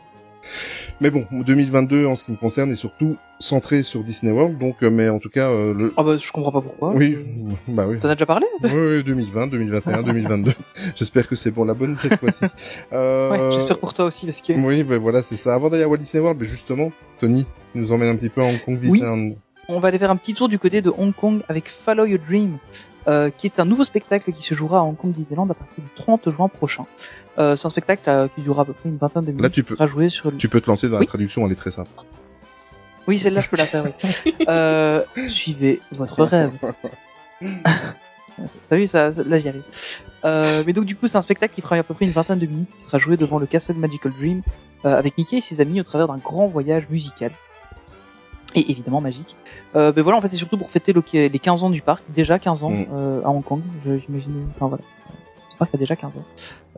Mais 1.01 1.11
bon, 1.11 1.27
2022 1.31 2.07
en 2.07 2.17
ce 2.17 2.25
qui 2.25 2.33
me 2.33 2.37
concerne 2.37 2.71
est 2.73 2.77
surtout 2.77 3.17
centré 3.39 3.85
sur 3.85 4.03
Disney 4.03 4.33
World, 4.33 4.59
donc 4.59 4.83
euh, 4.83 4.91
mais 4.91 5.09
en 5.09 5.21
tout 5.21 5.29
cas, 5.29 5.49
euh, 5.51 5.73
le... 5.73 5.93
Ah 5.97 6.03
bah, 6.03 6.17
je 6.19 6.33
comprends 6.33 6.51
pas 6.51 6.61
pourquoi. 6.61 6.93
oui, 6.95 7.17
bah 7.69 7.87
oui. 7.89 8.01
T'en 8.01 8.09
as 8.09 8.17
déjà 8.17 8.27
parlé 8.27 8.47
Oui, 8.65 8.71
oui, 8.73 9.05
2020, 9.05 9.47
2021, 9.47 10.03
2022. 10.03 10.53
J'espère 10.97 11.29
que 11.29 11.37
c'est 11.37 11.53
bon 11.53 11.65
la 11.65 11.75
bonne 11.75 11.97
cette 11.97 12.19
fois-ci. 12.19 12.47
Euh... 12.93 13.31
Ouais, 13.31 13.55
j'espère 13.55 13.79
pour 13.79 13.93
toi 13.93 14.07
aussi, 14.07 14.27
parce 14.27 14.41
que... 14.41 14.53
Oui, 14.55 14.83
ben 14.83 14.99
voilà, 14.99 15.23
c'est 15.23 15.37
ça. 15.37 15.55
Avant 15.55 15.69
d'aller 15.69 15.83
à 15.85 15.89
Walt 15.89 15.99
Disney 15.99 16.23
World, 16.23 16.39
ben 16.39 16.49
justement, 16.49 16.91
Tony, 17.21 17.47
tu 17.73 17.79
nous 17.79 17.93
emmène 17.93 18.09
un 18.09 18.17
petit 18.17 18.29
peu 18.31 18.41
à 18.41 18.45
Hong 18.45 18.59
Kong 18.65 18.79
Disneyland. 18.79 19.33
On 19.71 19.81
va 19.81 19.89
aller 19.89 19.99
faire 19.99 20.11
un 20.11 20.17
petit 20.17 20.33
tour 20.33 20.49
du 20.49 20.59
côté 20.59 20.81
de 20.81 20.91
Hong 20.97 21.15
Kong 21.15 21.43
avec 21.49 21.69
Follow 21.69 22.07
Your 22.07 22.19
Dream, 22.27 22.57
euh, 23.07 23.29
qui 23.37 23.47
est 23.47 23.61
un 23.61 23.67
nouveau 23.67 23.85
spectacle 23.85 24.33
qui 24.33 24.43
se 24.43 24.55
jouera 24.55 24.79
à 24.79 24.83
Hong 24.83 24.97
Kong 24.97 25.13
Disneyland 25.13 25.49
à 25.51 25.55
partir 25.55 25.85
du 25.85 25.91
30 25.95 26.31
juin 26.31 26.49
prochain. 26.49 26.85
Euh, 27.39 27.55
c'est 27.55 27.67
un 27.67 27.71
spectacle 27.71 28.09
euh, 28.09 28.29
qui 28.35 28.41
durera 28.41 28.63
à 28.63 28.65
peu 28.65 28.73
près 28.73 28.89
une 28.89 28.97
vingtaine 28.97 29.25
de 29.25 29.29
minutes. 29.31 29.43
Là, 29.43 29.51
tu 29.51 29.63
peux- 29.63 29.75
qui 29.75 29.79
sera 29.79 29.87
joué 29.87 30.09
sur 30.09 30.31
le... 30.31 30.39
Tu 30.39 30.49
peux 30.49 30.63
te 30.63 30.69
lancer 30.71 30.89
dans 30.89 30.95
Oui. 30.97 31.05
la 31.05 31.07
traduction, 31.07 31.45
elle 31.45 31.53
est 31.53 31.57
très 31.57 31.71
simple. 31.71 31.91
Oui, 33.07 33.19
celle-là, 33.19 33.43
je 33.43 33.51
peux 33.51 33.57
la 33.59 33.67
faire, 33.67 33.85
oui. 33.85 34.33
euh, 34.49 35.05
suivez 35.29 35.81
votre 35.93 36.25
rêve. 36.25 36.53
T'as 38.71 38.77
vu, 38.77 38.87
ça, 38.87 39.13
ça- 39.13 39.23
là, 39.23 39.39
j'y 39.39 39.49
arrive. 39.51 39.65
Euh, 40.25 40.63
mais 40.67 40.73
donc, 40.73 40.87
du 40.87 40.97
coup, 40.97 41.09
c'est 41.09 41.17
un 41.19 41.23
spectacle 41.23 41.55
qui 41.55 41.61
fera 41.61 41.77
à 41.77 41.83
peu 41.83 41.93
près 41.93 42.07
une 42.07 42.13
vingtaine 42.13 42.39
de 42.39 42.47
minutes, 42.47 42.71
qui 42.79 42.85
sera 42.85 42.99
joué 42.99 43.19
devant 43.19 43.39
le 43.39 43.45
Castle 43.47 43.75
Magical 43.77 44.13
Dream, 44.19 44.41
euh, 44.87 44.97
avec 44.97 45.19
Mickey 45.19 45.37
et 45.37 45.41
ses 45.43 45.61
amis 45.61 45.79
au 45.81 45.85
travers 45.85 46.09
d'un 46.09 46.17
grand 46.17 46.47
voyage 46.47 46.87
musical. 46.89 47.33
Et 48.55 48.71
évidemment 48.71 49.01
magique. 49.01 49.37
Euh, 49.77 49.93
ben 49.93 50.03
voilà, 50.03 50.19
en 50.19 50.21
fait, 50.21 50.29
c'est 50.29 50.37
surtout 50.37 50.57
pour 50.59 50.71
fêter 50.71 50.93
le- 50.93 51.03
les 51.13 51.39
15 51.39 51.63
ans 51.65 51.71
du 51.71 51.83
parc. 51.83 52.03
Déjà 52.09 52.39
15 52.39 52.63
ans 52.63 52.71
Mm. 52.71 52.87
euh, 52.93 53.23
à 53.25 53.29
Hong 53.29 53.45
Kong, 53.45 53.61
j'imagine. 53.85 54.47
Enfin, 54.57 54.69
voilà. 54.69 54.83
Ce 55.51 55.57
parc 55.57 55.75
a 55.75 55.79
déjà 55.79 55.97
15 55.97 56.13
ans. 56.17 56.25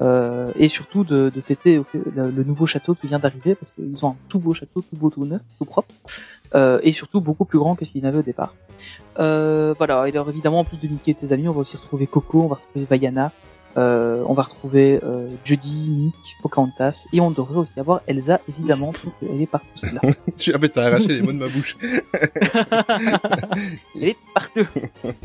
Euh, 0.03 0.51
et 0.57 0.69
surtout 0.69 1.05
de, 1.05 1.31
de 1.35 1.41
fêter 1.41 1.81
le, 1.95 2.31
le 2.31 2.45
nouveau 2.45 2.67
château 2.67 2.95
qui 2.95 3.07
vient 3.07 3.19
d'arriver, 3.19 3.55
parce 3.55 3.71
qu'ils 3.73 4.05
ont 4.05 4.11
un 4.11 4.17
tout 4.29 4.39
beau 4.39 4.55
château, 4.55 4.81
tout 4.81 4.97
beau, 4.97 5.11
tout 5.11 5.25
neuf, 5.25 5.43
tout 5.59 5.65
propre. 5.67 5.95
Euh, 6.55 6.81
et 6.83 6.91
surtout 6.93 7.21
beaucoup 7.21 7.45
plus 7.45 7.59
grand 7.59 7.75
que 7.77 7.85
ce 7.85 7.93
qu'il 7.93 8.03
n'avait 8.03 8.19
au 8.19 8.23
départ. 8.23 8.55
Euh, 9.19 9.75
voilà, 9.79 10.09
et 10.09 10.11
alors 10.11 10.29
évidemment, 10.31 10.61
en 10.61 10.65
plus 10.65 10.79
de 10.81 10.89
Mickey 10.89 11.11
et 11.13 11.15
de 11.15 11.19
ses 11.19 11.33
amis, 11.33 11.47
on 11.49 11.53
va 11.53 11.61
aussi 11.61 11.77
retrouver 11.77 12.07
Coco, 12.07 12.43
on 12.43 12.47
va 12.49 12.57
retrouver 12.57 12.87
Vaiana, 12.89 13.31
euh, 13.77 14.25
on 14.27 14.35
va 14.35 14.43
retrouver 14.43 14.99
euh, 15.03 15.29
Judy, 15.45 15.91
Nick, 15.91 16.15
Pocahontas, 16.43 17.07
et 17.13 17.21
on 17.21 17.31
devrait 17.31 17.59
aussi 17.59 17.79
avoir 17.79 18.01
Elsa, 18.07 18.41
évidemment, 18.49 18.93
parce 18.93 19.15
qu'elle 19.21 19.41
est 19.41 19.47
partout, 19.47 19.67
celle-là. 19.77 20.01
Tu 20.37 20.53
ah, 20.55 20.59
ben, 20.59 20.69
t'as 20.69 20.87
arraché 20.87 21.09
les 21.09 21.23
mots 21.23 21.33
de 21.33 21.39
ma 21.39 21.49
bouche. 21.49 21.77
Elle 23.95 24.05
est 24.05 24.17
partout. 24.35 24.67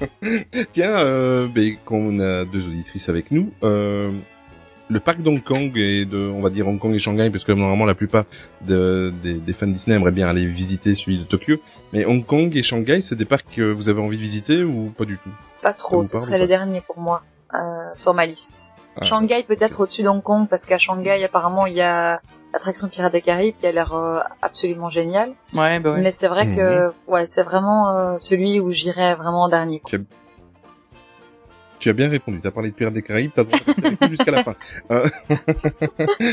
Tiens, 0.73 0.97
euh, 0.97 1.47
ben, 1.47 1.75
quand 1.85 1.95
on 1.95 2.19
a 2.19 2.45
deux 2.45 2.67
auditrices 2.67 3.09
avec 3.09 3.31
nous, 3.31 3.51
euh, 3.63 4.11
le 4.89 4.99
parc 4.99 5.21
d'Hong 5.21 5.41
Kong 5.41 5.71
et 5.77 6.05
de, 6.05 6.29
on 6.29 6.41
va 6.41 6.49
dire 6.49 6.67
Hong 6.67 6.77
Kong 6.77 6.93
et 6.93 6.99
Shanghai, 6.99 7.29
parce 7.31 7.43
que 7.43 7.51
normalement 7.51 7.85
la 7.85 7.95
plupart 7.95 8.25
de, 8.61 9.11
des, 9.23 9.35
des 9.35 9.53
fans 9.53 9.67
Disney 9.67 9.95
aimeraient 9.95 10.11
bien 10.11 10.27
aller 10.27 10.45
visiter 10.45 10.93
celui 10.93 11.17
de 11.17 11.23
Tokyo. 11.23 11.57
Mais 11.93 12.05
Hong 12.05 12.23
Kong 12.23 12.55
et 12.55 12.61
Shanghai, 12.61 13.01
c'est 13.01 13.15
des 13.15 13.25
parcs 13.25 13.47
que 13.55 13.71
vous 13.71 13.89
avez 13.89 14.01
envie 14.01 14.17
de 14.17 14.21
visiter 14.21 14.63
ou 14.63 14.93
pas 14.95 15.05
du 15.05 15.17
tout? 15.17 15.31
Pas 15.63 15.73
trop, 15.73 16.05
ce 16.05 16.19
serait 16.19 16.37
les 16.37 16.47
derniers 16.47 16.81
pour 16.81 16.99
moi 16.99 17.23
sur 17.95 18.13
ma 18.13 18.25
liste. 18.25 18.73
Ah. 18.99 19.03
Shanghai 19.05 19.43
peut-être 19.43 19.81
au-dessus 19.81 20.03
d'Hong 20.03 20.21
Kong 20.23 20.47
parce 20.49 20.65
qu'à 20.65 20.77
Shanghai 20.77 21.23
apparemment 21.23 21.65
il 21.65 21.73
y 21.73 21.81
a 21.81 22.21
l'attraction 22.53 22.87
Pirates 22.87 23.11
des 23.11 23.21
Caraïbes 23.21 23.55
qui 23.57 23.67
a 23.67 23.71
l'air 23.73 23.93
euh, 23.93 24.19
absolument 24.41 24.89
géniale. 24.89 25.33
Ouais, 25.53 25.79
bah 25.79 25.91
ouais. 25.91 26.01
Mais 26.01 26.11
c'est 26.13 26.27
vrai 26.29 26.45
que 26.47 26.93
ouais 27.07 27.25
c'est 27.25 27.43
vraiment 27.43 27.89
euh, 27.97 28.15
celui 28.19 28.59
où 28.61 28.71
j'irais 28.71 29.15
vraiment 29.15 29.43
en 29.43 29.49
dernier. 29.49 29.81
quoi. 29.81 29.99
Tu 31.77 31.89
as 31.89 31.93
bien 31.93 32.07
répondu. 32.09 32.39
T'as 32.41 32.51
parlé 32.51 32.69
de 32.71 32.75
Pirates 32.75 32.93
des 32.93 33.01
Caraïbes, 33.01 33.31
t'as 33.35 33.43
le 33.43 33.47
droit 33.49 33.59
de 33.59 33.65
rester 33.65 33.85
avec 33.87 34.01
nous 34.01 34.07
jusqu'à 34.09 34.31
la 34.31 34.43
fin. 34.43 34.55
Euh, 34.91 35.05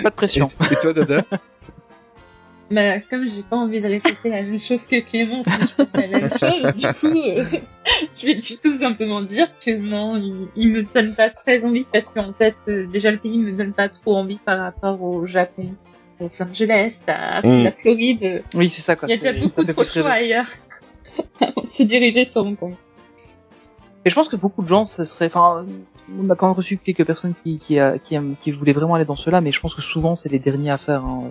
Pas 0.03 0.11
de 0.11 0.15
pression. 0.15 0.49
et, 0.71 0.73
et 0.73 0.77
toi, 0.77 0.93
Dada? 0.93 1.23
Bah, 2.73 3.01
comme 3.01 3.27
j'ai 3.29 3.43
pas 3.43 3.57
envie 3.57 3.81
de 3.81 3.87
répéter 3.87 4.31
la 4.31 4.43
même 4.43 4.59
chose 4.59 4.87
que 4.87 5.01
Clément, 5.01 5.43
mais 5.47 5.67
je 5.67 5.75
pense 5.75 5.95
à 5.95 6.01
la 6.01 6.09
même 6.09 6.31
chose, 6.31 6.75
du 6.77 6.87
coup, 6.95 7.19
euh, 7.19 7.45
je 8.17 8.27
vais 8.27 8.35
tout 8.37 8.75
simplement 8.79 9.21
dire 9.21 9.49
que 9.65 9.71
non, 9.77 10.17
il, 10.17 10.49
il 10.57 10.69
me 10.69 10.83
donne 10.83 11.15
pas 11.15 11.29
très 11.29 11.65
envie 11.65 11.85
parce 11.93 12.09
qu'en 12.09 12.33
fait, 12.33 12.55
euh, 12.69 12.87
déjà 12.87 13.11
le 13.11 13.19
pays 13.19 13.39
me 13.39 13.57
donne 13.57 13.73
pas 13.75 13.89
trop 13.89 14.17
envie 14.17 14.39
par 14.45 14.59
rapport 14.59 15.03
au 15.03 15.27
Japon, 15.27 15.75
Los 16.21 16.43
Angeles, 16.43 17.01
à 17.09 17.41
Mm. 17.47 17.65
la 17.65 17.73
Floride. 17.73 18.43
Oui, 18.55 18.69
c'est 18.71 18.83
ça 18.83 18.97
quoi. 18.97 19.07
Il 19.09 19.13
y 19.13 19.15
a 19.15 19.33
déjà 19.33 19.45
beaucoup 19.45 19.65
trop 19.65 19.83
de 19.83 19.87
choix 19.89 20.11
ailleurs 20.11 20.47
avant 21.41 21.63
de 21.65 21.71
se 21.71 21.83
diriger 21.83 22.25
sur 22.25 22.41
Hong 22.47 22.57
Kong. 22.57 22.75
Et 24.05 24.11
je 24.11 24.15
pense 24.15 24.29
que 24.29 24.37
beaucoup 24.37 24.63
de 24.63 24.69
gens, 24.69 24.85
ça 24.87 25.05
serait, 25.05 25.27
enfin, 25.27 25.65
on 26.21 26.29
a 26.31 26.35
quand 26.35 26.47
même 26.49 26.57
reçu 26.57 26.77
quelques 26.77 27.05
personnes 27.05 27.35
qui 27.45 27.59
qui 27.59 27.79
a- 27.79 27.99
qui, 27.99 28.15
aiment- 28.17 28.35
qui 28.41 28.51
voulaient 28.51 28.73
vraiment 28.73 28.95
aller 28.95 29.05
dans 29.05 29.15
cela, 29.17 29.41
mais 29.41 29.53
je 29.53 29.61
pense 29.61 29.75
que 29.75 29.83
souvent 29.83 30.15
c'est 30.15 30.29
les 30.29 30.39
derniers 30.41 30.71
à 30.71 30.79
faire. 30.79 31.05
Hein. 31.05 31.25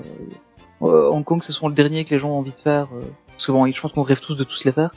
Euh, 0.82 1.10
Hong 1.10 1.24
Kong, 1.24 1.42
c'est 1.44 1.52
souvent 1.52 1.68
le 1.70 1.74
dernier 1.76 2.06
que 2.06 2.10
les 2.12 2.20
gens 2.20 2.30
ont 2.30 2.40
envie 2.40 2.52
de 2.52 2.60
faire, 2.60 2.88
euh, 2.96 3.02
parce 3.28 3.46
que 3.46 3.52
bon, 3.52 3.66
je 3.72 3.80
pense 3.82 3.92
qu'on 3.92 4.04
rêve 4.04 4.20
tous 4.20 4.36
de 4.36 4.44
tous 4.44 4.64
les 4.66 4.72
faire, 4.72 4.92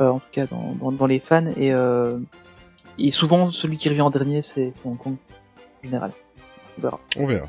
euh, 0.00 0.08
en 0.08 0.18
tout 0.18 0.26
cas 0.32 0.46
dans, 0.46 0.74
dans, 0.80 0.92
dans 0.92 1.06
les 1.06 1.20
fans, 1.20 1.46
et 1.56 1.72
euh, 1.72 2.18
et 2.98 3.10
souvent 3.10 3.50
celui 3.52 3.76
qui 3.76 3.88
revient 3.88 4.00
en 4.02 4.10
dernier, 4.10 4.42
c'est 4.42 4.72
Hong 4.84 4.98
Kong 4.98 5.14
en 5.14 5.84
général. 5.84 6.10
On 6.78 6.82
verra. 6.82 7.00
On 7.16 7.26
verra. 7.26 7.46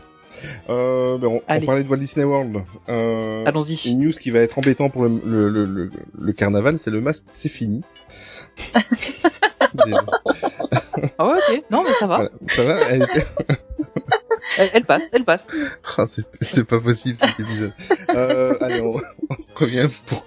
Euh, 0.70 1.18
ben, 1.20 1.28
on, 1.28 1.42
on 1.48 1.62
parlait 1.62 1.84
de 1.84 1.90
Walt 1.90 1.98
Disney 1.98 2.26
World. 2.26 2.58
Euh, 2.90 3.46
Allons-y. 3.46 3.76
Une 3.90 4.00
news 4.00 4.12
qui 4.12 4.32
va 4.32 4.40
être 4.40 4.58
embêtant 4.58 4.90
pour 4.90 5.04
le, 5.04 5.22
le, 5.24 5.50
le, 5.66 5.92
le, 6.18 6.34
carnaval, 6.34 6.80
c'est 6.80 6.90
le 6.92 7.02
masque, 7.02 7.24
c'est 7.34 7.50
fini. 7.50 7.82
Ah 11.18 11.26
ouais, 11.28 11.34
ok. 11.50 11.64
Non, 11.72 11.84
mais 11.84 11.92
ça 12.00 12.08
va. 12.08 12.16
voilà. 12.18 12.30
Ça 12.50 12.64
va 12.64 12.76
elle 12.90 13.04
était- 13.04 13.26
Elle, 14.58 14.70
elle 14.74 14.86
passe, 14.86 15.04
elle 15.12 15.24
passe. 15.26 15.48
Ah, 15.98 16.06
c'est, 16.42 16.64
pas 16.66 16.80
possible 16.80 17.18
cet 17.18 17.40
épisode. 17.40 17.74
Euh, 18.10 18.56
allez, 18.62 18.82
on, 18.82 18.94
on 18.96 19.36
revient 19.56 19.88
pour, 20.06 20.26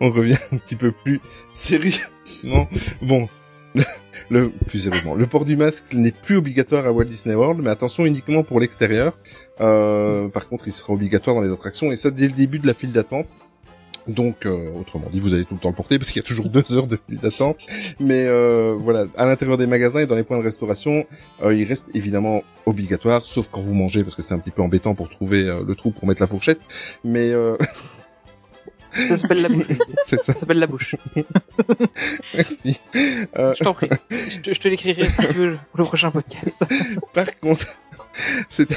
on 0.00 0.10
revient 0.10 0.36
un 0.52 0.58
petit 0.58 0.76
peu 0.76 0.92
plus 0.92 1.20
sérieusement. 1.54 2.68
Bon, 3.02 3.28
le, 3.74 3.82
le- 4.30 4.50
plus 4.50 4.80
sérieusement, 4.80 5.14
le 5.14 5.26
port 5.26 5.44
du 5.44 5.56
masque 5.56 5.92
n'est 5.92 6.12
plus 6.12 6.36
obligatoire 6.36 6.86
à 6.86 6.92
Walt 6.92 7.04
Disney 7.04 7.34
World, 7.34 7.60
mais 7.62 7.70
attention 7.70 8.04
uniquement 8.06 8.42
pour 8.42 8.60
l'extérieur. 8.60 9.16
Euh, 9.60 10.28
par 10.28 10.48
contre, 10.48 10.68
il 10.68 10.74
sera 10.74 10.92
obligatoire 10.92 11.36
dans 11.36 11.42
les 11.42 11.52
attractions 11.52 11.90
et 11.90 11.96
ça 11.96 12.10
dès 12.10 12.26
le 12.26 12.32
début 12.32 12.58
de 12.58 12.66
la 12.66 12.74
file 12.74 12.92
d'attente. 12.92 13.28
Donc, 14.08 14.46
euh, 14.46 14.70
autrement 14.80 15.06
dit, 15.12 15.20
vous 15.20 15.34
allez 15.34 15.44
tout 15.44 15.54
le 15.54 15.60
temps 15.60 15.68
le 15.68 15.74
porter 15.74 15.98
parce 15.98 16.10
qu'il 16.10 16.20
y 16.22 16.24
a 16.24 16.28
toujours 16.28 16.48
deux 16.50 16.64
heures 16.72 16.86
de 16.86 16.98
file 17.08 17.18
d'attente. 17.20 17.58
Mais 18.00 18.26
euh, 18.26 18.74
voilà, 18.78 19.06
à 19.16 19.26
l'intérieur 19.26 19.58
des 19.58 19.66
magasins 19.66 20.00
et 20.00 20.06
dans 20.06 20.16
les 20.16 20.24
points 20.24 20.38
de 20.38 20.42
restauration, 20.44 21.04
euh, 21.42 21.54
il 21.54 21.66
reste 21.68 21.86
évidemment 21.94 22.42
obligatoire, 22.66 23.24
sauf 23.24 23.48
quand 23.50 23.60
vous 23.60 23.74
mangez, 23.74 24.02
parce 24.02 24.14
que 24.14 24.22
c'est 24.22 24.34
un 24.34 24.38
petit 24.38 24.50
peu 24.50 24.62
embêtant 24.62 24.94
pour 24.94 25.08
trouver 25.08 25.44
euh, 25.48 25.62
le 25.66 25.74
trou 25.74 25.90
pour 25.90 26.06
mettre 26.06 26.22
la 26.22 26.26
fourchette. 26.26 26.60
Mais 27.04 27.30
euh, 27.32 27.56
Ça 29.08 29.16
s'appelle 29.18 29.42
la 29.42 29.48
bouche. 29.48 29.66
c'est 30.04 30.20
ça, 30.20 30.32
Ça 30.32 30.40
s'appelle 30.40 30.58
la 30.58 30.66
bouche. 30.66 30.94
merci. 32.34 32.80
Euh, 33.38 33.54
Je 33.58 33.64
t'en 33.64 33.74
prie. 33.74 33.90
Je 34.10 34.52
te, 34.52 34.68
l'écrirai 34.68 35.02
si 35.02 35.28
tu 35.28 35.34
veux 35.34 35.58
pour 35.70 35.80
le 35.80 35.84
prochain 35.84 36.10
podcast. 36.10 36.64
par 37.12 37.38
contre, 37.40 37.66
cet, 38.48 38.70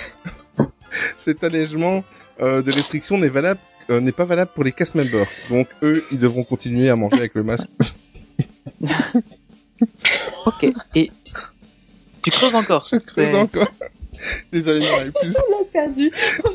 cet 1.17 1.43
allègement 1.43 2.03
euh, 2.41 2.61
de 2.61 2.71
restriction 2.71 3.17
n'est 3.17 3.29
valable 3.29 3.59
euh, 3.91 3.99
n'est 3.99 4.11
pas 4.11 4.25
valable 4.25 4.51
pour 4.55 4.63
les 4.63 4.71
cast 4.71 4.95
members. 4.95 5.27
Donc 5.49 5.67
eux, 5.83 6.03
ils 6.11 6.17
devront 6.19 6.43
continuer 6.43 6.89
à 6.89 6.95
manger 6.95 7.17
avec 7.19 7.35
le 7.35 7.43
masque. 7.43 7.69
Ok. 10.45 10.71
Et 10.95 11.09
tu 12.23 12.31
creuses 12.31 12.53
encore. 12.55 12.87
Je 12.91 12.97
creuse 12.97 13.27
Ouais. 13.29 13.37
encore. 13.39 13.71
Désolé, 14.51 14.81
j'en 14.81 14.97
avais 14.99 15.09
plus. 15.11 15.35
On 15.35 15.51
l'a 15.51 15.65
perdu. 15.73 16.11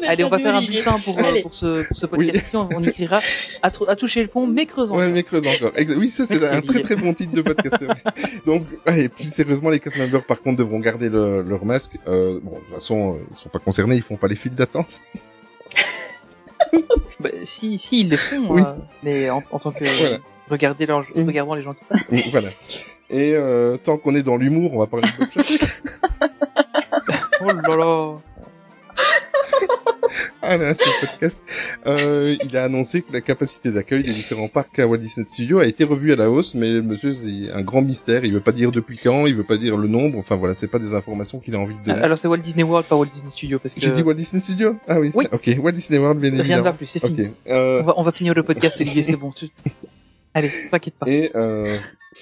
a 0.07 0.11
Allez, 0.11 0.22
on 0.22 0.28
va 0.28 0.39
faire 0.39 0.55
un 0.55 0.64
bulletin 0.64 0.97
pour, 1.01 1.18
euh, 1.18 1.43
pour 1.43 1.53
ce, 1.53 1.82
pour 1.82 1.97
ce 1.97 2.07
podcast. 2.07 2.51
On, 2.55 2.68
on 2.72 2.84
écrira 2.84 3.20
à, 3.62 3.70
toucher 3.97 4.22
le 4.22 4.28
fond, 4.28 4.47
mais 4.47 4.66
creusant. 4.66 4.97
Ouais, 4.97 5.11
mais 5.11 5.24
creuse 5.24 5.43
encore. 5.45 5.72
Oui, 5.97 6.09
ça 6.09 6.26
c'est 6.26 6.45
un 6.49 6.61
très 6.61 6.80
très 6.80 6.95
bon 6.95 7.12
titre 7.12 7.32
de 7.32 7.43
podcast. 7.43 7.84
Donc, 8.47 8.64
allez, 8.87 9.09
plus 9.09 9.32
sérieusement, 9.32 9.70
les 9.70 9.80
cast 9.80 9.99
members 9.99 10.24
par 10.24 10.41
contre 10.41 10.59
devront 10.59 10.78
garder 10.78 11.09
le- 11.09 11.43
leur 11.43 11.64
masque. 11.64 11.97
Euh, 12.07 12.39
bon, 12.41 12.53
de 12.53 12.61
toute 12.61 12.74
façon, 12.74 13.14
euh, 13.16 13.26
ils 13.32 13.37
sont 13.37 13.49
pas 13.49 13.59
concernés, 13.59 13.97
ils 13.97 14.03
font 14.03 14.16
pas 14.16 14.28
les 14.28 14.37
files 14.37 14.55
d'attente. 14.55 15.01
Bah, 17.21 17.31
si, 17.45 17.79
si, 17.79 18.01
ils 18.01 18.11
le 18.11 18.17
font, 18.17 18.47
Oui. 18.51 18.62
euh, 18.62 18.73
mais 19.03 19.31
en, 19.31 19.43
en 19.51 19.59
tant 19.59 19.73
que 19.73 19.85
Voilà. 19.85 20.19
regardez 20.51 20.85
leur, 20.87 21.05
regardant 21.14 21.55
les 21.55 21.62
gens 21.62 21.73
qui 21.75 21.85
passent. 21.89 22.11
Mm, 22.11 22.19
voilà. 22.31 22.49
Et 23.09 23.35
euh, 23.37 23.77
tant 23.79 23.97
qu'on 23.97 24.14
est 24.14 24.23
dans 24.23 24.37
l'humour, 24.37 24.73
on 24.75 24.79
va 24.81 24.87
parler 24.87 25.07
de 25.09 25.19
Bob. 25.19 25.29
Oh 27.43 27.51
là 27.53 27.77
là. 27.77 28.17
Ah 30.43 30.57
là, 30.57 30.75
ce 30.75 31.07
podcast. 31.07 31.43
Euh, 31.87 32.37
il 32.45 32.57
a 32.57 32.65
annoncé 32.65 33.03
que 33.03 33.13
la 33.13 33.21
capacité 33.21 33.71
d'accueil 33.71 34.03
des 34.05 34.13
différents 34.13 34.49
parcs 34.49 34.79
à 34.79 34.87
Walt 34.87 34.99
Disney 34.99 35.27
Studios 35.27 35.59
a 35.59 35.67
été 35.67 35.85
revue 35.85 36.13
à 36.13 36.17
la 36.17 36.31
hausse, 36.31 36.55
mais 36.55 36.71
le 36.71 36.83
monsieur, 36.83 37.15
c'est 37.15 37.53
un 37.53 37.63
grand 37.63 37.83
mystère. 37.83 38.25
Il 38.25 38.33
veut 38.33 38.41
pas 38.41 38.53
dire 38.53 38.71
depuis 38.71 38.99
quand, 39.03 39.27
il 39.27 39.35
veut 39.35 39.45
pas 39.45 39.57
dire 39.57 39.77
le 39.77 39.89
nombre. 39.89 40.19
Enfin 40.19 40.37
voilà, 40.37 40.55
c'est 40.55 40.69
pas 40.69 40.79
des 40.79 40.95
informations 40.95 41.39
qu'il 41.41 41.55
a 41.55 41.59
envie 41.59 41.75
de 41.77 41.85
donner. 41.85 42.03
Alors 42.03 42.19
c'est 42.19 42.29
Walt 42.29 42.39
Disney 42.39 42.63
World, 42.63 42.87
pas 42.87 42.97
Walt 42.97 43.07
Disney 43.13 43.31
Studio, 43.31 43.59
parce 43.59 43.75
que 43.75 43.81
J'ai 43.81 43.91
dit 43.91 44.03
Walt 44.03 44.15
Disney 44.15 44.41
Studios? 44.41 44.77
Ah 44.89 45.01
oui. 45.01 45.11
Oui. 45.15 45.27
Ok, 45.33 45.51
Walt 45.61 45.73
Disney 45.73 45.99
World, 45.99 46.21
bien 46.21 46.31
rien 46.31 46.37
ne 46.39 46.43
évidemment. 46.45 46.63
va 46.65 46.73
plus, 46.73 46.87
c'est 46.87 47.05
fini. 47.05 47.29
Euh, 47.49 47.81
On, 47.83 47.85
va, 47.85 47.95
on 47.99 48.03
va 48.03 48.13
finir 48.13 48.35
le 48.35 48.43
podcast, 48.43 48.77
Olivier, 48.81 49.03
c'est 49.03 49.17
bon. 49.17 49.31
tu- 49.31 49.49
Allez, 50.35 50.51
t'inquiète 50.71 50.95
pas. 50.95 51.07
Et 51.09 51.31
euh, 51.35 51.77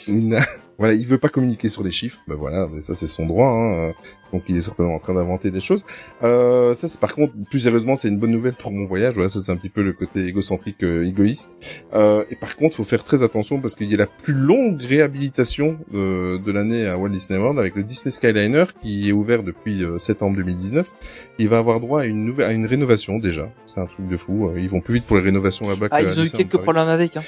il 0.07 0.37
voilà, 0.79 0.95
il 0.95 1.07
veut 1.07 1.19
pas 1.19 1.29
communiquer 1.29 1.69
sur 1.69 1.83
les 1.83 1.93
chiffres. 1.93 2.19
Ben 2.29 2.35
voilà, 2.35 2.69
mais 2.73 2.83
ça 2.83 2.95
c'est 2.95 3.07
son 3.07 3.27
droit. 3.27 3.47
Hein. 3.49 3.89
euh, 3.89 3.93
Donc 4.33 4.43
il 4.49 4.57
est 4.57 4.61
certainement 4.63 4.95
en 4.95 4.99
train 4.99 5.15
d'inventer 5.15 5.51
des 5.53 5.61
choses. 5.61 5.85
Euh, 6.25 6.75
ça, 6.75 6.89
c'est 6.89 6.99
par 6.99 7.15
contre, 7.15 7.33
plus 7.51 7.61
sérieusement, 7.61 7.95
c'est 7.95 8.09
une 8.09 8.19
bonne 8.19 8.33
nouvelle 8.33 8.55
pour 8.55 8.73
mon 8.73 8.85
voyage. 8.87 9.15
Voilà, 9.15 9.29
ça 9.29 9.41
c'est 9.41 9.53
un 9.53 9.57
petit 9.57 9.69
peu 9.69 9.83
le 9.83 9.93
côté 9.93 10.27
égocentrique, 10.27 10.83
euh, 10.83 11.05
égoïste. 11.07 11.57
Euh, 11.95 12.25
et 12.31 12.35
par 12.37 12.57
contre, 12.57 12.77
faut 12.77 12.83
faire 12.85 13.05
très 13.05 13.23
attention 13.23 13.61
parce 13.61 13.77
qu'il 13.77 13.89
y 13.91 13.95
a 13.95 13.99
la 13.99 14.07
plus 14.09 14.35
longue 14.35 14.83
réhabilitation 14.83 15.79
de, 15.93 16.39
de 16.39 16.53
l'année 16.53 16.87
à 16.87 16.99
Walt 16.99 17.11
Disney 17.11 17.39
World 17.39 17.59
avec 17.61 17.77
le 17.77 17.85
Disney 17.85 18.11
Skyliner 18.11 18.65
qui 18.83 19.09
est 19.09 19.13
ouvert 19.13 19.45
depuis 19.45 19.85
euh, 19.85 19.99
septembre 19.99 20.37
2019. 20.37 20.91
Il 21.39 21.49
va 21.49 21.59
avoir 21.59 21.79
droit 21.79 22.01
à 22.01 22.05
une 22.07 22.25
nouvelle, 22.25 22.47
à 22.47 22.53
une 22.53 22.67
rénovation 22.67 23.19
déjà. 23.19 23.49
C'est 23.67 23.79
un 23.79 23.87
truc 23.87 24.09
de 24.09 24.17
fou. 24.17 24.49
Euh, 24.49 24.59
Ils 24.61 24.69
vont 24.69 24.81
plus 24.81 24.95
vite 24.95 25.05
pour 25.05 25.17
les 25.17 25.23
rénovations 25.23 25.69
là-bas. 25.69 25.87
Ah, 25.93 26.03
ils 26.03 26.19
ont 26.19 26.25
eu 26.25 26.31
quelques 26.31 26.59
problèmes 26.59 26.89
avec. 26.89 27.17
Hein. 27.17 27.23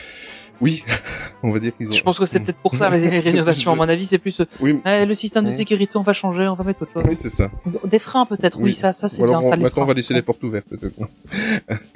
Oui, 0.61 0.85
on 1.43 1.53
va 1.53 1.59
dire 1.59 1.77
qu'ils 1.77 1.89
ont. 1.89 1.93
Je 1.93 2.03
pense 2.03 2.19
que 2.19 2.27
c'est 2.27 2.41
peut-être 2.45 2.59
pour 2.59 2.77
ça 2.77 2.91
les, 2.91 3.01
les 3.11 3.21
rénovations. 3.21 3.73
À 3.73 3.75
mon 3.75 3.89
avis, 3.89 4.05
c'est 4.07 4.19
plus 4.19 4.41
euh, 4.41 4.45
Oui, 4.61 4.81
eh, 4.87 5.05
le 5.07 5.15
système 5.15 5.45
de 5.45 5.51
sécurité, 5.53 5.97
on 5.97 6.03
va 6.03 6.13
changer, 6.13 6.47
on 6.49 6.55
va 6.55 6.65
mettre 6.65 6.83
autre 6.83 6.93
chose. 6.93 7.05
oui, 7.09 7.17
c'est 7.19 7.31
ça. 7.31 7.51
Des 7.85 7.99
freins 7.99 8.27
peut-être. 8.27 8.59
Oui, 8.59 8.71
Oui. 8.71 8.75
ça, 8.75 8.93
ça 8.93 9.09
c'est 9.09 9.23
bien. 9.23 9.39
on- 9.39 9.49
ça, 9.51 9.57
maintenant, 9.57 9.83
on 9.83 9.87
va 9.87 9.95
laisser 9.95 10.15
les 10.15 10.23
portes 10.23 10.43
ouvertes, 10.45 10.67
peut-être. 10.69 10.95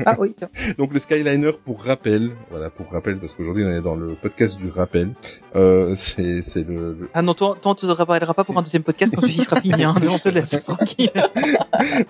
Ah 0.07 0.17
oui. 0.19 0.35
Donc, 0.79 0.93
le 0.93 0.99
Skyliner, 0.99 1.53
pour 1.65 1.83
rappel, 1.83 2.31
voilà, 2.51 2.71
pour 2.71 2.91
rappel, 2.93 3.19
parce 3.19 3.35
qu'aujourd'hui, 3.35 3.65
on 3.65 3.71
est 3.71 3.81
dans 3.83 3.97
le 3.97 4.15
podcast 4.15 4.57
du 4.59 4.69
rappel, 4.71 5.11
euh, 5.57 5.93
c'est, 5.97 6.43
c'est 6.43 6.67
le, 6.67 6.97
le, 7.01 7.09
Ah 7.15 7.23
non, 7.23 7.35
toi, 7.35 7.57
toi 7.61 7.73
on 7.73 7.75
te 7.75 7.87
rappellera 7.87 8.35
pas 8.35 8.45
pour 8.45 8.57
un 8.59 8.63
deuxième 8.63 8.83
podcast 8.83 9.13
quand 9.15 9.23
celui 9.23 9.43
sera 9.45 9.61
fini. 9.61 9.83
Hein. 9.85 9.95
on 10.09 10.19
te 10.19 10.29
laisse 10.29 10.51
tranquille. 10.65 11.11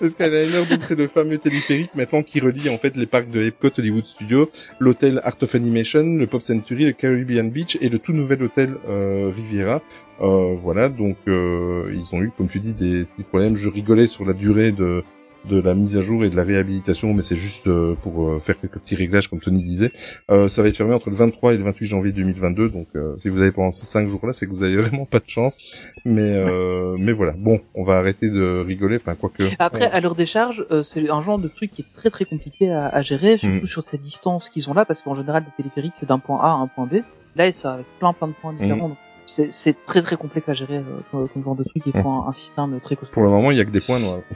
le 0.00 0.08
Skyliner, 0.08 0.64
donc, 0.68 0.80
c'est 0.84 0.96
le 0.96 1.06
fameux 1.08 1.38
téléphérique, 1.38 1.90
maintenant, 1.94 2.22
qui 2.22 2.40
relie, 2.40 2.68
en 2.68 2.78
fait, 2.78 2.96
les 2.96 3.06
parcs 3.06 3.30
de 3.30 3.42
Epcot 3.42 3.70
Hollywood 3.78 4.04
Studios, 4.04 4.50
l'hôtel 4.78 5.20
Art 5.24 5.36
of 5.42 5.54
Animation, 5.54 6.02
le 6.04 6.26
Pop 6.26 6.39
Century, 6.40 6.84
le 6.86 6.92
Caribbean 6.92 7.50
Beach 7.50 7.78
et 7.80 7.88
le 7.88 7.98
tout 7.98 8.12
nouvel 8.12 8.42
hôtel, 8.42 8.76
euh, 8.88 9.30
Riviera. 9.34 9.80
Euh, 10.20 10.54
voilà, 10.56 10.88
donc, 10.88 11.16
euh, 11.28 11.90
ils 11.94 12.14
ont 12.14 12.22
eu, 12.22 12.30
comme 12.36 12.48
tu 12.48 12.60
dis, 12.60 12.74
des 12.74 13.04
petits 13.04 13.22
problèmes. 13.22 13.56
Je 13.56 13.68
rigolais 13.68 14.06
sur 14.06 14.24
la 14.24 14.32
durée 14.32 14.72
de, 14.72 15.02
de 15.48 15.60
la 15.60 15.74
mise 15.74 15.96
à 15.96 16.02
jour 16.02 16.24
et 16.24 16.30
de 16.30 16.36
la 16.36 16.44
réhabilitation, 16.44 17.14
mais 17.14 17.22
c'est 17.22 17.36
juste 17.36 17.66
euh, 17.66 17.94
pour 18.02 18.28
euh, 18.28 18.38
faire 18.40 18.60
quelques 18.60 18.78
petits 18.78 18.94
réglages, 18.94 19.28
comme 19.28 19.40
Tony 19.40 19.62
disait. 19.64 19.90
Euh, 20.30 20.48
ça 20.48 20.62
va 20.62 20.68
être 20.68 20.76
fermé 20.76 20.92
entre 20.92 21.08
le 21.10 21.16
23 21.16 21.54
et 21.54 21.56
le 21.56 21.62
28 21.64 21.86
janvier 21.86 22.12
2022, 22.12 22.68
donc 22.68 22.88
euh, 22.94 23.16
si 23.18 23.28
vous 23.30 23.40
avez 23.40 23.50
pendant 23.52 23.72
ces 23.72 23.86
cinq 23.86 24.08
jours-là, 24.08 24.32
c'est 24.32 24.46
que 24.46 24.52
vous 24.52 24.62
avez 24.62 24.76
vraiment 24.82 25.06
pas 25.06 25.18
de 25.18 25.28
chance. 25.28 25.60
Mais 26.04 26.34
euh, 26.34 26.96
mais 26.98 27.12
voilà, 27.12 27.32
bon, 27.38 27.60
on 27.74 27.84
va 27.84 27.94
arrêter 27.98 28.28
de 28.30 28.60
rigoler, 28.66 28.96
enfin 28.96 29.14
quoique. 29.14 29.44
Après, 29.58 29.90
à 29.90 30.00
leur 30.00 30.14
décharge, 30.14 30.66
euh, 30.70 30.82
c'est 30.82 31.08
un 31.08 31.22
genre 31.22 31.38
de 31.38 31.48
truc 31.48 31.70
qui 31.70 31.82
est 31.82 31.92
très 31.96 32.10
très 32.10 32.24
compliqué 32.26 32.70
à, 32.70 32.88
à 32.88 33.02
gérer, 33.02 33.38
surtout 33.38 33.64
Mm. 33.64 33.66
sur 33.66 33.82
cette 33.82 34.02
distance 34.02 34.48
qu'ils 34.50 34.68
ont 34.70 34.74
là, 34.74 34.84
parce 34.84 35.02
qu'en 35.02 35.14
général, 35.14 35.44
les 35.46 35.62
téléphériques, 35.64 35.94
c'est 35.96 36.06
d'un 36.08 36.18
point 36.18 36.38
A 36.42 36.48
à 36.48 36.52
un 36.52 36.66
point 36.66 36.86
B. 36.86 36.96
Là, 37.36 37.50
ça 37.52 37.74
avec 37.74 37.86
plein 37.98 38.12
plein 38.12 38.28
de 38.28 38.34
points 38.40 38.52
différents. 38.52 38.88
donc 38.90 38.98
c'est 39.26 39.52
c'est 39.52 39.76
très 39.86 40.02
très 40.02 40.16
complexe 40.16 40.48
à 40.48 40.54
gérer 40.54 40.78
euh, 41.14 41.26
comme 41.32 41.44
genre 41.44 41.54
de 41.54 41.62
truc. 41.64 41.82
Il 41.86 41.92
faut 41.92 42.08
un, 42.08 42.26
un 42.28 42.32
système 42.32 42.78
très 42.80 42.96
costaud. 42.96 43.12
Pour 43.12 43.22
le 43.22 43.28
moment, 43.30 43.50
il 43.52 43.56
y 43.56 43.60
a 43.60 43.64
que 43.64 43.70
des 43.70 43.80
points 43.80 44.00
noirs. 44.00 44.20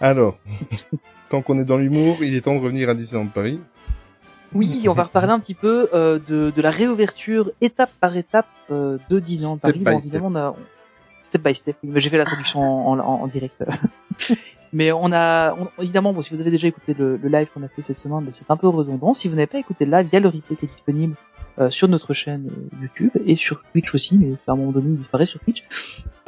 Alors, 0.00 0.38
tant 1.28 1.42
qu'on 1.42 1.58
est 1.58 1.64
dans 1.64 1.78
l'humour, 1.78 2.16
il 2.22 2.34
est 2.34 2.42
temps 2.42 2.54
de 2.54 2.60
revenir 2.60 2.88
à 2.88 2.94
Disneyland 2.94 3.28
Paris. 3.28 3.60
Oui, 4.52 4.86
on 4.88 4.92
va 4.92 5.04
reparler 5.04 5.32
un 5.32 5.40
petit 5.40 5.54
peu 5.54 5.88
euh, 5.94 6.20
de, 6.24 6.52
de 6.54 6.62
la 6.62 6.70
réouverture 6.70 7.50
étape 7.60 7.90
par 8.00 8.16
étape 8.16 8.46
euh, 8.70 8.98
de 9.10 9.18
Disneyland 9.18 9.56
Step 9.58 9.62
Paris. 9.62 9.78
by 9.78 9.84
Bon, 9.84 9.90
step. 9.98 10.02
évidemment, 10.04 10.28
on 10.28 10.36
a 10.36 10.54
step 11.22 11.42
by 11.42 11.54
step. 11.54 11.76
oui, 11.82 11.90
mais 11.92 12.00
j'ai 12.00 12.08
fait 12.10 12.18
la 12.18 12.24
traduction 12.24 12.60
en, 12.60 12.98
en, 12.98 13.02
en 13.22 13.26
direct. 13.26 13.64
mais 14.72 14.92
on 14.92 15.10
a 15.12 15.54
on- 15.54 15.82
évidemment, 15.82 16.12
bon, 16.12 16.22
si 16.22 16.32
vous 16.34 16.40
avez 16.40 16.52
déjà 16.52 16.68
écouté 16.68 16.94
le, 16.96 17.16
le 17.16 17.28
live 17.28 17.48
qu'on 17.52 17.64
a 17.64 17.68
fait 17.68 17.82
cette 17.82 17.98
semaine, 17.98 18.20
ben, 18.20 18.30
c'est 18.32 18.48
un 18.50 18.56
peu 18.56 18.68
redondant. 18.68 19.12
Si 19.14 19.26
vous 19.28 19.34
n'avez 19.34 19.48
pas 19.48 19.58
écouté 19.58 19.86
le 19.86 19.90
live, 19.90 20.08
il 20.12 20.14
y 20.14 20.16
a 20.16 20.20
le 20.20 20.28
replay 20.28 20.54
qui 20.56 20.66
est 20.66 20.68
disponible 20.68 21.16
euh, 21.58 21.70
sur 21.70 21.88
notre 21.88 22.12
chaîne 22.14 22.48
YouTube 22.80 23.10
et 23.26 23.34
sur 23.34 23.60
Twitch 23.72 23.92
aussi, 23.92 24.16
mais 24.18 24.34
à 24.46 24.52
un 24.52 24.56
moment 24.56 24.70
donné, 24.70 24.90
il 24.90 24.98
disparaît 24.98 25.26
sur 25.26 25.40
Twitch. 25.40 25.64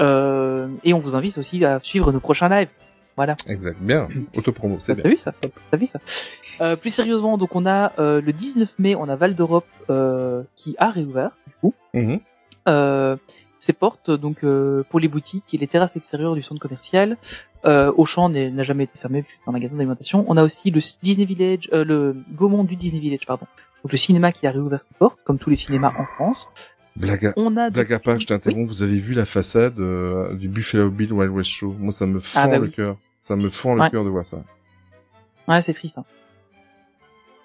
Euh, 0.00 0.66
et 0.82 0.92
on 0.94 0.98
vous 0.98 1.14
invite 1.14 1.38
aussi 1.38 1.64
à 1.64 1.78
suivre 1.80 2.10
nos 2.10 2.20
prochains 2.20 2.48
lives. 2.48 2.68
Voilà. 3.16 3.36
Exact, 3.48 3.78
bien. 3.80 4.08
Autopromo, 4.36 4.76
c'est 4.78 4.94
T'as 4.94 5.02
bien. 5.02 5.10
vu 5.10 5.16
ça? 5.16 5.32
T'as 5.70 5.76
vu 5.76 5.86
ça? 5.86 5.98
Euh, 6.60 6.76
Plus 6.76 6.90
sérieusement, 6.90 7.38
donc 7.38 7.54
on 7.56 7.64
a 7.66 7.92
euh, 7.98 8.20
le 8.20 8.32
19 8.32 8.68
mai, 8.78 8.94
on 8.94 9.08
a 9.08 9.16
Val 9.16 9.34
d'Europe 9.34 9.66
euh, 9.90 10.42
qui 10.54 10.74
a 10.78 10.90
réouvert 10.90 11.30
du 11.46 11.52
coup. 11.60 11.74
Mhm. 11.94 12.20
Euh, 12.68 13.16
ses 13.58 13.72
portes 13.72 14.10
donc 14.10 14.44
euh, 14.44 14.84
pour 14.90 15.00
les 15.00 15.08
boutiques 15.08 15.54
et 15.54 15.56
les 15.58 15.66
terrasses 15.66 15.96
extérieures 15.96 16.34
du 16.34 16.42
centre 16.42 16.60
commercial. 16.60 17.16
Euh, 17.64 17.90
Auchan 17.96 18.28
n'a 18.28 18.62
jamais 18.64 18.84
été 18.84 18.98
fermé, 18.98 19.24
c'est 19.26 19.48
un 19.48 19.52
magasin 19.52 19.74
d'alimentation. 19.74 20.24
On 20.28 20.36
a 20.36 20.42
aussi 20.44 20.70
le 20.70 20.80
Disney 21.02 21.24
Village, 21.24 21.68
euh, 21.72 21.84
le 21.84 22.16
Gaumont 22.34 22.64
du 22.64 22.76
Disney 22.76 23.00
Village, 23.00 23.26
pardon. 23.26 23.46
Donc 23.82 23.92
le 23.92 23.98
cinéma 23.98 24.30
qui 24.30 24.46
a 24.46 24.50
réouvert 24.52 24.82
ses 24.82 24.94
portes, 24.98 25.18
comme 25.24 25.38
tous 25.38 25.50
les 25.50 25.56
cinémas 25.56 25.92
en 25.98 26.04
France. 26.04 26.48
Blague 26.96 27.26
à, 27.26 27.32
On 27.36 27.56
a 27.56 27.68
blague 27.70 27.92
à 27.92 27.98
part, 27.98 28.18
je 28.20 28.26
t'interromps, 28.26 28.68
vous 28.68 28.82
avez 28.82 28.98
vu 28.98 29.14
la 29.14 29.26
façade 29.26 29.78
euh, 29.80 30.34
du 30.34 30.48
Buffalo 30.48 30.90
Bill 30.90 31.12
Wild 31.12 31.30
West 31.32 31.50
Show 31.50 31.74
Moi, 31.78 31.92
ça 31.92 32.06
me 32.06 32.20
fend 32.20 32.40
Ah, 32.44 32.48
bah 32.48 32.58
le 32.58 32.64
oui. 32.66 32.70
cœur. 32.70 32.96
Ça 33.26 33.34
me 33.34 33.48
fend 33.50 33.74
le 33.74 33.80
Ouais. 33.82 33.90
cœur 33.90 34.04
de 34.04 34.08
voir 34.08 34.24
ça. 34.24 34.44
Ouais, 35.48 35.60
c'est 35.60 35.74
triste. 35.74 35.98
Hein. 35.98 36.04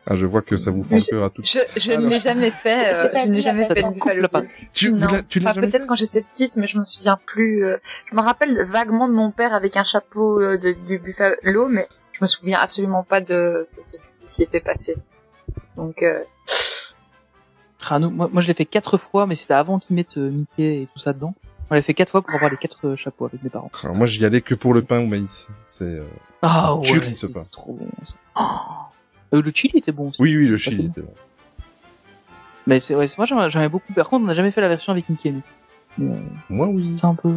Ah, 0.05 0.15
je 0.15 0.27
vois 0.27 0.43
que 0.43 0.55
ça 0.55 0.69
vous 0.69 0.83
fend 0.83 0.95
le 0.97 1.01
cœur 1.09 1.23
à 1.23 1.29
toutes. 1.31 1.47
Je, 1.47 1.57
je 1.75 1.91
Alors. 1.93 2.03
ne 2.03 2.09
l'ai 2.09 2.19
jamais 2.19 2.51
fait. 2.51 2.93
Euh, 2.93 3.09
je 3.23 3.27
n'ai 3.29 3.41
jamais 3.41 3.65
fait 3.65 3.73
le 3.81 3.81
coupe 3.87 3.93
Buffalo 3.95 4.27
pas. 4.27 4.43
Tu, 4.73 4.91
Non. 4.91 5.07
l'as- 5.07 5.23
tu 5.23 5.39
l'as 5.39 5.49
Enfin, 5.49 5.55
jamais 5.61 5.71
peut-être 5.71 5.87
quand 5.87 5.95
j'étais 5.95 6.21
petite, 6.21 6.55
mais 6.57 6.67
je 6.67 6.77
me 6.77 6.85
souviens 6.85 7.19
plus. 7.25 7.65
euh, 7.65 7.77
Je 8.05 8.15
me 8.15 8.21
rappelle 8.21 8.63
vaguement 8.69 9.07
de 9.07 9.13
mon 9.13 9.31
père 9.31 9.55
avec 9.55 9.75
un 9.75 9.83
chapeau 9.83 10.39
euh, 10.39 10.59
de, 10.59 10.73
du 10.73 10.99
Buffalo, 10.99 11.67
mais 11.67 11.87
je 12.11 12.19
me 12.21 12.27
souviens 12.27 12.59
absolument 12.59 13.03
pas 13.03 13.19
de, 13.21 13.67
de 13.91 13.97
ce 13.97 14.11
qui 14.11 14.27
s'y 14.27 14.43
était 14.43 14.59
passé. 14.59 14.95
Donc, 15.77 16.03
euh, 16.03 16.23
Ah, 17.89 17.97
nous, 17.97 18.11
moi, 18.11 18.29
moi, 18.31 18.41
je 18.43 18.47
l'ai 18.47 18.53
fait 18.53 18.65
quatre 18.65 18.97
fois, 18.99 19.25
mais 19.25 19.33
c'était 19.35 19.55
avant 19.55 19.79
qu'ils 19.79 19.95
mettent 19.95 20.17
euh, 20.17 20.29
Mickey 20.29 20.83
et 20.83 20.87
tout 20.93 20.99
ça 20.99 21.13
dedans. 21.13 21.33
On 21.71 21.75
l'a 21.75 21.81
fait 21.81 21.93
quatre 21.93 22.09
fois 22.09 22.21
pour 22.21 22.35
avoir 22.35 22.51
les 22.51 22.57
quatre 22.57 22.85
euh, 22.85 22.95
chapeaux 22.97 23.25
avec 23.25 23.41
mes 23.41 23.49
parents. 23.49 23.71
Alors, 23.83 23.95
moi, 23.95 24.05
j'y 24.05 24.23
allais 24.25 24.41
que 24.41 24.53
pour 24.55 24.73
le 24.73 24.81
pain 24.81 24.99
au 24.99 25.07
maïs. 25.07 25.47
C'est. 25.65 25.85
euh, 25.85 26.03
Ah 26.41 26.75
ouais, 26.75 27.13
ce 27.13 27.25
pain. 27.27 27.39
trop 27.49 27.73
bon. 27.73 27.87
Ça. 28.05 28.15
Ah. 28.35 28.89
Euh, 29.33 29.41
le 29.41 29.51
chili 29.55 29.77
était 29.77 29.93
bon 29.93 30.09
aussi. 30.09 30.21
Oui, 30.21 30.35
oui, 30.35 30.47
le 30.47 30.57
c'est 30.57 30.71
chili 30.71 30.83
bon. 30.83 30.89
était 30.89 31.01
bon. 31.01 31.13
Mais 32.67 32.79
c'est 32.81 32.93
ouais, 32.93 33.07
c'est- 33.07 33.17
moi 33.17 33.49
j'aimais 33.49 33.69
beaucoup. 33.69 33.91
Par 33.93 34.09
contre, 34.09 34.23
on 34.25 34.27
n'a 34.27 34.33
jamais 34.33 34.51
fait 34.51 34.61
la 34.61 34.67
version 34.67 34.91
avec 34.91 35.07
Mickey. 35.09 35.31
nous. 35.31 35.41
Mais, 35.97 36.13
euh, 36.15 36.19
Moi, 36.49 36.67
oui. 36.67 36.93
c'est 36.99 37.05
un 37.05 37.15
peu. 37.15 37.33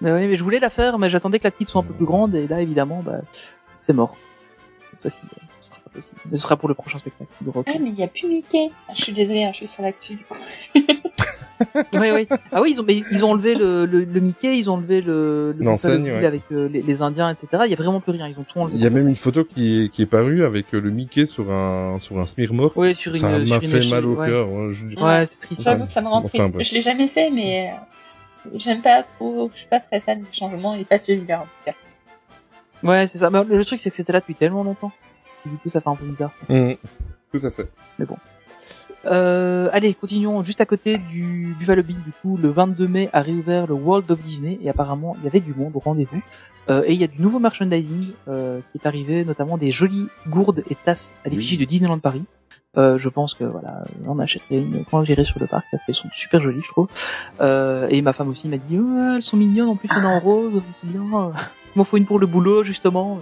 Mais 0.00 0.12
oui, 0.12 0.26
mais 0.26 0.34
je 0.36 0.42
voulais 0.42 0.58
la 0.58 0.68
faire, 0.70 0.98
mais 0.98 1.08
j'attendais 1.08 1.38
que 1.38 1.44
la 1.44 1.52
petite 1.52 1.68
soit 1.68 1.80
un 1.80 1.84
peu 1.84 1.94
plus 1.94 2.04
grande 2.04 2.34
et 2.34 2.48
là 2.48 2.60
évidemment, 2.60 3.02
bah, 3.06 3.20
c'est 3.78 3.92
mort. 3.92 4.16
Cette 4.90 5.00
fois-ci, 5.02 5.20
possible. 5.92 6.20
Mais 6.30 6.36
ce 6.36 6.42
sera 6.42 6.56
pour 6.56 6.68
le 6.68 6.74
prochain 6.74 6.98
spectacle 6.98 7.30
de 7.40 7.50
rock. 7.50 7.66
Ah, 7.68 7.78
mais 7.80 7.90
il 7.90 7.98
y 7.98 8.02
a 8.02 8.08
plus 8.08 8.26
Mickey. 8.28 8.70
Ah, 8.88 8.92
je 8.96 9.02
suis 9.02 9.12
désolée, 9.12 9.44
hein, 9.44 9.50
je 9.52 9.58
suis 9.58 9.66
sur 9.66 9.82
l'actu 9.82 10.14
du 10.14 10.24
coup. 10.24 10.38
oui, 11.94 12.10
oui. 12.14 12.28
Ah 12.50 12.60
oui, 12.60 12.72
ils 12.72 12.80
ont, 12.80 12.84
mais 12.84 13.02
ils 13.10 13.24
ont 13.24 13.30
enlevé 13.30 13.54
le, 13.54 13.86
le, 13.86 14.04
le 14.04 14.20
Mickey, 14.20 14.58
ils 14.58 14.68
ont 14.70 14.74
enlevé 14.74 15.00
le, 15.00 15.54
le 15.56 15.64
L'enseigne, 15.64 16.04
ouais. 16.04 16.24
avec 16.26 16.42
euh, 16.50 16.68
les, 16.68 16.82
les 16.82 17.02
Indiens, 17.02 17.30
etc. 17.30 17.48
Il 17.66 17.70
y 17.70 17.74
a 17.74 17.76
vraiment 17.76 18.00
plus 18.00 18.12
rien. 18.12 18.26
Ils 18.28 18.38
ont 18.38 18.44
tout 18.44 18.58
enlevé. 18.58 18.76
Il 18.76 18.82
y 18.82 18.86
a 18.86 18.90
même 18.90 19.06
une 19.08 19.16
photo 19.16 19.44
qui 19.44 19.84
est, 19.84 19.88
qui 19.88 20.02
est 20.02 20.06
parue 20.06 20.42
avec 20.44 20.74
euh, 20.74 20.80
le 20.80 20.90
Mickey 20.90 21.24
sur 21.26 21.50
un, 21.52 21.98
sur 22.00 22.18
un 22.18 22.26
smear 22.26 22.52
mort. 22.52 22.76
Ouais, 22.76 22.94
sur 22.94 23.12
une. 23.12 23.18
Ça 23.18 23.38
m'a 23.38 23.60
fait 23.60 23.88
mal 23.88 24.04
au 24.06 24.14
ouais. 24.16 24.28
cœur. 24.28 24.50
ouais, 24.50 24.72
je- 24.72 25.00
Ouais, 25.02 25.26
c'est 25.26 25.38
triste. 25.40 25.62
J'avoue 25.62 25.86
que 25.86 25.92
ça 25.92 26.00
me 26.00 26.08
rend 26.08 26.18
Enfin, 26.18 26.28
triste. 26.28 26.52
bref. 26.52 26.66
Je 26.68 26.74
l'ai 26.74 26.82
jamais 26.82 27.06
fait, 27.08 27.30
mais 27.30 27.70
euh, 27.70 28.50
j'aime 28.56 28.82
pas 28.82 29.02
trop. 29.04 29.50
Je 29.52 29.58
suis 29.60 29.68
pas 29.68 29.80
très 29.80 30.00
fan 30.00 30.20
du 30.20 30.26
changement 30.32 30.74
et 30.74 30.84
pas 30.84 30.98
celui-là 30.98 31.40
en 31.40 31.44
tout 31.44 31.48
cas. 31.66 31.74
Ouais, 32.82 33.06
c'est 33.06 33.18
ça. 33.18 33.30
Mais 33.30 33.44
le 33.44 33.64
truc, 33.64 33.78
c'est 33.78 33.90
que 33.90 33.96
c'était 33.96 34.12
là 34.12 34.18
depuis 34.20 34.34
tellement 34.34 34.64
longtemps. 34.64 34.90
Du 35.46 35.56
coup, 35.56 35.68
ça 35.68 35.80
fait 35.80 35.88
un 35.88 35.96
peu 35.96 36.06
bizarre. 36.06 36.32
Mhm. 36.48 36.76
Tout 37.32 37.46
à 37.46 37.50
fait. 37.50 37.70
Euh, 39.06 39.68
allez, 39.72 39.94
continuons. 39.94 40.42
Juste 40.42 40.60
à 40.60 40.66
côté 40.66 40.98
du 40.98 41.54
Buffalo 41.58 41.82
Bill, 41.82 42.00
du 42.02 42.12
coup, 42.20 42.36
le 42.36 42.50
22 42.50 42.86
mai 42.86 43.10
a 43.12 43.22
réouvert 43.22 43.66
le 43.66 43.74
World 43.74 44.10
of 44.10 44.20
Disney 44.22 44.58
et 44.62 44.70
apparemment 44.70 45.16
il 45.18 45.24
y 45.24 45.26
avait 45.26 45.40
du 45.40 45.54
monde 45.54 45.72
au 45.74 45.80
rendez-vous. 45.80 46.22
Euh, 46.70 46.84
et 46.86 46.92
il 46.92 47.00
y 47.00 47.04
a 47.04 47.08
du 47.08 47.20
nouveau 47.20 47.40
merchandising 47.40 48.12
euh, 48.28 48.60
qui 48.70 48.78
est 48.78 48.86
arrivé, 48.86 49.24
notamment 49.24 49.58
des 49.58 49.72
jolies 49.72 50.06
gourdes 50.28 50.62
et 50.70 50.76
tasses 50.76 51.12
à 51.24 51.28
l'effigie 51.28 51.58
de 51.58 51.64
Disneyland 51.64 51.98
Paris. 51.98 52.24
Euh, 52.78 52.96
je 52.96 53.08
pense 53.10 53.34
que 53.34 53.44
voilà, 53.44 53.84
on 54.06 54.18
achèterait 54.18 54.56
une 54.56 54.84
quand 54.90 55.04
j'irai 55.04 55.24
sur 55.24 55.38
le 55.38 55.46
parc 55.46 55.66
parce 55.70 55.84
qu'elles 55.84 55.94
sont 55.94 56.08
super 56.12 56.40
jolies, 56.40 56.62
je 56.64 56.68
trouve. 56.68 56.88
Euh, 57.40 57.86
et 57.90 58.00
ma 58.00 58.12
femme 58.12 58.28
aussi 58.28 58.48
m'a 58.48 58.56
dit, 58.56 58.78
Ouais, 58.78 59.16
elles 59.16 59.22
sont 59.22 59.36
mignonnes, 59.36 59.68
en 59.68 59.76
plus 59.76 59.88
il 59.92 59.98
y 59.98 60.00
en 60.00 60.08
a 60.08 60.12
en 60.14 60.20
rose, 60.20 60.62
c'est 60.72 60.86
bien. 60.86 61.02
Il 61.74 61.78
m'en 61.78 61.84
faut 61.84 61.96
une 61.96 62.04
pour 62.06 62.18
le 62.18 62.26
boulot 62.26 62.64
justement. 62.64 63.18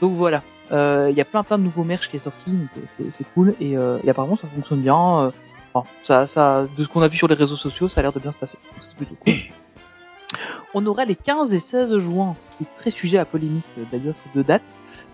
Donc 0.00 0.14
voilà. 0.14 0.42
Euh, 0.72 1.08
Il 1.10 1.16
y 1.16 1.20
a 1.20 1.24
plein 1.24 1.42
plein 1.42 1.58
de 1.58 1.62
nouveaux 1.64 1.84
merch 1.84 2.08
qui 2.08 2.16
est 2.16 2.20
sorti, 2.20 2.50
donc 2.50 2.68
euh, 2.78 3.06
c'est 3.08 3.24
cool 3.34 3.54
et, 3.60 3.76
euh, 3.76 3.98
et 4.04 4.10
apparemment 4.10 4.36
ça 4.36 4.48
fonctionne 4.48 4.80
bien. 4.80 5.26
euh, 5.26 5.30
de 5.74 6.82
ce 6.82 6.88
qu'on 6.88 7.02
a 7.02 7.08
vu 7.08 7.16
sur 7.16 7.28
les 7.28 7.34
réseaux 7.34 7.56
sociaux, 7.56 7.88
ça 7.88 8.00
a 8.00 8.02
l'air 8.02 8.12
de 8.12 8.20
bien 8.20 8.32
se 8.32 8.38
passer. 8.38 8.58
C'est 8.80 8.96
plutôt 8.96 9.16
cool. 9.24 9.34
On 10.74 10.84
aura 10.86 11.04
les 11.04 11.14
15 11.14 11.54
et 11.54 11.58
16 11.58 11.98
juin, 11.98 12.36
qui 12.56 12.64
est 12.64 12.74
très 12.74 12.90
sujet 12.90 13.18
à 13.18 13.24
polémique 13.24 13.64
euh, 13.78 13.84
d'ailleurs 13.90 14.14
ces 14.14 14.26
deux 14.34 14.42
dates. 14.44 14.62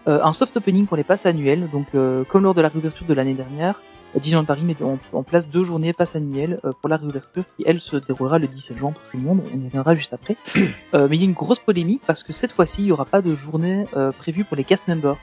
Euh, 0.09 0.21
un 0.23 0.33
soft 0.33 0.57
opening 0.57 0.87
pour 0.87 0.97
les 0.97 1.05
passes 1.05 1.27
annuelles, 1.27 1.69
donc 1.71 1.87
euh, 1.95 2.25
comme 2.25 2.45
lors 2.45 2.55
de 2.55 2.61
la 2.61 2.69
réouverture 2.69 3.07
de 3.07 3.15
l'année 3.15 3.35
dernière, 3.35 3.81
euh, 4.17 4.19
Disneyland 4.19 4.45
Paris 4.45 4.63
met 4.63 4.77
en, 4.83 5.23
place 5.23 5.49
deux 5.49 5.65
journées 5.65 5.93
passes 5.93 6.17
annuelles 6.17 6.59
euh, 6.65 6.73
pour 6.81 6.89
la 6.89 6.97
réouverture 6.97 7.45
qui 7.57 7.65
elle 7.67 7.81
se 7.81 7.97
déroulera 7.97 8.39
le 8.39 8.49
17 8.49 8.77
juin 8.79 8.93
pour 8.93 9.03
tout 9.11 9.17
le 9.17 9.23
monde. 9.23 9.43
On 9.55 9.61
y 9.61 9.65
reviendra 9.65 9.95
juste 9.95 10.13
après. 10.13 10.37
Euh, 10.95 11.07
mais 11.09 11.17
il 11.17 11.21
y 11.21 11.23
a 11.23 11.29
une 11.29 11.33
grosse 11.33 11.59
polémique 11.59 12.03
parce 12.07 12.23
que 12.23 12.35
cette 12.35 12.53
fois-ci 12.53 12.83
il 12.83 12.87
n'y 12.87 12.93
aura 12.93 13.07
pas 13.07 13.23
de 13.23 13.35
journée 13.35 13.87
euh, 13.97 14.13
prévue 14.13 14.45
pour 14.45 14.59
les 14.59 14.65
cast 14.65 14.89
members. 14.89 15.17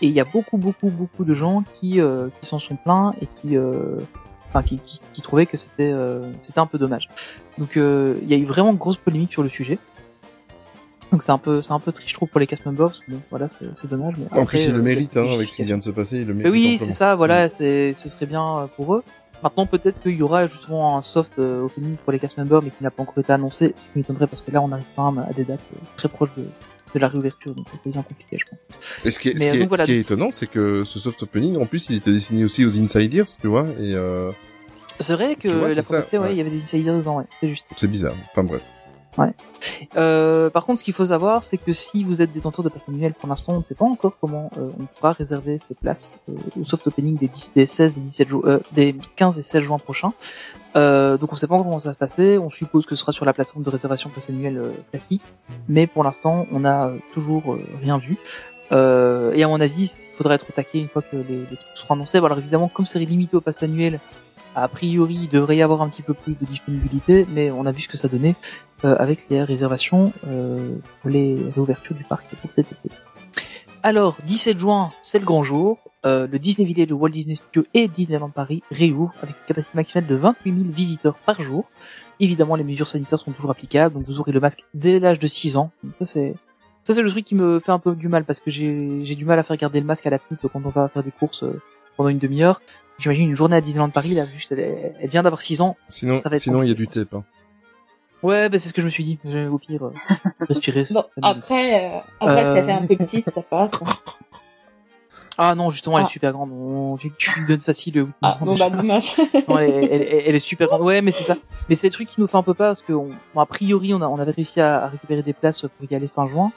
Et 0.00 0.06
il 0.06 0.12
y 0.12 0.20
a 0.20 0.24
beaucoup, 0.24 0.58
beaucoup, 0.58 0.90
beaucoup 0.90 1.24
de 1.24 1.34
gens 1.34 1.64
qui, 1.74 2.00
euh, 2.00 2.28
qui 2.40 2.46
s'en 2.46 2.58
sont 2.58 2.76
plaints 2.76 3.12
et 3.20 3.26
qui, 3.26 3.56
euh, 3.56 3.96
enfin, 4.48 4.62
qui, 4.62 4.78
qui, 4.78 5.00
qui 5.12 5.22
trouvaient 5.22 5.46
que 5.46 5.56
c'était, 5.56 5.90
euh, 5.92 6.22
c'était 6.40 6.60
un 6.60 6.66
peu 6.66 6.78
dommage. 6.78 7.08
Donc, 7.58 7.76
euh, 7.76 8.16
il 8.22 8.28
y 8.28 8.34
a 8.34 8.36
eu 8.36 8.44
vraiment 8.44 8.72
grosse 8.74 8.96
polémique 8.96 9.32
sur 9.32 9.42
le 9.42 9.48
sujet. 9.48 9.78
Donc, 11.10 11.22
c'est 11.22 11.32
un 11.32 11.38
peu, 11.38 11.62
c'est 11.62 11.72
un 11.72 11.80
peu 11.80 11.90
triste, 11.90 12.10
je 12.10 12.14
trouve, 12.14 12.28
pour 12.28 12.38
les 12.38 12.46
cast 12.46 12.64
members. 12.66 12.92
bon, 13.08 13.20
voilà, 13.30 13.48
c'est, 13.48 13.66
c'est 13.74 13.88
dommage. 13.88 14.14
Mais 14.18 14.26
en 14.30 14.42
après, 14.42 14.58
plus, 14.58 14.66
il 14.66 14.72
le 14.72 14.78
euh, 14.78 14.82
mérite, 14.82 15.16
hein, 15.16 15.26
avec 15.32 15.48
ce 15.48 15.56
qui 15.56 15.64
vient 15.64 15.78
de 15.78 15.84
se 15.84 15.90
passer, 15.90 16.16
il 16.18 16.26
le 16.26 16.34
mais 16.34 16.44
mérite. 16.44 16.52
oui, 16.52 16.78
c'est 16.78 16.92
ça, 16.92 17.16
voilà, 17.16 17.48
c'est, 17.48 17.94
ce 17.94 18.08
serait 18.08 18.26
bien 18.26 18.58
euh, 18.58 18.66
pour 18.66 18.94
eux. 18.94 19.02
Maintenant, 19.42 19.66
peut-être 19.66 20.00
qu'il 20.00 20.16
y 20.16 20.22
aura 20.22 20.48
justement 20.48 20.98
un 20.98 21.02
soft 21.02 21.38
opening 21.38 21.94
pour 21.96 22.12
les 22.12 22.18
cast 22.18 22.36
members, 22.36 22.60
mais 22.60 22.70
qui 22.70 22.82
n'a 22.82 22.90
pas 22.90 23.02
encore 23.02 23.18
été 23.18 23.32
annoncé, 23.32 23.72
ce 23.78 23.90
qui 23.90 23.98
m'étonnerait 23.98 24.26
parce 24.26 24.42
que 24.42 24.50
là, 24.50 24.60
on 24.60 24.72
arrive 24.72 24.84
quand 24.96 25.12
même 25.12 25.24
à 25.28 25.32
des 25.32 25.44
dates 25.44 25.60
très 25.96 26.08
proches 26.08 26.34
de, 26.36 26.44
de 26.94 26.98
la 26.98 27.08
réouverture, 27.08 27.54
donc 27.54 27.66
c'est 27.84 27.90
bien 27.90 28.02
compliqué, 28.02 28.36
je 28.38 28.44
pense. 28.50 28.58
Et 29.04 29.10
ce 29.10 29.18
qui 29.18 29.28
est, 29.28 29.38
ce 29.38 29.42
qui 29.42 29.48
est, 29.48 29.58
donc, 29.60 29.68
voilà, 29.68 29.84
ce 29.84 29.86
qui 29.86 29.92
est 29.92 29.96
donc- 29.98 30.06
étonnant, 30.06 30.30
c'est 30.30 30.46
que 30.46 30.84
ce 30.84 30.98
soft 30.98 31.22
opening, 31.22 31.56
en 31.56 31.66
plus, 31.66 31.88
il 31.90 31.96
était 31.96 32.12
destiné 32.12 32.44
aussi 32.44 32.64
aux 32.64 32.78
insiders, 32.78 33.26
tu 33.40 33.46
vois, 33.46 33.66
et 33.80 33.94
euh, 33.94 34.30
C'est 35.00 35.14
vrai 35.14 35.36
que 35.36 35.48
vois, 35.48 35.68
la 35.68 35.82
fois 35.82 36.00
ouais, 36.00 36.18
ouais. 36.18 36.32
il 36.32 36.38
y 36.38 36.40
avait 36.40 36.50
des 36.50 36.62
insiders 36.62 36.96
dedans, 36.96 37.18
ouais, 37.18 37.24
c'est 37.40 37.48
juste. 37.48 37.66
c'est 37.76 37.90
bizarre. 37.90 38.14
Enfin 38.32 38.44
bref. 38.44 38.62
Euh, 39.96 40.50
par 40.50 40.64
contre, 40.64 40.78
ce 40.80 40.84
qu'il 40.84 40.94
faut 40.94 41.06
savoir, 41.06 41.44
c'est 41.44 41.56
que 41.56 41.72
si 41.72 42.04
vous 42.04 42.22
êtes 42.22 42.32
détenteur 42.32 42.64
de 42.64 42.68
passe 42.68 42.84
annuel, 42.88 43.14
pour 43.14 43.28
l'instant, 43.28 43.54
on 43.54 43.58
ne 43.58 43.64
sait 43.64 43.74
pas 43.74 43.84
encore 43.84 44.16
comment 44.20 44.50
euh, 44.58 44.68
on 44.78 44.84
pourra 44.84 45.12
réserver 45.12 45.58
ces 45.60 45.74
places 45.74 46.16
euh, 46.28 46.34
au 46.60 46.64
soft 46.64 46.86
opening 46.86 47.16
des, 47.16 47.28
10, 47.28 47.52
des 47.54 47.66
16 47.66 47.96
et 47.96 48.00
17 48.00 48.28
jours, 48.28 48.42
euh, 48.46 48.58
des 48.72 48.94
15 49.16 49.38
et 49.38 49.42
16 49.42 49.62
juin 49.62 49.78
prochains. 49.78 50.12
Euh, 50.76 51.16
donc 51.16 51.32
on 51.32 51.36
ne 51.36 51.38
sait 51.38 51.46
pas 51.46 51.54
encore 51.54 51.66
comment 51.66 51.80
ça 51.80 51.90
va 51.90 51.94
se 51.94 51.98
passer. 51.98 52.38
On 52.38 52.50
suppose 52.50 52.86
que 52.86 52.94
ce 52.94 53.00
sera 53.00 53.12
sur 53.12 53.24
la 53.24 53.32
plateforme 53.32 53.62
de 53.62 53.70
réservation 53.70 54.10
passe 54.10 54.28
annuel 54.30 54.58
euh, 54.58 54.72
classique, 54.90 55.22
mais 55.68 55.86
pour 55.86 56.04
l'instant, 56.04 56.46
on 56.52 56.60
n'a 56.60 56.86
euh, 56.86 56.98
toujours 57.14 57.54
euh, 57.54 57.58
rien 57.80 57.98
vu. 57.98 58.16
Euh, 58.70 59.32
et 59.32 59.42
à 59.42 59.48
mon 59.48 59.60
avis, 59.60 59.84
il 59.84 60.14
faudrait 60.14 60.34
être 60.34 60.46
au 60.48 60.52
taquet 60.52 60.78
une 60.78 60.88
fois 60.88 61.02
que 61.02 61.16
les, 61.16 61.38
les 61.50 61.56
trucs 61.56 61.68
seront 61.74 61.94
annoncés. 61.94 62.20
Bon, 62.20 62.26
alors 62.26 62.38
évidemment, 62.38 62.68
comme 62.68 62.86
c'est 62.86 62.98
limité 62.98 63.36
au 63.36 63.40
pass 63.40 63.62
annuel, 63.62 63.98
a 64.54 64.68
priori, 64.68 65.14
il 65.22 65.28
devrait 65.28 65.56
y 65.56 65.62
avoir 65.62 65.82
un 65.82 65.88
petit 65.88 66.02
peu 66.02 66.14
plus 66.14 66.34
de 66.34 66.44
disponibilité, 66.44 67.26
mais 67.30 67.50
on 67.50 67.64
a 67.66 67.72
vu 67.72 67.82
ce 67.82 67.88
que 67.88 67.96
ça 67.96 68.08
donnait 68.08 68.34
euh, 68.84 68.96
avec 68.98 69.28
les 69.30 69.42
réservations 69.42 70.12
euh, 70.26 70.76
pour 71.00 71.10
les 71.10 71.36
réouvertures 71.54 71.94
du 71.94 72.04
parc 72.04 72.26
pour 72.36 72.50
cet 72.50 72.66
été. 72.72 72.90
Alors, 73.82 74.16
17 74.24 74.58
juin, 74.58 74.90
c'est 75.02 75.20
le 75.20 75.24
grand 75.24 75.44
jour. 75.44 75.78
Euh, 76.06 76.28
le 76.30 76.38
Disney 76.38 76.66
Village 76.66 76.86
de 76.88 76.94
Walt 76.94 77.08
Disney 77.08 77.34
Studios 77.34 77.64
et 77.74 77.88
Disneyland 77.88 78.30
Paris 78.30 78.62
réouvrent 78.70 79.14
avec 79.20 79.34
une 79.36 79.46
capacité 79.46 79.76
maximale 79.76 80.06
de 80.06 80.14
28 80.14 80.52
000 80.52 80.64
visiteurs 80.70 81.16
par 81.26 81.42
jour. 81.42 81.64
Évidemment, 82.20 82.54
les 82.54 82.62
mesures 82.64 82.88
sanitaires 82.88 83.18
sont 83.18 83.32
toujours 83.32 83.50
applicables, 83.50 83.94
donc 83.94 84.04
vous 84.06 84.20
aurez 84.20 84.30
le 84.32 84.38
masque 84.40 84.64
dès 84.74 85.00
l'âge 85.00 85.18
de 85.18 85.26
6 85.26 85.56
ans. 85.56 85.70
Donc 85.82 85.94
ça, 85.98 86.06
c'est 86.06 86.34
ça, 86.84 86.94
c'est 86.94 87.02
le 87.02 87.10
truc 87.10 87.24
qui 87.24 87.34
me 87.34 87.58
fait 87.60 87.72
un 87.72 87.78
peu 87.80 87.94
du 87.96 88.08
mal 88.08 88.24
parce 88.24 88.38
que 88.40 88.50
j'ai 88.50 89.00
j'ai 89.04 89.14
du 89.16 89.24
mal 89.24 89.38
à 89.38 89.42
faire 89.42 89.56
garder 89.56 89.80
le 89.80 89.86
masque 89.86 90.06
à 90.06 90.10
la 90.10 90.18
petite 90.18 90.46
quand 90.52 90.60
on 90.64 90.70
va 90.70 90.88
faire 90.88 91.02
des 91.02 91.10
courses 91.10 91.42
euh, 91.42 91.60
pendant 91.96 92.08
une 92.10 92.18
demi-heure. 92.18 92.62
j'imagine 92.98 93.28
une 93.30 93.36
journée 93.36 93.56
à 93.56 93.60
Disneyland 93.60 93.90
Paris, 93.90 94.14
là, 94.14 94.22
juste, 94.24 94.52
elle, 94.52 94.94
elle 95.00 95.10
vient 95.10 95.22
d'avoir 95.22 95.42
6 95.42 95.60
ans. 95.62 95.76
Sinon, 95.88 96.22
Ça 96.22 96.28
va 96.28 96.36
être 96.36 96.42
sinon 96.42 96.62
il 96.62 96.68
y 96.68 96.72
a 96.72 96.74
du 96.74 96.86
tape. 96.86 97.12
Hein. 97.14 97.24
Ouais, 98.22 98.48
bah, 98.48 98.58
c'est 98.58 98.68
ce 98.68 98.72
que 98.72 98.80
je 98.80 98.86
me 98.86 98.90
suis 98.90 99.04
dit. 99.04 99.18
Au 99.50 99.58
pire, 99.58 99.84
euh, 99.86 99.92
respirer. 100.40 100.84
Bon, 100.90 101.04
après, 101.22 101.86
euh, 101.86 101.98
après, 102.20 102.44
Euh. 102.46 102.54
ça 102.56 102.62
fait 102.62 102.72
un 102.72 102.86
peu 102.86 102.96
petite, 102.96 103.28
ça 103.30 103.42
passe. 103.42 103.72
Ah 105.40 105.54
non, 105.54 105.70
justement, 105.70 105.98
elle 105.98 106.04
Ah. 106.04 106.08
est 106.08 106.10
super 106.12 106.32
grande. 106.32 106.50
On, 106.52 106.96
tu, 106.96 107.12
tu 107.16 107.30
lui 107.38 107.46
donnes 107.46 107.60
facile. 107.60 107.94
le- 107.94 108.08
Ah, 108.22 108.38
bon, 108.40 108.56
bah, 108.56 108.70
dommage. 108.70 109.12
Non, 109.48 109.58
elle, 109.58 109.70
est- 109.70 109.84
elle, 109.92 110.02
est- 110.02 110.28
elle 110.28 110.34
est 110.34 110.38
super 110.40 110.66
grande. 110.66 110.82
Ouais, 110.82 111.00
mais 111.00 111.12
c'est 111.12 111.22
ça. 111.22 111.36
Mais 111.68 111.76
c'est 111.76 111.86
le 111.86 111.92
truc 111.92 112.08
qui 112.08 112.20
nous 112.20 112.26
fait 112.26 112.36
un 112.36 112.42
peu 112.42 112.54
peur 112.54 112.70
parce 112.70 112.82
que, 112.82 112.92
on, 112.92 113.10
bon, 113.34 113.40
a 113.40 113.46
priori, 113.46 113.94
on, 113.94 114.02
a, 114.02 114.08
on 114.08 114.18
avait 114.18 114.32
réussi 114.32 114.60
à, 114.60 114.84
à 114.84 114.88
récupérer 114.88 115.22
des 115.22 115.32
places 115.32 115.60
pour 115.62 115.90
y 115.90 115.94
aller 115.94 116.08
fin 116.08 116.26
juin. 116.26 116.50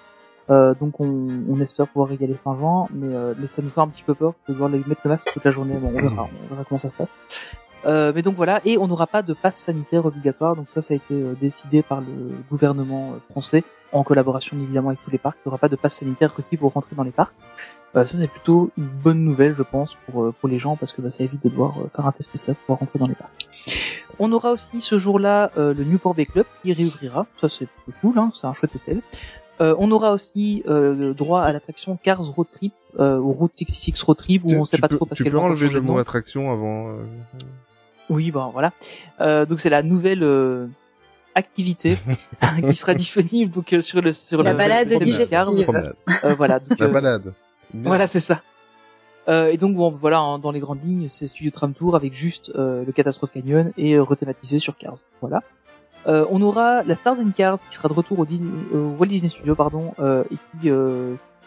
Euh, 0.50 0.74
donc, 0.74 1.00
on, 1.00 1.30
on 1.50 1.60
espère 1.62 1.88
pouvoir 1.88 2.12
y 2.12 2.24
aller 2.24 2.34
fin 2.34 2.56
juin. 2.58 2.88
Mais, 2.92 3.14
euh, 3.16 3.36
mais 3.38 3.46
ça 3.46 3.62
nous 3.62 3.70
fait 3.70 3.82
un 3.82 3.88
petit 3.88 4.04
peu 4.04 4.16
peur 4.16 4.34
de 4.48 4.54
devoir 4.54 4.68
les 4.70 4.80
mettre 4.80 5.02
le 5.04 5.12
masque 5.12 5.30
toute 5.32 5.46
la 5.46 5.52
journée. 5.52 5.76
Bon, 5.76 5.90
on 5.96 6.02
verra, 6.02 6.28
on 6.46 6.50
verra 6.54 6.66
comment 6.68 6.80
ça 6.80 6.90
se 6.90 6.96
passe. 6.96 7.10
Euh, 7.86 8.12
mais 8.14 8.22
donc 8.24 8.36
voilà, 8.36 8.62
et 8.64 8.78
on 8.78 8.86
n'aura 8.88 9.08
pas 9.08 9.22
de 9.24 9.34
passe 9.34 9.58
sanitaire 9.58 10.06
obligatoire. 10.06 10.56
Donc 10.56 10.70
ça, 10.70 10.82
ça 10.82 10.94
a 10.94 10.98
été 10.98 11.14
euh, 11.14 11.36
décidé 11.40 11.82
par 11.84 12.02
le 12.02 12.08
gouvernement 12.50 13.12
euh, 13.14 13.20
français 13.32 13.64
en 13.92 14.04
collaboration 14.04 14.56
évidemment 14.60 14.90
avec 14.90 15.04
tous 15.04 15.10
les 15.12 15.18
parcs. 15.18 15.38
Il 15.46 15.50
n'y 15.50 15.52
aura 15.52 15.58
pas 15.58 15.68
de 15.70 15.76
passe 15.76 15.96
sanitaire 15.96 16.34
requis 16.36 16.58
pour 16.58 16.74
rentrer 16.74 16.96
dans 16.96 17.04
les 17.04 17.12
parcs. 17.12 17.34
Euh, 17.96 18.06
ça 18.06 18.18
c'est 18.18 18.28
plutôt 18.30 18.72
une 18.78 18.86
bonne 18.88 19.20
nouvelle, 19.24 19.54
je 19.58 19.64
pense, 19.64 19.98
pour 20.06 20.24
euh, 20.24 20.34
pour 20.40 20.48
les 20.48 20.60
gens 20.60 20.78
parce 20.78 20.94
que 20.94 21.02
bah, 21.02 21.10
ça 21.10 21.24
évite 21.24 21.44
de 21.44 21.50
devoir 21.50 21.78
euh, 21.80 21.90
faire 21.96 22.06
un 22.08 22.12
test 22.14 22.30
spécial 22.30 22.56
pour 22.56 22.64
pouvoir 22.66 22.80
rentrer 22.80 23.00
dans 23.00 23.08
les 23.08 23.16
parcs. 23.16 23.48
On 24.20 24.32
aura 24.32 24.52
aussi 24.52 24.80
ce 24.80 24.98
jour-là 25.00 25.52
euh, 25.58 25.74
le 25.74 25.84
Newport 25.84 26.14
Bay 26.14 26.26
Club 26.26 26.46
qui 26.64 26.72
réouvrira. 26.74 27.26
Ça 27.42 27.50
c'est 27.50 27.68
plutôt 27.68 27.92
cool, 28.02 28.18
hein, 28.20 28.32
c'est 28.40 28.48
un 28.48 28.54
chouette 28.54 28.76
hôtel. 28.76 29.02
Euh, 29.60 29.76
on 29.78 29.92
aura 29.92 30.12
aussi 30.14 30.64
euh, 30.68 30.96
le 30.96 31.14
droit 31.14 31.42
à 31.42 31.52
l'attraction 31.54 31.98
Cars 32.02 32.22
Road 32.24 32.48
Trip 32.52 32.74
euh, 33.00 33.18
ou 33.20 33.32
Route 33.34 33.52
66 33.58 34.02
Road 34.04 34.18
Trip 34.18 34.44
où 34.46 34.48
Tu- 34.48 34.56
on 34.56 34.66
sait 34.66 34.78
pas 34.78 34.88
peux, 34.88 34.96
trop 34.96 35.06
parce 35.06 35.18
tu 35.18 35.24
qu'elle 35.24 35.34
peux 35.34 35.38
enlever 35.40 35.70
le 35.70 35.82
mot 35.82 35.98
attraction 36.00 36.52
avant. 36.52 36.90
euh, 36.92 37.04
Oui, 38.10 38.32
bon, 38.32 38.50
voilà. 38.52 38.72
Euh, 39.20 39.46
donc 39.46 39.60
c'est 39.60 39.70
la 39.70 39.84
nouvelle 39.84 40.24
euh, 40.24 40.68
activité 41.36 41.98
qui 42.70 42.76
sera 42.76 42.94
disponible 42.94 43.52
donc 43.52 43.72
euh, 43.74 43.82
sur 43.82 44.02
le 44.02 44.14
sur 44.14 44.42
La 44.42 44.54
le 44.54 44.58
balade 44.58 44.90
le 44.90 44.98
digestive. 44.98 45.30
Cars. 45.30 45.64
promenade. 45.64 45.96
Euh, 46.24 46.34
voilà. 46.36 46.60
donc, 46.60 46.80
La 46.80 46.86
euh, 46.88 46.90
balade. 46.90 47.34
Voilà, 47.74 48.08
c'est 48.08 48.20
ça. 48.20 48.42
Euh, 49.28 49.52
et 49.52 49.58
donc 49.58 49.76
bon, 49.76 49.92
voilà, 49.92 50.20
hein, 50.20 50.40
dans 50.40 50.52
les 50.52 50.60
grandes 50.60 50.84
lignes, 50.84 51.08
c'est 51.10 51.28
Studio 51.28 51.52
Tram 51.52 51.74
Tour 51.74 51.96
avec 51.96 52.14
juste 52.14 52.52
euh, 52.56 52.84
le 52.86 52.92
Catastrophe 52.92 53.32
Canyon 53.32 53.72
et 53.78 53.94
euh, 53.94 54.04
rethématisé 54.04 54.60
sur 54.60 54.78
Cars. 54.78 54.98
Voilà. 55.22 55.42
Euh, 56.08 56.26
on 56.32 56.42
aura 56.42 56.82
la 56.84 56.96
Stars 56.96 57.20
and 57.20 57.32
Cars 57.36 57.60
qui 57.70 57.76
sera 57.76 57.88
de 57.88 57.94
retour 57.94 58.18
au, 58.20 58.26
Disney, 58.26 58.52
euh, 58.74 58.96
Walt 58.98 59.08
Disney 59.08 59.30
Studio, 59.30 59.56
pardon, 59.56 59.94
et 60.00 60.38
qui 60.60 60.70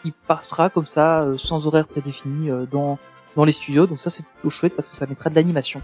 qui 0.03 0.11
passera 0.27 0.69
comme 0.69 0.85
ça 0.85 1.25
sans 1.37 1.65
horaire 1.65 1.87
prédéfini 1.87 2.49
dans 2.71 2.97
dans 3.35 3.43
les 3.43 3.51
studios. 3.51 3.87
Donc 3.87 3.99
ça 3.99 4.09
c'est 4.09 4.23
plutôt 4.23 4.49
chouette 4.49 4.75
parce 4.75 4.87
que 4.87 4.95
ça 4.95 5.07
mettra 5.07 5.29
de 5.29 5.35
l'animation. 5.35 5.81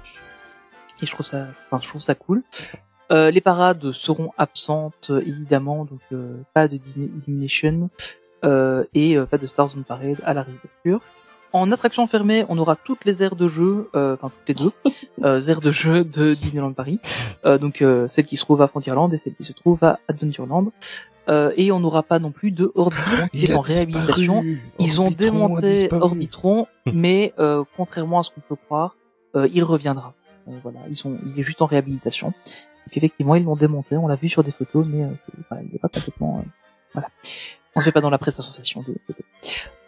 Et 1.02 1.06
je 1.06 1.12
trouve 1.12 1.26
ça, 1.26 1.48
enfin 1.66 1.82
je 1.84 1.90
trouve 1.90 2.02
ça 2.02 2.16
cool. 2.16 2.44
Les 3.10 3.42
parades 3.42 3.92
seront 3.92 4.32
absentes 4.38 5.12
évidemment, 5.26 5.84
donc 5.84 6.02
pas 6.54 6.70
de 6.70 6.78
Disney 6.78 7.10
Illumination 7.28 7.90
et 8.44 9.18
euh, 9.18 9.26
pas 9.26 9.38
de 9.38 9.48
Stars 9.48 9.70
on 9.78 9.82
Parade 9.84 10.18
à 10.24 10.34
la 10.34 10.44
réouverture. 10.44 11.02
En 11.54 11.70
attraction 11.72 12.08
fermée, 12.08 12.46
on 12.48 12.58
aura 12.58 12.78
toutes 12.78 13.04
les 13.04 13.22
aires 13.24 13.36
de 13.36 13.50
jeu, 13.50 13.90
euh, 13.94 14.14
enfin 14.14 14.30
toutes 14.30 14.48
les 14.48 14.54
deux, 14.54 14.72
euh, 15.26 15.42
aires 15.42 15.60
de 15.60 15.72
jeu 15.72 16.06
de 16.06 16.34
Disneyland 16.34 16.72
Paris. 16.72 17.00
Euh, 17.46 17.58
donc 17.58 17.82
euh, 17.82 18.08
celle 18.08 18.26
qui 18.26 18.38
se 18.38 18.44
trouve 18.44 18.62
à 18.62 18.68
Frontierland 18.70 19.14
et 19.14 19.18
celle 19.18 19.34
qui 19.34 19.44
se 19.44 19.52
trouve 19.52 19.84
à 19.84 20.00
Adventureland. 20.08 20.72
Euh, 21.30 21.52
et 21.56 21.72
on 21.72 21.80
n'aura 21.80 22.04
pas 22.04 22.20
non 22.20 22.32
plus 22.32 22.52
de 22.52 22.72
Orbitron 22.74 23.28
qui 23.34 23.44
Il 23.44 23.52
est 23.52 23.54
en 23.54 23.60
réhabilitation. 23.60 24.44
Ils 24.80 25.02
ont 25.02 25.06
Orbitron 25.06 25.26
démonté. 25.26 25.90
Orbitron, 25.94 26.68
mais 26.94 27.34
euh, 27.38 27.64
contrairement 27.76 28.20
à 28.20 28.24
ce 28.24 28.32
qu'on 28.32 28.42
peut 28.42 28.56
croire, 28.56 28.96
euh, 29.36 29.48
il 29.54 29.64
reviendra. 29.64 30.14
Euh, 30.48 30.52
voilà, 30.64 30.80
ils 30.90 30.96
sont, 30.96 31.18
il 31.26 31.40
est 31.40 31.44
juste 31.44 31.62
en 31.62 31.66
réhabilitation. 31.66 32.28
Donc 32.28 32.96
effectivement, 32.98 33.36
ils 33.36 33.44
l'ont 33.44 33.56
démonté. 33.58 33.98
On 33.98 34.08
l'a 34.08 34.16
vu 34.16 34.30
sur 34.30 34.44
des 34.44 34.52
photos, 34.52 34.88
mais 34.88 35.04
euh, 35.04 35.10
c'est, 35.18 35.32
voilà, 35.50 35.64
il 35.64 35.72
n'est 35.72 35.80
pas 35.80 35.90
complètement. 35.90 36.40
euh, 36.40 36.50
voilà, 36.94 37.10
on 37.76 37.80
se 37.80 37.86
fait 37.86 37.92
pas 37.92 38.02
dans 38.02 38.10
la 38.10 38.18
presse 38.18 38.38
association 38.40 38.84
de. 38.88 38.96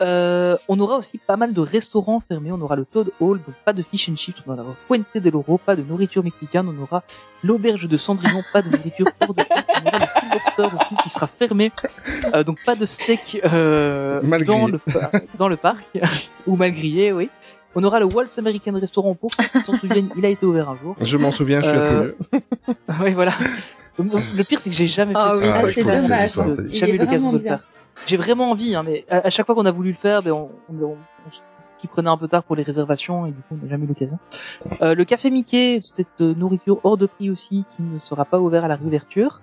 Euh, 0.01 0.57
on 0.67 0.79
aura 0.79 0.97
aussi 0.97 1.17
pas 1.17 1.37
mal 1.37 1.53
de 1.53 1.61
restaurants 1.61 2.19
fermés. 2.19 2.51
On 2.51 2.59
aura 2.61 2.75
le 2.75 2.85
Toad 2.85 3.11
Hall, 3.19 3.37
donc 3.45 3.55
pas 3.63 3.73
de 3.73 3.83
fish 3.83 4.09
and 4.09 4.15
chips. 4.15 4.37
On 4.47 4.53
aura 4.53 4.75
Fuente 4.87 5.05
del 5.15 5.35
Oro, 5.35 5.57
pas 5.57 5.75
de 5.75 5.83
nourriture 5.83 6.23
mexicaine. 6.23 6.67
On 6.67 6.81
aura 6.81 7.03
l'auberge 7.43 7.87
de 7.87 7.97
Cendrillon, 7.97 8.41
pas 8.51 8.61
de 8.61 8.69
nourriture 8.69 9.07
hors 9.21 9.33
de 9.33 9.43
prix. 9.43 9.63
On 9.83 9.87
aura 9.87 9.99
le 9.99 10.05
Silver 10.07 10.39
Store 10.53 10.71
aussi 10.81 10.95
qui 11.03 11.09
sera 11.09 11.27
fermé. 11.27 11.71
Euh, 12.33 12.43
donc 12.43 12.57
pas 12.65 12.75
de 12.75 12.85
steak 12.85 13.39
euh, 13.45 14.21
dans 14.45 14.67
le 14.67 14.79
dans 15.37 15.47
le 15.47 15.57
parc 15.57 15.83
ou 16.47 16.55
mal 16.55 16.71
grillé, 16.73 17.11
oui. 17.11 17.29
On 17.75 17.83
aura 17.83 17.99
le 17.99 18.05
Waltz 18.05 18.37
American 18.37 18.73
Restaurant 18.79 19.15
pour 19.15 19.31
ceux 19.33 19.47
qui 19.47 19.59
s'en 19.65 19.73
souviennent. 19.73 20.09
Il 20.15 20.25
a 20.25 20.29
été 20.29 20.45
ouvert 20.45 20.69
un 20.69 20.75
jour. 20.75 20.95
Je 21.01 21.17
m'en 21.17 21.31
souviens, 21.31 21.59
je 21.61 21.67
suis 21.69 21.77
assez 21.77 21.93
Euh, 21.93 22.13
vieux. 22.31 22.41
oui, 23.03 23.13
voilà. 23.13 23.33
Le 23.97 24.43
pire, 24.47 24.59
c'est 24.59 24.69
que 24.69 24.75
j'ai 24.75 24.87
jamais 24.87 25.13
fait 25.13 25.19
Ah 25.21 25.33
ce 25.35 25.39
oui, 25.39 25.47
Ah, 25.47 25.61
c'est 25.73 25.83
dommage. 25.83 26.31
J'ai 26.71 26.79
jamais 26.79 26.93
eu 26.93 26.97
l'occasion 26.97 27.31
de 27.31 27.37
le 27.37 27.43
faire. 27.43 27.59
J'ai 28.05 28.17
vraiment 28.17 28.51
envie, 28.51 28.75
hein, 28.75 28.83
mais 28.85 29.05
à, 29.09 29.29
chaque 29.29 29.45
fois 29.45 29.55
qu'on 29.55 29.65
a 29.65 29.71
voulu 29.71 29.91
le 29.91 29.97
faire, 29.97 30.21
ben 30.21 30.31
on, 30.31 30.49
on, 30.69 30.83
on, 30.83 30.97
on 31.25 31.31
s'y 31.77 31.87
prenait 31.87 32.09
un 32.09 32.17
peu 32.17 32.27
tard 32.27 32.43
pour 32.43 32.55
les 32.55 32.63
réservations 32.63 33.25
et 33.25 33.31
du 33.31 33.37
coup 33.37 33.55
on 33.55 33.63
n'a 33.63 33.69
jamais 33.69 33.85
eu 33.85 33.87
l'occasion. 33.87 34.19
Euh, 34.81 34.95
le 34.95 35.05
café 35.05 35.29
Mickey, 35.29 35.81
cette 35.83 36.21
euh, 36.21 36.33
nourriture 36.35 36.79
hors 36.83 36.97
de 36.97 37.05
prix 37.05 37.29
aussi, 37.29 37.65
qui 37.69 37.83
ne 37.83 37.99
sera 37.99 38.25
pas 38.25 38.39
ouvert 38.39 38.65
à 38.65 38.67
la 38.67 38.75
réouverture. 38.75 39.41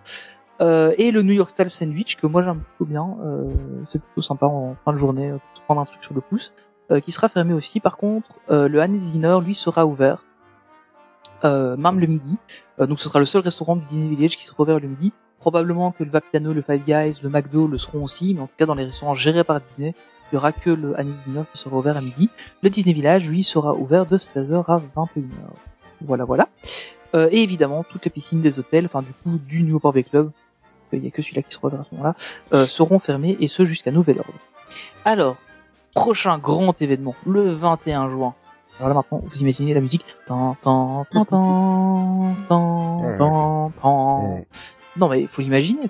Euh, 0.60 0.94
et 0.98 1.10
le 1.10 1.22
New 1.22 1.32
York 1.32 1.48
Style 1.48 1.70
Sandwich 1.70 2.16
que 2.16 2.26
moi 2.26 2.42
j'aime 2.42 2.60
plutôt 2.60 2.84
bien, 2.84 3.16
euh, 3.24 3.48
c'est 3.88 4.02
plutôt 4.02 4.20
sympa 4.20 4.44
en 4.44 4.76
fin 4.84 4.92
de 4.92 4.98
journée 4.98 5.30
euh, 5.30 5.38
pour 5.38 5.56
se 5.56 5.62
prendre 5.62 5.80
un 5.80 5.86
truc 5.86 6.04
sur 6.04 6.14
le 6.14 6.20
pouce, 6.20 6.52
euh, 6.90 7.00
qui 7.00 7.12
sera 7.12 7.30
fermé 7.30 7.54
aussi. 7.54 7.80
Par 7.80 7.96
contre, 7.96 8.28
le 8.48 8.78
Hannes 8.78 8.96
Dinner 8.96 9.38
lui 9.42 9.54
sera 9.54 9.86
ouvert, 9.86 10.22
euh, 11.44 11.76
même 11.76 11.98
le 11.98 12.06
midi. 12.06 12.36
Euh, 12.80 12.86
donc 12.86 13.00
ce 13.00 13.08
sera 13.08 13.18
le 13.18 13.26
seul 13.26 13.42
restaurant 13.42 13.76
du 13.76 13.84
Disney 13.86 14.14
Village 14.14 14.36
qui 14.36 14.44
sera 14.44 14.62
ouvert 14.62 14.78
le 14.78 14.88
midi. 14.88 15.12
Probablement 15.40 15.92
que 15.92 16.04
le 16.04 16.10
Vapiano, 16.10 16.52
le 16.52 16.62
Five 16.62 16.84
Guys, 16.86 17.16
le 17.22 17.28
McDo 17.30 17.66
le 17.66 17.78
seront 17.78 18.04
aussi, 18.04 18.34
mais 18.34 18.40
en 18.42 18.46
tout 18.46 18.52
cas 18.58 18.66
dans 18.66 18.74
les 18.74 18.84
restaurants 18.84 19.14
gérés 19.14 19.42
par 19.44 19.60
Disney, 19.60 19.94
il 20.30 20.34
y 20.34 20.38
aura 20.38 20.52
que 20.52 20.70
le 20.70 20.94
Dinner 21.24 21.42
qui 21.52 21.58
sera 21.58 21.76
ouvert 21.76 21.96
à 21.96 22.00
midi. 22.00 22.28
Le 22.62 22.70
Disney 22.70 22.92
Village, 22.94 23.26
lui, 23.28 23.42
sera 23.42 23.74
ouvert 23.74 24.06
de 24.06 24.16
16h 24.18 24.64
à 24.68 24.76
21h. 24.78 25.22
Voilà, 26.02 26.24
voilà. 26.24 26.48
Euh, 27.14 27.28
et 27.32 27.42
évidemment, 27.42 27.84
toutes 27.88 28.04
les 28.04 28.10
piscines 28.10 28.40
des 28.40 28.58
hôtels, 28.60 28.86
enfin 28.86 29.02
du 29.02 29.12
coup 29.12 29.38
du 29.38 29.62
Newport 29.64 29.92
Bay 29.92 30.04
Club, 30.04 30.30
il 30.92 31.04
y 31.04 31.08
a 31.08 31.10
que 31.10 31.22
celui-là 31.22 31.42
qui 31.42 31.52
sera 31.52 31.66
ouvert 31.68 31.80
à 31.80 31.84
ce 31.84 31.90
moment-là, 31.94 32.14
euh, 32.52 32.66
seront 32.66 32.98
fermés 32.98 33.36
et 33.40 33.48
ce 33.48 33.64
jusqu'à 33.64 33.90
nouvel 33.90 34.18
ordre. 34.18 34.32
Alors, 35.04 35.36
prochain 35.94 36.38
grand 36.38 36.80
événement, 36.80 37.14
le 37.26 37.50
21 37.50 38.10
juin. 38.10 38.34
Alors 38.78 38.88
là 38.88 38.94
maintenant, 38.94 39.20
vous 39.24 39.38
imaginez 39.40 39.74
la 39.74 39.80
musique. 39.80 40.04
Tan, 40.26 40.56
tan, 40.62 41.04
tan, 41.10 41.24
tan, 41.24 42.34
tan, 42.48 42.98
Ouais. 43.02 43.18
tan, 43.18 43.72
tan. 43.82 44.40
Non 44.96 45.08
mais 45.08 45.20
il 45.22 45.28
faut 45.28 45.42
l'imaginer, 45.42 45.80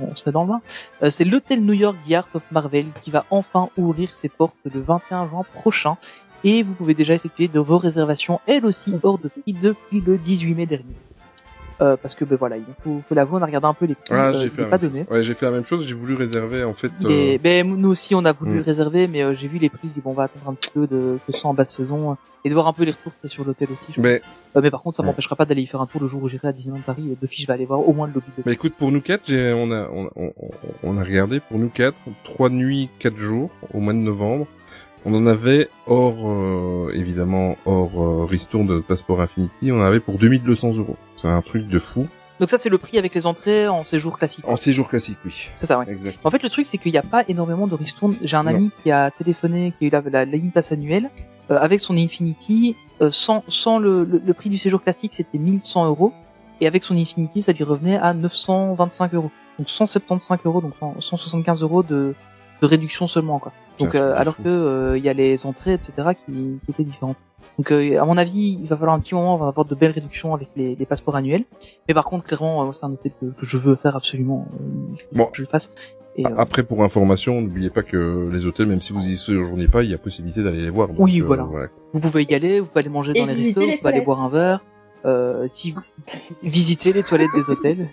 on 0.00 0.14
se 0.14 0.22
met 0.26 0.32
dans 0.32 0.42
le 0.42 0.48
bain. 0.48 0.60
Euh, 1.02 1.10
c'est 1.10 1.24
l'hôtel 1.24 1.64
New 1.64 1.72
York 1.72 1.96
The 2.06 2.12
Art 2.12 2.28
of 2.34 2.50
Marvel 2.52 2.86
qui 3.00 3.10
va 3.10 3.24
enfin 3.30 3.70
ouvrir 3.76 4.14
ses 4.14 4.28
portes 4.28 4.56
le 4.64 4.80
21 4.80 5.28
juin 5.28 5.44
prochain. 5.54 5.96
Et 6.44 6.62
vous 6.62 6.72
pouvez 6.72 6.94
déjà 6.94 7.14
effectuer 7.14 7.48
de 7.48 7.60
vos 7.60 7.76
réservations, 7.76 8.40
elles 8.46 8.64
aussi 8.64 8.94
hors 9.02 9.18
de 9.18 9.28
prix 9.28 9.52
depuis 9.52 10.00
le 10.00 10.16
18 10.16 10.54
mai 10.54 10.66
dernier. 10.66 10.96
Euh, 11.82 11.96
parce 11.96 12.14
que 12.14 12.26
ben 12.26 12.36
voilà, 12.36 12.58
il 12.58 12.64
faut, 12.84 13.00
faut 13.08 13.14
l'avouer, 13.14 13.38
on 13.38 13.42
a 13.42 13.46
regardé 13.46 13.66
un 13.66 13.72
peu 13.72 13.86
les 13.86 13.94
prix, 13.94 14.04
Ah, 14.10 14.28
euh, 14.28 14.40
j'ai 14.40 14.50
pas 14.50 14.76
donné. 14.76 15.06
Ouais, 15.10 15.22
j'ai 15.22 15.32
fait 15.34 15.46
la 15.46 15.52
même 15.52 15.64
chose. 15.64 15.86
J'ai 15.86 15.94
voulu 15.94 16.14
réserver 16.14 16.62
en 16.62 16.74
fait. 16.74 16.92
Et 17.08 17.36
euh, 17.36 17.38
ben 17.42 17.66
nous 17.66 17.88
aussi 17.88 18.14
on 18.14 18.24
a 18.26 18.32
voulu 18.32 18.50
Mm. 18.52 18.56
le 18.56 18.62
réserver, 18.62 19.06
mais 19.08 19.22
euh, 19.22 19.34
j'ai 19.34 19.48
vu 19.48 19.56
les 19.58 19.70
prix, 19.70 19.88
bon 20.04 20.10
on 20.10 20.14
va 20.14 20.24
attendre 20.24 20.48
un 20.50 20.54
petit 20.54 20.70
peu 20.72 20.86
de 20.86 21.18
que 21.26 21.32
ce 21.32 21.38
soit 21.38 21.48
en 21.48 21.54
basse 21.54 21.70
saison 21.70 22.10
euh, 22.10 22.14
et 22.44 22.48
de 22.50 22.54
voir 22.54 22.66
un 22.68 22.72
peu 22.74 22.82
les 22.84 22.90
retours 22.90 23.12
sur 23.24 23.44
l'hôtel 23.44 23.68
aussi. 23.72 23.92
je 23.96 24.00
Mais, 24.02 24.20
Euh, 24.56 24.60
mais 24.62 24.70
par 24.70 24.82
contre, 24.82 24.96
ça 24.98 25.02
Mm. 25.02 25.06
m'empêchera 25.06 25.36
pas 25.36 25.46
d'aller 25.46 25.62
y 25.62 25.66
faire 25.66 25.80
un 25.80 25.86
tour 25.86 26.00
le 26.02 26.06
jour 26.06 26.22
où 26.22 26.28
j'irai 26.28 26.48
à 26.48 26.52
Disneyland 26.52 26.80
Paris. 26.84 27.08
Et 27.12 27.16
de 27.20 27.26
fiche, 27.26 27.42
je 27.42 27.46
vais 27.46 27.52
aller 27.54 27.64
voir 27.66 27.80
au 27.88 27.92
moins 27.94 28.06
le 28.08 28.12
lobby 28.12 28.26
de 28.36 28.42
bah 28.42 28.52
écoute, 28.52 28.74
pour 28.76 28.90
nous 28.92 29.00
quatre, 29.00 29.22
j'ai, 29.26 29.52
on 29.54 29.70
a, 29.72 29.88
on, 29.90 30.10
on, 30.16 30.32
on 30.82 30.98
a 30.98 31.02
regardé 31.04 31.40
pour 31.40 31.58
nous 31.58 31.68
quatre, 31.70 32.00
trois 32.24 32.50
nuits, 32.50 32.90
quatre 32.98 33.16
jours 33.16 33.50
au 33.72 33.80
mois 33.80 33.92
de 33.94 33.98
novembre. 33.98 34.46
On 35.04 35.14
en 35.14 35.26
avait 35.26 35.68
hors, 35.86 36.28
euh, 36.28 36.92
évidemment, 36.94 37.56
hors 37.64 38.02
euh, 38.02 38.24
ristourne 38.26 38.66
de 38.66 38.80
Passeport 38.80 39.20
Infinity, 39.20 39.72
on 39.72 39.78
en 39.80 39.82
avait 39.82 40.00
pour 40.00 40.18
2200 40.18 40.74
euros. 40.76 40.96
C'est 41.16 41.28
un 41.28 41.40
truc 41.42 41.66
de 41.68 41.78
fou. 41.78 42.06
Donc 42.38 42.48
ça, 42.50 42.58
c'est 42.58 42.68
le 42.68 42.78
prix 42.78 42.98
avec 42.98 43.14
les 43.14 43.26
entrées 43.26 43.68
en 43.68 43.84
séjour 43.84 44.18
classique. 44.18 44.46
En 44.48 44.56
séjour 44.56 44.88
classique, 44.88 45.18
oui. 45.24 45.48
C'est 45.54 45.66
ça, 45.66 45.78
ouais. 45.78 45.90
Exact. 45.90 46.18
En 46.24 46.30
fait, 46.30 46.42
le 46.42 46.48
truc, 46.48 46.66
c'est 46.66 46.78
qu'il 46.78 46.92
n'y 46.92 46.98
a 46.98 47.02
pas 47.02 47.24
énormément 47.28 47.66
de 47.66 47.74
ristournes. 47.74 48.16
J'ai 48.22 48.36
un 48.36 48.44
Non. 48.44 48.50
ami 48.50 48.70
qui 48.82 48.90
a 48.90 49.10
téléphoné, 49.10 49.72
qui 49.78 49.84
a 49.84 49.88
eu 49.88 49.90
la, 49.90 50.00
la, 50.00 50.24
la 50.24 50.36
ligne 50.36 50.50
passe 50.50 50.72
annuelle, 50.72 51.10
euh, 51.50 51.58
avec 51.58 51.80
son 51.80 51.96
Infinity, 51.96 52.76
euh, 53.02 53.10
sans, 53.10 53.42
sans 53.48 53.78
le, 53.78 54.04
le, 54.04 54.22
le 54.24 54.34
prix 54.34 54.48
du 54.50 54.56
séjour 54.58 54.82
classique, 54.82 55.12
c'était 55.14 55.38
1100 55.38 55.86
euros. 55.86 56.12
Et 56.62 56.66
avec 56.66 56.84
son 56.84 56.96
Infinity, 56.96 57.40
ça 57.42 57.52
lui 57.52 57.64
revenait 57.64 57.96
à 57.98 58.12
925 58.14 59.14
euros. 59.14 59.30
Donc 59.58 59.68
175 59.68 60.38
euros, 60.44 60.60
donc 60.60 60.72
100 60.78 60.96
175 61.00 61.62
euros 61.62 61.82
de, 61.82 62.14
de 62.60 62.66
réduction 62.66 63.06
seulement, 63.06 63.38
quoi. 63.38 63.52
Donc, 63.78 63.94
euh, 63.94 64.14
alors 64.16 64.36
fou. 64.36 64.42
que 64.42 64.48
euh, 64.48 64.98
il 64.98 65.04
y 65.04 65.08
a 65.08 65.12
les 65.14 65.46
entrées, 65.46 65.72
etc., 65.74 65.92
qui, 66.26 66.58
qui 66.64 66.70
étaient 66.70 66.84
différentes. 66.84 67.16
Donc 67.58 67.72
euh, 67.72 68.00
à 68.00 68.04
mon 68.04 68.16
avis, 68.16 68.58
il 68.60 68.66
va 68.68 68.76
falloir 68.76 68.94
un 68.96 69.00
petit 69.00 69.14
moment, 69.14 69.34
on 69.34 69.38
va 69.38 69.48
avoir 69.48 69.66
de 69.66 69.74
belles 69.74 69.90
réductions 69.90 70.34
avec 70.34 70.48
les, 70.56 70.74
les 70.76 70.86
passeports 70.86 71.16
annuels. 71.16 71.44
Mais 71.88 71.94
par 71.94 72.04
contre, 72.04 72.24
clairement, 72.24 72.66
euh, 72.68 72.72
c'est 72.72 72.84
un 72.84 72.92
hôtel 72.92 73.12
que, 73.20 73.26
que 73.26 73.44
je 73.46 73.56
veux 73.56 73.76
faire 73.76 73.96
absolument. 73.96 74.46
euh, 74.54 74.64
il 74.92 74.98
faut 74.98 75.06
Bon. 75.12 75.24
que 75.26 75.36
je 75.36 75.42
le 75.42 75.48
fasse. 75.48 75.70
Et, 76.16 76.26
euh, 76.26 76.30
Après, 76.36 76.62
pour 76.62 76.82
information, 76.82 77.40
n'oubliez 77.40 77.70
pas 77.70 77.82
que 77.82 78.28
les 78.32 78.44
hôtels, 78.46 78.66
même 78.66 78.80
si 78.80 78.92
vous 78.92 79.06
y 79.06 79.16
séjournez 79.16 79.68
pas, 79.68 79.82
il 79.82 79.90
y 79.90 79.94
a 79.94 79.98
possibilité 79.98 80.42
d'aller 80.42 80.60
les 80.62 80.70
voir. 80.70 80.88
Donc, 80.88 80.96
Oui, 80.98 81.20
euh, 81.20 81.24
voilà. 81.24 81.46
vous 81.92 82.00
pouvez 82.00 82.24
y 82.24 82.34
aller, 82.34 82.60
vous 82.60 82.66
pouvez 82.66 82.80
aller 82.80 82.88
manger 82.88 83.12
Et 83.14 83.20
dans 83.20 83.26
les 83.26 83.34
restos, 83.34 83.60
les 83.60 83.66
vous 83.72 83.76
pouvez 83.78 83.92
aller 83.94 84.04
boire 84.04 84.20
un 84.22 84.28
verre. 84.28 84.64
Euh, 85.06 85.46
si 85.46 85.70
vous 85.72 85.80
visitez 86.42 86.92
les 86.92 87.02
toilettes 87.02 87.30
des 87.34 87.48
hôtels. 87.50 87.88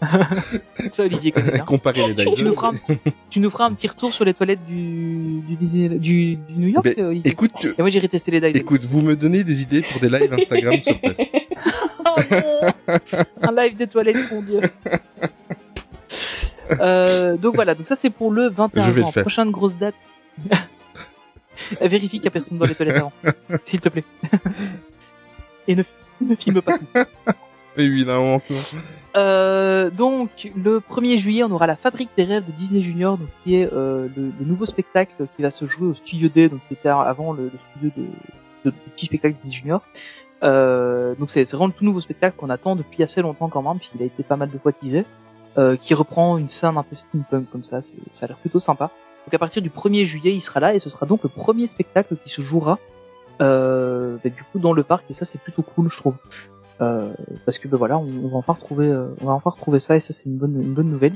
Ça, 0.92 1.02
Olivier 1.04 1.30
connaît. 1.32 1.58
Comparer 1.60 2.14
les 2.14 2.24
Tu, 2.24 2.34
tu 2.36 2.44
nous 2.44 2.54
feras 2.54 2.68
un 2.68 2.74
petit, 2.74 2.98
tu 3.28 3.40
nous 3.40 3.50
feras 3.50 3.66
un 3.66 3.72
petit 3.74 3.86
retour 3.88 4.14
sur 4.14 4.24
les 4.24 4.32
toilettes 4.34 4.64
du, 4.66 5.40
du, 5.46 5.56
Disney- 5.56 5.88
du, 5.98 6.36
du 6.36 6.52
New 6.56 6.68
York, 6.68 6.84
Ben, 6.84 6.94
euh, 6.98 7.08
Olivier. 7.10 7.32
Écoute, 7.32 7.52
Et 7.64 7.74
moi, 7.82 7.90
j'irai 7.90 8.08
tester 8.08 8.30
les 8.30 8.40
Dyson. 8.40 8.58
écoute, 8.60 8.82
vous 8.84 9.02
me 9.02 9.14
donnez 9.14 9.44
des 9.44 9.60
idées 9.62 9.82
pour 9.82 10.00
des 10.00 10.08
lives 10.08 10.32
Instagram 10.32 10.82
sur 10.82 10.98
place. 11.00 11.20
Oh 12.12 12.20
non 12.30 12.96
Un 13.42 13.62
live 13.62 13.76
des 13.76 13.86
toilettes, 13.86 14.16
mon 14.32 14.42
dieu. 14.42 14.60
Euh, 16.80 17.36
donc 17.36 17.56
voilà, 17.56 17.74
donc 17.74 17.86
ça 17.88 17.96
c'est 17.96 18.10
pour 18.10 18.30
le 18.30 18.48
21 18.48 18.82
Je 18.84 18.90
vais 18.92 19.00
le 19.00 19.02
juin. 19.06 19.10
faire. 19.12 19.22
Prochaine 19.24 19.50
grosse 19.50 19.76
date. 19.76 19.96
Vérifie 21.80 22.08
qu'il 22.08 22.20
n'y 22.22 22.28
a 22.28 22.30
personne 22.30 22.58
dans 22.58 22.64
les 22.66 22.76
toilettes 22.76 22.96
avant, 22.98 23.12
s'il 23.64 23.80
te 23.80 23.88
plaît. 23.88 24.04
Et 25.66 25.74
ne, 25.74 25.82
ne 26.20 26.34
filme 26.36 26.62
pas. 26.62 26.78
Évidemment 27.76 28.38
que 28.38 28.54
non. 28.54 28.60
Euh, 29.16 29.90
donc 29.90 30.50
le 30.56 30.78
1er 30.78 31.18
juillet, 31.18 31.42
on 31.42 31.50
aura 31.50 31.66
la 31.66 31.76
Fabrique 31.76 32.10
des 32.16 32.24
rêves 32.24 32.44
de 32.44 32.52
Disney 32.52 32.80
Junior, 32.80 33.18
donc 33.18 33.28
qui 33.42 33.56
est 33.56 33.72
euh, 33.72 34.08
le, 34.16 34.32
le 34.38 34.46
nouveau 34.46 34.66
spectacle 34.66 35.26
qui 35.36 35.42
va 35.42 35.50
se 35.50 35.64
jouer 35.66 35.88
au 35.88 35.94
Studio 35.94 36.28
D, 36.28 36.48
donc 36.48 36.60
qui 36.68 36.74
était 36.74 36.88
avant 36.88 37.32
le, 37.32 37.44
le 37.44 37.58
studio 37.70 37.90
de, 37.96 38.02
de, 38.64 38.70
de 38.70 38.90
petit 38.94 39.06
spectacle 39.06 39.34
Disney 39.34 39.52
Junior. 39.52 39.82
Euh, 40.42 41.14
donc 41.16 41.30
c'est 41.30 41.44
vraiment 41.44 41.66
le 41.66 41.72
tout 41.72 41.84
nouveau 41.84 42.00
spectacle 42.00 42.36
qu'on 42.36 42.50
attend 42.50 42.76
depuis 42.76 43.02
assez 43.02 43.20
longtemps 43.20 43.48
quand 43.48 43.62
même, 43.62 43.78
puisqu'il 43.78 44.02
a 44.02 44.06
été 44.06 44.22
pas 44.22 44.36
mal 44.36 44.50
de 44.50 44.58
fois 44.58 44.72
teasé, 44.72 45.04
euh, 45.58 45.76
qui 45.76 45.94
reprend 45.94 46.38
une 46.38 46.48
scène 46.48 46.76
un 46.76 46.82
peu 46.82 46.96
steampunk 46.96 47.50
comme 47.50 47.64
ça, 47.64 47.80
ça 47.82 48.24
a 48.24 48.28
l'air 48.28 48.38
plutôt 48.38 48.60
sympa. 48.60 48.90
Donc 49.26 49.34
à 49.34 49.38
partir 49.38 49.60
du 49.60 49.70
1er 49.70 50.04
juillet, 50.04 50.32
il 50.32 50.40
sera 50.40 50.60
là 50.60 50.74
et 50.74 50.78
ce 50.78 50.88
sera 50.88 51.06
donc 51.06 51.22
le 51.22 51.28
premier 51.28 51.66
spectacle 51.66 52.16
qui 52.22 52.30
se 52.30 52.40
jouera 52.40 52.78
euh, 53.40 54.16
bah, 54.22 54.30
du 54.30 54.42
coup 54.44 54.58
dans 54.58 54.72
le 54.72 54.82
parc 54.82 55.04
et 55.10 55.14
ça 55.14 55.24
c'est 55.24 55.38
plutôt 55.40 55.62
cool 55.62 55.90
je 55.90 55.96
trouve. 55.96 56.14
Euh, 56.80 57.12
parce 57.44 57.58
que 57.58 57.68
ben 57.68 57.76
voilà, 57.76 57.98
on, 57.98 58.06
on 58.24 58.28
va 58.28 58.36
enfin 58.38 58.54
retrouver, 58.54 58.88
euh, 58.88 59.08
on 59.20 59.26
va 59.26 59.32
enfin 59.32 59.50
retrouver 59.50 59.80
ça 59.80 59.96
et 59.96 60.00
ça 60.00 60.12
c'est 60.12 60.26
une 60.26 60.36
bonne, 60.36 60.54
une 60.62 60.72
bonne 60.74 60.88
nouvelle. 60.88 61.14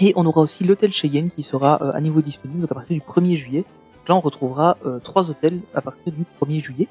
Et 0.00 0.12
on 0.16 0.26
aura 0.26 0.42
aussi 0.42 0.64
l'hôtel 0.64 0.92
Cheyenne 0.92 1.28
qui 1.28 1.42
sera 1.42 1.82
euh, 1.82 1.92
à 1.94 2.00
nouveau 2.00 2.20
disponible 2.20 2.60
donc 2.60 2.70
à 2.72 2.74
partir 2.74 2.94
du 2.96 3.02
1er 3.02 3.36
juillet. 3.36 3.64
Donc 3.98 4.08
là 4.08 4.14
on 4.16 4.20
retrouvera 4.20 4.76
trois 5.02 5.30
hôtels 5.30 5.60
à 5.74 5.80
partir 5.80 6.12
du 6.12 6.24
1er 6.40 6.62
juillet. 6.62 6.88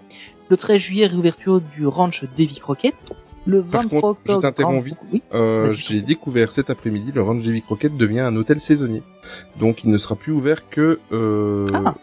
Le 0.50 0.58
13 0.58 0.82
juillet 0.82 1.06
réouverture 1.08 1.62
du 1.62 1.86
ranch 1.88 2.24
Davy 2.36 2.60
Crockett. 2.60 2.96
Le 3.48 3.60
23 3.60 4.02
Par 4.02 4.02
contre, 4.02 4.20
je 4.26 4.36
t'interromps 4.42 4.82
ah, 4.82 5.06
vite. 5.12 5.22
Oui. 5.32 5.74
J'ai 5.78 6.02
découvert 6.02 6.52
cet 6.52 6.72
après-midi, 6.72 7.12
le 7.14 7.22
Ranch 7.22 7.44
Davy 7.44 7.62
Crockett 7.62 7.96
devient 7.96 8.22
un 8.22 8.36
hôtel 8.36 8.60
saisonnier. 8.60 9.04
Donc, 9.60 9.84
il 9.84 9.92
ne 9.92 10.00
sera 10.00 10.16
plus 10.16 10.32
ouvert 10.32 10.68
que 10.68 11.00
Ah. 11.12 11.94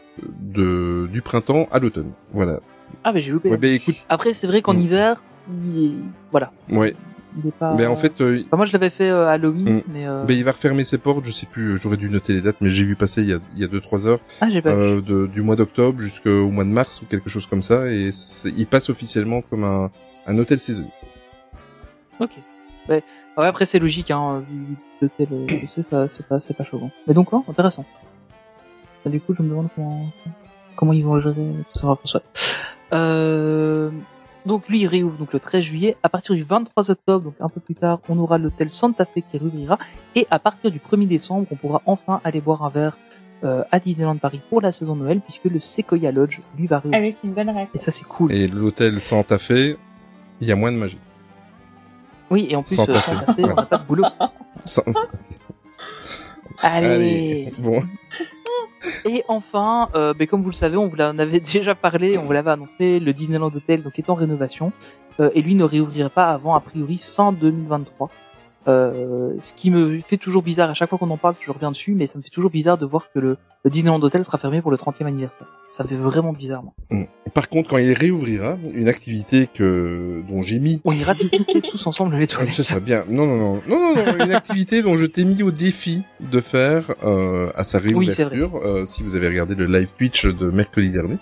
de, 0.40 1.08
du 1.12 1.20
printemps 1.20 1.66
à 1.72 1.80
l'automne. 1.80 2.12
Voilà. 2.32 2.60
Ah 3.04 3.12
mais 3.12 3.22
j'ai 3.22 3.32
loupé. 3.32 3.50
Ouais, 3.50 3.56
ben 3.56 3.72
écoute, 3.72 3.96
Après 4.08 4.34
c'est 4.34 4.46
vrai 4.46 4.62
qu'en 4.62 4.74
Mm. 4.74 4.78
hiver, 4.78 5.24
il... 5.50 5.96
voilà, 6.30 6.52
ouais. 6.70 6.94
il 7.38 7.48
est 7.48 7.52
pas. 7.52 7.74
Mais 7.74 7.86
en 7.86 7.96
fait, 7.96 8.20
euh, 8.20 8.42
Enfin, 8.46 8.56
moi 8.56 8.66
je 8.66 8.72
l'avais 8.72 8.90
fait 8.90 9.08
euh, 9.10 9.26
à 9.28 9.32
Halloween, 9.32 9.76
Mm. 9.76 9.82
mais 9.92 10.06
euh... 10.06 10.24
ben, 10.24 10.36
il 10.36 10.44
va 10.44 10.52
refermer 10.52 10.84
ses 10.84 10.98
portes. 10.98 11.24
Je 11.24 11.30
sais 11.32 11.46
plus. 11.46 11.76
J'aurais 11.78 11.96
dû 11.96 12.08
noter 12.10 12.32
les 12.32 12.40
dates, 12.40 12.56
mais 12.60 12.70
j'ai 12.70 12.84
vu 12.84 12.94
passer 12.96 13.22
il 13.22 13.28
y 13.28 13.32
a, 13.32 13.38
il 13.54 13.60
y 13.60 13.64
a 13.64 13.68
deux 13.68 13.80
trois 13.80 14.06
heures, 14.06 14.20
ah 14.40 14.46
pas. 14.62 14.74
vu. 14.74 15.02
de, 15.02 15.26
du 15.26 15.42
mois 15.42 15.56
d'octobre 15.56 16.00
jusqu'au 16.00 16.50
mois 16.50 16.64
de 16.64 16.70
mars 16.70 17.00
ou 17.02 17.06
quelque 17.06 17.28
chose 17.30 17.46
comme 17.46 17.62
ça, 17.62 17.86
et 17.90 18.10
il 18.56 18.66
passe 18.66 18.90
officiellement 18.90 19.40
comme 19.42 19.64
un, 19.64 19.90
un 20.26 20.38
hôtel 20.38 20.60
saisonnier. 20.60 20.90
Ok. 22.20 22.30
Ouais. 22.88 23.02
Ouais, 23.36 23.46
après 23.46 23.64
c'est 23.64 23.78
logique, 23.78 24.10
hein, 24.10 24.42
vu 24.50 24.76
l'hôtel, 25.00 25.28
je 25.62 25.66
sais, 25.66 25.82
ça, 25.82 26.08
c'est 26.08 26.26
pas, 26.26 26.40
c'est 26.40 26.54
pas 26.56 26.64
chaud. 26.64 26.80
Mais 27.06 27.14
donc, 27.14 27.32
ouais, 27.32 27.38
intéressant. 27.48 27.84
Bah, 29.04 29.10
du 29.10 29.20
coup, 29.20 29.34
je 29.34 29.42
me 29.42 29.48
demande 29.48 29.68
comment, 29.74 30.06
comment 30.76 30.92
ils 30.92 31.04
vont 31.04 31.20
gérer 31.20 31.34
tout 31.34 31.78
ça. 31.78 31.86
Enfin, 31.88 32.00
soit. 32.04 32.22
Euh, 32.92 33.90
donc 34.46 34.68
lui, 34.68 34.80
il 34.80 34.86
réouvre 34.86 35.18
donc 35.18 35.32
le 35.32 35.40
13 35.40 35.62
juillet. 35.62 35.96
À 36.02 36.08
partir 36.08 36.34
du 36.34 36.42
23 36.42 36.90
octobre, 36.90 37.24
donc 37.26 37.34
un 37.40 37.48
peu 37.48 37.60
plus 37.60 37.74
tard, 37.74 38.00
on 38.08 38.18
aura 38.18 38.38
l'hôtel 38.38 38.70
Santa 38.70 39.04
Fe 39.04 39.20
qui 39.28 39.38
réouvrira. 39.38 39.78
Et 40.14 40.26
à 40.30 40.38
partir 40.38 40.70
du 40.70 40.78
1er 40.78 41.06
décembre, 41.06 41.46
on 41.50 41.56
pourra 41.56 41.82
enfin 41.86 42.20
aller 42.24 42.40
boire 42.40 42.62
un 42.64 42.70
verre 42.70 42.98
euh, 43.44 43.64
à 43.70 43.80
Disneyland 43.80 44.16
Paris 44.16 44.40
pour 44.50 44.60
la 44.60 44.72
saison 44.72 44.96
de 44.96 45.02
Noël, 45.02 45.20
puisque 45.20 45.44
le 45.44 45.60
Sequoia 45.60 46.12
Lodge 46.12 46.38
lui 46.56 46.66
va 46.66 46.78
réouvrir. 46.78 46.98
Avec 46.98 47.16
une 47.24 47.32
bonne 47.32 47.48
Et 47.48 47.52
réponse. 47.52 47.82
ça, 47.82 47.90
c'est 47.90 48.04
cool. 48.04 48.32
Et 48.32 48.48
l'hôtel 48.48 49.00
Santa 49.00 49.38
Fe, 49.38 49.76
il 50.40 50.48
y 50.48 50.52
a 50.52 50.56
moins 50.56 50.72
de 50.72 50.76
magie. 50.76 50.98
Oui, 52.30 52.46
et 52.50 52.56
en 52.56 52.62
plus, 52.62 52.74
Santa 52.74 52.92
euh, 52.92 53.00
Fe. 53.00 53.14
Santa 53.14 53.34
Fe, 53.34 53.40
on 53.44 53.54
n'a 53.54 53.66
pas 53.66 53.78
de 53.78 53.86
boulot. 53.86 54.04
Allez. 56.62 57.52
Bon. 57.58 57.82
Et 59.04 59.24
enfin, 59.28 59.88
euh, 59.94 60.14
ben, 60.14 60.26
comme 60.26 60.42
vous 60.42 60.50
le 60.50 60.54
savez, 60.54 60.76
on 60.76 60.88
vous 60.88 60.96
en 60.96 61.18
avait 61.18 61.40
déjà 61.52 61.74
parlé, 61.74 62.18
on 62.18 62.24
vous 62.24 62.32
l'avait 62.32 62.50
annoncé, 62.50 63.00
le 63.00 63.12
Disneyland 63.12 63.52
Hotel 63.54 63.82
donc 63.82 63.98
est 63.98 64.10
en 64.10 64.14
rénovation 64.14 64.72
euh, 65.20 65.30
et 65.34 65.42
lui 65.42 65.54
ne 65.54 65.64
réouvrirait 65.64 66.10
pas 66.10 66.30
avant 66.30 66.54
a 66.54 66.60
priori 66.60 66.98
fin 66.98 67.32
2023. 67.32 68.10
Euh, 68.68 69.34
ce 69.40 69.52
qui 69.54 69.70
me 69.70 70.00
fait 70.00 70.16
toujours 70.18 70.42
bizarre 70.42 70.70
à 70.70 70.74
chaque 70.74 70.88
fois 70.90 70.98
qu'on 70.98 71.10
en 71.10 71.16
parle, 71.16 71.34
je 71.44 71.50
reviens 71.50 71.70
dessus, 71.70 71.94
mais 71.94 72.06
ça 72.06 72.18
me 72.18 72.22
fait 72.22 72.30
toujours 72.30 72.50
bizarre 72.50 72.78
de 72.78 72.86
voir 72.86 73.08
que 73.12 73.18
le, 73.18 73.36
le 73.64 73.70
Disneyland 73.70 74.00
Hotel 74.02 74.24
sera 74.24 74.38
fermé 74.38 74.62
pour 74.62 74.70
le 74.70 74.76
30e 74.76 75.04
anniversaire. 75.06 75.46
Ça 75.72 75.82
me 75.84 75.88
fait 75.88 75.96
vraiment 75.96 76.32
bizarre. 76.32 76.62
Moi. 76.62 77.06
Par 77.34 77.48
contre, 77.48 77.70
quand 77.70 77.78
il 77.78 77.92
réouvrira, 77.92 78.58
une 78.74 78.88
activité 78.88 79.48
que 79.52 80.22
dont 80.28 80.42
j'ai 80.42 80.58
mis 80.58 80.80
On 80.84 80.92
ira 80.92 81.14
tester 81.14 81.60
tous 81.70 81.86
ensemble 81.86 82.14
les 82.16 82.24
Ah, 82.24 82.34
toilettes. 82.36 82.52
C'est 82.54 82.62
ça, 82.62 82.78
bien. 82.78 83.04
Non, 83.08 83.26
non, 83.26 83.36
non, 83.36 83.62
non, 83.66 83.94
non, 83.94 83.94
non, 84.18 84.24
une 84.24 84.32
activité 84.32 84.82
dont 84.82 84.96
je 84.96 85.06
t'ai 85.06 85.24
mis 85.24 85.42
au 85.42 85.50
défi 85.50 86.02
de 86.20 86.40
faire 86.40 86.84
euh, 87.04 87.50
à 87.56 87.64
sa 87.64 87.78
Oui, 87.78 87.88
réouverture. 87.88 88.60
euh, 88.62 88.84
si 88.86 89.02
vous 89.02 89.16
avez 89.16 89.28
regardé 89.28 89.54
le 89.54 89.66
live 89.66 89.88
Twitch 89.96 90.26
de 90.26 90.50
mercredi 90.50 90.90
dernier, 90.90 91.16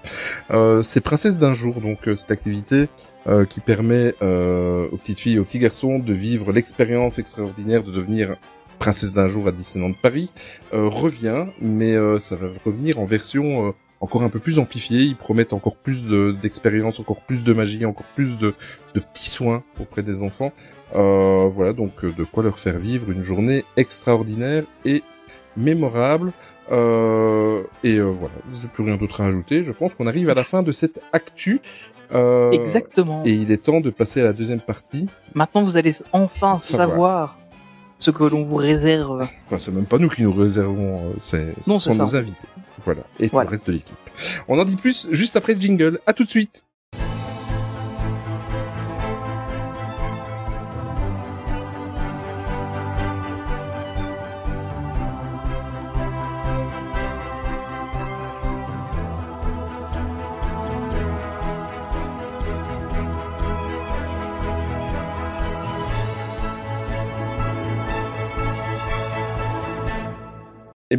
euh, 0.51 0.83
c'est 0.83 1.01
Princesse 1.01 1.39
d'un 1.39 1.55
jour. 1.55 1.81
Donc 1.81 2.07
euh, 2.09 2.17
cette 2.17 2.31
activité 2.33 2.89
euh, 3.31 3.45
qui 3.45 3.61
permet 3.61 4.15
euh, 4.23 4.89
aux 4.91 4.97
petites 4.97 5.21
filles 5.21 5.37
et 5.37 5.39
aux 5.39 5.45
petits 5.45 5.59
garçons 5.59 5.99
de 5.99 6.13
vivre 6.13 6.53
l'expérience 6.53 7.19
extraordinaire 7.19 7.83
de 7.85 7.93
devenir 7.93 8.37
princesse 8.79 9.13
d'un 9.13 9.29
jour 9.29 9.47
à 9.47 9.53
Disneyland 9.53 9.93
Paris 9.93 10.31
euh, 10.75 10.89
revient, 10.89 11.47
mais 11.61 11.95
ça 12.19 12.37
va 12.37 12.49
revenir 12.65 12.99
en 12.99 13.07
version 13.07 13.75
encore 14.01 14.23
un 14.23 14.31
peu 14.31 14.39
plus 14.39 14.59
amplifiée. 14.59 15.03
Ils 15.03 15.17
promettent 15.17 15.53
encore 15.53 15.77
plus 15.77 16.07
de- 16.07 16.33
d'expérience, 16.33 16.99
encore 17.01 17.21
plus 17.21 17.45
de 17.45 17.53
magie, 17.53 17.85
encore 17.85 18.07
plus 18.15 18.39
de, 18.39 18.55
de 18.95 19.01
petits 19.01 19.29
soins 19.29 19.63
auprès 19.79 20.03
des 20.03 20.23
enfants. 20.23 20.53
Voilà, 20.95 21.73
donc 21.75 22.05
de 22.05 22.25
quoi 22.25 22.43
leur 22.43 22.59
faire 22.59 22.79
vivre 22.79 23.11
une 23.11 23.23
journée 23.23 23.65
extraordinaire 23.77 24.65
et 24.85 25.03
mémorable. 25.57 26.33
Euh, 26.73 27.63
et 27.83 27.97
euh, 27.99 28.05
voilà, 28.05 28.35
j'ai 28.61 28.69
plus 28.69 28.85
rien 28.85 28.97
d'autre 28.97 29.21
à 29.21 29.27
ajouter. 29.27 29.63
Je 29.63 29.73
pense 29.73 29.95
qu'on 29.95 30.07
arrive 30.07 30.31
à 30.31 30.35
la 30.35 30.45
fin 30.45 30.63
de 30.63 30.73
cette 30.73 31.01
actu. 31.13 31.61
Euh, 32.15 32.51
Exactement. 32.51 33.23
Et 33.25 33.31
il 33.33 33.51
est 33.53 33.63
temps 33.63 33.81
de 33.81 33.91
passer 33.91 34.21
à 34.21 34.25
la 34.25 34.33
deuxième 34.33 34.61
partie. 34.61 35.09
Maintenant, 35.35 35.63
vous 35.63 35.77
allez 35.77 35.95
enfin 36.13 36.55
Savoir. 36.55 36.89
savoir 36.91 37.39
ce 37.99 38.11
que 38.11 38.25
l'on 38.25 38.45
vous 38.45 38.57
réserve. 38.57 39.27
Enfin, 39.47 39.59
c'est 39.59 39.73
même 39.73 39.85
pas 39.87 39.99
nous 39.99 40.09
qui 40.09 40.23
nous 40.23 40.33
réservons, 40.33 40.99
euh, 40.99 41.13
c'est 41.19 41.55
ce 41.63 41.69
Non, 41.71 41.79
sont 41.79 41.95
nos 41.95 42.17
invités. 42.17 42.49
Voilà, 42.79 43.03
et 43.19 43.29
tout 43.29 43.39
le 43.39 43.47
reste 43.47 43.67
de 43.67 43.73
l'équipe. 43.73 43.95
On 44.49 44.59
en 44.59 44.65
dit 44.65 44.77
plus 44.77 45.07
juste 45.13 45.37
après 45.37 45.53
le 45.55 45.61
jingle. 45.61 46.01
À 46.07 46.13
tout 46.15 46.25
de 46.25 46.31
suite. 46.31 46.65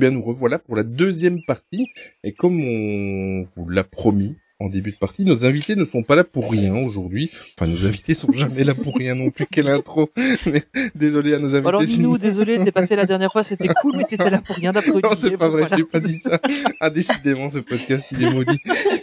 Bien, 0.01 0.11
nous 0.11 0.21
revoilà 0.23 0.59
pour 0.59 0.75
la 0.75 0.83
deuxième 0.83 1.41
partie. 1.43 1.87
Et 2.23 2.33
comme 2.33 2.59
on 2.59 3.43
vous 3.55 3.69
l'a 3.69 3.83
promis 3.85 4.35
en 4.59 4.69
début 4.69 4.91
de 4.91 4.95
partie, 4.97 5.25
nos 5.25 5.43
invités 5.43 5.75
ne 5.75 5.85
sont 5.85 6.03
pas 6.03 6.15
là 6.15 6.23
pour 6.23 6.51
rien 6.51 6.75
aujourd'hui. 6.75 7.31
Enfin, 7.57 7.67
nos 7.71 7.83
invités 7.83 8.13
sont 8.13 8.31
jamais 8.31 8.63
là 8.63 8.75
pour 8.75 8.95
rien 8.95 9.15
non 9.15 9.31
plus. 9.31 9.47
Quelle 9.51 9.67
intro 9.67 10.09
Mais 10.45 10.61
Désolé 10.95 11.33
à 11.33 11.39
nos 11.39 11.55
invités. 11.55 11.67
Alors 11.67 11.81
dis-nous, 11.83 12.11
nous- 12.11 12.17
désolé, 12.19 12.63
t'es 12.63 12.71
passé 12.71 12.95
la 12.95 13.07
dernière 13.07 13.31
fois, 13.31 13.43
c'était 13.43 13.69
cool, 13.81 13.93
mais 13.97 14.03
t'étais 14.03 14.29
là 14.29 14.37
pour 14.45 14.55
rien 14.55 14.71
d'après 14.71 14.91
Non, 14.91 15.09
c'est 15.17 15.31
pas 15.35 15.49
vrai, 15.49 15.61
voilà. 15.61 15.77
j'ai 15.77 15.83
pas 15.83 15.99
dit 15.99 16.15
ça. 16.17 16.39
Ah, 16.79 16.91
décidément, 16.91 17.49
ce 17.49 17.57
podcast, 17.57 18.05
il 18.11 18.21
est 18.23 18.31
maudit. 18.31 18.59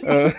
Euh, 0.07 0.29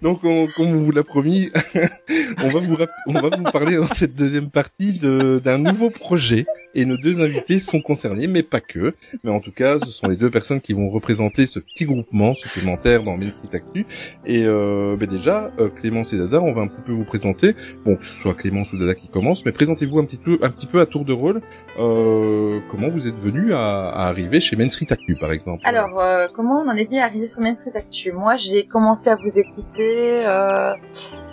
donc, 0.00 0.24
on- 0.24 0.46
comme 0.56 0.68
on 0.68 0.82
vous 0.82 0.92
l'a 0.92 1.04
promis, 1.04 1.50
on 2.38 2.48
va 2.48 2.60
vous, 2.60 2.76
on 3.06 3.12
va 3.12 3.36
vous 3.36 3.50
parler 3.52 3.76
dans 3.76 3.92
cette 3.92 4.14
deuxième 4.14 4.48
partie 4.48 4.98
de- 4.98 5.42
d'un 5.44 5.58
nouveau 5.58 5.90
projet 5.90 6.46
et 6.74 6.84
nos 6.84 6.96
deux 6.96 7.20
invités 7.20 7.58
sont 7.58 7.80
concernés, 7.80 8.26
mais 8.26 8.42
pas 8.42 8.60
que. 8.60 8.94
Mais 9.24 9.30
en 9.30 9.40
tout 9.40 9.52
cas, 9.52 9.78
ce 9.78 9.86
sont 9.86 10.08
les 10.08 10.16
deux 10.16 10.30
personnes 10.30 10.60
qui 10.60 10.72
vont 10.72 10.90
représenter 10.90 11.46
ce 11.46 11.58
petit 11.58 11.84
groupement 11.84 12.34
supplémentaire 12.34 13.02
dans 13.02 13.16
Main 13.16 13.30
Street 13.30 13.48
Actu. 13.52 13.86
Et 14.24 14.44
euh, 14.46 14.96
ben 14.96 15.08
déjà, 15.08 15.50
euh, 15.58 15.68
Clémence 15.68 16.12
et 16.12 16.18
Dada, 16.18 16.40
on 16.40 16.52
va 16.52 16.62
un 16.62 16.68
petit 16.68 16.82
peu 16.82 16.92
vous 16.92 17.04
présenter. 17.04 17.54
Bon, 17.84 17.96
que 17.96 18.04
ce 18.04 18.12
soit 18.12 18.34
Clémence 18.34 18.72
ou 18.72 18.78
Dada 18.78 18.94
qui 18.94 19.08
commence, 19.08 19.44
mais 19.44 19.52
présentez-vous 19.52 19.98
un 19.98 20.04
petit 20.04 20.18
peu, 20.18 20.38
un 20.42 20.50
petit 20.50 20.66
peu 20.66 20.80
à 20.80 20.86
tour 20.86 21.04
de 21.04 21.12
rôle. 21.12 21.40
Euh, 21.78 22.60
comment 22.68 22.88
vous 22.88 23.08
êtes 23.08 23.18
venu 23.18 23.52
à, 23.52 23.88
à 23.88 24.08
arriver 24.08 24.40
chez 24.40 24.56
Main 24.56 24.70
Street 24.70 24.86
Actu, 24.90 25.14
par 25.14 25.32
exemple? 25.32 25.62
Alors, 25.64 26.00
euh, 26.00 26.28
comment 26.34 26.62
on 26.62 26.68
en 26.68 26.76
est 26.76 26.84
venu 26.84 26.98
à 26.98 27.04
arriver 27.04 27.26
sur 27.26 27.42
Main 27.42 27.56
Street 27.56 27.72
Actu? 27.74 28.12
Moi, 28.12 28.36
j'ai 28.36 28.66
commencé 28.66 29.10
à 29.10 29.16
vous 29.16 29.38
écouter 29.38 30.26
euh, 30.26 30.72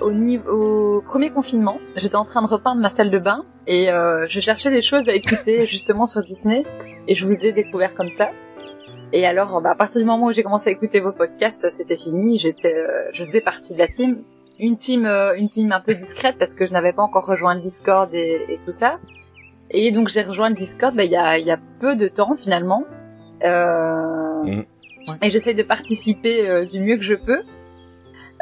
au, 0.01 0.11
niveau, 0.11 0.97
au 0.97 1.01
premier 1.01 1.29
confinement. 1.29 1.79
J'étais 1.95 2.15
en 2.15 2.25
train 2.25 2.41
de 2.41 2.47
repeindre 2.47 2.81
ma 2.81 2.89
salle 2.89 3.11
de 3.11 3.19
bain 3.19 3.45
et 3.67 3.91
euh, 3.91 4.25
je 4.27 4.39
cherchais 4.39 4.69
des 4.69 4.81
choses 4.81 5.07
à 5.09 5.13
écouter 5.13 5.65
justement 5.73 6.07
sur 6.07 6.23
Disney 6.23 6.63
et 7.07 7.15
je 7.15 7.25
vous 7.25 7.45
ai 7.45 7.51
découvert 7.51 7.95
comme 7.95 8.09
ça. 8.09 8.31
Et 9.13 9.25
alors, 9.25 9.61
bah, 9.61 9.71
à 9.71 9.75
partir 9.75 10.01
du 10.01 10.05
moment 10.05 10.25
où 10.27 10.31
j'ai 10.31 10.43
commencé 10.43 10.69
à 10.69 10.73
écouter 10.73 10.99
vos 10.99 11.13
podcasts, 11.13 11.69
c'était 11.69 11.95
fini. 11.95 12.39
J'étais, 12.39 12.75
euh, 12.75 13.09
je 13.13 13.23
faisais 13.23 13.41
partie 13.41 13.73
de 13.73 13.79
la 13.79 13.87
team, 13.87 14.23
une 14.59 14.77
team, 14.77 15.05
euh, 15.05 15.35
une 15.35 15.49
team 15.49 15.71
un 15.71 15.79
peu 15.79 15.93
discrète 15.93 16.37
parce 16.37 16.53
que 16.53 16.65
je 16.65 16.71
n'avais 16.71 16.93
pas 16.93 17.03
encore 17.03 17.25
rejoint 17.25 17.55
le 17.55 17.61
Discord 17.61 18.13
et, 18.13 18.41
et 18.49 18.59
tout 18.65 18.71
ça. 18.71 18.99
Et 19.69 19.91
donc 19.91 20.07
j'ai 20.09 20.21
rejoint 20.21 20.49
le 20.49 20.55
Discord 20.55 20.95
bah, 20.95 21.03
il 21.03 21.11
y, 21.11 21.17
a, 21.17 21.37
y 21.37 21.51
a 21.51 21.59
peu 21.79 21.95
de 21.95 22.07
temps 22.07 22.35
finalement. 22.35 22.83
Euh, 23.43 24.27
Mhm. 24.43 24.65
Et 25.23 25.29
j'essaie 25.29 25.53
de 25.53 25.63
participer 25.63 26.47
euh, 26.47 26.65
du 26.65 26.79
mieux 26.79 26.97
que 26.97 27.03
je 27.03 27.15
peux. 27.15 27.41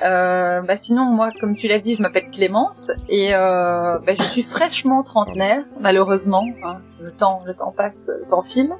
Euh, 0.04 0.62
bah 0.62 0.76
sinon 0.76 1.06
moi 1.06 1.30
comme 1.40 1.56
tu 1.56 1.70
l'as 1.70 1.80
dit 1.80 1.96
je 1.96 2.02
m'appelle 2.02 2.30
Clémence 2.30 2.92
et 3.08 3.34
euh, 3.34 3.98
bah, 4.00 4.12
je 4.18 4.24
suis 4.24 4.42
fraîchement 4.42 5.02
trentenaire 5.04 5.64
malheureusement 5.80 6.44
hein. 6.66 6.80
le 7.00 7.12
temps 7.14 7.44
le 7.46 7.54
temps 7.54 7.72
passe 7.72 8.10
le 8.10 8.28
temps 8.28 8.44
file 8.44 8.74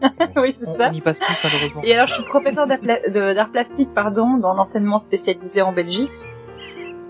oui 0.36 0.54
c'est 0.54 0.66
On, 0.68 0.76
ça 0.78 0.88
on 0.90 0.92
y 0.94 1.02
passe 1.02 1.18
tous 1.20 1.40
malheureusement. 1.44 1.82
et 1.84 1.92
alors 1.92 2.06
je 2.06 2.14
suis 2.14 2.22
professeur 2.24 2.66
d'art 2.66 3.50
plastique 3.52 3.92
pardon 3.94 4.38
dans 4.38 4.54
l'enseignement 4.54 4.96
spécialisé 4.98 5.60
en 5.60 5.72
Belgique 5.74 6.10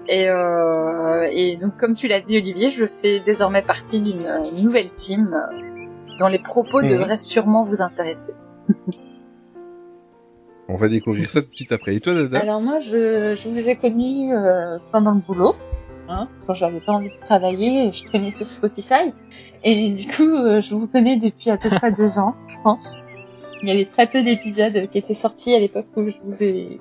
et, 0.08 0.28
euh, 0.28 1.28
et 1.30 1.56
donc 1.56 1.76
comme 1.78 1.94
tu 1.94 2.08
l'as 2.08 2.20
dit 2.20 2.38
Olivier 2.38 2.72
je 2.72 2.86
fais 2.86 3.20
désormais 3.20 3.62
partie 3.62 4.00
d'une 4.00 4.18
nouvelle 4.60 4.90
team 4.94 5.32
euh, 5.32 6.16
dont 6.18 6.26
les 6.26 6.40
propos 6.40 6.82
Mhm. 6.82 6.88
devraient 6.98 7.16
sûrement 7.16 7.64
vous 7.64 7.80
intéresser 7.80 8.32
On 10.72 10.78
va 10.78 10.88
découvrir 10.88 11.28
ça 11.28 11.42
tout 11.42 11.50
de 11.50 11.56
suite 11.56 11.72
après. 11.72 11.94
Et 11.94 12.00
toi, 12.00 12.14
Dada 12.14 12.38
Alors 12.40 12.60
moi, 12.60 12.80
je, 12.80 13.34
je 13.36 13.48
vous 13.48 13.68
ai 13.68 13.76
connu 13.76 14.34
euh, 14.34 14.78
pendant 14.90 15.10
le 15.12 15.20
boulot, 15.20 15.54
hein, 16.08 16.28
quand 16.46 16.54
j'avais 16.54 16.80
pas 16.80 16.92
envie 16.92 17.10
de 17.10 17.24
travailler, 17.26 17.92
je 17.92 18.04
traînais 18.04 18.30
sur 18.30 18.46
Spotify, 18.46 19.12
et 19.64 19.90
du 19.90 20.06
coup, 20.08 20.22
euh, 20.34 20.62
je 20.62 20.74
vous 20.74 20.86
connais 20.86 21.16
depuis 21.18 21.50
à 21.50 21.58
peu 21.58 21.68
près 21.76 21.92
deux 21.92 22.18
ans, 22.18 22.34
je 22.48 22.56
pense. 22.64 22.94
Il 23.62 23.68
y 23.68 23.70
avait 23.70 23.84
très 23.84 24.06
peu 24.06 24.22
d'épisodes 24.22 24.88
qui 24.90 24.98
étaient 24.98 25.14
sortis 25.14 25.54
à 25.54 25.60
l'époque 25.60 25.86
où 25.94 26.08
je 26.08 26.16
vous 26.24 26.42
ai, 26.42 26.80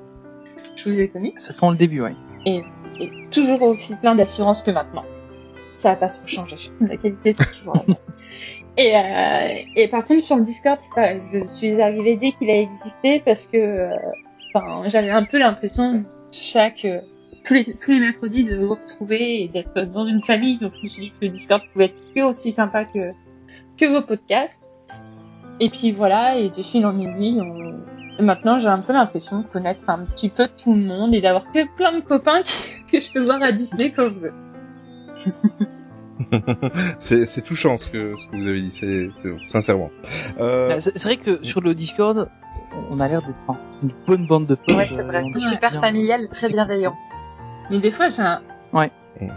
je 0.78 0.90
vous 0.90 1.00
ai 1.00 1.10
connu, 1.10 1.34
C'est 1.38 1.54
vraiment 1.58 1.72
le 1.72 1.78
début, 1.78 2.02
ouais. 2.02 2.16
et 2.46 2.64
toujours 3.30 3.62
aussi 3.64 3.96
plein 3.98 4.16
d'assurance 4.16 4.64
que 4.64 4.72
maintenant. 4.72 5.04
Ça 5.78 5.92
a 5.92 5.96
pas 5.96 6.10
trop 6.10 6.26
changé. 6.28 6.56
La 6.80 6.96
qualité, 6.96 7.34
c'est 7.34 7.58
toujours 7.58 7.76
la 7.76 7.84
même. 7.88 7.98
Et, 8.82 8.96
euh, 8.96 9.62
et 9.76 9.88
par 9.88 10.06
contre, 10.06 10.24
sur 10.24 10.38
le 10.38 10.44
Discord. 10.44 10.80
Je 11.32 11.48
suis 11.48 11.80
arrivée 11.80 12.16
dès 12.16 12.32
qu'il 12.32 12.50
a 12.50 12.60
existé 12.60 13.22
parce 13.24 13.46
que, 13.46 13.58
euh, 13.58 13.96
j'avais 14.88 15.12
un 15.12 15.24
peu 15.24 15.38
l'impression 15.38 16.04
chaque 16.32 16.86
euh, 16.86 17.02
tous 17.44 17.54
les 17.54 17.76
tous 17.76 17.92
les 17.92 18.00
mercredis 18.00 18.44
de 18.44 18.56
vous 18.56 18.74
retrouver 18.74 19.44
et 19.44 19.48
d'être 19.50 19.82
dans 19.82 20.08
une 20.08 20.22
famille. 20.22 20.58
Donc, 20.58 20.74
je 20.78 20.84
me 20.84 20.88
suis 20.88 21.02
dit 21.04 21.10
que 21.12 21.26
le 21.26 21.30
Discord 21.30 21.62
pouvait 21.72 21.86
être 21.86 22.14
que 22.16 22.22
aussi 22.22 22.52
sympa 22.52 22.86
que 22.86 23.12
que 23.78 23.86
vos 23.86 24.02
podcasts. 24.02 24.64
Et 25.60 25.70
puis 25.70 25.92
voilà, 25.92 26.38
et 26.40 26.50
de 26.50 26.62
fil 26.64 26.84
en 26.88 26.98
aiguille, 26.98 27.40
on... 27.40 28.24
maintenant 28.24 28.58
j'ai 28.58 28.68
un 28.68 28.80
peu 28.80 28.94
l'impression 28.94 29.42
de 29.42 29.46
connaître 29.46 29.88
un 29.90 30.06
petit 30.06 30.30
peu 30.30 30.48
tout 30.48 30.74
le 30.74 30.82
monde 30.82 31.14
et 31.14 31.22
d'avoir 31.22 31.52
que 31.52 31.72
plein 31.76 31.92
de 31.92 32.00
copains 32.00 32.42
que 32.92 33.00
je 33.00 33.12
peux 33.12 33.24
voir 33.24 33.44
à 33.44 33.52
Disney 33.52 33.92
quand 33.92 34.10
je 34.10 34.20
veux. 34.20 34.34
c'est 37.00 37.44
touchant 37.44 37.78
ce 37.78 37.88
que 37.90 38.16
ce 38.18 38.28
que 38.28 38.36
vous 38.38 38.48
avez 38.48 38.62
dit, 38.62 38.72
c'est 38.72 39.10
sincèrement. 39.44 39.90
Euh, 40.40 40.80
C'est 40.80 40.98
c'est 40.98 41.08
vrai 41.08 41.18
que 41.18 41.44
sur 41.44 41.62
le 41.62 41.74
Discord, 41.76 42.30
on 42.92 43.00
a 43.00 43.08
l'air 43.08 43.22
d'être 43.22 43.60
une 43.84 43.92
bonne 44.08 44.28
bande 44.28 44.46
de 44.46 44.56
potes. 44.56 44.76
ouais 44.76 44.88
c'est 44.90 45.02
vrai 45.04 45.24
euh, 45.24 45.28
c'est 45.34 45.40
super 45.42 45.72
bien. 45.72 45.82
familial 45.82 46.30
très 46.30 46.50
bienveillant 46.50 46.96
Mais 47.70 47.80
des 47.80 47.92
fois, 47.92 48.10
j'ai 48.10 48.22
un, 48.22 48.42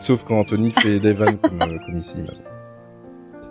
Sauf 0.00 0.24
quand 0.24 0.38
Anthony 0.38 0.70
fait 0.70 1.00
des 1.00 1.12
vannes 1.12 1.36
comme, 1.38 1.60
euh, 1.60 1.78
comme 1.84 1.96
ici. 1.96 2.18
là. 2.18 2.32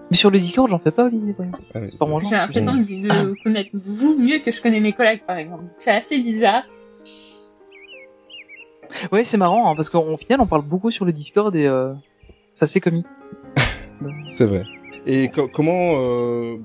Mais 0.10 0.18
sur 0.18 0.32
le 0.32 0.40
Discord, 0.40 0.70
j'en 0.70 0.80
fais 0.80 0.92
pas, 0.92 1.06
Olivier. 1.06 1.36
Ah 1.74 1.80
oui. 1.82 1.90
J'ai 2.30 2.36
l'impression 2.36 2.76
de, 2.76 2.82
de 2.84 3.44
connaître 3.44 3.70
vous 3.74 4.18
mieux 4.18 4.40
que 4.40 4.52
je 4.52 4.62
connais 4.62 4.80
mes 4.80 4.94
collègues, 4.94 5.24
par 5.26 5.38
exemple. 5.38 5.64
C'est 5.78 5.92
assez 5.92 6.20
bizarre. 6.20 6.64
Ouais, 9.12 9.24
c'est 9.24 9.38
marrant, 9.38 9.72
hein, 9.72 9.76
parce 9.76 9.90
qu'au 9.90 10.16
final, 10.18 10.40
on 10.42 10.46
parle 10.46 10.62
beaucoup 10.64 10.92
sur 10.92 11.04
le 11.06 11.12
Discord 11.12 11.56
et 11.56 11.66
euh, 11.66 11.94
c'est 12.54 12.64
assez 12.66 12.80
comique. 12.80 13.06
C'est 14.28 14.46
vrai. 14.46 14.64
Et 15.06 15.30
co- 15.30 15.48
comment 15.48 15.94
euh, 15.98 16.58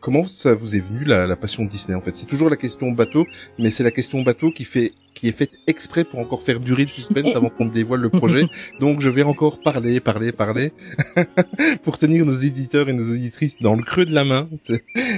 comment 0.00 0.26
ça 0.26 0.54
vous 0.54 0.76
est 0.76 0.80
venu 0.80 1.04
la, 1.04 1.26
la 1.26 1.36
passion 1.36 1.64
de 1.64 1.68
Disney 1.68 1.96
en 1.96 2.00
fait? 2.00 2.14
C'est 2.16 2.26
toujours 2.26 2.48
la 2.50 2.56
question 2.56 2.90
bateau, 2.92 3.26
mais 3.58 3.70
c'est 3.70 3.82
la 3.84 3.90
question 3.90 4.22
bateau 4.22 4.50
qui 4.50 4.64
fait 4.64 4.92
qui 5.14 5.28
est 5.28 5.32
faite 5.32 5.52
exprès 5.66 6.04
pour 6.04 6.20
encore 6.20 6.42
faire 6.42 6.60
durer 6.60 6.82
le 6.82 6.88
suspense 6.88 7.34
avant 7.34 7.48
qu'on 7.48 7.64
ne 7.66 7.70
dévoile 7.70 8.00
le 8.00 8.10
projet. 8.10 8.44
Donc 8.80 9.00
je 9.00 9.08
vais 9.08 9.22
encore 9.22 9.60
parler, 9.60 9.98
parler, 10.00 10.30
parler 10.32 10.72
pour 11.82 11.96
tenir 11.98 12.24
nos 12.26 12.32
éditeurs 12.34 12.88
et 12.88 12.92
nos 12.92 13.10
auditrices 13.10 13.58
dans 13.60 13.74
le 13.74 13.82
creux 13.82 14.04
de 14.06 14.14
la 14.14 14.24
main. 14.24 14.48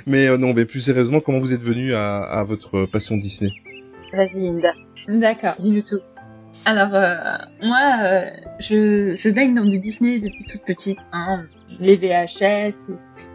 Mais 0.07 0.29
euh, 0.29 0.39
non, 0.39 0.53
mais 0.55 0.65
plus 0.67 0.81
sérieusement, 0.81 1.21
comment 1.21 1.41
vous 1.41 1.53
êtes 1.53 1.63
venu 1.63 1.95
à, 1.95 2.19
à 2.23 2.45
votre 2.45 2.87
passion 2.87 3.17
Disney? 3.17 3.51
Vas-y 4.13 4.47
Inda 4.49 4.73
D'accord. 5.09 5.55
dis-nous 5.59 5.83
tout 5.83 5.99
Alors, 6.65 6.95
euh, 6.95 7.15
moi, 7.63 7.99
euh, 8.03 8.31
je, 8.59 9.17
je 9.17 9.29
baigne 9.31 9.55
dans 9.55 9.65
du 9.65 9.79
Disney 9.79 10.19
depuis 10.19 10.45
toute 10.45 10.63
petite. 10.63 10.99
Hein. 11.13 11.45
Les 11.81 11.97
VHS, 11.97 12.75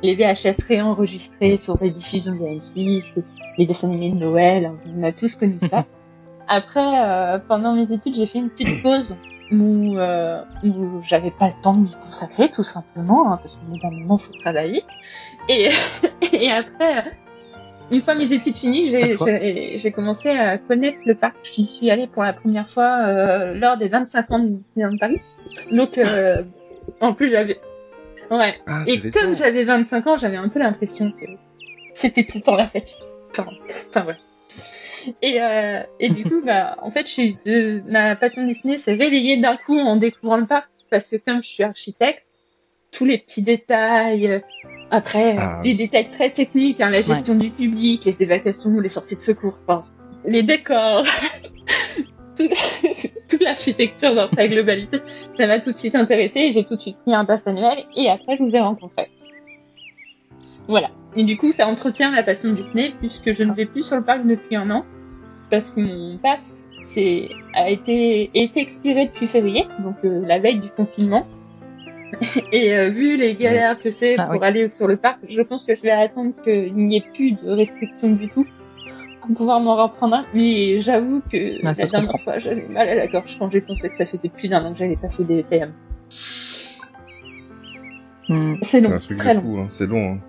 les 0.03 0.15
VHS 0.15 0.63
réenregistrés 0.67 1.57
sur 1.57 1.77
les 1.81 1.89
diffusions 1.89 2.33
de 2.33 2.39
M6, 2.39 3.23
les, 3.57 3.65
dessins 3.65 3.89
animés 3.89 4.11
de 4.11 4.19
Noël, 4.19 4.71
on 4.95 5.03
a 5.03 5.11
tous 5.11 5.35
connu 5.35 5.57
ça. 5.59 5.85
Après, 6.47 7.01
euh, 7.01 7.39
pendant 7.39 7.73
mes 7.73 7.91
études, 7.91 8.15
j'ai 8.15 8.25
fait 8.25 8.39
une 8.39 8.49
petite 8.49 8.83
pause 8.83 9.15
où, 9.51 9.97
euh, 9.97 10.43
où 10.63 11.01
j'avais 11.03 11.31
pas 11.31 11.47
le 11.47 11.61
temps 11.61 11.73
de 11.75 11.83
m'y 11.83 11.95
consacrer, 11.95 12.49
tout 12.49 12.63
simplement, 12.63 13.31
hein, 13.31 13.39
parce 13.41 13.55
que 13.55 13.61
bout 13.65 13.77
d'un 13.77 13.91
moment, 13.91 14.17
faut 14.17 14.33
travailler. 14.33 14.83
Et, 15.47 15.69
et 16.33 16.51
après, 16.51 17.05
une 17.91 18.01
fois 18.01 18.15
mes 18.15 18.31
études 18.33 18.55
finies, 18.55 18.89
j'ai- 18.89 19.91
commencé 19.91 20.29
à 20.29 20.57
connaître 20.57 20.97
le 21.05 21.15
parc. 21.15 21.35
J'y 21.43 21.65
suis 21.65 21.89
allée 21.91 22.07
pour 22.07 22.23
la 22.23 22.33
première 22.33 22.67
fois 22.67 23.05
euh, 23.07 23.53
lors 23.53 23.77
des 23.77 23.87
25 23.89 24.31
ans 24.31 24.39
de 24.39 24.47
Disneyland 24.49 24.97
Paris. 24.97 25.21
Donc, 25.71 25.97
euh, 25.97 26.41
en 27.01 27.13
plus, 27.13 27.29
j'avais... 27.29 27.57
Ouais. 28.31 28.55
Ah, 28.65 28.83
Et 28.87 28.97
récent. 28.97 29.19
comme 29.19 29.35
j'avais 29.35 29.63
25 29.63 30.07
ans, 30.07 30.17
j'avais 30.17 30.37
un 30.37 30.49
peu 30.49 30.59
l'impression 30.59 31.11
que 31.11 31.25
c'était 31.93 32.23
tout 32.23 32.37
le 32.37 32.43
temps 32.43 32.55
la 32.55 32.65
fête. 32.67 32.95
Enfin, 33.31 33.51
enfin 33.89 34.05
ouais. 34.05 34.15
Et, 35.21 35.41
euh, 35.41 35.81
et 35.99 36.09
du 36.09 36.23
coup, 36.29 36.41
bah, 36.43 36.77
en 36.81 36.89
fait, 36.89 37.05
je 37.05 37.11
suis 37.11 37.37
de, 37.45 37.83
ma 37.87 38.15
passion 38.15 38.43
Disney 38.45 38.77
s'est 38.77 38.93
réveillée 38.93 39.37
d'un 39.37 39.57
coup 39.57 39.77
en 39.77 39.97
découvrant 39.97 40.37
le 40.37 40.45
parc 40.47 40.69
parce 40.89 41.09
que 41.11 41.17
comme 41.17 41.43
je 41.43 41.49
suis 41.49 41.63
architecte, 41.63 42.25
tous 42.91 43.05
les 43.05 43.17
petits 43.17 43.43
détails, 43.43 44.41
après, 44.91 45.35
Ah. 45.37 45.61
les 45.63 45.73
détails 45.73 46.09
très 46.09 46.29
techniques, 46.29 46.81
hein, 46.81 46.89
la 46.89 47.01
gestion 47.01 47.35
du 47.35 47.49
public, 47.49 48.05
les 48.05 48.21
évacuations, 48.23 48.79
les 48.79 48.89
sorties 48.89 49.15
de 49.15 49.21
secours, 49.21 49.55
enfin, 49.67 49.81
les 50.25 50.43
décors, 50.43 51.03
tout- 52.37 52.47
toute 53.29 53.41
l'architecture 53.41 54.13
dans 54.15 54.29
sa 54.35 54.47
globalité, 54.47 54.99
ça 55.35 55.47
m'a 55.47 55.59
tout 55.59 55.71
de 55.71 55.77
suite 55.77 55.95
intéressée 55.95 56.39
et 56.41 56.51
j'ai 56.51 56.63
tout 56.63 56.75
de 56.75 56.81
suite 56.81 56.97
pris 57.03 57.13
un 57.13 57.25
pass 57.25 57.47
annuel 57.47 57.85
et 57.95 58.09
après 58.09 58.37
je 58.37 58.43
vous 58.43 58.55
ai 58.55 58.59
rencontré. 58.59 59.09
Voilà. 60.67 60.89
Et 61.15 61.23
du 61.25 61.37
coup, 61.37 61.51
ça 61.51 61.67
entretient 61.67 62.09
ma 62.11 62.23
passion 62.23 62.51
Disney 62.53 62.93
puisque 62.99 63.31
je 63.33 63.43
ne 63.43 63.53
vais 63.53 63.65
plus 63.65 63.83
sur 63.85 63.97
le 63.97 64.03
parc 64.03 64.25
depuis 64.25 64.55
un 64.55 64.69
an 64.71 64.85
parce 65.49 65.69
que 65.71 65.81
mon 65.81 66.17
pass 66.17 66.69
a 67.53 67.69
été 67.69 68.31
été 68.33 68.59
expiré 68.59 69.05
depuis 69.07 69.27
février, 69.27 69.65
donc 69.79 69.95
euh, 70.05 70.23
la 70.25 70.39
veille 70.39 70.59
du 70.59 70.69
confinement. 70.69 71.25
Et 72.51 72.75
euh, 72.75 72.89
vu 72.89 73.15
les 73.17 73.35
galères 73.35 73.79
que 73.79 73.91
c'est 73.91 74.15
Ah 74.17 74.25
pour 74.25 74.41
oui. 74.41 74.47
aller 74.47 74.67
sur 74.67 74.87
le 74.87 74.97
parc, 74.97 75.19
je 75.27 75.41
pense 75.41 75.65
que 75.65 75.75
je 75.75 75.81
vais 75.81 75.91
attendre 75.91 76.33
qu'il 76.43 76.73
n'y 76.75 76.97
ait 76.97 77.03
plus 77.13 77.31
de 77.33 77.49
restrictions 77.49 78.09
du 78.09 78.29
tout 78.29 78.45
pour 79.21 79.33
pouvoir 79.33 79.59
m'en 79.59 79.75
reprendre 79.81 80.15
un. 80.17 80.25
Mais 80.33 80.79
j'avoue 80.81 81.21
que 81.21 81.57
Ah, 81.65 81.73
la 81.77 81.85
dernière 81.85 82.19
fois, 82.23 82.39
j'avais 82.39 82.67
mal 82.67 82.87
à 82.89 82.95
la 82.95 83.07
gorge 83.07 83.37
quand 83.39 83.49
j'ai 83.49 83.61
pensé 83.61 83.89
que 83.89 83.95
ça 83.95 84.05
faisait 84.05 84.29
plus 84.29 84.47
d'un 84.49 84.63
an 84.65 84.73
que 84.73 84.79
j'avais 84.79 84.95
pas 84.97 85.09
fait 85.09 85.23
des 85.23 85.41
VM. 85.41 85.71
Hmm. 88.29 88.55
C'est 88.61 88.79
long, 88.81 88.89
C'est 88.89 88.95
un 88.95 88.99
truc 88.99 89.17
très 89.17 89.29
de 89.35 89.39
long. 89.39 89.41
fou, 89.41 89.57
hein, 89.59 89.65
c'est 89.67 89.87
long. 89.87 90.13
Hein. 90.13 90.19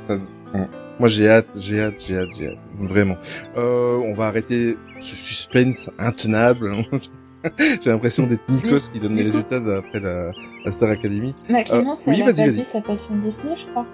Ça- 0.00 0.18
hein. 0.54 0.66
Moi 0.98 1.08
j'ai 1.08 1.28
hâte, 1.28 1.46
j'ai 1.56 1.80
hâte, 1.80 1.94
j'ai 2.06 2.18
hâte, 2.18 2.28
j'ai 2.36 2.48
hâte, 2.48 2.58
vraiment. 2.78 3.16
Euh, 3.56 3.96
on 4.04 4.12
va 4.14 4.26
arrêter 4.26 4.76
ce 4.98 5.14
suspense 5.16 5.88
intenable. 5.98 6.72
J'ai 7.58 7.90
l'impression 7.90 8.26
d'être 8.26 8.42
Nikos 8.48 8.90
qui 8.92 8.98
donne 9.00 9.16
les 9.16 9.22
résultats 9.24 9.56
après 9.78 10.00
la, 10.00 10.30
la 10.64 10.72
Star 10.72 10.90
Academy. 10.90 11.34
Ma 11.48 11.62
Clémence, 11.64 12.04
oui, 12.06 12.20
elle 12.22 12.28
a 12.28 12.32
dit 12.48 12.64
sa 12.64 12.80
passion 12.80 13.14
Disney, 13.16 13.54
je 13.56 13.66
crois. 13.66 13.86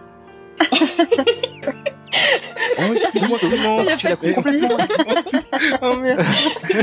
Oh, 2.78 2.93
excuse-moi 2.94 3.39
Clémence. 3.39 3.86
Tu 3.98 4.06
l'as 4.06 4.16
souci. 4.16 4.40
oh 5.82 5.97
merde. 5.97 6.24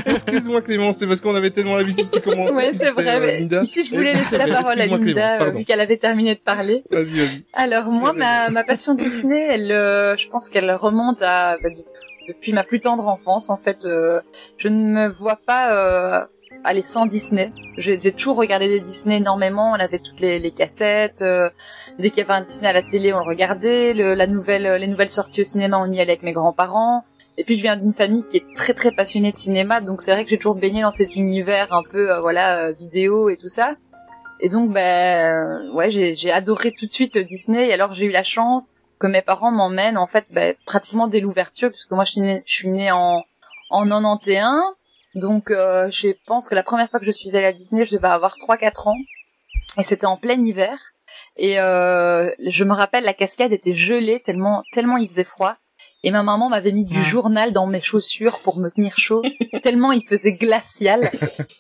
Excuse-moi 0.06 0.62
Clémence, 0.62 0.98
c'est 0.98 1.08
parce 1.08 1.22
qu'on 1.22 1.36
avait 1.36 1.50
tellement 1.50 1.76
l'habitude 1.78 2.10
que 2.10 2.18
tu 2.18 2.22
commences. 2.22 2.52
Ouais, 2.52 2.72
c'est 2.74 2.92
vrai. 2.92 3.20
mais 3.50 3.58
Ici, 3.64 3.84
je 3.86 3.96
voulais 3.96 4.14
laisser 4.14 4.38
la 4.38 4.48
parole 4.48 4.80
à 4.80 4.86
Linda, 4.86 5.38
euh, 5.42 5.52
vu 5.52 5.66
qu'elle 5.66 5.82
avait 5.82 5.98
terminé 5.98 6.36
de 6.36 6.40
parler. 6.40 6.84
Vas-y, 6.92 7.06
vas-y. 7.20 7.44
Alors 7.54 7.86
moi, 7.92 8.14
ma, 8.14 8.50
ma 8.50 8.64
passion 8.64 8.94
Disney, 8.96 9.48
elle, 9.52 9.72
euh, 9.72 10.16
je 10.18 10.28
pense 10.30 10.50
qu'elle 10.50 10.72
remonte 10.72 11.22
à 11.22 11.58
bah, 11.62 11.70
de- 11.70 11.86
depuis 12.28 12.54
ma 12.54 12.64
plus 12.64 12.80
tendre 12.80 13.08
enfance. 13.08 13.50
En 13.50 13.58
fait, 13.58 13.86
euh, 13.86 14.20
je 14.58 14.68
ne 14.68 14.94
me 14.94 15.08
vois 15.10 15.40
pas 15.46 15.74
euh, 15.74 16.26
aller 16.64 16.82
sans 16.82 17.06
Disney. 17.06 17.52
J'ai 17.78 18.12
toujours 18.12 18.38
regardé 18.38 18.68
les 18.68 18.80
Disney 18.80 19.18
énormément. 19.18 19.72
On 19.72 19.80
avait 19.80 20.00
toutes 20.00 20.20
les, 20.20 20.40
les 20.40 20.52
cassettes. 20.52 21.22
euh, 21.22 21.50
dès 22.00 22.10
qu'il 22.10 22.20
y 22.20 22.22
avait 22.22 22.34
un 22.34 22.42
Disney 22.42 22.68
à 22.68 22.74
la 22.74 22.84
télé, 22.84 23.14
on 23.14 23.20
le 23.20 23.26
regardait. 23.26 23.94
Le, 23.94 24.14
la 24.14 24.28
nouvelle, 24.28 24.80
les 24.80 24.88
nouvelles 24.88 25.10
sorties 25.10 25.42
au 25.42 25.44
cinéma, 25.46 25.78
on 25.80 25.92
y 25.92 26.00
allait 26.00 26.14
avec 26.14 26.24
mes 26.24 26.34
grands-parents. 26.34 27.04
Et 27.38 27.44
puis 27.44 27.58
je 27.58 27.64
viens 27.64 27.78
d'une 27.78 27.94
famille 27.94 28.24
qui 28.28 28.38
est 28.38 28.56
très 28.56 28.74
très 28.74 28.92
passionnée 28.92 29.32
de 29.32 29.36
cinéma, 29.38 29.82
donc 29.82 30.02
c'est 30.02 30.12
vrai 30.12 30.24
que 30.24 30.30
j'ai 30.30 30.38
toujours 30.38 30.54
baigné 30.54 30.84
dans 30.84 30.92
cet 30.92 31.16
univers 31.16 31.74
un 31.74 31.82
peu 31.82 32.12
euh, 32.12 32.22
voilà 32.22 32.68
euh, 32.68 32.72
vidéo 32.74 33.28
et 33.30 33.38
tout 33.38 33.48
ça. 33.48 33.76
Et 34.40 34.50
donc 34.50 34.72
ben 34.72 35.66
euh, 35.66 35.74
ouais 35.74 35.90
j'ai 35.90 36.32
adoré 36.32 36.72
tout 36.78 36.86
de 36.86 36.92
suite 36.92 37.18
euh, 37.18 37.24
Disney. 37.24 37.70
Et 37.70 37.74
alors 37.74 37.94
j'ai 37.94 38.06
eu 38.06 38.12
la 38.12 38.22
chance 38.24 38.76
que 39.00 39.08
mes 39.08 39.24
parents 39.24 39.52
m'emmènent 39.52 39.98
en 39.98 40.06
fait 40.06 40.26
ben, 40.30 40.54
pratiquement 40.66 41.08
dès 41.08 41.22
l'ouverture, 41.22 41.72
puisque 41.72 41.92
moi 41.92 42.06
je 42.06 42.12
suis 42.12 42.22
née, 42.22 42.44
je 42.46 42.54
suis 42.54 42.70
née 42.70 42.92
en 42.92 43.24
en 43.72 43.84
91. 43.84 44.76
Donc 45.16 45.52
euh, 45.52 45.90
je 45.92 46.10
pense 46.26 46.48
que 46.48 46.56
la 46.56 46.64
première 46.64 46.90
fois 46.90 47.00
que 47.00 47.06
je 47.06 47.12
suis 47.12 47.36
allée 47.36 47.46
à 47.46 47.54
Disney, 47.54 47.86
je 47.86 47.96
devais 47.96 48.08
avoir 48.08 48.36
3-4 48.38 48.90
ans. 48.90 48.98
Et 49.78 49.84
c'était 49.84 50.06
en 50.06 50.18
plein 50.18 50.44
hiver. 50.44 50.78
Et 51.36 51.60
euh, 51.60 52.32
je 52.40 52.64
me 52.64 52.74
rappelle 52.74 53.04
la 53.04 53.14
cascade 53.14 53.54
était 53.54 53.74
gelée 53.74 54.22
tellement 54.22 54.64
tellement 54.72 54.98
il 54.98 55.08
faisait 55.08 55.24
froid. 55.24 55.56
Et 56.06 56.12
ma 56.12 56.22
maman 56.22 56.50
m'avait 56.50 56.74
mis 56.74 56.84
du 56.84 57.02
journal 57.02 57.54
dans 57.54 57.66
mes 57.66 57.80
chaussures 57.80 58.40
pour 58.40 58.58
me 58.58 58.70
tenir 58.70 58.98
chaud, 58.98 59.22
tellement 59.64 59.94
il 59.94 60.06
faisait 60.06 60.34
glacial. 60.34 61.02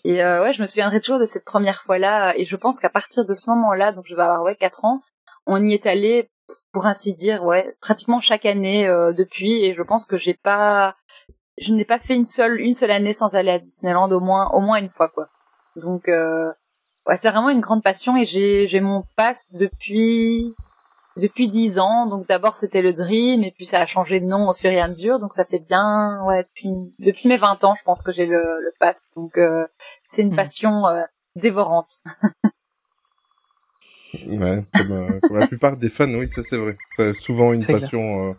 Et 0.03 0.21
euh, 0.21 0.43
ouais, 0.43 0.51
je 0.51 0.61
me 0.61 0.67
souviendrai 0.67 0.99
toujours 0.99 1.19
de 1.19 1.25
cette 1.25 1.45
première 1.45 1.81
fois-là. 1.81 2.33
Et 2.37 2.43
je 2.43 2.55
pense 2.57 2.79
qu'à 2.79 2.89
partir 2.89 3.25
de 3.25 3.33
ce 3.35 3.49
moment-là, 3.51 3.93
donc 3.93 4.03
je 4.05 4.15
vais 4.15 4.21
avoir 4.21 4.43
ouais 4.43 4.55
quatre 4.55 4.83
ans, 4.83 5.01
on 5.45 5.63
y 5.63 5.73
est 5.73 5.85
allé 5.85 6.29
pour 6.73 6.87
ainsi 6.87 7.13
dire, 7.13 7.43
ouais, 7.43 7.75
pratiquement 7.79 8.19
chaque 8.19 8.45
année 8.45 8.85
euh, 8.85 9.13
depuis. 9.13 9.63
Et 9.63 9.73
je 9.73 9.81
pense 9.81 10.05
que 10.05 10.17
j'ai 10.17 10.33
pas, 10.33 10.95
je 11.57 11.73
n'ai 11.73 11.85
pas 11.85 11.99
fait 11.99 12.15
une 12.15 12.25
seule 12.25 12.59
une 12.59 12.73
seule 12.73 12.91
année 12.91 13.13
sans 13.13 13.35
aller 13.35 13.51
à 13.51 13.59
Disneyland 13.59 14.11
au 14.11 14.19
moins 14.19 14.49
au 14.51 14.59
moins 14.61 14.77
une 14.77 14.89
fois 14.89 15.09
quoi. 15.09 15.27
Donc 15.75 16.07
euh, 16.09 16.51
ouais, 17.07 17.15
c'est 17.17 17.29
vraiment 17.29 17.49
une 17.49 17.61
grande 17.61 17.83
passion 17.83 18.15
et 18.17 18.25
j'ai 18.25 18.67
j'ai 18.67 18.79
mon 18.79 19.03
pass 19.15 19.53
depuis 19.55 20.53
depuis 21.15 21.47
dix 21.47 21.77
ans. 21.79 22.07
Donc 22.07 22.27
d'abord 22.27 22.55
c'était 22.55 22.81
le 22.81 22.93
Dream 22.93 23.43
et 23.43 23.51
puis 23.51 23.65
ça 23.65 23.79
a 23.81 23.85
changé 23.85 24.19
de 24.19 24.25
nom 24.25 24.49
au 24.49 24.53
fur 24.53 24.71
et 24.71 24.79
à 24.81 24.87
mesure. 24.87 25.19
Donc 25.19 25.33
ça 25.33 25.45
fait 25.45 25.59
bien 25.59 26.23
ouais 26.25 26.43
depuis 26.43 26.69
depuis 26.99 27.27
mes 27.29 27.37
20 27.37 27.63
ans 27.63 27.75
je 27.75 27.83
pense 27.83 28.01
que 28.01 28.11
j'ai 28.11 28.25
le, 28.25 28.41
le 28.41 28.71
pass. 28.79 29.09
Donc 29.15 29.37
euh, 29.37 29.67
c'est 30.07 30.23
une 30.23 30.29
Mhm. 30.31 30.35
passion 30.35 30.87
euh, 30.87 31.03
dévorante. 31.35 31.99
Ouais, 34.27 34.63
comme, 34.77 34.91
euh, 34.91 35.19
comme 35.21 35.39
la 35.39 35.47
plupart 35.47 35.75
des 35.77 35.89
fans, 35.89 36.07
oui, 36.13 36.27
ça 36.27 36.43
c'est 36.43 36.57
vrai. 36.57 36.77
C'est 36.95 37.13
souvent 37.13 37.51
une 37.53 37.65
passion. 37.65 38.29
euh, 38.29 38.33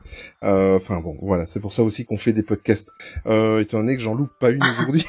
euh, 0.45 0.77
Enfin 0.77 1.01
bon, 1.01 1.17
voilà, 1.21 1.47
c'est 1.49 1.59
pour 1.61 1.73
ça 1.73 1.83
aussi 1.83 2.05
qu'on 2.05 2.17
fait 2.19 2.33
des 2.33 2.45
podcasts. 2.45 2.91
Euh, 3.27 3.61
étant 3.61 3.79
donné 3.79 3.97
que 3.97 4.03
j'en 4.03 4.15
loupe 4.15 4.33
pas 4.39 4.51
une 4.51 4.63
aujourd'hui, 4.63 5.05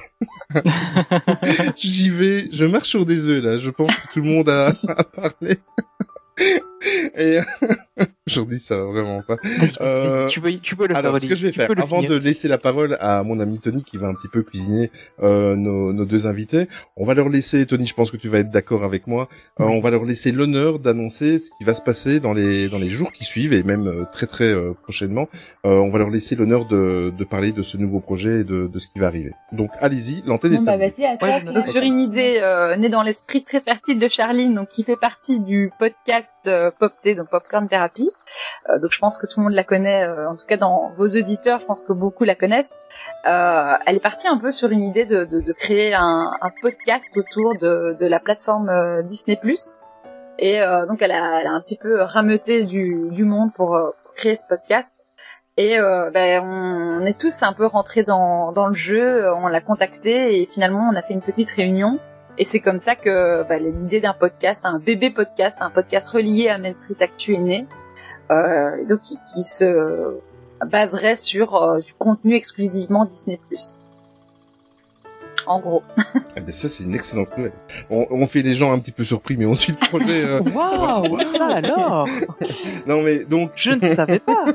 j'y 1.75 2.09
vais, 2.09 2.47
je 2.51 2.65
marche 2.65 2.89
sur 2.89 3.05
des 3.05 3.27
œufs 3.27 3.43
là. 3.43 3.59
Je 3.59 3.69
pense 3.69 3.95
que 3.95 4.13
tout 4.13 4.19
le 4.21 4.25
monde 4.29 4.49
a, 4.49 4.69
a 4.87 5.03
parlé. 5.03 5.57
Et 7.18 7.40
aujourd'hui, 8.28 8.60
ça 8.60 8.78
va 8.78 8.84
vraiment 8.86 9.22
pas. 9.22 9.38
Euh, 9.82 10.28
tu 10.28 10.41
peux, 10.41 10.52
tu 10.60 10.76
peux 10.76 10.88
le 10.88 10.95
Alors, 10.95 11.14
faire. 11.14 11.22
ce 11.22 11.28
que 11.28 11.36
je 11.36 11.48
vais 11.48 11.53
faire, 11.53 11.70
avant 11.78 12.02
finir. 12.02 12.10
de 12.12 12.18
laisser 12.18 12.48
la 12.48 12.57
parole 12.57 12.98
à 12.99 13.24
mon 13.24 13.40
ami 13.40 13.60
Tony 13.60 13.84
qui 13.84 13.98
va 13.98 14.07
un 14.07 14.14
petit 14.14 14.28
peu 14.28 14.44
cuisiner 14.44 14.91
euh, 15.22 15.56
nos, 15.56 15.94
nos 15.94 16.06
deux 16.06 16.28
invités, 16.28 16.68
on 16.98 17.06
va 17.06 17.14
leur 17.14 17.30
laisser, 17.30 17.66
Tony, 17.66 17.86
je 17.88 17.94
pense 17.94 18.12
que 18.12 18.18
tu 18.18 18.30
vas 18.30 18.40
être 18.40 18.52
d'accord 18.52 18.84
avec 18.84 19.07
moi, 19.07 19.28
euh, 19.60 19.66
on 19.66 19.80
va 19.82 19.91
leur 19.91 20.06
laisser 20.06 20.32
l'honneur 20.32 20.80
d'annoncer 20.80 21.40
ce 21.40 21.49
qui 21.57 21.64
va 21.64 21.76
se 21.76 21.82
passer 21.82 22.20
dans 22.20 22.34
les 22.34 22.68
dans 22.70 22.78
les 22.80 22.90
jours 22.90 23.12
qui 23.12 23.24
suivent 23.24 23.53
et 23.53 23.64
même 23.64 23.88
euh, 23.88 24.03
très 24.12 24.26
très 24.28 24.53
euh, 24.53 24.74
prochainement. 24.84 25.28
Euh, 25.66 25.80
on 25.80 25.90
va 25.90 25.99
leur 25.99 26.10
laisser 26.10 26.36
l'honneur 26.36 26.66
de, 26.66 27.10
de 27.18 27.24
parler 27.24 27.52
de 27.52 27.64
ce 27.64 27.78
nouveau 27.78 27.99
projet 27.99 28.41
et 28.41 28.44
de, 28.44 28.68
de 28.68 28.80
ce 28.80 28.88
qui 28.88 28.99
va 28.99 29.07
arriver. 29.07 29.32
Donc 29.52 29.70
allez-y, 29.80 30.22
l'antenne 30.26 30.53
est 30.53 30.68
à 30.70 30.78
bah. 30.78 30.86
Ouais, 31.22 31.41
Donc 31.44 31.68
sur 31.68 31.82
une 31.82 31.99
idée 31.99 32.40
euh, 32.41 32.76
née 32.76 32.90
dans 32.90 33.02
l'esprit 33.03 33.44
très 33.44 33.62
fertile 33.62 33.99
de 33.99 34.07
Charline, 34.07 34.53
donc 34.56 34.68
qui 34.68 34.84
fait 34.84 34.98
partie 34.98 35.40
du 35.40 35.72
podcast 35.80 36.49
euh, 36.76 36.88
Popté, 36.88 37.15
donc 37.15 37.30
Popcorn 37.30 37.68
Therapy. 37.68 38.10
Euh, 38.69 38.80
donc 38.80 38.91
je 38.91 38.99
pense 38.99 39.18
que 39.18 39.27
tout 39.27 39.39
le 39.39 39.45
monde 39.45 39.53
la 39.53 39.64
connaît, 39.64 40.03
euh, 40.03 40.30
en 40.30 40.35
tout 40.35 40.45
cas 40.45 40.57
dans 40.57 40.91
vos 40.97 41.07
auditeurs, 41.07 41.60
je 41.60 41.65
pense 41.65 41.84
que 41.84 41.93
beaucoup 41.93 42.23
la 42.23 42.35
connaissent. 42.35 42.80
Euh, 43.26 43.73
elle 43.85 43.95
est 43.95 43.99
partie 43.99 44.27
un 44.27 44.38
peu 44.38 44.52
sur 44.52 44.69
une 44.69 44.84
idée 44.84 45.06
de, 45.06 45.26
de, 45.26 45.41
de 45.41 45.53
créer 45.53 45.93
un, 45.93 46.31
un 46.41 46.52
podcast 46.61 47.18
autour 47.18 47.57
de, 47.57 47.95
de 47.99 48.06
la 48.06 48.19
plateforme 48.19 49.03
Disney+. 49.03 49.39
Et 50.38 50.60
donc 50.88 51.02
elle 51.02 51.11
a, 51.11 51.41
elle 51.41 51.47
a 51.47 51.52
un 51.52 51.61
petit 51.61 51.77
peu 51.77 52.02
rameuté 52.02 52.64
du, 52.65 53.07
du 53.11 53.23
monde 53.23 53.53
pour, 53.53 53.80
pour 54.03 54.14
créer 54.14 54.35
ce 54.35 54.45
podcast. 54.47 55.06
Et 55.57 55.80
euh, 55.80 56.11
ben, 56.11 56.43
on 56.43 57.06
est 57.06 57.18
tous 57.18 57.41
un 57.43 57.53
peu 57.53 57.65
rentrés 57.65 58.03
dans, 58.03 58.52
dans 58.52 58.68
le 58.68 58.73
jeu, 58.73 59.31
on 59.34 59.47
l'a 59.47 59.61
contacté 59.61 60.41
et 60.41 60.45
finalement 60.45 60.89
on 60.91 60.95
a 60.95 61.02
fait 61.02 61.14
une 61.14 61.22
petite 61.22 61.49
réunion. 61.52 61.97
Et 62.38 62.45
c'est 62.45 62.60
comme 62.60 62.80
ça 62.80 62.95
que 62.95 63.44
bah, 63.48 63.57
l'idée 63.57 64.02
d'un 64.02 64.14
podcast, 64.14 64.66
un 64.66 64.80
bébé 64.80 65.10
podcast, 65.10 65.60
un 65.62 65.70
podcast 65.70 66.10
relié 66.10 66.49
à 66.49 66.57
Main 66.57 66.74
Street 66.74 66.98
Actu 66.99 67.36
est 67.36 67.40
née. 67.40 67.68
Euh, 68.32 68.86
donc 68.86 69.02
qui, 69.02 69.44
se 69.44 70.20
baserait 70.66 71.16
sur 71.16 71.56
euh, 71.56 71.80
du 71.80 71.94
contenu 71.94 72.36
exclusivement 72.36 73.06
Disney+. 73.06 73.40
En 75.47 75.59
gros. 75.59 75.84
Ah 76.38 76.41
ben 76.41 76.51
ça 76.51 76.67
c'est 76.67 76.84
une 76.84 76.95
excellente 76.95 77.30
nouvelle. 77.38 77.53
On, 77.89 78.05
on 78.09 78.27
fait 78.27 78.41
les 78.41 78.55
gens 78.55 78.72
un 78.73 78.80
petit 78.80 78.91
peu 78.91 79.03
surpris, 79.03 79.38
mais 79.38 79.45
on 79.45 79.53
suit 79.53 79.73
le 79.80 79.88
projet. 79.88 80.23
euh, 80.26 80.39
Waouh, 80.55 81.19
ça 81.26 81.45
alors 81.47 82.07
Non 82.88 83.01
mais 83.03 83.19
donc 83.26 83.51
Je 83.55 83.72
ne 83.72 83.93
savais 83.93 84.19
pas. 84.19 84.45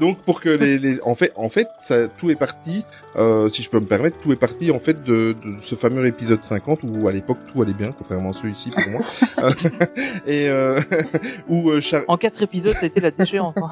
Donc 0.00 0.18
pour 0.22 0.40
que 0.40 0.48
les, 0.50 0.78
les 0.78 1.00
en 1.02 1.14
fait 1.14 1.32
en 1.36 1.48
fait 1.48 1.68
ça 1.78 2.08
tout 2.08 2.30
est 2.30 2.36
parti 2.36 2.84
euh, 3.16 3.48
si 3.48 3.62
je 3.62 3.70
peux 3.70 3.80
me 3.80 3.86
permettre 3.86 4.18
tout 4.20 4.32
est 4.32 4.36
parti 4.36 4.70
en 4.70 4.78
fait 4.78 5.02
de, 5.04 5.32
de 5.44 5.54
ce 5.60 5.74
fameux 5.74 6.06
épisode 6.06 6.42
50 6.44 6.80
où 6.84 7.08
à 7.08 7.12
l'époque 7.12 7.38
tout 7.52 7.62
allait 7.62 7.72
bien 7.74 7.92
contrairement 7.96 8.30
à 8.30 8.32
celui-ci 8.32 8.70
pour 8.70 8.82
moi 8.90 9.00
et 10.26 10.48
euh, 10.48 10.78
où 11.48 11.70
euh, 11.70 11.80
Char- 11.80 12.02
En 12.08 12.16
quatre 12.16 12.42
épisodes, 12.42 12.74
ça 12.74 12.80
a 12.82 12.86
été 12.86 13.00
la 13.00 13.10
déchéance. 13.10 13.54
hein. 13.56 13.70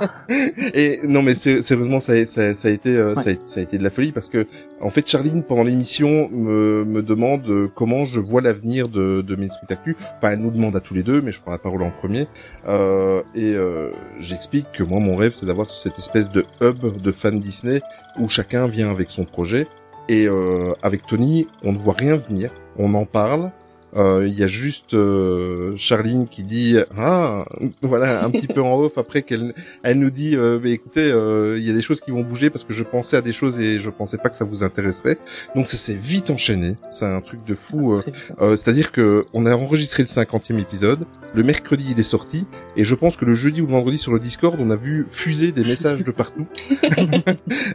et 0.74 1.00
non 1.04 1.22
mais 1.22 1.34
c'est- 1.34 1.62
sérieusement 1.62 2.00
ça 2.00 2.12
a, 2.12 2.26
ça, 2.26 2.42
a- 2.42 2.54
ça 2.54 2.68
a 2.68 2.70
été 2.70 2.90
euh, 2.96 3.14
Ouais. 3.14 3.22
ça, 3.22 3.30
a, 3.30 3.32
ça 3.46 3.60
a 3.60 3.62
été 3.62 3.78
de 3.78 3.82
la 3.82 3.90
folie 3.90 4.12
parce 4.12 4.28
que 4.28 4.46
en 4.80 4.90
fait 4.90 5.06
Charline 5.08 5.42
pendant 5.42 5.64
l'émission 5.64 6.28
me, 6.30 6.51
me 6.52 7.02
demande 7.02 7.48
euh, 7.48 7.68
comment 7.74 8.04
je 8.04 8.20
vois 8.20 8.40
l'avenir 8.40 8.88
de, 8.88 9.20
de 9.20 9.36
Main 9.36 9.50
Street 9.50 9.66
Actu. 9.70 9.96
Enfin 10.18 10.32
elle 10.32 10.40
nous 10.40 10.50
demande 10.50 10.76
à 10.76 10.80
tous 10.80 10.94
les 10.94 11.02
deux 11.02 11.22
mais 11.22 11.32
je 11.32 11.40
prends 11.40 11.52
la 11.52 11.58
parole 11.58 11.82
en 11.82 11.90
premier. 11.90 12.26
Euh, 12.68 13.22
et 13.34 13.54
euh, 13.54 13.90
j'explique 14.20 14.70
que 14.72 14.82
moi 14.82 15.00
mon 15.00 15.16
rêve 15.16 15.32
c'est 15.32 15.46
d'avoir 15.46 15.70
cette 15.70 15.98
espèce 15.98 16.30
de 16.30 16.44
hub 16.60 17.00
de 17.00 17.12
fans 17.12 17.32
Disney 17.32 17.80
où 18.18 18.28
chacun 18.28 18.66
vient 18.66 18.90
avec 18.90 19.10
son 19.10 19.24
projet. 19.24 19.66
Et 20.08 20.26
euh, 20.26 20.72
avec 20.82 21.06
Tony 21.06 21.46
on 21.62 21.72
ne 21.72 21.78
voit 21.78 21.94
rien 21.96 22.16
venir. 22.16 22.50
On 22.78 22.94
en 22.94 23.04
parle 23.04 23.50
euh, 23.96 24.26
il 24.26 24.38
y 24.38 24.42
a 24.42 24.48
juste 24.48 24.94
euh, 24.94 25.74
Charline 25.76 26.26
qui 26.28 26.44
dit 26.44 26.76
ah 26.96 27.44
voilà 27.82 28.24
un 28.24 28.30
petit 28.30 28.46
peu 28.46 28.62
en 28.62 28.74
off 28.78 28.96
après 28.98 29.22
qu'elle 29.22 29.54
elle 29.82 29.98
nous 29.98 30.10
dit 30.10 30.36
euh, 30.36 30.58
bah, 30.62 30.68
écoutez 30.70 31.10
euh, 31.10 31.58
il 31.58 31.66
y 31.66 31.70
a 31.70 31.74
des 31.74 31.82
choses 31.82 32.00
qui 32.00 32.10
vont 32.10 32.22
bouger 32.22 32.50
parce 32.50 32.64
que 32.64 32.72
je 32.72 32.84
pensais 32.84 33.16
à 33.16 33.20
des 33.20 33.32
choses 33.32 33.58
et 33.60 33.80
je 33.80 33.90
pensais 33.90 34.18
pas 34.18 34.28
que 34.28 34.36
ça 34.36 34.44
vous 34.44 34.62
intéresserait. 34.62 35.18
Donc 35.54 35.68
ça 35.68 35.76
s'est 35.76 35.94
vite 36.00 36.30
enchaîné. 36.30 36.76
C'est 36.90 37.04
un 37.06 37.20
truc 37.20 37.44
de 37.44 37.54
fou 37.54 37.94
euh, 37.94 38.02
bien. 38.04 38.12
euh, 38.40 38.56
C'est-à-dire 38.56 38.92
que 38.92 39.26
on 39.32 39.46
a 39.46 39.54
enregistré 39.54 40.02
le 40.02 40.08
50e 40.08 40.58
épisode, 40.58 41.04
le 41.34 41.42
mercredi 41.42 41.88
il 41.90 41.98
est 42.00 42.02
sorti, 42.02 42.46
et 42.76 42.84
je 42.84 42.94
pense 42.94 43.16
que 43.16 43.24
le 43.24 43.34
jeudi 43.34 43.60
ou 43.60 43.66
le 43.66 43.72
vendredi 43.72 43.98
sur 43.98 44.12
le 44.12 44.18
Discord, 44.18 44.56
on 44.58 44.70
a 44.70 44.76
vu 44.76 45.06
fuser 45.08 45.52
des 45.52 45.64
messages 45.64 46.04
de 46.04 46.10
partout. 46.10 46.46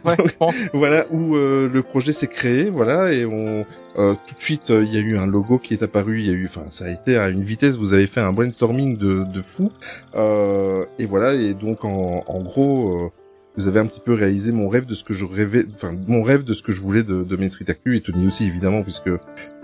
Ouais, 0.04 0.16
voilà 0.72 1.06
où 1.10 1.36
euh, 1.36 1.68
le 1.72 1.82
projet 1.82 2.12
s'est 2.12 2.26
créé, 2.26 2.70
voilà, 2.70 3.12
et 3.12 3.24
on 3.24 3.64
euh, 3.98 4.14
tout 4.26 4.34
de 4.34 4.40
suite 4.40 4.70
euh, 4.70 4.84
il 4.84 4.94
y 4.94 4.96
a 4.96 5.00
eu 5.00 5.18
un 5.18 5.26
logo 5.26 5.58
qui 5.58 5.74
est 5.74 5.82
apparu, 5.82 6.20
il 6.20 6.26
y 6.26 6.30
a 6.30 6.34
eu, 6.34 6.46
enfin 6.46 6.64
ça 6.70 6.84
a 6.86 6.90
été 6.90 7.16
à 7.18 7.28
une 7.28 7.42
vitesse, 7.42 7.76
vous 7.76 7.92
avez 7.94 8.06
fait 8.06 8.20
un 8.20 8.32
brainstorming 8.32 8.96
de, 8.96 9.24
de 9.24 9.42
fou, 9.42 9.70
euh, 10.14 10.84
et 10.98 11.06
voilà, 11.06 11.34
et 11.34 11.54
donc 11.54 11.84
en, 11.84 12.22
en 12.26 12.42
gros. 12.42 13.06
euh, 13.06 13.08
vous 13.56 13.66
avez 13.66 13.80
un 13.80 13.86
petit 13.86 13.98
peu 13.98 14.14
réalisé 14.14 14.52
mon 14.52 14.68
rêve 14.68 14.84
de 14.84 14.94
ce 14.94 15.02
que 15.02 15.12
je 15.14 15.24
rêvais, 15.24 15.64
enfin 15.74 15.90
mon 16.06 16.22
rêve 16.22 16.44
de 16.44 16.54
ce 16.54 16.62
que 16.62 16.70
je 16.70 16.80
voulais 16.80 17.02
de, 17.02 17.24
de 17.24 17.36
Main 17.36 17.50
Street 17.50 17.64
Actu 17.68 17.96
et 17.96 18.00
Tony 18.00 18.24
aussi 18.28 18.46
évidemment 18.46 18.84
puisque 18.84 19.10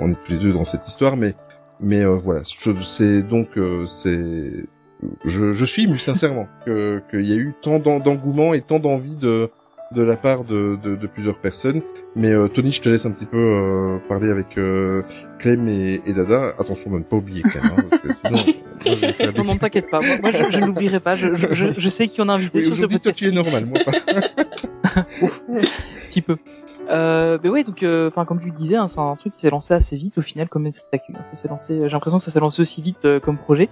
on 0.00 0.10
est 0.10 0.16
tous 0.24 0.32
les 0.32 0.38
deux 0.38 0.52
dans 0.52 0.64
cette 0.64 0.88
histoire, 0.88 1.16
mais 1.16 1.32
mais 1.78 2.00
euh, 2.04 2.16
voilà, 2.16 2.40
c'est 2.44 3.22
donc 3.22 3.50
c'est 3.86 4.64
je, 5.24 5.52
je 5.52 5.64
suis 5.64 5.84
ému 5.84 5.98
sincèrement 5.98 6.48
que 6.66 7.02
qu'il 7.10 7.28
y 7.28 7.32
a 7.34 7.36
eu 7.36 7.52
tant 7.62 7.78
d'en- 7.78 8.00
d'engouement 8.00 8.52
et 8.52 8.62
tant 8.62 8.80
d'envie 8.80 9.14
de 9.16 9.48
de 9.94 10.02
la 10.02 10.16
part 10.16 10.44
de, 10.44 10.76
de, 10.82 10.96
de 10.96 11.06
plusieurs 11.06 11.38
personnes. 11.38 11.80
Mais 12.16 12.32
euh, 12.32 12.48
Tony, 12.48 12.72
je 12.72 12.80
te 12.82 12.88
laisse 12.88 13.06
un 13.06 13.12
petit 13.12 13.26
peu 13.26 13.38
euh, 13.38 13.98
parler 14.08 14.30
avec 14.30 14.58
euh, 14.58 15.02
Clem 15.38 15.66
et, 15.68 16.00
et 16.06 16.12
Dada. 16.12 16.52
Attention 16.58 16.90
de 16.90 16.98
ne 16.98 17.02
pas 17.04 17.16
oublier 17.16 17.42
Clem, 17.42 17.62
hein, 17.64 17.82
parce 17.90 18.02
que 18.02 18.14
sinon, 18.14 18.38
moi, 18.38 18.94
je 18.94 19.06
vais 19.06 19.12
faire 19.12 19.32
des- 19.32 19.38
Non, 19.38 19.44
non, 19.44 19.56
t'inquiète 19.56 19.90
pas. 19.90 20.00
Moi, 20.00 20.16
moi, 20.20 20.30
je, 20.32 20.50
je 20.52 20.58
n'oublierai 20.60 21.00
pas. 21.00 21.16
Je, 21.16 21.34
je, 21.34 21.74
je, 21.78 21.88
sais 21.88 22.08
qu'on 22.08 22.28
a 22.28 22.34
invité 22.34 22.58
Oui, 22.58 22.64
sur 22.66 22.76
ce 22.76 22.96
toi, 22.98 23.12
tu 23.12 23.28
es 23.28 23.30
normal, 23.30 23.66
moi 23.66 23.78
pas. 23.84 23.92
Un 24.96 25.04
petit 26.08 26.20
peu. 26.22 26.36
Euh, 26.90 27.38
mais 27.42 27.48
ouais, 27.48 27.64
donc, 27.64 27.82
euh, 27.82 28.08
enfin, 28.08 28.24
comme 28.24 28.40
tu 28.40 28.46
le 28.46 28.52
disais, 28.52 28.76
hein, 28.76 28.88
c'est 28.88 29.00
un 29.00 29.16
truc 29.16 29.34
qui 29.34 29.40
s'est 29.40 29.50
lancé 29.50 29.72
assez 29.74 29.96
vite 29.96 30.18
au 30.18 30.22
final, 30.22 30.48
comme 30.48 30.64
Matrix 30.64 30.82
Actu. 30.92 31.12
Ça 31.30 31.36
s'est 31.36 31.48
lancé. 31.48 31.74
J'ai 31.84 31.88
l'impression 31.90 32.18
que 32.18 32.24
ça 32.24 32.30
s'est 32.30 32.40
lancé 32.40 32.60
aussi 32.62 32.82
vite 32.82 33.04
euh, 33.04 33.20
comme 33.20 33.38
projet. 33.38 33.68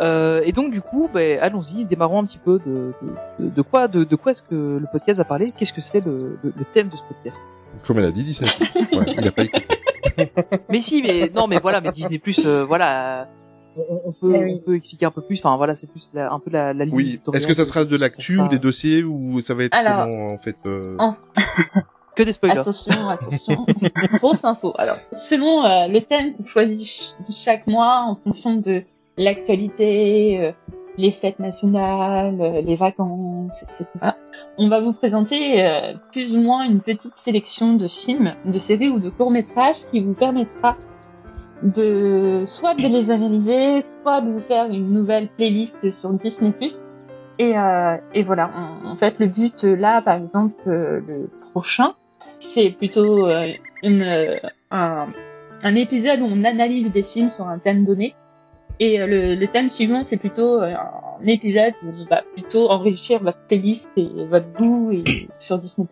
Euh, 0.00 0.42
et 0.44 0.52
donc, 0.52 0.70
du 0.72 0.80
coup, 0.80 1.08
ben, 1.12 1.38
allons-y, 1.40 1.84
démarrons 1.84 2.20
un 2.20 2.24
petit 2.24 2.38
peu 2.38 2.58
de, 2.64 2.92
de, 3.40 3.48
de, 3.48 3.62
quoi, 3.62 3.88
de, 3.88 4.04
de 4.04 4.16
quoi 4.16 4.32
est-ce 4.32 4.42
que 4.42 4.78
le 4.80 4.86
podcast 4.90 5.18
a 5.20 5.24
parlé 5.24 5.52
Qu'est-ce 5.56 5.72
que 5.72 5.80
c'est 5.80 6.04
le, 6.04 6.38
le, 6.42 6.52
le 6.56 6.64
thème 6.72 6.88
de 6.88 6.96
ce 6.96 7.02
podcast? 7.02 7.42
Comme 7.86 7.98
elle 7.98 8.04
a 8.06 8.12
dit, 8.12 8.22
Disney. 8.24 8.50
Ouais, 8.92 9.14
il 9.18 9.26
a 9.28 9.32
pas 9.32 9.42
écouté. 9.44 9.64
Mais 10.68 10.80
si, 10.80 11.00
mais 11.02 11.30
non, 11.34 11.46
mais 11.46 11.58
voilà, 11.58 11.80
mais 11.80 11.90
Disney 11.90 12.18
Plus, 12.18 12.44
euh, 12.44 12.64
voilà. 12.64 13.22
euh, 13.22 13.24
On, 13.88 14.00
on 14.06 14.12
peut, 14.12 14.26
oui. 14.38 14.58
on 14.60 14.64
peut 14.66 14.76
expliquer 14.76 15.06
un 15.06 15.10
peu 15.10 15.22
plus. 15.22 15.38
Enfin, 15.38 15.56
voilà, 15.56 15.74
c'est 15.74 15.86
plus 15.86 16.10
la- 16.12 16.30
un 16.30 16.38
peu 16.38 16.50
la, 16.50 16.74
la 16.74 16.84
ligne. 16.84 16.94
Oui. 16.94 17.20
Est-ce 17.32 17.46
que 17.46 17.54
ça 17.54 17.64
sera 17.64 17.84
de 17.86 17.96
l'actu 17.96 18.38
ou 18.38 18.46
des 18.48 18.58
dossiers 18.58 19.02
ou 19.04 19.40
ça 19.40 19.54
va 19.54 19.64
être 19.64 19.74
Alors, 19.74 20.04
comment 20.04 20.32
en 20.34 20.38
fait 20.38 20.56
euh... 20.66 20.96
en- 20.98 21.16
Que 22.14 22.22
des 22.24 22.32
spoilers. 22.32 22.58
Attention, 22.58 23.08
attention. 23.08 23.66
Grosse 24.20 24.44
info. 24.44 24.74
Alors, 24.78 24.96
selon 25.12 25.64
euh, 25.64 25.88
le 25.88 26.00
thème 26.02 26.34
qu'on 26.36 26.44
choisit 26.44 26.86
ch- 26.86 27.14
chaque 27.34 27.66
mois, 27.66 28.04
en 28.06 28.16
fonction 28.16 28.54
de 28.54 28.82
l'actualité, 29.16 30.38
euh, 30.40 30.52
les 30.98 31.10
fêtes 31.10 31.38
nationales, 31.38 32.38
euh, 32.40 32.60
les 32.60 32.76
vacances, 32.76 33.62
etc., 33.62 33.86
on 34.58 34.68
va 34.68 34.80
vous 34.80 34.92
présenter 34.92 35.64
euh, 35.66 35.94
plus 36.12 36.36
ou 36.36 36.40
moins 36.42 36.64
une 36.64 36.80
petite 36.80 37.16
sélection 37.16 37.74
de 37.74 37.88
films, 37.88 38.34
de 38.44 38.58
séries 38.58 38.90
ou 38.90 39.00
de 39.00 39.08
courts-métrages 39.08 39.86
qui 39.90 40.00
vous 40.02 40.12
permettra 40.14 40.76
de 41.62 42.42
soit 42.44 42.74
de 42.74 42.82
les 42.88 43.10
analyser, 43.10 43.82
soit 44.02 44.20
de 44.20 44.30
vous 44.30 44.40
faire 44.40 44.66
une 44.66 44.92
nouvelle 44.92 45.28
playlist 45.28 45.90
sur 45.92 46.12
Disney+. 46.12 46.52
Et, 47.38 47.56
euh, 47.56 47.96
et 48.12 48.22
voilà, 48.22 48.50
en, 48.84 48.90
en 48.90 48.96
fait, 48.96 49.14
le 49.18 49.26
but 49.26 49.62
là, 49.64 50.02
par 50.02 50.16
exemple, 50.16 50.60
euh, 50.66 51.00
le 51.06 51.30
prochain, 51.52 51.94
c'est 52.42 52.70
plutôt 52.70 53.26
euh, 53.26 53.52
une, 53.82 54.02
euh, 54.02 54.36
un, 54.70 55.08
un 55.62 55.74
épisode 55.76 56.20
où 56.20 56.26
on 56.26 56.42
analyse 56.44 56.92
des 56.92 57.02
films 57.02 57.30
sur 57.30 57.46
un 57.46 57.58
thème 57.58 57.84
donné. 57.84 58.14
Et 58.80 59.00
euh, 59.00 59.06
le, 59.06 59.34
le 59.36 59.46
thème 59.46 59.70
suivant, 59.70 60.02
c'est 60.02 60.16
plutôt 60.16 60.60
un 60.60 61.26
épisode 61.26 61.72
où 61.84 61.90
on 61.96 62.04
va 62.06 62.22
plutôt 62.34 62.68
enrichir 62.68 63.22
votre 63.22 63.38
playlist 63.46 63.90
et 63.96 64.08
votre 64.28 64.52
goût 64.52 64.90
et, 64.92 65.04
sur 65.38 65.58
Disney+. 65.58 65.86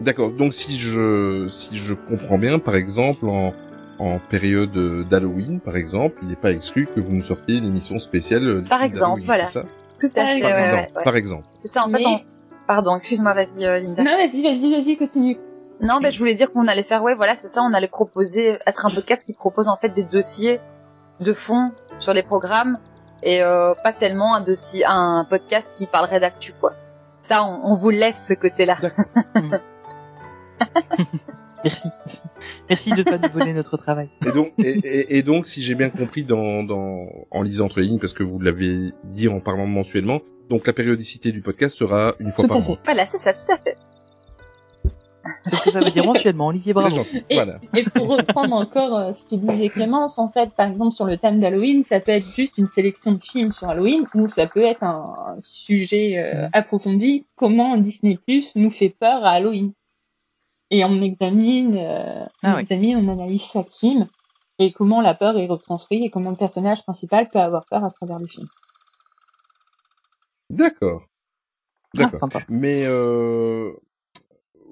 D'accord. 0.00 0.32
Donc 0.32 0.54
si 0.54 0.78
je 0.78 1.46
si 1.48 1.76
je 1.76 1.94
comprends 1.94 2.38
bien, 2.38 2.58
par 2.58 2.74
exemple 2.74 3.26
en 3.26 3.52
en 4.00 4.18
période 4.18 4.72
d'Halloween, 5.08 5.60
par 5.60 5.76
exemple, 5.76 6.16
il 6.22 6.28
n'est 6.28 6.34
pas 6.34 6.50
exclu 6.50 6.88
que 6.92 6.98
vous 6.98 7.12
nous 7.12 7.22
sortiez 7.22 7.58
une 7.58 7.66
émission 7.66 8.00
spéciale. 8.00 8.64
Par 8.68 8.82
exemple, 8.82 9.22
voilà. 9.22 9.46
ça? 9.46 9.64
Tout 10.00 10.10
à 10.16 10.26
fait. 10.26 10.40
Par 10.40 10.58
exemple. 10.58 10.88
ouais, 10.90 10.98
ouais. 10.98 11.04
Par 11.04 11.14
exemple. 11.14 11.46
C'est 11.60 11.68
ça, 11.68 11.86
en 11.86 11.90
fait, 11.92 11.98
Mais- 11.98 12.06
on... 12.06 12.33
Pardon, 12.66 12.96
excuse-moi, 12.96 13.34
vas-y, 13.34 13.64
euh, 13.64 13.78
Linda. 13.78 14.02
Non, 14.02 14.16
vas-y, 14.16 14.42
vas-y, 14.42 14.70
vas-y, 14.72 14.96
continue. 14.96 15.38
Non, 15.80 15.98
ben 16.00 16.10
je 16.12 16.18
voulais 16.18 16.34
dire 16.34 16.52
qu'on 16.52 16.66
allait 16.68 16.82
faire, 16.82 17.02
ouais, 17.02 17.14
voilà, 17.14 17.34
c'est 17.34 17.48
ça, 17.48 17.62
on 17.62 17.74
allait 17.74 17.88
proposer, 17.88 18.58
être 18.66 18.86
un 18.86 18.90
podcast 18.90 19.26
qui 19.26 19.32
propose 19.32 19.68
en 19.68 19.76
fait 19.76 19.88
des 19.90 20.04
dossiers 20.04 20.60
de 21.20 21.32
fond 21.32 21.72
sur 21.98 22.12
les 22.12 22.22
programmes 22.22 22.78
et 23.22 23.42
euh, 23.42 23.74
pas 23.82 23.92
tellement 23.92 24.34
un 24.34 24.40
dossier, 24.40 24.84
un 24.86 25.26
podcast 25.28 25.76
qui 25.76 25.86
parlerait 25.86 26.20
d'actu, 26.20 26.52
quoi. 26.58 26.74
Ça, 27.20 27.44
on, 27.44 27.72
on 27.72 27.74
vous 27.74 27.90
laisse 27.90 28.26
ce 28.28 28.34
côté-là. 28.34 28.76
Merci. 31.64 31.88
Merci 32.68 32.90
de 32.92 33.02
pas 33.02 33.18
nous 33.18 33.28
voler 33.32 33.52
notre 33.52 33.76
travail. 33.76 34.08
Et 34.26 34.32
donc, 34.32 34.52
et, 34.58 34.78
et- 34.84 35.16
et 35.18 35.22
donc, 35.22 35.46
si 35.46 35.62
j'ai 35.62 35.74
bien 35.74 35.90
compris 35.90 36.24
dans, 36.24 36.62
dans, 36.62 37.06
en 37.30 37.42
lisant 37.42 37.66
entre 37.66 37.80
les 37.80 37.86
lignes, 37.86 37.98
parce 37.98 38.12
que 38.12 38.22
vous 38.22 38.38
l'avez 38.38 38.90
dit 39.04 39.28
en 39.28 39.40
parlant 39.40 39.66
mensuellement, 39.66 40.20
donc 40.50 40.66
la 40.66 40.72
périodicité 40.74 41.32
du 41.32 41.40
podcast 41.40 41.76
sera 41.78 42.12
une 42.20 42.30
fois 42.32 42.44
Tout 42.44 42.48
par 42.48 42.60
mois. 42.60 42.78
Voilà, 42.84 43.06
c'est 43.06 43.18
ça, 43.18 43.32
tout 43.32 43.50
à 43.50 43.56
fait. 43.56 43.76
C'est 45.46 45.56
ce 45.56 45.62
que 45.62 45.70
ça 45.70 45.80
veut 45.80 45.90
dire 45.90 46.04
mensuellement. 46.04 46.48
Olivier, 46.48 46.74
C'est 46.76 46.82
bravo. 46.82 46.96
gentil. 46.96 47.22
Et, 47.30 47.34
Voilà. 47.36 47.58
et 47.74 47.82
pour 47.84 48.08
reprendre 48.08 48.54
encore 48.54 48.94
euh, 48.98 49.12
ce 49.12 49.24
que 49.24 49.36
disait 49.40 49.70
Clémence, 49.70 50.18
en 50.18 50.28
fait, 50.28 50.50
par 50.50 50.68
exemple, 50.68 50.94
sur 50.94 51.06
le 51.06 51.16
thème 51.16 51.40
d'Halloween, 51.40 51.82
ça 51.82 51.98
peut 51.98 52.12
être 52.12 52.30
juste 52.34 52.58
une 52.58 52.68
sélection 52.68 53.12
de 53.12 53.22
films 53.22 53.50
sur 53.52 53.70
Halloween, 53.70 54.04
ou 54.14 54.28
ça 54.28 54.46
peut 54.46 54.62
être 54.64 54.82
un, 54.82 55.14
un 55.28 55.40
sujet 55.40 56.18
euh, 56.18 56.46
approfondi, 56.52 57.24
comment 57.36 57.78
Disney 57.78 58.18
Plus 58.26 58.54
nous 58.54 58.70
fait 58.70 58.90
peur 58.90 59.24
à 59.24 59.30
Halloween. 59.30 59.72
Et 60.70 60.84
on 60.84 61.02
examine, 61.02 61.76
euh, 61.76 62.24
on 62.42 62.48
Ah 62.48 62.54
oui. 62.56 62.62
examine, 62.62 62.96
on 62.98 63.12
analyse 63.12 63.44
chaque 63.44 63.70
film, 63.70 64.08
et 64.58 64.72
comment 64.72 65.00
la 65.00 65.14
peur 65.14 65.36
est 65.36 65.46
retranscrite, 65.46 66.02
et 66.04 66.10
comment 66.10 66.30
le 66.30 66.36
personnage 66.36 66.82
principal 66.84 67.28
peut 67.30 67.38
avoir 67.38 67.64
peur 67.66 67.84
à 67.84 67.90
travers 67.90 68.18
le 68.18 68.26
film. 68.26 68.46
D'accord. 70.50 71.02
Ah, 71.96 72.10
D'accord. 72.10 72.28
Mais 72.48 72.84
euh, 72.86 73.72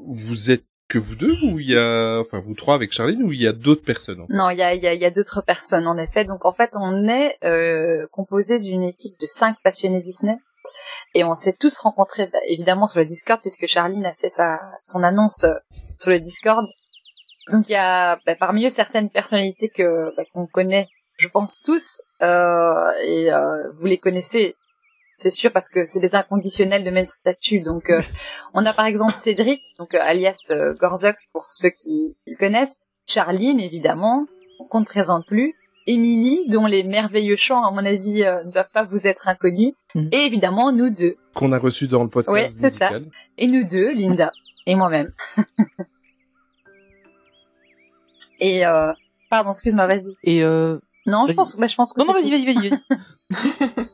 vous 0.04 0.50
êtes 0.50 0.64
que 0.88 0.98
vous 0.98 1.14
deux 1.14 1.34
ou 1.44 1.58
il 1.58 1.70
y 1.70 1.76
a, 1.76 2.18
enfin 2.20 2.40
vous 2.40 2.54
trois 2.54 2.74
avec 2.74 2.92
Charline 2.92 3.22
ou 3.22 3.32
il 3.32 3.40
y 3.40 3.46
a 3.46 3.52
d'autres 3.52 3.84
personnes 3.84 4.26
Non, 4.28 4.50
il 4.50 4.58
y 4.58 4.62
a, 4.62 4.74
il 4.74 4.82
y 4.82 4.86
a, 4.86 4.92
il 4.92 5.00
y 5.00 5.06
a 5.06 5.10
d'autres 5.10 5.40
personnes, 5.40 5.86
en 5.86 5.96
effet. 5.96 6.24
Donc, 6.24 6.44
en 6.44 6.52
fait, 6.52 6.72
on 6.78 7.08
est 7.08 7.38
euh, 7.44 8.06
composé 8.12 8.60
d'une 8.60 8.82
équipe 8.82 9.18
de 9.18 9.26
cinq 9.26 9.56
passionnés 9.64 10.02
Disney. 10.02 10.36
Et 11.14 11.24
on 11.24 11.34
s'est 11.34 11.56
tous 11.58 11.76
rencontrés, 11.78 12.26
bah, 12.26 12.38
évidemment, 12.46 12.86
sur 12.86 13.00
le 13.00 13.06
Discord, 13.06 13.40
puisque 13.40 13.66
Charline 13.66 14.06
a 14.06 14.14
fait 14.14 14.30
sa, 14.30 14.60
son 14.82 15.02
annonce 15.02 15.44
euh, 15.44 15.54
sur 15.98 16.10
le 16.10 16.20
Discord. 16.20 16.66
Donc, 17.50 17.68
il 17.68 17.72
y 17.72 17.76
a 17.76 18.18
bah, 18.26 18.36
parmi 18.36 18.66
eux 18.66 18.70
certaines 18.70 19.10
personnalités 19.10 19.68
que 19.68 20.14
bah, 20.16 20.24
qu'on 20.32 20.46
connaît, 20.46 20.88
je 21.18 21.28
pense 21.28 21.62
tous. 21.62 22.00
Euh, 22.22 22.90
et 23.02 23.32
euh, 23.32 23.70
vous 23.72 23.86
les 23.86 23.98
connaissez, 23.98 24.56
c'est 25.16 25.30
sûr, 25.30 25.52
parce 25.52 25.68
que 25.68 25.86
c'est 25.86 26.00
des 26.00 26.14
inconditionnels 26.14 26.84
de 26.84 27.04
Street 27.04 27.30
Actu. 27.30 27.60
Donc, 27.60 27.90
euh, 27.90 28.00
on 28.54 28.64
a 28.64 28.72
par 28.72 28.86
exemple 28.86 29.12
Cédric, 29.12 29.62
donc 29.78 29.94
alias 29.94 30.52
Gorzox 30.80 31.26
pour 31.32 31.46
ceux 31.48 31.70
qui 31.70 32.16
le 32.26 32.36
connaissent. 32.36 32.76
Charline, 33.06 33.58
évidemment, 33.58 34.26
qu'on 34.70 34.80
ne 34.80 34.84
présente 34.84 35.26
plus. 35.26 35.54
Émilie, 35.86 36.48
dont 36.48 36.66
les 36.66 36.84
merveilleux 36.84 37.36
chants, 37.36 37.64
à 37.64 37.70
mon 37.70 37.84
avis, 37.84 38.22
euh, 38.22 38.44
ne 38.44 38.52
doivent 38.52 38.70
pas 38.72 38.84
vous 38.84 39.06
être 39.06 39.28
inconnus. 39.28 39.74
Mhm. 39.94 40.08
Et 40.12 40.24
évidemment, 40.26 40.72
nous 40.72 40.90
deux. 40.90 41.16
qu'on 41.34 41.52
a 41.52 41.58
reçu 41.58 41.88
dans 41.88 42.02
le 42.02 42.08
podcast 42.08 42.32
Ouais, 42.32 42.48
c'est 42.48 42.70
ça. 42.70 42.90
Et 43.38 43.46
nous 43.46 43.64
deux, 43.64 43.92
Linda 43.92 44.30
et 44.66 44.74
moi-même. 44.74 45.10
et, 48.40 48.66
euh, 48.66 48.92
pardon, 49.30 49.50
excuse-moi, 49.50 49.86
vas-y. 49.86 50.14
Et 50.24 50.42
euh, 50.42 50.78
Non, 51.06 51.26
je 51.26 51.34
pense, 51.34 51.56
bah, 51.56 51.66
je 51.66 51.74
pense 51.74 51.92
que 51.92 52.00
non, 52.00 52.06
non, 52.06 52.12
vas-y, 52.12 52.30
vas-y, 52.30 52.44
vas-y. 52.44 52.70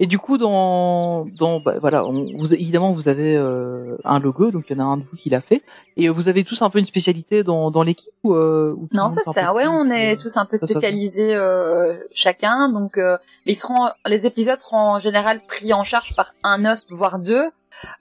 Et 0.00 0.06
du 0.06 0.18
coup, 0.18 0.38
dans, 0.38 1.24
dans, 1.38 1.60
bah, 1.60 1.74
voilà, 1.80 2.04
on, 2.04 2.24
vous, 2.36 2.52
évidemment, 2.52 2.90
vous 2.92 3.08
avez 3.08 3.36
euh, 3.36 3.96
un 4.04 4.18
logo, 4.18 4.50
donc 4.50 4.64
il 4.68 4.76
y 4.76 4.80
en 4.80 4.84
a 4.84 4.86
un 4.86 4.96
de 4.96 5.04
vous 5.04 5.16
qui 5.16 5.30
l'a 5.30 5.40
fait. 5.40 5.62
Et 5.96 6.08
euh, 6.08 6.10
vous 6.10 6.28
avez 6.28 6.42
tous 6.42 6.62
un 6.62 6.70
peu 6.70 6.80
une 6.80 6.84
spécialité 6.86 7.44
dans, 7.44 7.70
dans 7.70 7.82
l'équipe 7.84 8.12
ou, 8.24 8.34
euh, 8.34 8.74
ou 8.76 8.88
Non, 8.92 9.08
c'est 9.10 9.22
ça. 9.22 9.50
peu 9.50 9.56
Ouais, 9.58 9.66
on 9.68 9.88
euh, 9.90 9.94
est 9.94 10.16
tous 10.16 10.36
un 10.36 10.46
peu 10.46 10.56
spécialisés 10.56 11.34
euh, 11.34 11.94
chacun. 12.12 12.68
Donc, 12.70 12.98
euh, 12.98 13.16
ils 13.46 13.56
seront, 13.56 13.88
les 14.04 14.26
épisodes 14.26 14.58
seront 14.58 14.94
en 14.94 14.98
général 14.98 15.40
pris 15.46 15.72
en 15.72 15.84
charge 15.84 16.16
par 16.16 16.32
un 16.42 16.64
host, 16.64 16.90
voire 16.90 17.20
deux. 17.20 17.50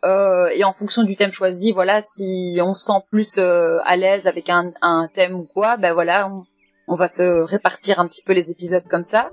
Euh, 0.06 0.48
et 0.54 0.64
en 0.64 0.74
fonction 0.74 1.04
du 1.04 1.16
thème 1.16 1.32
choisi, 1.32 1.72
voilà, 1.72 2.02
si 2.02 2.60
on 2.62 2.74
se 2.74 2.86
sent 2.86 3.02
plus 3.12 3.38
euh, 3.38 3.80
à 3.86 3.98
l'aise 3.98 4.28
avec 4.28 4.50
un, 4.50 4.72
un 4.82 5.10
thème 5.14 5.36
ou 5.36 5.48
quoi, 5.52 5.78
ben 5.78 5.94
voilà, 5.94 6.30
on, 6.30 6.44
on 6.88 6.96
va 6.96 7.08
se 7.08 7.42
répartir 7.44 8.00
un 8.00 8.08
petit 8.08 8.22
peu 8.22 8.34
les 8.34 8.52
épisodes 8.52 8.84
comme 8.90 9.04
ça. 9.04 9.32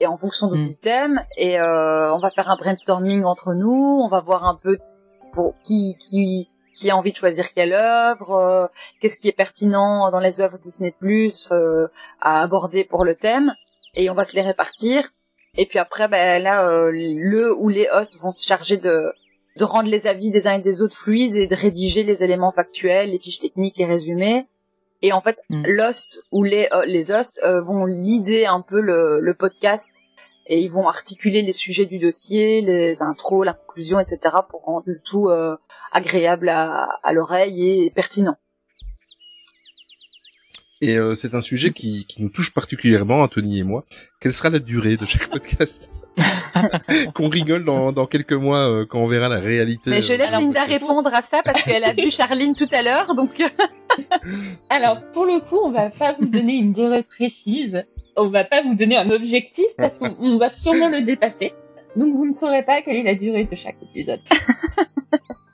Et 0.00 0.06
en 0.06 0.16
fonction 0.16 0.48
Mm. 0.50 0.66
du 0.68 0.76
thème, 0.76 1.24
et 1.36 1.58
euh, 1.60 2.14
on 2.14 2.18
va 2.20 2.30
faire 2.30 2.48
un 2.50 2.56
brainstorming 2.56 3.24
entre 3.24 3.54
nous. 3.54 4.00
On 4.02 4.08
va 4.08 4.20
voir 4.20 4.44
un 4.44 4.54
peu 4.62 4.78
pour 5.32 5.54
qui 5.64 5.96
qui 5.98 6.48
qui 6.72 6.90
a 6.90 6.96
envie 6.96 7.10
de 7.10 7.16
choisir 7.16 7.52
quelle 7.54 7.72
œuvre, 7.72 8.30
euh, 8.32 8.66
qu'est-ce 9.00 9.18
qui 9.18 9.26
est 9.28 9.32
pertinent 9.32 10.10
dans 10.12 10.20
les 10.20 10.40
œuvres 10.40 10.58
Disney 10.58 10.94
Plus 10.96 11.48
euh, 11.50 11.88
à 12.20 12.40
aborder 12.40 12.84
pour 12.84 13.04
le 13.04 13.16
thème, 13.16 13.52
et 13.94 14.08
on 14.10 14.14
va 14.14 14.24
se 14.24 14.36
les 14.36 14.42
répartir. 14.42 15.08
Et 15.56 15.66
puis 15.66 15.80
après, 15.80 16.06
ben 16.06 16.40
là, 16.40 16.68
euh, 16.68 16.92
le 16.92 17.52
ou 17.56 17.68
les 17.68 17.88
hosts 17.90 18.16
vont 18.16 18.30
se 18.30 18.46
charger 18.46 18.76
de 18.76 19.12
de 19.56 19.64
rendre 19.64 19.88
les 19.88 20.06
avis 20.06 20.30
des 20.30 20.46
uns 20.46 20.54
et 20.54 20.60
des 20.60 20.80
autres 20.82 20.94
fluides 20.96 21.34
et 21.34 21.48
de 21.48 21.54
rédiger 21.56 22.04
les 22.04 22.22
éléments 22.22 22.52
factuels, 22.52 23.10
les 23.10 23.18
fiches 23.18 23.40
techniques, 23.40 23.76
les 23.78 23.86
résumés. 23.86 24.46
Et 25.02 25.12
en 25.12 25.20
fait, 25.20 25.38
Mm. 25.48 25.62
l'host 25.66 26.20
ou 26.32 26.42
les 26.44 26.68
euh, 26.72 26.84
les 26.86 27.10
hosts 27.10 27.38
euh, 27.44 27.60
vont 27.60 27.84
leader 27.86 28.52
un 28.52 28.60
peu 28.60 28.80
le, 28.80 29.20
le 29.20 29.34
podcast 29.34 29.94
et 30.46 30.60
ils 30.60 30.70
vont 30.70 30.88
articuler 30.88 31.42
les 31.42 31.52
sujets 31.52 31.86
du 31.86 31.98
dossier, 31.98 32.62
les 32.62 33.02
intros, 33.02 33.44
la 33.44 33.52
conclusion, 33.52 34.00
etc. 34.00 34.34
pour 34.50 34.62
rendre 34.64 34.84
le 34.86 34.98
tout 35.00 35.28
euh, 35.28 35.56
agréable 35.92 36.48
à, 36.48 36.88
à 37.02 37.12
l'oreille 37.12 37.84
et 37.86 37.90
pertinent. 37.90 38.36
Et 40.80 40.96
euh, 40.96 41.14
c'est 41.14 41.34
un 41.34 41.40
sujet 41.40 41.70
qui, 41.70 42.04
qui 42.06 42.22
nous 42.22 42.28
touche 42.28 42.52
particulièrement, 42.52 43.22
Anthony 43.22 43.58
et 43.58 43.62
moi. 43.64 43.84
Quelle 44.20 44.32
sera 44.32 44.48
la 44.48 44.60
durée 44.60 44.96
de 44.96 45.06
chaque 45.06 45.28
podcast? 45.28 45.90
Qu'on 47.14 47.28
rigole 47.28 47.64
dans, 47.64 47.92
dans 47.92 48.06
quelques 48.06 48.32
mois 48.32 48.68
euh, 48.68 48.86
quand 48.88 49.00
on 49.00 49.08
verra 49.08 49.28
la 49.28 49.40
réalité. 49.40 49.90
Mais 49.90 50.02
je 50.02 50.12
euh, 50.12 50.16
laisse 50.16 50.28
Alors, 50.28 50.40
Linda 50.40 50.64
répondre 50.64 51.12
à 51.12 51.22
ça 51.22 51.42
parce 51.44 51.62
qu'elle 51.62 51.84
a 51.84 51.92
vu 51.92 52.10
Charline 52.10 52.54
tout 52.54 52.68
à 52.72 52.82
l'heure, 52.82 53.14
donc 53.14 53.42
Alors, 54.70 55.00
pour 55.12 55.26
le 55.26 55.40
coup, 55.40 55.58
on 55.64 55.70
va 55.70 55.90
pas 55.90 56.16
vous 56.18 56.28
donner 56.28 56.54
une 56.54 56.72
durée 56.72 57.02
précise. 57.02 57.84
On 58.16 58.28
va 58.28 58.44
pas 58.44 58.62
vous 58.62 58.74
donner 58.74 58.96
un 58.96 59.10
objectif 59.10 59.66
parce 59.76 59.98
qu'on 59.98 60.16
on 60.18 60.38
va 60.38 60.50
sûrement 60.50 60.88
le 60.88 61.02
dépasser. 61.02 61.52
Donc, 61.96 62.14
vous 62.14 62.26
ne 62.26 62.32
saurez 62.32 62.64
pas 62.64 62.82
quelle 62.82 62.96
est 62.96 63.02
la 63.02 63.14
durée 63.14 63.44
de 63.44 63.56
chaque 63.56 63.76
épisode. 63.82 64.20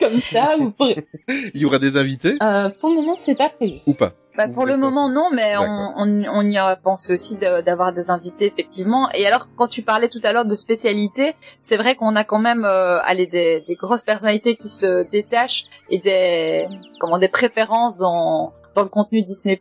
Comme 0.00 0.20
ça, 0.32 0.56
pourrez. 0.76 1.06
Il 1.54 1.60
y 1.60 1.64
aura 1.66 1.78
des 1.78 1.96
invités 1.96 2.36
Euh, 2.42 2.70
pour 2.80 2.88
le 2.90 2.96
moment, 2.96 3.14
c'est 3.16 3.34
pas 3.36 3.50
prévu. 3.50 3.78
ou 3.86 3.94
pas 3.94 4.12
Bah, 4.36 4.48
pour 4.48 4.64
le 4.66 4.76
moment, 4.76 5.08
non, 5.08 5.28
mais 5.32 5.56
on, 5.58 5.92
on, 5.96 6.24
on 6.32 6.42
y 6.48 6.56
a 6.58 6.74
pensé 6.76 7.12
aussi 7.14 7.36
d'avoir 7.36 7.92
des 7.92 8.08
invités, 8.10 8.46
effectivement. 8.46 9.10
Et 9.12 9.26
alors, 9.26 9.48
quand 9.56 9.68
tu 9.68 9.82
parlais 9.82 10.08
tout 10.08 10.20
à 10.24 10.32
l'heure 10.32 10.44
de 10.46 10.56
spécialité, 10.56 11.34
c'est 11.60 11.76
vrai 11.76 11.94
qu'on 11.96 12.16
a 12.16 12.24
quand 12.24 12.38
même 12.38 12.64
euh, 12.64 12.98
allez, 13.02 13.26
des, 13.26 13.62
des 13.66 13.74
grosses 13.74 14.02
personnalités 14.04 14.56
qui 14.56 14.68
se 14.70 15.08
détachent 15.10 15.64
et 15.90 15.98
des, 15.98 16.66
comment, 16.98 17.18
des 17.18 17.28
préférences 17.28 17.96
dans, 17.98 18.52
dans 18.74 18.82
le 18.82 18.88
contenu 18.88 19.22
Disney+. 19.22 19.60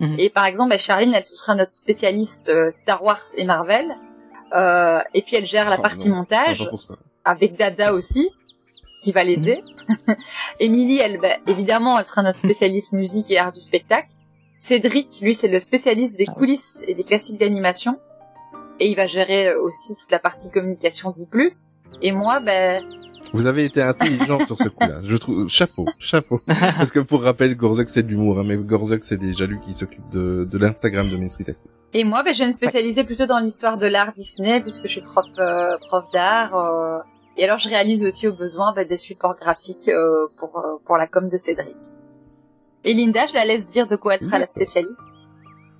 Mhm. 0.00 0.16
Et 0.18 0.28
par 0.30 0.44
exemple, 0.44 0.70
bah, 0.70 0.78
Charline, 0.78 1.14
elle 1.14 1.24
ce 1.24 1.36
sera 1.36 1.54
notre 1.54 1.72
spécialiste 1.74 2.50
euh, 2.50 2.70
Star 2.72 3.02
Wars 3.02 3.22
et 3.36 3.44
Marvel. 3.44 3.86
Euh, 4.52 4.98
et 5.14 5.22
puis 5.22 5.36
elle 5.36 5.46
gère 5.46 5.70
la 5.70 5.76
Oh, 5.78 5.82
partie 5.82 6.08
non. 6.08 6.16
montage 6.16 6.68
ça. 6.78 6.94
avec 7.24 7.56
Dada 7.56 7.94
aussi, 7.94 8.30
qui 9.00 9.12
va 9.12 9.24
l'aider. 9.24 9.62
Émilie, 10.60 10.98
elle, 10.98 11.20
bah, 11.20 11.36
évidemment, 11.46 11.98
elle 11.98 12.04
sera 12.04 12.22
notre 12.22 12.38
spécialiste 12.38 12.92
musique 12.92 13.30
et 13.30 13.38
art 13.38 13.52
du 13.52 13.60
spectacle. 13.60 14.08
Cédric, 14.58 15.20
lui, 15.22 15.34
c'est 15.34 15.48
le 15.48 15.58
spécialiste 15.58 16.16
des 16.16 16.26
Ah 16.28 16.32
coulisses 16.32 16.84
et 16.86 16.94
des 16.94 17.04
classiques 17.04 17.38
d'animation. 17.38 17.98
Et 18.78 18.90
il 18.90 18.96
va 18.96 19.06
gérer 19.06 19.48
euh, 19.48 19.62
aussi 19.62 19.94
toute 19.96 20.10
la 20.10 20.18
partie 20.18 20.50
communication 20.50 21.10
dit 21.10 21.26
plus. 21.26 21.64
Et 22.02 22.12
moi, 22.12 22.40
ben, 22.40 22.84
Vous 23.32 23.46
avez 23.46 23.64
été 23.64 23.82
intelligent 23.82 24.44
sur 24.46 24.58
ce 24.58 24.68
coup-là. 24.68 25.00
Je 25.02 25.16
trouve 25.16 25.48
chapeau, 25.48 25.86
chapeau. 25.98 26.40
Parce 26.46 26.90
que 26.92 27.00
pour 27.00 27.22
rappel, 27.22 27.56
Gorzok 27.56 27.88
c'est 27.88 28.02
de 28.02 28.08
l'humour, 28.08 28.38
hein, 28.38 28.44
mais 28.46 28.56
Gorzok 28.56 29.02
c'est 29.04 29.18
déjà 29.18 29.46
lui 29.46 29.60
qui 29.60 29.72
s'occupe 29.72 30.08
de, 30.10 30.44
de 30.44 30.58
l'Instagram 30.58 31.08
de 31.08 31.16
Main 31.16 31.28
Street 31.28 31.56
et 31.92 32.04
moi, 32.04 32.22
ben, 32.22 32.32
je 32.32 32.38
vais 32.40 32.46
me 32.46 32.52
spécialiser 32.52 33.02
plutôt 33.02 33.26
dans 33.26 33.40
l'histoire 33.40 33.76
de 33.76 33.86
l'art 33.86 34.12
Disney, 34.12 34.60
puisque 34.60 34.84
je 34.84 34.88
suis 34.88 35.00
prof, 35.00 35.26
euh, 35.38 35.76
prof 35.88 36.04
d'art. 36.12 36.54
euh, 36.54 36.98
et 37.36 37.44
alors, 37.44 37.58
je 37.58 37.68
réalise 37.68 38.04
aussi 38.04 38.28
au 38.28 38.32
besoin 38.32 38.72
ben, 38.74 38.86
des 38.86 38.98
supports 38.98 39.36
graphiques 39.36 39.88
euh, 39.88 40.26
pour, 40.38 40.58
euh, 40.58 40.76
pour 40.84 40.96
la 40.96 41.06
com 41.06 41.28
de 41.28 41.36
Cédric. 41.36 41.76
Et 42.84 42.94
Linda, 42.94 43.26
je 43.26 43.34
la 43.34 43.44
laisse 43.44 43.66
dire 43.66 43.86
de 43.86 43.96
quoi 43.96 44.14
elle 44.14 44.20
sera 44.20 44.38
la 44.38 44.46
spécialiste. 44.46 45.20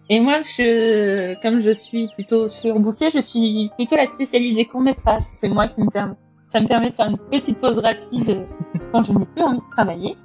Et 0.09 0.21
moi, 0.21 0.43
je, 0.43 1.41
comme 1.43 1.61
je 1.61 1.71
suis 1.71 2.09
plutôt 2.15 2.49
surbookée, 2.49 3.11
je 3.11 3.21
suis 3.21 3.71
plutôt 3.77 3.97
la 3.97 4.07
spécialiste 4.07 4.57
des 4.57 4.65
courts-métrages. 4.67 5.23
C'est 5.37 5.49
moi 5.49 5.69
qui 5.69 5.81
me 5.81 5.91
permet, 5.91 6.15
ça 6.49 6.61
me 6.61 6.67
permet 6.67 6.91
de 6.91 6.95
faire 6.95 7.09
une 7.09 7.19
petite 7.19 7.61
pause 7.61 7.79
rapide 7.79 8.47
quand 8.93 9.05
je 9.05 9.13
n'ai 9.13 9.25
plus 9.25 9.43
envie 9.43 9.59
de 9.59 9.71
travailler. 9.71 10.17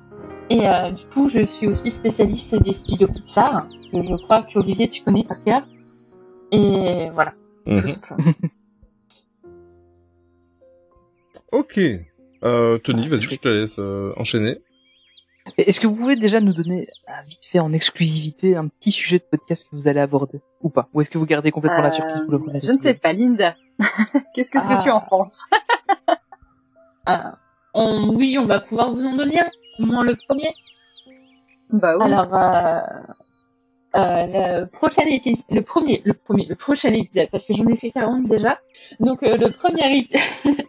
Et 0.49 0.67
euh, 0.67 0.91
du 0.91 1.05
coup, 1.05 1.29
je 1.29 1.43
suis 1.45 1.67
aussi 1.67 1.91
spécialiste 1.91 2.61
des 2.61 2.73
studios 2.73 3.07
Pixar, 3.07 3.67
que 3.91 4.01
je 4.01 4.15
crois 4.23 4.43
que 4.43 4.57
Olivier, 4.59 4.89
tu 4.89 5.03
connais 5.03 5.23
par 5.23 5.43
cœur. 5.43 5.67
Et 6.51 7.09
voilà. 7.13 7.33
Mhm. 7.65 7.95
Ok. 11.55 11.79
Euh, 12.43 12.77
Tony, 12.79 13.07
vas-y, 13.07 13.21
je 13.23 13.35
te 13.37 13.47
laisse 13.47 13.77
euh, 13.79 14.13
enchaîner. 14.17 14.59
Est-ce 15.57 15.79
que 15.79 15.87
vous 15.87 15.95
pouvez 15.95 16.15
déjà 16.15 16.39
nous 16.41 16.53
donner, 16.53 16.87
ah, 17.07 17.21
vite 17.29 17.45
fait, 17.45 17.59
en 17.59 17.71
exclusivité, 17.71 18.55
un 18.55 18.67
petit 18.67 18.91
sujet 18.91 19.19
de 19.19 19.23
podcast 19.23 19.63
que 19.69 19.75
vous 19.75 19.87
allez 19.87 19.99
aborder 19.99 20.41
Ou 20.61 20.69
pas? 20.69 20.89
Ou 20.93 21.01
est-ce 21.01 21.09
que 21.09 21.17
vous 21.19 21.25
gardez 21.27 21.51
complètement 21.51 21.81
la 21.83 21.91
surprise 21.91 22.21
pour 22.21 22.31
le 22.31 22.39
premier 22.39 22.57
Euh, 22.57 22.61
Je 22.67 22.71
ne 22.71 22.77
sais 22.79 22.91
épisode? 22.91 23.01
pas, 23.01 23.13
Linda. 23.13 23.55
Qu'est-ce 24.33 24.49
que, 24.51 24.59
ce 24.59 24.67
que 24.67 24.73
Ah. 24.73 24.81
tu 24.83 24.89
en 24.91 25.01
penses? 25.01 25.43
Ah, 27.07 27.37
on- 27.75 28.15
oui, 28.15 28.37
on 28.39 28.45
va 28.47 28.59
pouvoir 28.59 28.89
vous 28.91 29.05
en 29.05 29.15
donner 29.15 29.39
un. 29.39 29.49
Moi, 29.79 30.03
le 30.03 30.15
premier. 30.27 30.49
Bah 31.69 31.95
oui. 31.99 32.03
Alors, 32.05 32.33
euh, 32.33 32.79
euh, 33.95 34.61
le 34.61 34.65
prochain 34.65 35.03
épisode, 35.05 35.45
le 35.51 35.61
premier, 35.61 36.01
le 36.03 36.13
premier, 36.15 36.47
le 36.47 36.55
prochain 36.55 36.91
épisode, 36.93 37.29
parce 37.31 37.45
que 37.45 37.53
j'en 37.53 37.67
ai 37.67 37.75
fait 37.75 37.91
40 37.91 38.27
déjà. 38.27 38.59
Donc, 38.99 39.21
euh, 39.21 39.37
le 39.37 39.51
premier 39.51 39.83
ép- 40.01 40.17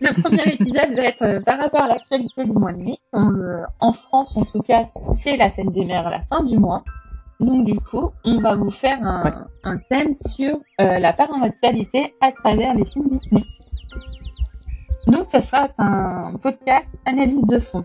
le 0.00 0.20
premier 0.22 0.42
épisode 0.54 0.94
va 0.94 1.02
être 1.02 1.22
euh, 1.22 1.40
par 1.44 1.58
rapport 1.58 1.82
à 1.82 1.88
l'actualité 1.88 2.44
du 2.44 2.52
mois 2.52 2.72
de 2.72 2.78
mai. 2.78 2.98
Euh, 3.14 3.62
en 3.80 3.92
France, 3.92 4.36
en 4.36 4.44
tout 4.44 4.62
cas, 4.62 4.84
c'est 5.16 5.36
la 5.36 5.50
fête 5.50 5.72
des 5.72 5.84
mères 5.84 6.06
à 6.06 6.10
la 6.10 6.20
fin 6.22 6.42
du 6.44 6.58
mois. 6.58 6.84
Donc, 7.40 7.64
du 7.64 7.78
coup, 7.80 8.10
on 8.24 8.40
va 8.40 8.54
vous 8.54 8.70
faire 8.70 8.98
un, 9.02 9.24
Ouais. 9.24 9.32
un 9.64 9.78
thème 9.88 10.12
sur 10.14 10.56
euh, 10.80 10.98
la 10.98 11.12
parentalité 11.12 12.14
à 12.20 12.32
travers 12.32 12.74
les 12.74 12.84
films 12.84 13.08
Disney. 13.08 13.44
Donc, 15.06 15.26
ce 15.26 15.40
sera 15.40 15.68
un 15.78 16.34
podcast 16.36 16.88
analyse 17.06 17.46
de 17.46 17.58
fond. 17.58 17.84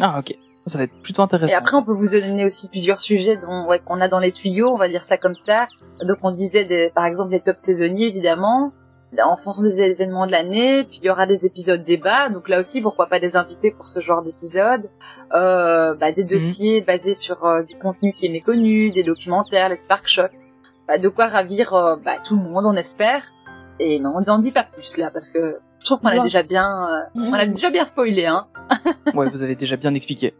Ah, 0.00 0.20
ok. 0.20 0.36
Ça 0.68 0.78
va 0.78 0.84
être 0.84 1.02
plutôt 1.02 1.22
intéressant. 1.22 1.52
Et 1.52 1.54
après, 1.54 1.76
on 1.76 1.82
peut 1.82 1.92
vous 1.92 2.08
donner 2.08 2.44
aussi 2.44 2.68
plusieurs 2.68 3.00
sujets 3.00 3.36
dont, 3.36 3.66
ouais, 3.66 3.80
qu'on 3.80 4.00
a 4.00 4.08
dans 4.08 4.18
les 4.18 4.32
tuyaux, 4.32 4.68
on 4.68 4.78
va 4.78 4.88
dire 4.88 5.02
ça 5.02 5.16
comme 5.16 5.34
ça. 5.34 5.66
Donc, 6.02 6.18
on 6.22 6.32
disait, 6.32 6.64
des, 6.64 6.90
par 6.94 7.06
exemple, 7.06 7.32
les 7.32 7.40
tops 7.40 7.60
saisonniers, 7.60 8.06
évidemment, 8.06 8.72
en 9.18 9.36
fonction 9.36 9.62
des 9.62 9.80
événements 9.80 10.26
de 10.26 10.32
l'année. 10.32 10.84
Puis, 10.84 11.00
il 11.02 11.06
y 11.06 11.10
aura 11.10 11.26
des 11.26 11.46
épisodes 11.46 11.82
débats. 11.82 12.28
Donc, 12.28 12.48
là 12.48 12.60
aussi, 12.60 12.80
pourquoi 12.80 13.06
pas 13.06 13.20
des 13.20 13.36
invités 13.36 13.70
pour 13.70 13.88
ce 13.88 14.00
genre 14.00 14.22
d'épisode. 14.22 14.90
Euh, 15.32 15.94
bah, 15.94 16.12
des 16.12 16.24
dossiers 16.24 16.82
basés 16.82 17.14
sur 17.14 17.44
euh, 17.44 17.62
du 17.62 17.76
contenu 17.76 18.12
qui 18.12 18.26
est 18.26 18.30
méconnu, 18.30 18.90
des 18.92 19.04
documentaires, 19.04 19.68
les 19.68 19.76
spark 19.76 20.06
shots. 20.06 20.52
Bah, 20.86 20.98
de 20.98 21.08
quoi 21.08 21.26
ravir 21.26 21.74
euh, 21.74 21.96
bah, 22.04 22.16
tout 22.22 22.36
le 22.36 22.42
monde, 22.42 22.64
on 22.66 22.74
espère. 22.74 23.22
Et 23.80 24.00
non, 24.00 24.12
on 24.16 24.20
n'en 24.20 24.38
dit 24.38 24.52
pas 24.52 24.64
plus, 24.64 24.96
là, 24.96 25.10
parce 25.10 25.28
que 25.30 25.58
je 25.80 25.84
trouve 25.84 26.00
qu'on 26.00 26.08
a 26.08 26.22
déjà 26.22 26.42
bien, 26.42 26.88
euh, 26.88 27.20
on 27.20 27.32
a 27.32 27.46
déjà 27.46 27.70
bien 27.70 27.84
spoilé, 27.84 28.26
hein. 28.26 28.46
Ouais, 29.14 29.30
vous 29.30 29.42
avez 29.42 29.54
déjà 29.54 29.76
bien 29.76 29.94
expliqué. 29.94 30.34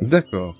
D'accord. 0.00 0.54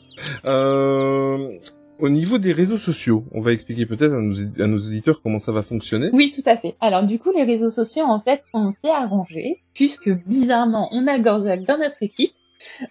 Euh, 0.45 1.59
au 1.99 2.09
niveau 2.09 2.39
des 2.39 2.53
réseaux 2.53 2.77
sociaux, 2.77 3.25
on 3.33 3.41
va 3.41 3.53
expliquer 3.53 3.87
peut-être 3.87 4.13
à 4.13 4.21
nos, 4.21 4.37
à 4.63 4.67
nos 4.67 4.79
auditeurs 4.79 5.21
comment 5.23 5.39
ça 5.39 5.53
va 5.53 5.63
fonctionner. 5.63 6.11
Oui, 6.13 6.31
tout 6.31 6.49
à 6.49 6.57
fait. 6.57 6.77
Alors 6.81 7.03
du 7.05 7.19
coup, 7.19 7.33
les 7.33 7.45
réseaux 7.45 7.71
sociaux, 7.71 8.05
en 8.05 8.21
fait, 8.21 8.43
on 8.55 8.71
s'est 8.73 8.91
arrangé, 8.91 9.63
puisque 9.75 10.11
bizarrement, 10.11 10.89
on 10.93 11.07
a 11.07 11.19
Gorzak 11.19 11.65
dans 11.65 11.79
notre 11.79 12.03
équipe. 12.03 12.33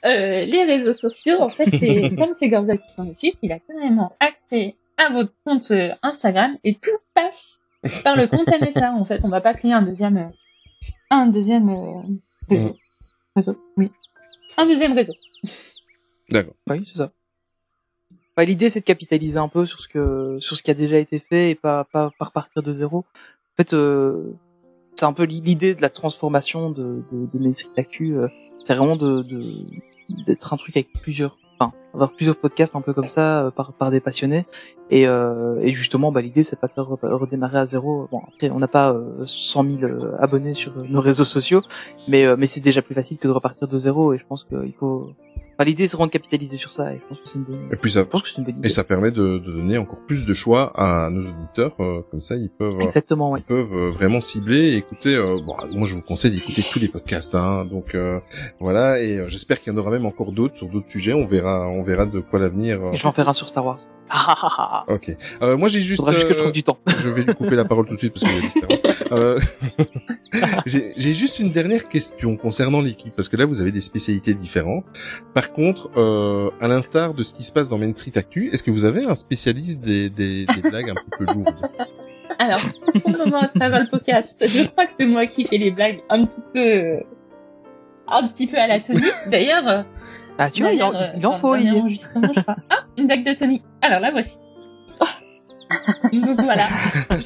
Euh, 0.06 0.46
les 0.46 0.64
réseaux 0.64 0.94
sociaux, 0.94 1.42
en 1.42 1.50
fait, 1.50 1.70
c'est 1.78 2.16
comme 2.18 2.34
c'est 2.34 2.50
Gorzak 2.50 2.82
qui 2.82 2.94
s'en 2.94 3.08
occupe, 3.08 3.36
il 3.42 3.52
a 3.52 3.60
carrément 3.60 4.14
accès 4.20 4.76
à 4.98 5.12
votre 5.12 5.32
compte 5.46 5.72
euh, 5.72 5.92
Instagram 6.04 6.58
et 6.64 6.76
tout 6.76 6.98
passe 7.14 7.64
par 8.04 8.16
le 8.16 8.28
compte 8.28 8.48
MSA. 8.62 8.92
En 8.92 9.06
fait, 9.06 9.24
on 9.24 9.30
va 9.30 9.42
pas 9.42 9.54
créer 9.54 9.74
un 9.74 9.84
deuxième, 9.84 10.18
euh, 10.18 10.30
un 11.10 11.28
deuxième 11.28 11.70
euh, 11.70 12.02
réseau. 12.50 12.76
Réseau, 13.36 13.58
oui. 13.78 13.92
Un 14.58 14.66
deuxième 14.66 14.94
réseau. 14.94 15.14
D'accord. 16.30 16.56
Oui, 16.70 16.84
c'est 16.86 16.98
ça. 16.98 17.12
Bah, 18.36 18.46
l'idée, 18.46 18.70
c'est 18.70 18.82
de 18.82 18.86
capitaliser 18.86 19.40
un 19.40 19.48
peu 19.48 19.66
sur 19.66 19.80
ce 19.80 19.88
que, 19.88 20.38
sur 20.40 20.56
ce 20.56 20.62
qui 20.62 20.70
a 20.70 20.76
déjà 20.76 21.00
été 21.00 21.20
fait 21.20 21.52
et 21.52 21.56
pas, 21.56 21.86
pas, 21.86 22.12
repartir 22.20 22.62
de 22.62 22.72
zéro. 22.72 23.00
En 23.00 23.04
fait, 23.58 23.74
euh, 23.74 24.34
c'est 24.96 25.06
un 25.06 25.14
peu 25.14 25.24
l'idée 25.24 25.74
de 25.74 25.82
la 25.82 25.90
transformation 25.90 26.70
de, 26.70 27.04
de, 27.12 27.26
de 27.26 27.40
euh, 27.40 28.28
c'est 28.64 28.76
vraiment 28.76 28.96
de, 28.96 29.24
d'être 30.26 30.54
un 30.54 30.58
truc 30.58 30.78
avec 30.78 30.94
plusieurs, 30.94 31.38
enfin, 31.58 31.74
avoir 31.94 32.12
plusieurs 32.14 32.36
podcasts 32.38 32.76
un 32.76 32.82
peu 32.82 32.94
comme 32.94 33.10
ça, 33.10 33.46
euh, 33.46 33.52
par, 33.52 33.74
par 33.74 33.92
des 33.92 34.00
passionnés. 34.00 34.46
Et, 34.90 35.08
euh, 35.08 35.60
et 35.62 35.74
justement, 35.74 36.12
bah, 36.12 36.22
l'idée, 36.22 36.44
c'est 36.44 36.60
pas 36.60 36.68
de 36.68 36.74
faire 36.74 36.86
re- 36.86 37.14
redémarrer 37.14 37.60
à 37.60 37.66
zéro. 37.66 38.08
Bon, 38.12 38.22
après, 38.28 38.50
on 38.50 38.60
n'a 38.60 38.68
pas 38.68 38.94
euh, 38.94 39.26
100 39.26 39.64
000 39.80 39.84
euh, 39.84 40.16
abonnés 40.20 40.54
sur 40.54 40.74
nos 40.84 41.02
réseaux 41.02 41.26
sociaux, 41.26 41.62
mais, 42.08 42.26
mais 42.38 42.46
c'est 42.46 42.62
déjà 42.62 42.82
plus 42.82 42.96
facile 42.96 43.18
que 43.18 43.28
de 43.28 43.34
repartir 43.34 43.68
de 43.68 43.78
zéro. 43.80 44.14
Et 44.14 44.18
je 44.18 44.26
pense 44.28 44.44
qu'il 44.44 44.74
faut, 44.80 45.12
Enfin, 45.60 45.66
l'idée, 45.66 45.88
c'est 45.88 45.98
vraiment 45.98 46.06
de 46.06 46.12
capitaliser 46.12 46.56
sur 46.58 46.72
ça, 46.72 46.94
et 46.94 47.00
je 47.02 47.08
pense 47.10 47.18
que 47.20 47.28
c'est 47.28 47.40
une 47.40 47.44
bonne, 47.44 47.68
Et 47.72 47.76
puis 47.78 47.92
ça, 47.92 48.02
je 48.02 48.06
pense 48.06 48.22
que 48.22 48.30
c'est 48.30 48.38
une 48.38 48.44
bonne 48.44 48.60
idée. 48.60 48.68
et 48.68 48.72
ça 48.72 48.84
permet 48.84 49.10
de, 49.10 49.40
de 49.40 49.52
donner 49.52 49.80
encore 49.80 50.02
plus 50.06 50.24
de 50.24 50.32
choix 50.36 50.72
à 50.80 51.10
nos 51.10 51.28
auditeurs, 51.28 51.74
euh, 51.80 52.04
comme 52.12 52.22
ça 52.22 52.36
ils 52.36 52.52
peuvent. 52.52 52.80
Exactement, 52.80 53.32
ouais. 53.32 53.40
Ils 53.40 53.44
peuvent 53.46 53.90
vraiment 53.96 54.22
cibler 54.22 54.74
et 54.74 54.76
écouter. 54.76 55.16
euh, 55.16 55.40
bon, 55.44 55.56
moi, 55.72 55.88
je 55.88 55.96
vous 55.96 56.04
conseille 56.04 56.30
d'écouter 56.30 56.62
tous 56.72 56.78
les 56.78 56.88
podcasts. 56.90 57.34
Hein, 57.34 57.66
donc 57.66 57.96
euh, 57.96 58.20
voilà, 58.60 59.02
et 59.02 59.28
j'espère 59.30 59.60
qu'il 59.60 59.74
y 59.74 59.76
en 59.76 59.80
aura 59.80 59.90
même 59.90 60.06
encore 60.06 60.32
d'autres 60.32 60.56
sur 60.56 60.68
d'autres 60.68 60.92
sujets. 60.92 61.14
On 61.14 61.26
verra, 61.26 61.68
on 61.78 61.84
verra 61.84 62.06
de 62.06 62.20
quoi 62.20 62.40
l'avenir. 62.40 62.82
euh, 62.82 62.92
Et 62.92 62.98
je 62.98 63.02
vais 63.04 63.08
en 63.08 63.12
faire 63.12 63.30
un 63.30 63.34
sur 63.34 63.50
Star 63.50 63.66
Wars. 63.66 63.78
Ok. 64.88 65.16
Euh, 65.42 65.58
moi, 65.58 65.68
j'ai 65.68 65.82
juste. 65.82 65.98
Faudra 65.98 66.14
juste 66.14 66.28
que 66.28 66.34
je 66.34 66.38
euh, 66.38 66.42
trouve 66.44 66.52
du 66.54 66.64
temps. 66.64 66.78
je 67.02 67.10
vais 67.10 67.24
lui 67.24 67.34
couper 67.34 67.56
la 67.58 67.66
parole 67.66 67.86
tout 67.86 67.94
de 67.94 68.00
suite 68.00 68.14
parce 68.14 68.32
des 68.42 68.50
Star 68.50 68.70
Wars. 68.70 68.80
Euh, 69.14 69.40
j'ai 70.66 71.14
juste 71.14 71.40
une 71.40 71.52
dernière 71.52 71.88
question 71.88 72.36
concernant 72.36 72.82
l'équipe 72.82 73.16
parce 73.16 73.30
que 73.30 73.38
là 73.38 73.46
vous 73.46 73.62
avez 73.62 73.72
des 73.72 73.80
spécialités 73.82 74.34
différentes. 74.34 74.84
Par 75.34 75.54
contre, 75.54 75.90
euh, 75.98 76.50
à 76.60 76.68
l'instar 76.68 77.14
de 77.14 77.24
ce 77.24 77.32
qui 77.34 77.44
se 77.46 77.54
passe 77.54 77.70
dans 77.70 77.78
Main 77.78 77.92
Street 77.96 78.12
Actu, 78.16 78.50
est-ce 78.50 78.64
que 78.64 78.72
vous 78.72 78.84
avez 78.86 79.06
un 79.06 79.16
spécialiste 79.16 79.80
des, 79.80 80.10
des, 80.10 80.46
des 80.46 80.62
blagues 80.70 80.90
un 80.90 80.96
petit 80.96 81.10
peu 81.18 81.26
lourdes? 81.26 81.56
Alors, 82.40 82.60
pour 83.02 83.12
le 83.12 83.18
moment, 83.18 83.40
à 83.40 83.48
travers 83.48 83.80
le 83.84 83.90
podcast, 83.90 84.44
je 84.48 84.68
crois 84.68 84.86
que 84.86 84.92
c'est 85.00 85.06
moi 85.08 85.26
qui 85.26 85.46
fais 85.46 85.58
les 85.58 85.72
blagues 85.72 86.02
un 86.10 86.26
petit 86.26 86.42
peu, 86.54 87.00
un 88.08 88.28
petit 88.28 88.48
peu 88.48 88.58
à 88.58 88.68
la 88.68 88.80
Tony. 88.80 89.02
D'ailleurs, 89.28 89.68
euh, 89.68 89.84
Ah, 90.38 90.50
tu 90.50 90.62
vois, 90.64 90.72
il 90.72 90.82
en, 90.84 90.94
il 91.16 91.26
en 91.26 91.34
euh, 91.34 91.38
faut, 91.38 91.50
Olivier. 91.50 91.82
je 91.90 92.40
fais, 92.40 92.46
Ah, 92.70 92.86
une 92.98 93.08
blague 93.08 93.26
de 93.26 93.34
Tony. 93.34 93.64
Alors 93.82 94.00
la 94.00 94.12
voici. 94.12 94.38
Donc 96.14 96.42
voilà, 96.42 96.66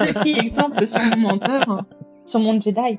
j'ai 0.04 0.12
pris 0.12 0.36
exemple 0.38 0.84
sur 0.86 1.00
mon 1.00 1.16
menteur, 1.16 1.62
hein, 1.70 1.80
sur 2.26 2.40
mon 2.40 2.60
Jedi. 2.60 2.98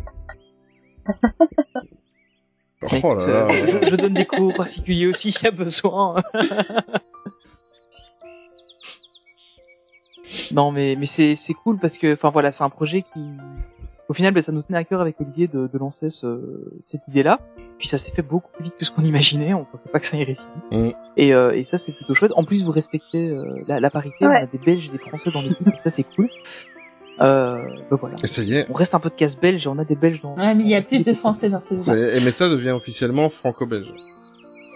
Oh 3.04 3.16
là 3.16 3.26
là. 3.26 3.48
Euh, 3.50 3.68
je, 3.68 3.90
je 3.90 3.96
donne 3.96 4.14
des 4.14 4.26
cours 4.26 4.54
particuliers 4.54 5.08
aussi 5.08 5.32
s'il 5.32 5.44
y 5.44 5.48
a 5.48 5.52
besoin. 5.52 6.22
non, 10.52 10.72
mais 10.72 10.96
mais 10.98 11.06
c'est 11.06 11.36
c'est 11.36 11.54
cool 11.54 11.78
parce 11.80 11.98
que 11.98 12.14
enfin 12.14 12.30
voilà, 12.30 12.52
c'est 12.52 12.64
un 12.64 12.70
projet 12.70 13.02
qui 13.02 13.30
au 14.10 14.14
final 14.14 14.34
ben, 14.34 14.44
ça 14.44 14.52
nous 14.52 14.62
tenait 14.62 14.78
à 14.78 14.84
cœur 14.84 15.02
avec 15.02 15.20
Olivier 15.22 15.48
de, 15.48 15.68
de 15.68 15.78
lancer 15.78 16.10
ce, 16.10 16.42
cette 16.84 17.08
idée-là. 17.08 17.40
Puis 17.78 17.88
ça 17.88 17.98
s'est 17.98 18.12
fait 18.12 18.22
beaucoup 18.22 18.52
plus 18.52 18.66
vite 18.66 18.76
que 18.78 18.86
ce 18.86 18.92
qu'on 18.92 19.04
imaginait. 19.04 19.54
On 19.54 19.66
pensait 19.66 19.90
pas 19.90 20.00
que 20.00 20.06
ça 20.06 20.18
irait 20.18 20.36
si 20.36 20.48
vite. 20.56 20.80
Mm. 20.80 20.98
Et, 21.18 21.34
euh, 21.34 21.52
et 21.52 21.64
ça 21.64 21.78
c'est 21.78 21.92
plutôt 21.92 22.14
chouette. 22.14 22.32
En 22.36 22.44
plus 22.44 22.64
vous 22.64 22.72
respectez 22.72 23.30
euh, 23.30 23.44
la, 23.68 23.80
la 23.80 23.90
parité. 23.90 24.26
Ouais. 24.26 24.40
On 24.42 24.44
a 24.44 24.46
des 24.46 24.58
Belges 24.58 24.88
et 24.88 24.92
des 24.92 24.98
Français 24.98 25.32
dans 25.32 25.42
l'équipe. 25.42 25.68
et 25.68 25.78
ça 25.78 25.90
c'est 25.90 26.04
cool. 26.16 26.30
Euh, 27.22 27.58
ben 27.90 27.96
voilà. 27.96 28.16
Et 28.24 28.28
ça 28.28 28.42
y 28.42 28.56
est, 28.56 28.66
On 28.70 28.74
reste 28.74 28.96
un 28.96 29.00
peu 29.00 29.10
de 29.10 29.14
casse 29.14 29.38
belge 29.38 29.66
et 29.66 29.70
on 29.70 29.78
a 29.78 29.86
des 29.86 29.96
Belges 29.96 30.22
dans. 30.22 30.36
Ouais, 30.36 30.56
mais 30.56 30.64
il 30.64 30.70
y 30.70 30.76
a 30.76 30.82
plus 30.82 31.06
de 31.06 31.14
Français 31.14 31.50
dans 31.50 31.60
ces 31.60 31.76
mais 31.76 32.32
ça 32.32 32.50
devient 32.50 32.72
officiellement 32.72 33.30
franco-belge. 33.30 33.94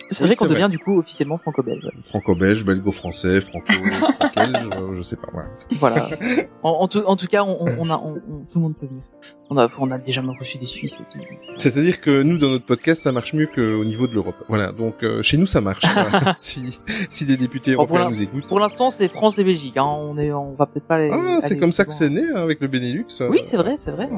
C'est 0.10 0.24
Oui, 0.24 0.28
vrai 0.30 0.36
qu'on 0.36 0.46
vrai. 0.46 0.56
devient 0.56 0.70
du 0.70 0.80
coup 0.80 1.00
officiellement 1.00 1.38
franco-belge. 1.38 1.84
ouais. 1.84 1.92
Franco-belge, 2.04 2.64
belgo-français, 2.66 3.42
franco-belge, 3.42 4.70
je, 4.92 4.96
je 4.98 5.02
sais 5.02 5.16
pas. 5.18 5.28
Voilà. 5.34 5.50
Voilà. 5.80 6.08
en, 6.64 6.70
en 6.70 6.88
tout, 6.88 7.00
en 7.06 7.16
tout 7.16 7.28
cas, 7.28 7.44
on, 7.44 7.66
on- 7.80 7.90
a, 7.90 7.96
on, 7.98 8.14
tout 8.16 8.56
le 8.56 8.62
monde 8.62 8.76
peut 8.78 8.86
venir. 8.88 9.04
On 9.50 9.58
a, 9.58 9.70
on 9.80 9.92
a 9.92 9.98
déjà 9.98 10.22
même 10.22 10.36
reçu 10.38 10.58
des 10.58 10.66
Suisses 10.66 11.00
et 11.00 11.04
tout. 11.14 11.24
C'est-à-dire 11.58 12.02
que 12.02 12.22
nous, 12.22 12.38
dans 12.38 12.50
notre 12.50 12.66
podcast, 12.66 13.02
ça 13.04 13.12
marche 13.12 13.34
mieux 13.34 13.48
qu'au 13.48 13.84
niveau 13.86 14.08
de 14.08 14.14
l'Europe. 14.14 14.36
Voilà, 14.50 14.72
donc 14.74 15.04
euh, 15.04 15.22
chez 15.22 15.38
nous, 15.38 15.46
ça 15.46 15.62
marche. 15.62 15.84
Voilà. 15.94 16.36
si, 16.40 16.80
si 17.10 17.26
des 17.26 17.38
députés 17.38 17.76
Bon, 17.76 17.84
européens 17.84 18.10
nous 18.10 18.22
écoutent. 18.22 18.48
Pour 18.48 18.60
l'instant, 18.60 18.90
c'est 18.92 19.08
France 19.08 19.38
et 19.40 19.44
Belgique. 19.44 19.78
Hein. 19.78 19.86
On 19.86 20.18
est, 20.18 20.32
on 20.32 20.54
va 20.54 20.66
peut-être 20.68 20.86
pas. 20.88 20.96
aller- 20.96 21.10
Ah, 21.12 21.40
c'est 21.42 21.58
comme 21.58 21.72
ça 21.72 21.86
que 21.86 21.92
c'est 21.94 22.10
né 22.10 22.22
hein, 22.34 22.42
avec 22.42 22.60
le 22.62 22.68
Benelux. 22.68 23.06
euh, 23.22 23.30
Oui, 23.30 23.40
c'est 23.44 23.58
vrai, 23.58 23.76
c'est 23.78 23.92
vrai. 23.92 24.10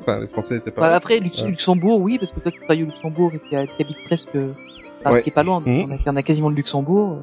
Enfin, 0.00 0.20
les 0.20 0.26
Français 0.28 0.54
n'étaient 0.54 0.70
Bah, 0.70 0.88
pas. 0.88 0.94
après, 0.94 1.20
Lux- 1.20 1.42
Ouais. 1.42 1.48
Luxembourg, 1.48 2.00
oui, 2.00 2.18
parce 2.18 2.32
que 2.32 2.40
toi, 2.40 2.50
tu 2.50 2.58
travailles 2.60 2.82
au 2.82 2.86
Luxembourg 2.86 3.30
et 3.34 3.40
qui, 3.48 3.56
a- 3.56 3.66
qui 3.66 3.82
habite 3.82 3.96
presque, 4.06 4.36
enfin, 5.00 5.12
Ouais. 5.14 5.22
qui 5.22 5.28
est 5.30 5.32
pas 5.32 5.42
loin. 5.42 5.60
Mhm. 5.60 5.86
On, 5.90 5.92
a, 5.92 6.12
on 6.12 6.16
a 6.16 6.22
quasiment 6.22 6.48
le 6.48 6.54
Luxembourg. 6.56 7.18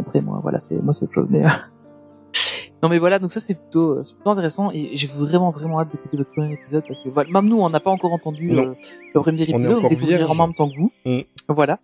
Après, 0.00 0.20
moi, 0.20 0.38
voilà, 0.42 0.60
c'est, 0.60 0.80
moi, 0.82 0.94
c'est 0.94 1.04
autre 1.04 1.14
chose. 1.14 1.26
Mais 1.30 1.44
euh, 1.44 1.48
non, 2.82 2.88
mais 2.88 2.98
voilà, 2.98 3.18
donc 3.18 3.32
ça, 3.32 3.40
c'est 3.40 3.54
plutôt, 3.54 3.92
euh, 3.98 4.04
c'est 4.04 4.14
plutôt 4.14 4.30
intéressant 4.30 4.70
et 4.72 4.90
j'ai 4.96 5.06
vraiment, 5.08 5.50
vraiment 5.50 5.80
hâte 5.80 5.90
d'écouter 5.90 6.16
votre 6.16 6.30
premier 6.30 6.52
épisode 6.54 6.84
parce 6.86 7.00
que 7.00 7.08
voilà, 7.08 7.30
même 7.30 7.46
nous, 7.48 7.58
on 7.60 7.68
n'a 7.70 7.80
pas 7.80 7.90
encore 7.90 8.12
entendu 8.12 8.50
euh, 8.52 8.74
le 9.14 9.20
premier 9.20 9.42
On 9.42 9.58
épisode, 9.58 9.74
on, 9.74 9.78
encore 9.78 9.90
découvrira 9.90 10.30
en 10.30 10.46
même 10.46 10.54
temps 10.54 10.68
que 10.68 10.76
vous. 10.76 10.92
Mhm. 11.04 11.22
Voilà. 11.48 11.78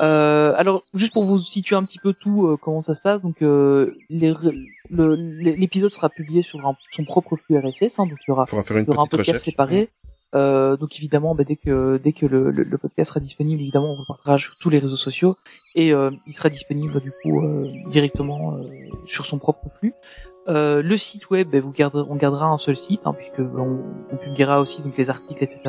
Euh, 0.00 0.54
alors, 0.56 0.84
juste 0.94 1.12
pour 1.12 1.24
vous 1.24 1.38
situer 1.40 1.74
un 1.74 1.82
petit 1.82 1.98
peu 1.98 2.12
tout, 2.12 2.46
euh, 2.46 2.56
comment 2.56 2.82
ça 2.82 2.94
se 2.94 3.00
passe, 3.00 3.20
donc 3.20 3.42
euh, 3.42 3.96
les- 4.08 4.32
le- 4.90 5.14
l'épisode 5.16 5.90
sera 5.90 6.08
publié 6.08 6.42
sur 6.42 6.64
un- 6.66 6.76
son 6.92 7.04
propre 7.04 7.34
flux 7.36 7.58
RSS, 7.58 7.98
hein, 7.98 8.06
donc 8.06 8.16
il 8.26 8.30
y 8.30 8.30
aura 8.30 8.44
Il 8.46 8.50
faudra 8.50 8.64
faire 8.64 8.76
une 8.76 8.84
il 8.84 8.88
y 8.88 8.90
aura 8.92 9.02
un 9.02 9.06
podcast 9.06 9.28
recherche. 9.30 9.44
séparé. 9.44 9.88
Euh, 10.34 10.76
donc 10.76 10.96
évidemment, 10.98 11.34
bah, 11.34 11.44
dès 11.44 11.56
que 11.56 11.96
dès 12.02 12.12
que 12.12 12.26
le, 12.26 12.50
le, 12.50 12.62
le 12.62 12.78
podcast 12.78 13.08
sera 13.10 13.20
disponible, 13.20 13.62
évidemment, 13.62 13.96
on 13.98 14.04
partagera 14.04 14.38
sur 14.38 14.56
tous 14.58 14.68
les 14.70 14.78
réseaux 14.78 14.96
sociaux 14.96 15.36
et 15.74 15.92
euh, 15.94 16.10
il 16.26 16.34
sera 16.34 16.50
disponible 16.50 17.00
du 17.00 17.12
coup 17.22 17.40
euh, 17.42 17.66
directement 17.90 18.54
euh, 18.56 18.62
sur 19.06 19.24
son 19.24 19.38
propre 19.38 19.68
flux. 19.70 19.94
Euh, 20.48 20.82
le 20.82 20.96
site 20.96 21.30
web, 21.30 21.48
bah, 21.50 21.60
vous 21.60 21.72
on 22.10 22.16
gardera 22.16 22.46
un 22.46 22.58
seul 22.58 22.76
site 22.76 23.00
hein, 23.06 23.14
puisque 23.14 23.40
on, 23.40 23.80
on 24.12 24.16
publiera 24.16 24.60
aussi 24.60 24.82
donc 24.82 24.96
les 24.98 25.08
articles, 25.10 25.42
etc. 25.42 25.60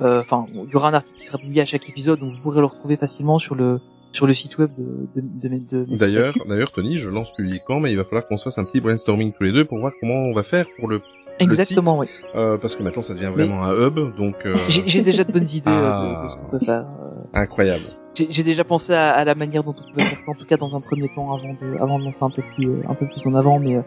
Euh, 0.00 0.20
Enfin, 0.22 0.46
il 0.54 0.70
y 0.70 0.76
aura 0.76 0.88
un 0.88 0.94
article 0.94 1.18
qui 1.18 1.26
sera 1.26 1.36
publié 1.36 1.60
à 1.60 1.66
chaque 1.66 1.86
épisode, 1.88 2.20
donc 2.20 2.32
vous 2.34 2.40
pourrez 2.40 2.60
le 2.60 2.66
retrouver 2.66 2.96
facilement 2.96 3.38
sur 3.38 3.54
le 3.54 3.80
sur 4.12 4.26
le 4.26 4.32
site 4.34 4.58
web 4.58 4.70
de, 4.76 5.06
de- 5.14 5.84
D'ailleurs, 5.96 6.34
d'ailleurs, 6.48 6.72
Tony, 6.72 6.96
je 6.96 7.08
lance 7.08 7.32
publiquement, 7.32 7.78
mais 7.80 7.92
il 7.92 7.96
va 7.96 8.02
falloir 8.04 8.26
qu'on 8.26 8.36
se 8.38 8.42
fasse 8.44 8.58
un 8.58 8.64
petit 8.64 8.80
brainstorming 8.80 9.30
tous 9.32 9.44
les 9.44 9.52
deux 9.52 9.64
pour 9.64 9.78
voir 9.78 9.92
comment 10.00 10.14
on 10.24 10.32
va 10.34 10.42
faire 10.42 10.66
pour 10.78 10.88
le, 10.88 11.00
exactement, 11.44 11.98
oui. 11.98 12.06
euh, 12.34 12.58
parce 12.58 12.74
que 12.76 12.82
maintenant 12.82 13.02
ça 13.02 13.14
devient 13.14 13.30
vraiment 13.32 13.62
un 13.64 13.72
hub, 13.74 14.16
donc 14.16 14.36
euh, 14.46 14.54
J'ai 14.68 15.02
déjà 15.02 15.24
de 15.24 15.32
bonnes 15.32 15.48
idées 15.48 15.62
euh, 15.68 15.72
de, 15.72 16.24
de 16.24 16.28
ce 16.28 16.34
Ah. 16.34 16.38
qu'on 16.50 16.58
peut 16.58 16.64
faire. 16.64 16.80
euh, 17.02 17.10
incroyable. 17.34 17.82
J'ai 18.14 18.42
déjà 18.42 18.64
pensé 18.64 18.92
à, 18.92 19.12
à 19.12 19.24
la 19.24 19.34
manière 19.34 19.62
dont 19.62 19.70
on 19.78 19.90
pouvait 19.92 20.02
faire 20.04 20.18
ça, 20.18 20.30
en 20.30 20.34
tout 20.34 20.44
cas 20.44 20.56
dans 20.56 20.74
un 20.76 20.80
premier 20.80 21.08
temps, 21.08 21.32
avant 21.32 21.54
de, 21.54 21.76
avant 21.80 21.98
de 21.98 22.04
lancer 22.04 22.18
un 22.22 22.30
peu 22.30 22.42
plus, 22.54 22.66
euh, 22.68 22.82
un 22.88 22.94
peu 22.94 23.06
plus 23.06 23.24
en 23.26 23.34
avant. 23.34 23.58
Mais 23.60 23.80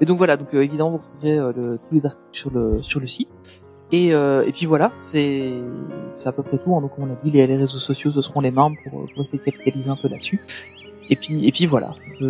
et 0.00 0.04
donc 0.04 0.18
voilà, 0.18 0.36
donc 0.36 0.48
évidemment 0.52 0.90
vous 0.90 0.98
retrouverez 0.98 1.36
le- 1.58 1.78
tous 1.88 1.94
les 1.94 2.06
articles 2.06 2.28
sur 2.32 2.50
le 2.50 2.82
sur 2.82 3.00
le 3.00 3.06
site. 3.06 3.28
Et 3.92 4.14
euh, 4.14 4.44
et 4.46 4.52
puis 4.52 4.66
voilà, 4.66 4.92
c'est 5.00 5.50
c'est 6.12 6.28
à 6.28 6.32
peu 6.32 6.42
près 6.42 6.58
tout. 6.58 6.76
Hein, 6.76 6.82
donc 6.82 6.94
comme 6.94 7.08
on 7.10 7.12
a 7.12 7.16
dit, 7.24 7.30
les, 7.30 7.46
les 7.46 7.56
réseaux 7.56 7.78
sociaux 7.78 8.12
ce 8.12 8.20
seront 8.20 8.40
les 8.40 8.50
mêmes 8.52 8.74
pour, 8.84 9.06
pour 9.12 9.24
essayer 9.24 9.38
de 9.38 9.44
capitaliser 9.44 9.88
un 9.90 9.96
peu 9.96 10.08
là-dessus. 10.08 10.38
Et 11.10 11.16
puis 11.16 11.46
et 11.46 11.52
puis 11.52 11.66
voilà. 11.66 11.94
Je... 12.20 12.24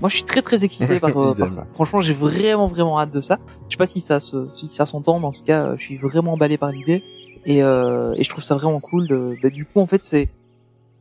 Moi 0.00 0.08
je 0.08 0.14
suis 0.14 0.24
très 0.24 0.42
très 0.42 0.64
excité 0.64 1.00
par, 1.00 1.10
euh, 1.18 1.34
par 1.34 1.52
ça. 1.52 1.66
Franchement 1.74 2.00
j'ai 2.00 2.14
vraiment 2.14 2.66
vraiment 2.68 2.98
hâte 3.00 3.10
de 3.12 3.20
ça. 3.20 3.38
Je 3.68 3.74
sais 3.74 3.78
pas 3.78 3.86
si 3.86 4.00
ça 4.00 4.20
se 4.20 4.48
si 4.56 4.68
ça 4.68 4.86
s'entend, 4.86 5.18
mais 5.18 5.26
en 5.26 5.32
tout 5.32 5.42
cas 5.44 5.64
euh, 5.64 5.74
je 5.76 5.82
suis 5.84 5.96
vraiment 5.96 6.32
emballé 6.34 6.56
par 6.56 6.70
l'idée. 6.70 7.02
Et, 7.46 7.62
euh, 7.62 8.12
et 8.16 8.22
je 8.22 8.28
trouve 8.28 8.44
ça 8.44 8.54
vraiment 8.54 8.80
cool. 8.80 9.08
De, 9.08 9.36
bah, 9.42 9.50
du 9.50 9.64
coup 9.64 9.80
en 9.80 9.86
fait 9.86 10.04
c'est 10.04 10.28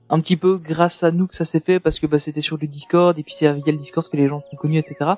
un 0.10 0.20
petit 0.20 0.38
peu 0.38 0.58
grâce 0.58 1.04
à 1.04 1.12
nous 1.12 1.28
que 1.28 1.36
ça 1.36 1.46
s'est 1.46 1.60
fait 1.60 1.80
parce 1.80 2.00
que 2.00 2.08
bah, 2.08 2.18
c'était 2.18 2.42
sur 2.42 2.58
le 2.60 2.66
Discord 2.66 3.20
et 3.20 3.24
puis 3.24 3.34
c'est 3.38 3.52
via 3.54 3.72
le 3.72 3.78
Discord 3.78 4.08
que 4.10 4.18
les 4.18 4.28
gens 4.28 4.42
sont 4.50 4.58
connus 4.58 4.80
etc 4.80 5.12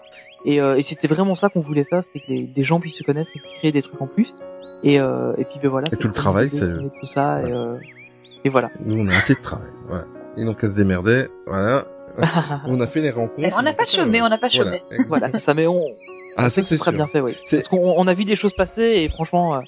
et, 0.43 0.59
euh, 0.59 0.75
et 0.75 0.81
c'était 0.81 1.07
vraiment 1.07 1.35
ça 1.35 1.47
qu'on 1.47 1.61
voulait 1.61 1.85
faire 1.85 2.03
c'était 2.03 2.19
que 2.19 2.27
les, 2.27 2.43
des 2.47 2.63
gens 2.65 2.81
puissent 2.81 2.97
se 2.97 3.03
connaître 3.03 3.29
et 3.33 3.39
puis 3.39 3.51
créer 3.59 3.71
des 3.71 3.81
trucs 3.81 4.01
en 4.01 4.07
plus 4.07 4.33
et, 4.83 4.99
euh, 4.99 5.33
et 5.37 5.45
puis 5.45 5.59
ben 5.63 5.69
voilà 5.69 5.87
Et 5.93 5.95
tout 5.95 6.07
le 6.09 6.13
travail, 6.13 6.49
c'est- 6.49 6.67
tout 6.99 7.05
ça 7.05 7.39
et, 7.41 7.45
Ouais. 7.45 7.51
euh, 7.53 7.77
et 8.43 8.49
voilà 8.49 8.69
Nous, 8.83 8.97
on 8.99 9.05
a 9.07 9.11
assez 9.11 9.35
de 9.35 9.39
travail. 9.41 9.69
Voilà. 9.87 10.05
Ils 10.37 10.45
n'ont 10.45 10.53
qu'à 10.53 10.67
se 10.67 10.75
démerder. 10.75 11.27
Voilà. 11.47 11.85
on 12.67 12.79
a 12.81 12.87
fait 12.87 13.01
les 13.01 13.09
rencontres. 13.11 13.55
On 13.57 13.61
n'a 13.61 13.73
pas 13.73 13.85
chômé, 13.85 14.21
on 14.21 14.27
n'a 14.29 14.37
pas 14.37 14.49
chômé. 14.49 14.81
voilà 15.07 15.31
c'est 15.31 15.39
ça 15.39 15.53
mais 15.53 15.65
on, 15.65 15.81
Ah, 16.35 16.49
ça 16.49 16.61
c'est 16.61 16.75
sûr. 16.75 16.91
bien 16.91 17.07
fait 17.07 17.21
oui 17.21 17.37
parce 17.49 17.67
qu'on 17.69 17.77
on 17.97 18.05
a 18.07 18.13
vu 18.13 18.25
des 18.25 18.35
choses 18.35 18.53
passer 18.53 18.83
et 18.83 19.07
franchement 19.09 19.55
euh, 19.55 19.59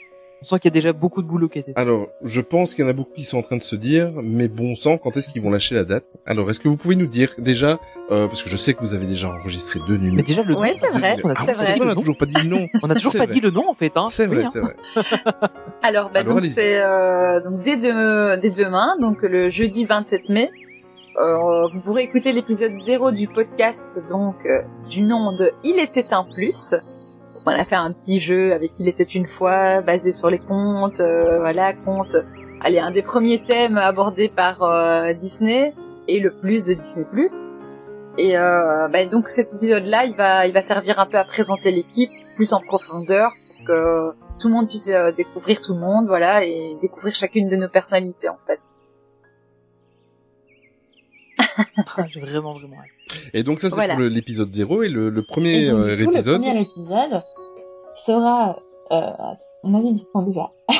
on 0.43 0.45
sent 0.45 0.59
qu'il 0.59 0.69
y 0.69 0.73
a 0.73 0.75
déjà 0.81 0.91
beaucoup 0.91 1.21
de 1.21 1.27
boulot 1.27 1.47
qui 1.47 1.59
a 1.59 1.61
été 1.61 1.71
fait. 1.73 1.79
Alors, 1.79 2.07
je 2.21 2.41
pense 2.41 2.75
qu'il 2.75 2.83
y 2.83 2.87
en 2.87 2.89
a 2.89 2.93
beaucoup 2.93 3.13
qui 3.13 3.23
sont 3.23 3.37
en 3.37 3.41
train 3.41 3.55
de 3.55 3.61
se 3.63 3.77
dire, 3.77 4.11
mais 4.21 4.49
bon 4.49 4.75
sang, 4.75 4.97
quand 4.97 5.15
est-ce 5.15 5.29
qu'ils 5.29 5.41
vont 5.41 5.49
lâcher 5.51 5.73
la 5.73 5.85
date? 5.85 6.17
Alors, 6.25 6.49
est-ce 6.49 6.59
que 6.59 6.67
vous 6.67 6.75
pouvez 6.75 6.97
nous 6.97 7.07
dire 7.07 7.33
déjà, 7.37 7.79
euh, 8.11 8.27
parce 8.27 8.43
que 8.43 8.49
je 8.49 8.57
sais 8.57 8.73
que 8.73 8.81
vous 8.81 8.93
avez 8.93 9.07
déjà 9.07 9.29
enregistré 9.29 9.79
deux 9.87 9.95
numéros. 9.95 10.17
mais 10.17 10.23
déjà 10.23 10.43
le 10.43 10.55
Ouais, 10.57 10.71
nom, 10.71 10.77
c'est 10.77 10.87
vrai, 10.99 11.15
on 11.23 11.29
a 11.29 11.33
Ah, 11.37 11.45
toujours 11.45 11.55
c'est 11.55 11.55
pas 11.55 11.63
vrai. 11.63 11.73
dit 11.75 11.81
on 11.81 11.85
le 11.85 11.91
a 11.91 11.93
nom. 11.95 11.99
toujours 12.01 12.17
pas 12.17 12.25
dit 12.25 12.33
le 12.43 12.49
nom. 12.49 12.67
on 12.83 12.89
a 12.89 12.95
toujours 12.95 13.11
pas 13.13 13.17
vrai. 13.19 13.27
dit 13.27 13.39
le 13.39 13.51
nom 13.51 13.69
en 13.69 13.73
fait 13.73 13.91
hein 13.95 14.05
C'est 14.09 14.27
Oui, 14.27 14.35
vrai, 14.35 14.43
hein. 14.43 14.49
c'est 14.51 14.59
vrai. 14.59 14.75
Alors, 15.81 16.09
bah, 16.11 16.19
Alors, 16.21 16.35
donc 16.35 16.45
c'est 16.45 16.81
euh, 16.81 17.39
donc 17.41 17.61
dès, 17.61 17.77
de- 17.77 18.39
dès 18.41 18.49
demain, 18.51 18.97
donc 18.99 19.21
le 19.21 19.49
jeudi 19.49 19.85
27 19.85 20.29
mai, 20.29 20.51
euh, 21.17 21.67
vous 21.73 21.79
pourrez 21.81 22.03
écouter 22.03 22.31
l'épisode 22.33 22.73
0 22.85 23.11
du 23.11 23.27
podcast 23.27 23.99
donc 24.09 24.35
euh, 24.45 24.63
du 24.89 25.01
nom 25.01 25.31
de 25.35 25.51
Il 25.63 25.79
était 25.79 26.13
un 26.13 26.23
plus. 26.23 26.73
On 27.45 27.51
a 27.51 27.63
fait 27.65 27.75
un 27.75 27.91
petit 27.91 28.19
jeu 28.19 28.53
avec 28.53 28.79
Il 28.79 28.87
était 28.87 29.03
une 29.03 29.25
fois, 29.25 29.81
basé 29.81 30.11
sur 30.11 30.29
les 30.29 30.39
contes, 30.39 31.01
euh, 31.01 31.39
voilà, 31.39 31.73
contes. 31.73 32.15
Allez, 32.61 32.79
un 32.79 32.91
des 32.91 33.01
premiers 33.01 33.43
thèmes 33.43 33.77
abordés 33.77 34.29
par 34.29 34.63
euh, 34.63 35.11
Disney 35.13 35.73
et 36.07 36.19
le 36.19 36.31
plus 36.31 36.65
de 36.65 36.73
Disney. 36.73 37.05
Et 38.17 38.37
euh, 38.37 38.87
bah, 38.87 39.05
donc 39.05 39.27
cet 39.27 39.55
épisode-là, 39.55 40.05
il 40.05 40.15
va, 40.15 40.47
il 40.47 40.53
va 40.53 40.61
servir 40.61 40.99
un 40.99 41.05
peu 41.05 41.17
à 41.17 41.23
présenter 41.23 41.71
l'équipe 41.71 42.11
plus 42.35 42.53
en 42.53 42.61
profondeur 42.61 43.31
pour 43.57 43.67
que 43.67 44.11
tout 44.39 44.47
le 44.47 44.53
monde 44.53 44.67
puisse 44.67 44.89
euh, 44.89 45.11
découvrir 45.11 45.59
tout 45.61 45.73
le 45.73 45.79
monde, 45.79 46.07
voilà, 46.07 46.45
et 46.45 46.77
découvrir 46.81 47.13
chacune 47.13 47.49
de 47.49 47.55
nos 47.55 47.69
personnalités 47.69 48.29
en 48.29 48.37
fait. 48.47 48.59
Ah, 51.97 52.05
j'ai 52.11 52.19
vraiment 52.19 52.53
vraiment 52.53 52.77
hâte. 52.77 53.19
Et 53.33 53.43
donc 53.43 53.59
ça, 53.59 53.69
c'est 53.69 53.75
Voilà. 53.75 53.95
pour 53.95 54.03
l'épisode 54.03 54.51
0 54.51 54.83
et 54.83 54.89
le, 54.89 55.09
le 55.09 55.23
premier 55.23 55.65
Et 55.65 55.69
donc, 55.69 55.79
euh, 55.79 56.03
coup, 56.05 56.11
épisode. 56.11 56.41
Le 56.41 56.47
premier 56.47 56.61
épisode 56.61 57.23
sera. 57.93 58.57
Euh, 58.91 59.11
on 59.63 59.73
avait 59.75 59.93
dit 59.93 60.05
quand 60.13 60.23
déjà 60.23 60.49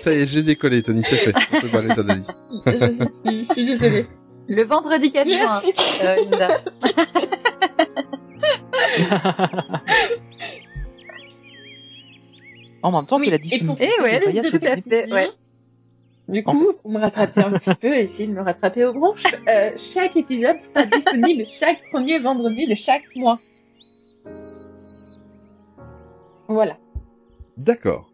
Ça 0.00 0.12
y 0.12 0.20
est, 0.20 0.26
je 0.26 0.38
les 0.38 0.50
ai 0.50 0.56
collés, 0.56 0.82
Tony, 0.82 1.02
c'est 1.02 1.16
fait. 1.16 1.34
On 1.54 1.60
peut 1.60 1.68
barrer 1.68 1.88
ça 1.94 2.02
de 2.02 2.08
la 2.08 2.14
liste. 2.14 2.36
je, 2.66 3.04
plus, 3.22 3.44
je 3.46 3.52
suis 3.52 3.64
désolée. 3.64 4.06
Le 4.48 4.62
vendredi 4.64 5.10
4 5.10 5.28
juin, 5.28 5.38
Merci. 5.38 5.72
euh, 6.04 6.16
Linda. 6.30 6.60
en 12.82 12.92
même 12.92 13.06
temps 13.06 13.16
Oui, 13.18 13.24
qu'il 13.24 13.32
a 13.34 13.36
et 13.36 13.40
dit 13.40 13.58
pour- 13.64 13.76
Eh 13.80 14.02
ouais, 14.02 14.20
il 14.28 14.34
y 14.34 14.38
a 14.38 14.42
tout 14.42 14.56
à 14.62 14.76
fait, 14.76 15.12
ouais. 15.12 15.30
Du 16.28 16.42
En 16.44 16.52
coup, 16.52 16.72
pour 16.82 16.90
me 16.90 16.98
rattraper 16.98 17.40
un 17.40 17.52
petit 17.52 17.74
peu, 17.74 17.94
essayer 17.94 18.26
de 18.26 18.32
me 18.32 18.42
rattraper 18.42 18.84
aux 18.84 18.92
branches, 18.92 19.22
euh, 19.48 19.70
chaque 19.76 20.16
épisode 20.16 20.58
sera 20.58 20.84
disponible 20.86 21.46
chaque 21.46 21.88
premier 21.90 22.18
vendredi 22.18 22.66
de 22.66 22.74
chaque 22.74 23.04
mois. 23.14 23.38
Voilà. 26.48 26.76
D'accord. 27.56 28.10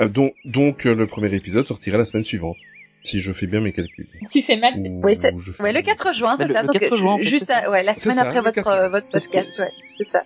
Euh, 0.00 0.08
donc, 0.08 0.32
donc 0.44 0.86
euh, 0.86 0.94
le 0.94 1.06
premier 1.06 1.34
épisode 1.34 1.66
sortira 1.66 1.98
la 1.98 2.04
semaine 2.04 2.24
suivante, 2.24 2.56
si 3.02 3.20
je 3.20 3.32
fais 3.32 3.46
bien 3.46 3.60
mes 3.60 3.72
calculs. 3.72 4.08
Tu 4.30 4.40
fais 4.42 4.56
mal. 4.56 4.74
Ou 4.78 5.00
Oui, 5.04 5.16
c'est- 5.16 5.34
je 5.38 5.52
fais- 5.52 5.62
Ouais, 5.62 5.72
le 5.72 5.82
4 5.82 6.12
juin, 6.14 6.36
c'est 6.36 6.48
ça. 6.48 6.62
le 6.62 6.68
donc 6.68 6.78
4 6.78 6.96
juin, 6.96 7.12
en 7.14 7.18
fait, 7.18 7.24
juste, 7.24 7.46
c'est 7.46 7.52
ça. 7.52 7.58
à- 7.66 7.70
ouais, 7.70 7.82
la 7.82 7.94
C'est 7.94 8.00
semaine 8.00 8.16
ça, 8.16 8.22
après 8.24 8.40
votre 8.40 8.54
4 8.54 8.64
juin. 8.74 8.76
euh, 8.84 8.88
votre 8.88 9.08
podcast, 9.08 9.50
c'est- 9.54 9.80
c'est 9.86 10.04
ça. 10.04 10.22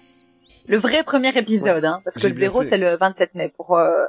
Le 0.68 0.76
vrai 0.76 1.02
premier 1.04 1.36
épisode, 1.36 1.84
hein, 1.84 2.00
parce 2.04 2.16
que 2.18 2.26
le 2.26 2.30
bien 2.32 2.38
0 2.40 2.60
fait. 2.60 2.64
c'est 2.70 2.78
le 2.78 2.96
27 2.96 3.34
mai 3.36 3.52
pour 3.56 3.76
euh, 3.78 4.06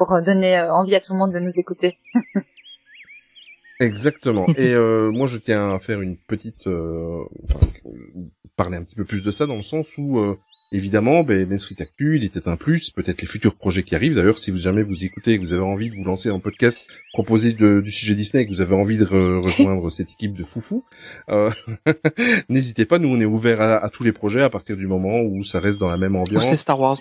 pour 0.00 0.14
euh, 0.14 0.22
donner 0.22 0.56
euh, 0.56 0.72
envie 0.72 0.94
à 0.94 1.00
tout 1.00 1.12
le 1.12 1.18
monde 1.18 1.30
de 1.30 1.38
nous 1.38 1.58
écouter. 1.58 1.98
Exactement. 3.80 4.46
Et 4.56 4.72
euh, 4.72 5.12
moi, 5.12 5.26
je 5.26 5.36
tiens 5.36 5.74
à 5.74 5.78
faire 5.78 6.00
une 6.00 6.16
petite, 6.16 6.66
euh, 6.66 7.22
enfin, 7.44 7.60
parler 8.56 8.78
un 8.78 8.82
petit 8.82 8.94
peu 8.94 9.04
plus 9.04 9.22
de 9.22 9.30
ça 9.30 9.44
dans 9.44 9.56
le 9.56 9.62
sens 9.62 9.98
où, 9.98 10.18
euh, 10.18 10.36
évidemment, 10.72 11.22
ben, 11.22 11.46
Main 11.46 11.58
Street 11.58 11.76
Actu, 11.80 12.16
il 12.16 12.24
était 12.24 12.48
un 12.48 12.56
plus, 12.56 12.88
peut-être 12.88 13.20
les 13.20 13.26
futurs 13.26 13.54
projets 13.56 13.82
qui 13.82 13.94
arrivent. 13.94 14.14
D'ailleurs, 14.14 14.38
si 14.38 14.50
vous 14.50 14.56
jamais 14.56 14.82
vous 14.82 15.04
écoutez 15.04 15.32
et 15.32 15.36
que 15.36 15.42
vous 15.42 15.52
avez 15.52 15.62
envie 15.62 15.90
de 15.90 15.94
vous 15.96 16.04
lancer 16.04 16.30
un 16.30 16.38
podcast 16.40 16.80
proposé 17.12 17.52
de, 17.52 17.82
du 17.82 17.90
sujet 17.90 18.14
Disney, 18.14 18.44
et 18.44 18.46
que 18.46 18.50
vous 18.52 18.62
avez 18.62 18.74
envie 18.74 18.96
de 18.96 19.04
re- 19.04 19.44
rejoindre 19.44 19.90
cette 19.96 20.12
équipe 20.12 20.32
de 20.34 20.44
foufou, 20.44 20.82
euh, 21.30 21.50
n'hésitez 22.48 22.86
pas. 22.86 22.98
Nous, 22.98 23.08
on 23.08 23.20
est 23.20 23.26
ouvert 23.26 23.60
à, 23.60 23.76
à 23.84 23.90
tous 23.90 24.02
les 24.02 24.12
projets 24.12 24.40
à 24.40 24.48
partir 24.48 24.78
du 24.78 24.86
moment 24.86 25.20
où 25.20 25.44
ça 25.44 25.60
reste 25.60 25.78
dans 25.78 25.90
la 25.90 25.98
même 25.98 26.16
Ou 26.16 26.24
c'est 26.26 26.36
ambiance, 26.38 26.54
Star 26.58 26.80
Wars. 26.80 26.96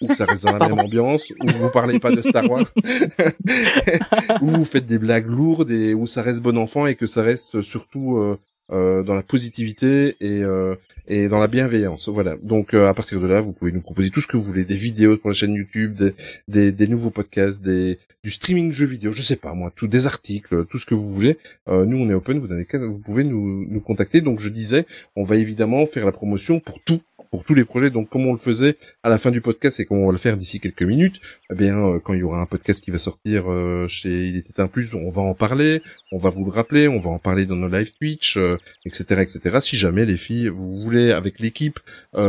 Où 0.00 0.14
ça 0.14 0.24
reste 0.24 0.44
dans 0.44 0.56
la 0.56 0.68
même 0.68 0.78
ambiance, 0.78 1.30
où 1.30 1.46
vous 1.58 1.70
parlez 1.70 1.98
pas 1.98 2.10
de 2.10 2.22
Star 2.22 2.48
Wars, 2.48 2.66
où 4.42 4.46
vous 4.48 4.64
faites 4.64 4.86
des 4.86 4.98
blagues 4.98 5.28
lourdes 5.28 5.70
et 5.70 5.94
où 5.94 6.06
ça 6.06 6.22
reste 6.22 6.42
bon 6.42 6.56
enfant 6.58 6.86
et 6.86 6.94
que 6.94 7.06
ça 7.06 7.22
reste 7.22 7.62
surtout 7.62 8.16
euh, 8.16 8.38
euh, 8.72 9.02
dans 9.02 9.14
la 9.14 9.22
positivité 9.22 10.16
et 10.20 10.42
euh, 10.42 10.74
et 11.06 11.28
dans 11.28 11.38
la 11.38 11.48
bienveillance. 11.48 12.08
Voilà. 12.08 12.36
Donc 12.42 12.72
euh, 12.72 12.88
à 12.88 12.94
partir 12.94 13.20
de 13.20 13.26
là, 13.26 13.42
vous 13.42 13.52
pouvez 13.52 13.72
nous 13.72 13.82
proposer 13.82 14.08
tout 14.08 14.22
ce 14.22 14.26
que 14.26 14.38
vous 14.38 14.42
voulez, 14.42 14.64
des 14.64 14.74
vidéos 14.74 15.18
pour 15.18 15.28
la 15.28 15.34
chaîne 15.34 15.52
YouTube, 15.52 15.94
des, 15.94 16.14
des, 16.48 16.72
des 16.72 16.86
nouveaux 16.86 17.10
podcasts, 17.10 17.62
des 17.62 17.98
du 18.22 18.30
streaming 18.30 18.72
jeux 18.72 18.86
vidéo, 18.86 19.12
je 19.12 19.20
sais 19.20 19.36
pas 19.36 19.52
moi, 19.52 19.70
tout 19.76 19.86
des 19.86 20.06
articles, 20.06 20.64
tout 20.64 20.78
ce 20.78 20.86
que 20.86 20.94
vous 20.94 21.12
voulez. 21.12 21.36
Euh, 21.68 21.84
nous 21.84 21.98
on 21.98 22.08
est 22.08 22.14
open, 22.14 22.38
vous 22.38 22.48
vous 22.90 22.98
pouvez 22.98 23.22
nous 23.22 23.66
nous 23.68 23.80
contacter. 23.80 24.22
Donc 24.22 24.40
je 24.40 24.48
disais, 24.48 24.86
on 25.14 25.24
va 25.24 25.36
évidemment 25.36 25.84
faire 25.84 26.06
la 26.06 26.12
promotion 26.12 26.58
pour 26.58 26.80
tout 26.82 27.02
pour 27.34 27.42
tous 27.42 27.54
les 27.54 27.64
projets. 27.64 27.90
Donc, 27.90 28.08
comme 28.10 28.26
on 28.26 28.32
le 28.32 28.38
faisait 28.38 28.76
à 29.02 29.08
la 29.08 29.18
fin 29.18 29.32
du 29.32 29.40
podcast 29.40 29.80
et 29.80 29.84
comme 29.86 29.98
on 29.98 30.06
va 30.06 30.12
le 30.12 30.18
faire 30.18 30.36
d'ici 30.36 30.60
quelques 30.60 30.84
minutes, 30.84 31.20
eh 31.50 31.56
bien, 31.56 31.76
euh, 31.76 31.98
quand 31.98 32.14
il 32.14 32.20
y 32.20 32.22
aura 32.22 32.40
un 32.40 32.46
podcast 32.46 32.80
qui 32.80 32.92
va 32.92 32.98
sortir 32.98 33.50
euh, 33.50 33.88
chez 33.88 34.26
Il 34.28 34.36
était 34.36 34.60
un 34.60 34.68
plus, 34.68 34.94
on 34.94 35.10
va 35.10 35.22
en 35.22 35.34
parler, 35.34 35.82
on 36.12 36.18
va 36.18 36.30
vous 36.30 36.44
le 36.44 36.52
rappeler, 36.52 36.86
on 36.86 37.00
va 37.00 37.10
en 37.10 37.18
parler 37.18 37.44
dans 37.44 37.56
nos 37.56 37.66
live 37.66 37.90
Twitch, 37.98 38.36
euh, 38.36 38.56
etc., 38.86 39.22
etc. 39.22 39.58
Si 39.60 39.76
jamais 39.76 40.06
les 40.06 40.16
filles, 40.16 40.46
vous 40.46 40.80
voulez 40.80 41.10
avec 41.10 41.40
l'équipe 41.40 41.80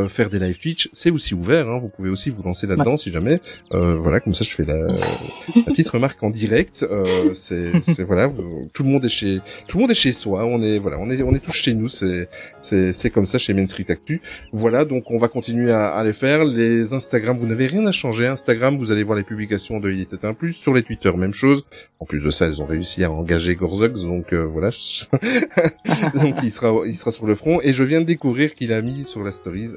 faire 0.09 0.31
des 0.31 0.39
live 0.39 0.57
Twitch, 0.57 0.89
c'est 0.91 1.11
aussi 1.11 1.35
ouvert. 1.35 1.69
Hein, 1.69 1.77
vous 1.77 1.89
pouvez 1.89 2.09
aussi 2.09 2.31
vous 2.31 2.41
lancer 2.41 2.65
là-dedans 2.65 2.97
si 2.97 3.11
jamais. 3.11 3.39
Euh, 3.73 3.93
voilà, 3.95 4.19
comme 4.19 4.33
ça, 4.33 4.43
je 4.43 4.49
fais 4.49 4.63
la, 4.63 4.87
la 4.87 5.63
petite 5.67 5.89
remarque 5.89 6.23
en 6.23 6.31
direct. 6.31 6.81
Euh, 6.81 7.35
c'est, 7.35 7.79
c'est 7.81 8.03
voilà, 8.03 8.27
tout 8.73 8.81
le 8.81 8.89
monde 8.89 9.05
est 9.05 9.09
chez, 9.09 9.39
tout 9.67 9.77
le 9.77 9.81
monde 9.83 9.91
est 9.91 10.01
chez 10.05 10.13
soi. 10.13 10.45
On 10.45 10.63
est 10.63 10.79
voilà, 10.79 10.97
on 10.99 11.11
est, 11.11 11.21
on 11.21 11.35
est 11.35 11.43
tous 11.43 11.51
chez 11.53 11.75
nous. 11.75 11.89
C'est, 11.89 12.27
c'est, 12.61 12.91
c'est 12.91 13.11
comme 13.11 13.27
ça 13.27 13.37
chez 13.37 13.53
Main 13.53 13.67
Street 13.67 13.85
Actu. 13.89 14.21
Voilà, 14.51 14.83
donc 14.83 14.94
on 15.09 15.17
va 15.17 15.27
continuer 15.27 15.71
à, 15.71 15.87
à 15.87 16.03
les 16.03 16.13
faire. 16.13 16.43
Les 16.45 16.93
Instagram, 16.93 17.37
vous 17.37 17.45
n'avez 17.47 17.67
rien 17.67 17.85
à 17.85 17.91
changer. 17.91 18.27
Instagram, 18.27 18.77
vous 18.77 18.91
allez 18.91 19.03
voir 19.03 19.17
les 19.17 19.23
publications 19.23 19.79
de 19.79 19.91
Il 19.91 20.01
était 20.01 20.25
un 20.25 20.33
plus. 20.33 20.53
Sur 20.53 20.73
les 20.73 20.81
Twitter, 20.81 21.11
même 21.15 21.33
chose. 21.33 21.65
En 21.99 22.05
plus 22.05 22.19
de 22.23 22.29
ça, 22.31 22.45
elles 22.45 22.61
ont 22.61 22.65
réussi 22.65 23.03
à 23.03 23.11
engager 23.11 23.55
Gorzox, 23.55 24.01
donc 24.03 24.33
euh, 24.33 24.43
voilà. 24.45 24.69
donc 26.15 26.35
il 26.43 26.51
sera, 26.51 26.73
il 26.85 26.95
sera 26.95 27.11
sur 27.11 27.25
le 27.25 27.35
front. 27.35 27.59
Et 27.61 27.73
je 27.73 27.83
viens 27.83 28.01
de 28.01 28.05
découvrir 28.05 28.55
qu'il 28.55 28.73
a 28.73 28.81
mis 28.81 29.03
sur 29.03 29.23
la 29.23 29.31
stories, 29.31 29.71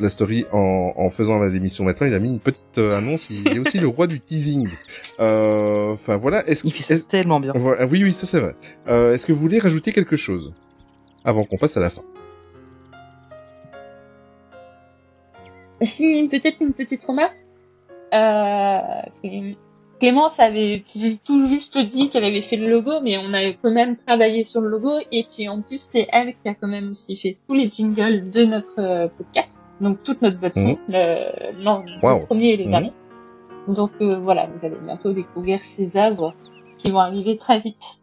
la 0.00 0.08
story 0.08 0.44
en, 0.52 0.92
en 0.96 1.10
faisant 1.10 1.38
la 1.38 1.50
démission 1.50 1.84
maintenant, 1.84 2.06
il 2.06 2.14
a 2.14 2.18
mis 2.18 2.28
une 2.30 2.40
petite 2.40 2.78
euh, 2.78 2.96
annonce. 2.98 3.28
Il 3.30 3.46
est 3.48 3.58
aussi 3.58 3.78
le 3.78 3.88
roi 3.88 4.06
du 4.06 4.20
teasing. 4.20 4.68
Euh, 5.20 5.92
Enfin 5.92 6.16
voilà. 6.16 6.46
Est-ce 6.48 6.66
Il 6.66 6.72
fait 6.72 6.82
ça 6.82 6.94
est-ce- 6.94 7.06
tellement 7.06 7.40
bien. 7.40 7.52
voilà, 7.54 7.86
oui, 7.86 8.02
oui, 8.02 8.12
ça 8.12 8.26
c'est 8.26 8.40
vrai. 8.40 8.54
Euh, 8.88 9.14
Est-ce 9.14 9.26
que 9.26 9.32
vous 9.32 9.40
voulez 9.40 9.58
rajouter 9.58 9.92
quelque 9.92 10.16
chose 10.16 10.52
avant 11.24 11.44
qu'on 11.44 11.56
passe 11.56 11.76
à 11.76 11.80
la 11.80 11.90
fin? 11.90 12.02
Si, 15.84 16.28
peut-être 16.30 16.56
une 16.60 16.72
petite 16.72 17.04
remarque. 17.04 17.36
Euh, 18.12 18.78
Clé- 19.22 19.56
Clémence 20.00 20.38
avait 20.40 20.84
tout 21.24 21.46
juste 21.46 21.78
dit 21.78 22.10
qu'elle 22.10 22.24
avait 22.24 22.42
fait 22.42 22.56
le 22.56 22.68
logo, 22.68 23.00
mais 23.02 23.16
on 23.16 23.32
a 23.32 23.52
quand 23.52 23.70
même 23.70 23.96
travaillé 23.96 24.44
sur 24.44 24.60
le 24.60 24.68
logo. 24.68 24.98
Et 25.12 25.24
puis 25.30 25.48
en 25.48 25.62
plus, 25.62 25.80
c'est 25.80 26.06
elle 26.12 26.34
qui 26.42 26.48
a 26.48 26.54
quand 26.54 26.68
même 26.68 26.90
aussi 26.90 27.16
fait 27.16 27.38
tous 27.48 27.54
les 27.54 27.70
jingles 27.70 28.30
de 28.30 28.44
notre 28.44 28.80
euh, 28.80 29.08
podcast. 29.08 29.70
Donc 29.80 30.02
toute 30.02 30.20
notre 30.22 30.38
boîte 30.38 30.54
son, 30.56 30.78
le, 30.88 32.02
Wow. 32.02 32.20
le 32.20 32.26
premier 32.26 32.50
et 32.50 32.56
les 32.56 32.64
Mhm. 32.66 32.70
derniers. 32.70 32.92
Donc 33.68 33.92
euh, 34.00 34.16
voilà, 34.18 34.46
vous 34.54 34.64
allez 34.66 34.76
bientôt 34.84 35.12
découvrir 35.12 35.60
ces 35.62 35.96
œuvres 35.96 36.34
qui 36.76 36.90
vont 36.90 36.98
arriver 37.00 37.36
très 37.36 37.60
vite. 37.60 38.00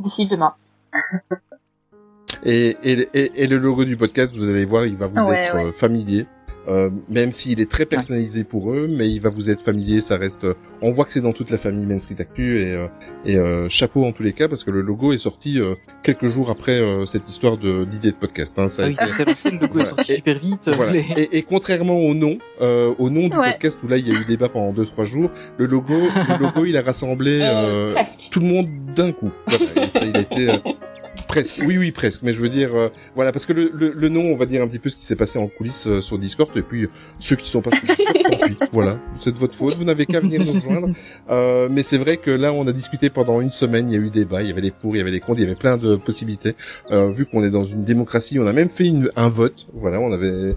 D'ici 0.00 0.26
demain. 0.28 0.54
et, 2.44 2.76
et, 2.84 3.08
et, 3.14 3.42
et 3.42 3.46
le 3.46 3.56
logo 3.58 3.84
du 3.84 3.96
podcast, 3.96 4.34
vous 4.36 4.48
allez 4.48 4.64
voir, 4.64 4.86
il 4.86 4.96
va 4.96 5.06
vous 5.08 5.16
Ouais, 5.16 5.38
être 5.38 5.54
ouais. 5.56 5.64
euh, 5.66 5.72
familier. 5.72 6.26
Euh, 6.68 6.90
même 7.08 7.30
s'il 7.32 7.60
est 7.60 7.70
très 7.70 7.86
personnalisé 7.86 8.42
pour 8.44 8.72
eux, 8.72 8.88
mais 8.90 9.08
il 9.08 9.20
va 9.20 9.30
vous 9.30 9.50
être 9.50 9.62
familier. 9.62 10.00
Ça 10.00 10.16
reste. 10.16 10.46
on 10.82 10.90
voit 10.90 11.04
que 11.04 11.12
c'est 11.12 11.20
dans 11.20 11.32
toute 11.32 11.50
la 11.50 11.58
famille 11.58 11.86
Main 11.86 12.00
Street 12.00 12.16
Actu 12.18 12.60
et, 12.60 12.74
euh, 12.74 12.86
et 13.24 13.36
euh, 13.36 13.68
chapeau 13.68 14.04
en 14.04 14.12
tous 14.12 14.22
les 14.22 14.32
cas 14.32 14.48
parce 14.48 14.64
que 14.64 14.70
le 14.70 14.80
logo 14.80 15.12
est 15.12 15.18
sorti 15.18 15.60
euh, 15.60 15.74
quelques 16.02 16.28
jours 16.28 16.50
après 16.50 16.78
euh, 16.80 17.06
cette 17.06 17.28
histoire 17.28 17.56
de 17.56 17.84
d'idée 17.84 18.10
de 18.10 18.16
podcast. 18.16 18.58
Hein, 18.58 18.68
ça 18.68 18.82
a 18.82 18.86
Ah 18.86 18.88
oui, 18.88 18.94
été- 18.94 19.24
lancé, 19.24 19.50
le 19.50 19.58
logo 19.58 19.72
Voilà. 19.74 19.88
est 19.90 19.94
sorti 19.94 20.12
Et- 20.12 20.16
super 20.16 20.38
vite. 20.38 20.68
Voilà. 20.68 20.92
les- 20.92 21.06
Et, 21.16 21.38
et 21.38 21.42
contrairement 21.42 21.98
au 21.98 22.14
nom, 22.14 22.36
euh, 22.62 22.92
au 22.98 23.10
nom 23.10 23.28
du 23.28 23.36
Ouais. 23.36 23.52
podcast 23.52 23.78
où 23.84 23.88
là 23.88 23.96
il 23.98 24.08
y 24.08 24.10
a 24.10 24.14
eu 24.20 24.24
débat 24.26 24.48
pendant 24.48 24.72
deux 24.72 24.86
trois 24.86 25.04
jours, 25.04 25.30
le 25.58 25.66
logo, 25.66 25.94
le 25.94 26.38
logo 26.38 26.64
il 26.64 26.76
a 26.76 26.82
rassemblé 26.82 27.38
tout 28.30 28.40
le 28.40 28.46
monde 28.46 28.68
d'un 28.94 29.12
coup. 29.12 29.30
Voilà, 29.46 29.88
ça, 29.92 30.04
il 30.04 30.16
a 30.16 30.20
été 30.20 30.50
euh, 30.50 30.56
presque. 31.36 31.62
Oui, 31.64 31.78
oui, 31.78 31.90
presque. 31.92 32.22
Mais 32.22 32.32
je 32.32 32.40
veux 32.40 32.48
dire, 32.48 32.74
euh, 32.74 32.88
voilà, 33.14 33.32
parce 33.32 33.46
que 33.46 33.52
le, 33.52 33.70
le, 33.74 33.92
le 33.92 34.08
nom, 34.08 34.22
on 34.22 34.36
va 34.36 34.46
dire 34.46 34.62
un 34.62 34.68
petit 34.68 34.78
peu 34.78 34.88
ce 34.88 34.96
qui 34.96 35.04
s'est 35.04 35.16
passé 35.16 35.38
en 35.38 35.48
coulisses 35.48 35.86
euh, 35.86 36.00
sur 36.00 36.18
Discord, 36.18 36.50
et 36.56 36.62
puis 36.62 36.84
euh, 36.84 36.90
ceux 37.20 37.36
qui 37.36 37.48
sont 37.48 37.62
pas 37.62 37.70
sur 37.70 37.86
Discord, 37.86 38.16
tant 38.22 38.46
pis. 38.46 38.56
Voilà, 38.72 38.98
c'est 39.16 39.32
de 39.32 39.38
votre 39.38 39.54
faute. 39.54 39.74
Vous 39.76 39.84
n'avez 39.84 40.06
qu'à 40.06 40.20
venir 40.20 40.44
nous 40.44 40.52
rejoindre. 40.52 40.88
Euh, 41.30 41.68
mais 41.70 41.82
c'est 41.82 41.98
vrai 41.98 42.16
que 42.16 42.30
là, 42.30 42.52
on 42.52 42.66
a 42.66 42.72
discuté 42.72 43.10
pendant 43.10 43.40
une 43.40 43.52
semaine. 43.52 43.88
Il 43.88 43.94
y 43.94 43.98
a 43.98 44.00
eu 44.00 44.10
débat, 44.10 44.42
il 44.42 44.48
y 44.48 44.52
avait 44.52 44.60
les 44.60 44.70
pour, 44.70 44.94
il 44.94 44.98
y 44.98 45.00
avait 45.00 45.10
les 45.10 45.20
contre, 45.20 45.38
il 45.40 45.42
y 45.42 45.46
avait 45.46 45.54
plein 45.54 45.76
de 45.76 45.96
possibilités. 45.96 46.54
Euh, 46.90 47.10
vu 47.10 47.26
qu'on 47.26 47.42
est 47.42 47.50
dans 47.50 47.64
une 47.64 47.84
démocratie, 47.84 48.38
on 48.38 48.46
a 48.46 48.52
même 48.52 48.68
fait 48.68 48.86
une, 48.86 49.10
un 49.16 49.28
vote. 49.28 49.66
Voilà, 49.74 50.00
on 50.00 50.12
avait, 50.12 50.54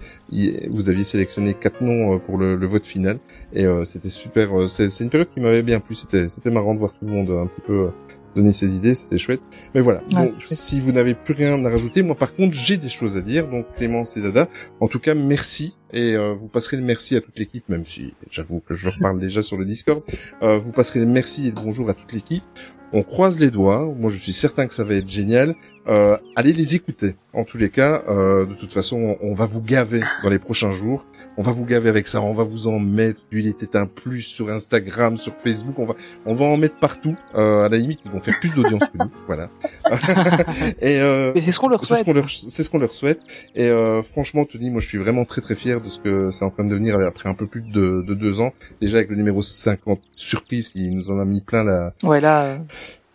vous 0.70 0.88
aviez 0.88 1.04
sélectionné 1.04 1.54
quatre 1.54 1.82
noms 1.82 2.14
euh, 2.14 2.18
pour 2.18 2.38
le, 2.38 2.56
le 2.56 2.66
vote 2.66 2.86
final, 2.86 3.18
et 3.52 3.64
euh, 3.64 3.84
c'était 3.84 4.10
super. 4.10 4.68
C'est 4.68 4.88
une 5.00 5.10
période 5.10 5.28
qui 5.32 5.40
m'avait 5.40 5.62
bien 5.62 5.80
plu. 5.80 5.94
C'était, 5.94 6.28
c'était 6.28 6.50
marrant 6.50 6.74
de 6.74 6.78
voir 6.78 6.92
tout 6.92 7.04
le 7.04 7.12
monde 7.12 7.30
euh, 7.30 7.42
un 7.42 7.46
petit 7.46 7.60
peu. 7.66 7.90
Donner 8.34 8.52
ses 8.52 8.76
idées, 8.76 8.94
c'était 8.94 9.18
chouette. 9.18 9.40
Mais 9.74 9.80
voilà. 9.80 10.02
Ouais, 10.12 10.26
donc, 10.26 10.42
si 10.44 10.80
vous 10.80 10.92
n'avez 10.92 11.14
plus 11.14 11.34
rien 11.34 11.64
à 11.64 11.70
rajouter, 11.70 12.02
moi 12.02 12.14
par 12.14 12.34
contre, 12.34 12.54
j'ai 12.54 12.76
des 12.76 12.88
choses 12.88 13.16
à 13.16 13.22
dire. 13.22 13.48
Donc 13.48 13.66
Clémence 13.76 14.16
et 14.16 14.22
Dada, 14.22 14.48
en 14.80 14.88
tout 14.88 15.00
cas, 15.00 15.14
merci. 15.14 15.76
Et 15.92 16.14
euh, 16.14 16.34
vous 16.34 16.48
passerez 16.48 16.76
le 16.76 16.84
merci 16.84 17.16
à 17.16 17.20
toute 17.20 17.38
l'équipe, 17.38 17.68
même 17.68 17.84
si 17.84 18.14
j'avoue 18.30 18.60
que 18.60 18.74
je 18.74 18.88
reparle 18.88 19.18
déjà 19.20 19.42
sur 19.42 19.56
le 19.56 19.64
Discord. 19.64 20.02
Euh, 20.42 20.58
vous 20.58 20.72
passerez 20.72 21.00
le 21.00 21.06
merci 21.06 21.46
et 21.46 21.50
le 21.50 21.60
bonjour 21.60 21.90
à 21.90 21.94
toute 21.94 22.12
l'équipe. 22.12 22.44
On 22.92 23.02
croise 23.02 23.38
les 23.38 23.50
doigts. 23.50 23.92
Moi, 23.96 24.10
je 24.10 24.18
suis 24.18 24.32
certain 24.32 24.66
que 24.66 24.74
ça 24.74 24.84
va 24.84 24.94
être 24.94 25.08
génial. 25.08 25.54
Euh, 25.88 26.16
allez 26.36 26.52
les 26.52 26.74
écouter. 26.74 27.16
En 27.32 27.44
tous 27.44 27.56
les 27.56 27.70
cas, 27.70 28.02
euh, 28.08 28.44
de 28.44 28.54
toute 28.54 28.72
façon, 28.72 29.16
on, 29.20 29.30
on 29.30 29.34
va 29.34 29.46
vous 29.46 29.62
gaver 29.62 30.02
dans 30.22 30.28
les 30.28 30.38
prochains 30.38 30.72
jours. 30.72 31.06
On 31.36 31.42
va 31.42 31.52
vous 31.52 31.64
gaver 31.64 31.88
avec 31.88 32.08
ça. 32.08 32.20
On 32.20 32.32
va 32.32 32.44
vous 32.44 32.66
en 32.66 32.78
mettre. 32.78 33.22
Il 33.32 33.46
était 33.46 33.76
un 33.76 33.86
plus 33.86 34.22
sur 34.22 34.50
Instagram, 34.50 35.16
sur 35.16 35.34
Facebook. 35.34 35.78
On 35.78 35.86
va, 35.86 35.94
on 36.26 36.34
va 36.34 36.44
en 36.44 36.56
mettre 36.56 36.78
partout. 36.78 37.16
Euh, 37.36 37.64
à 37.64 37.68
la 37.68 37.76
limite, 37.76 38.00
ils 38.04 38.10
vont 38.10 38.20
faire 38.20 38.38
plus 38.40 38.54
d'audience 38.54 38.82
que 38.82 38.98
nous. 38.98 39.10
Voilà. 39.26 39.48
et 40.80 41.00
euh, 41.00 41.32
Mais 41.34 41.40
c'est 41.40 41.52
ce 41.52 41.58
qu'on 41.60 41.68
leur 41.68 41.84
c'est 41.84 41.96
ce 41.96 42.04
souhaite. 42.04 42.24
c'est 42.28 42.62
ce 42.62 42.70
qu'on 42.70 42.78
leur 42.78 42.92
souhaite. 42.92 43.20
Et 43.54 43.68
euh, 43.68 44.02
franchement, 44.02 44.44
Tony, 44.44 44.70
moi, 44.70 44.80
je 44.80 44.88
suis 44.88 44.98
vraiment 44.98 45.24
très 45.24 45.40
très 45.40 45.54
fier 45.54 45.80
de 45.80 45.88
ce 45.88 45.98
que 45.98 46.30
c'est 46.32 46.44
en 46.44 46.50
train 46.50 46.64
de 46.64 46.70
devenir 46.70 46.98
après 47.00 47.28
un 47.28 47.34
peu 47.34 47.46
plus 47.46 47.62
de, 47.62 48.02
de 48.02 48.14
deux 48.14 48.40
ans. 48.40 48.52
Déjà 48.80 48.98
avec 48.98 49.10
le 49.10 49.16
numéro 49.16 49.42
50 49.42 50.00
surprise 50.14 50.68
qui 50.68 50.90
nous 50.90 51.10
en 51.10 51.18
a 51.18 51.24
mis 51.24 51.40
plein 51.40 51.64
la, 51.64 51.94
Ouais, 52.02 52.20
là, 52.20 52.42
euh, 52.42 52.58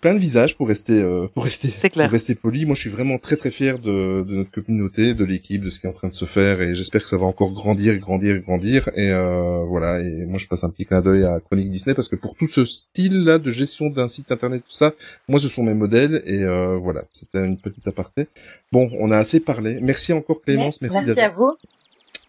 plein 0.02 0.14
de 0.14 0.20
visages 0.20 0.56
pour 0.56 0.68
rester, 0.68 1.02
euh, 1.02 1.28
pour 1.34 1.44
rester, 1.44 1.70
clair. 1.90 2.08
pour 2.08 2.14
rester 2.14 2.36
poli. 2.36 2.66
Moi, 2.66 2.76
je 2.76 2.82
suis 2.82 2.90
vraiment 2.90 3.18
très 3.18 3.36
très 3.36 3.52
fier 3.52 3.80
de, 3.80 4.24
de 4.24 4.36
notre 4.36 4.52
communauté, 4.52 5.14
de 5.14 5.26
l'équipe, 5.26 5.64
de 5.64 5.70
ce 5.70 5.80
qui 5.80 5.88
est 5.88 5.90
en 5.90 5.94
train 5.94 6.10
de 6.10 6.14
se 6.14 6.26
faire, 6.26 6.62
et 6.62 6.76
j'espère 6.76 7.02
que 7.04 7.10
ça 7.10 7.18
va 7.18 7.26
encore 7.26 7.52
grandir, 7.52 7.98
grandir, 7.98 8.40
grandir. 8.42 8.90
Et 8.96 9.12
euh, 9.12 9.66
voilà. 9.68 10.02
Et 10.02 10.26
moi, 10.26 10.38
je 10.38 10.48
passe 10.48 10.64
un 10.64 10.70
petit 10.70 10.86
clin 10.86 11.02
d'œil 11.02 11.24
à 11.24 11.40
Chronique 11.40 11.70
Disney 11.70 11.96
parce 11.96 12.08
que 12.08 12.16
pour 12.16 12.36
tout 12.36 12.48
ce 12.48 12.66
style-là 12.66 13.40
de 13.40 13.52
gestion 13.52 13.90
d'un 13.90 14.08
site 14.08 14.32
internet, 14.32 14.64
tout 14.64 14.76
ça, 14.76 14.92
moi, 15.28 15.40
ce 15.40 15.48
sont 15.48 15.64
mes 15.64 15.74
modèles. 15.74 16.22
Et 16.26 16.44
euh, 16.44 16.78
voilà, 16.78 17.04
c'était 17.12 17.46
une 17.46 17.58
petite 17.58 17.88
aparté. 17.88 18.28
Bon, 18.72 18.90
on 19.00 19.12
a 19.12 19.18
assez 19.18 19.40
parlé. 19.40 19.80
Merci 19.82 20.14
encore 20.14 20.42
Clémence, 20.42 20.82
merci, 20.82 21.20
à 21.20 21.30
vous. 21.30 21.54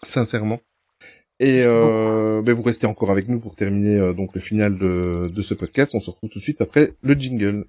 sincèrement. 0.03 0.61
Et 1.39 1.63
euh, 1.65 2.41
ben, 2.43 2.55
vous 2.55 2.63
restez 2.63 2.87
encore 2.87 3.11
avec 3.11 3.29
nous 3.29 3.41
pour 3.41 3.57
terminer 3.57 3.99
euh, 3.99 4.13
donc 4.15 4.35
le 4.35 4.41
final 4.41 4.79
de, 4.79 5.29
de 5.29 5.43
ce 5.43 5.55
podcast. 5.55 5.95
On 5.95 6.01
se 6.01 6.11
retrouve 6.11 6.31
tout 6.31 6.39
de 6.39 6.43
suite 6.45 6.61
après 6.61 6.95
le 7.03 7.15
jingle. 7.15 7.67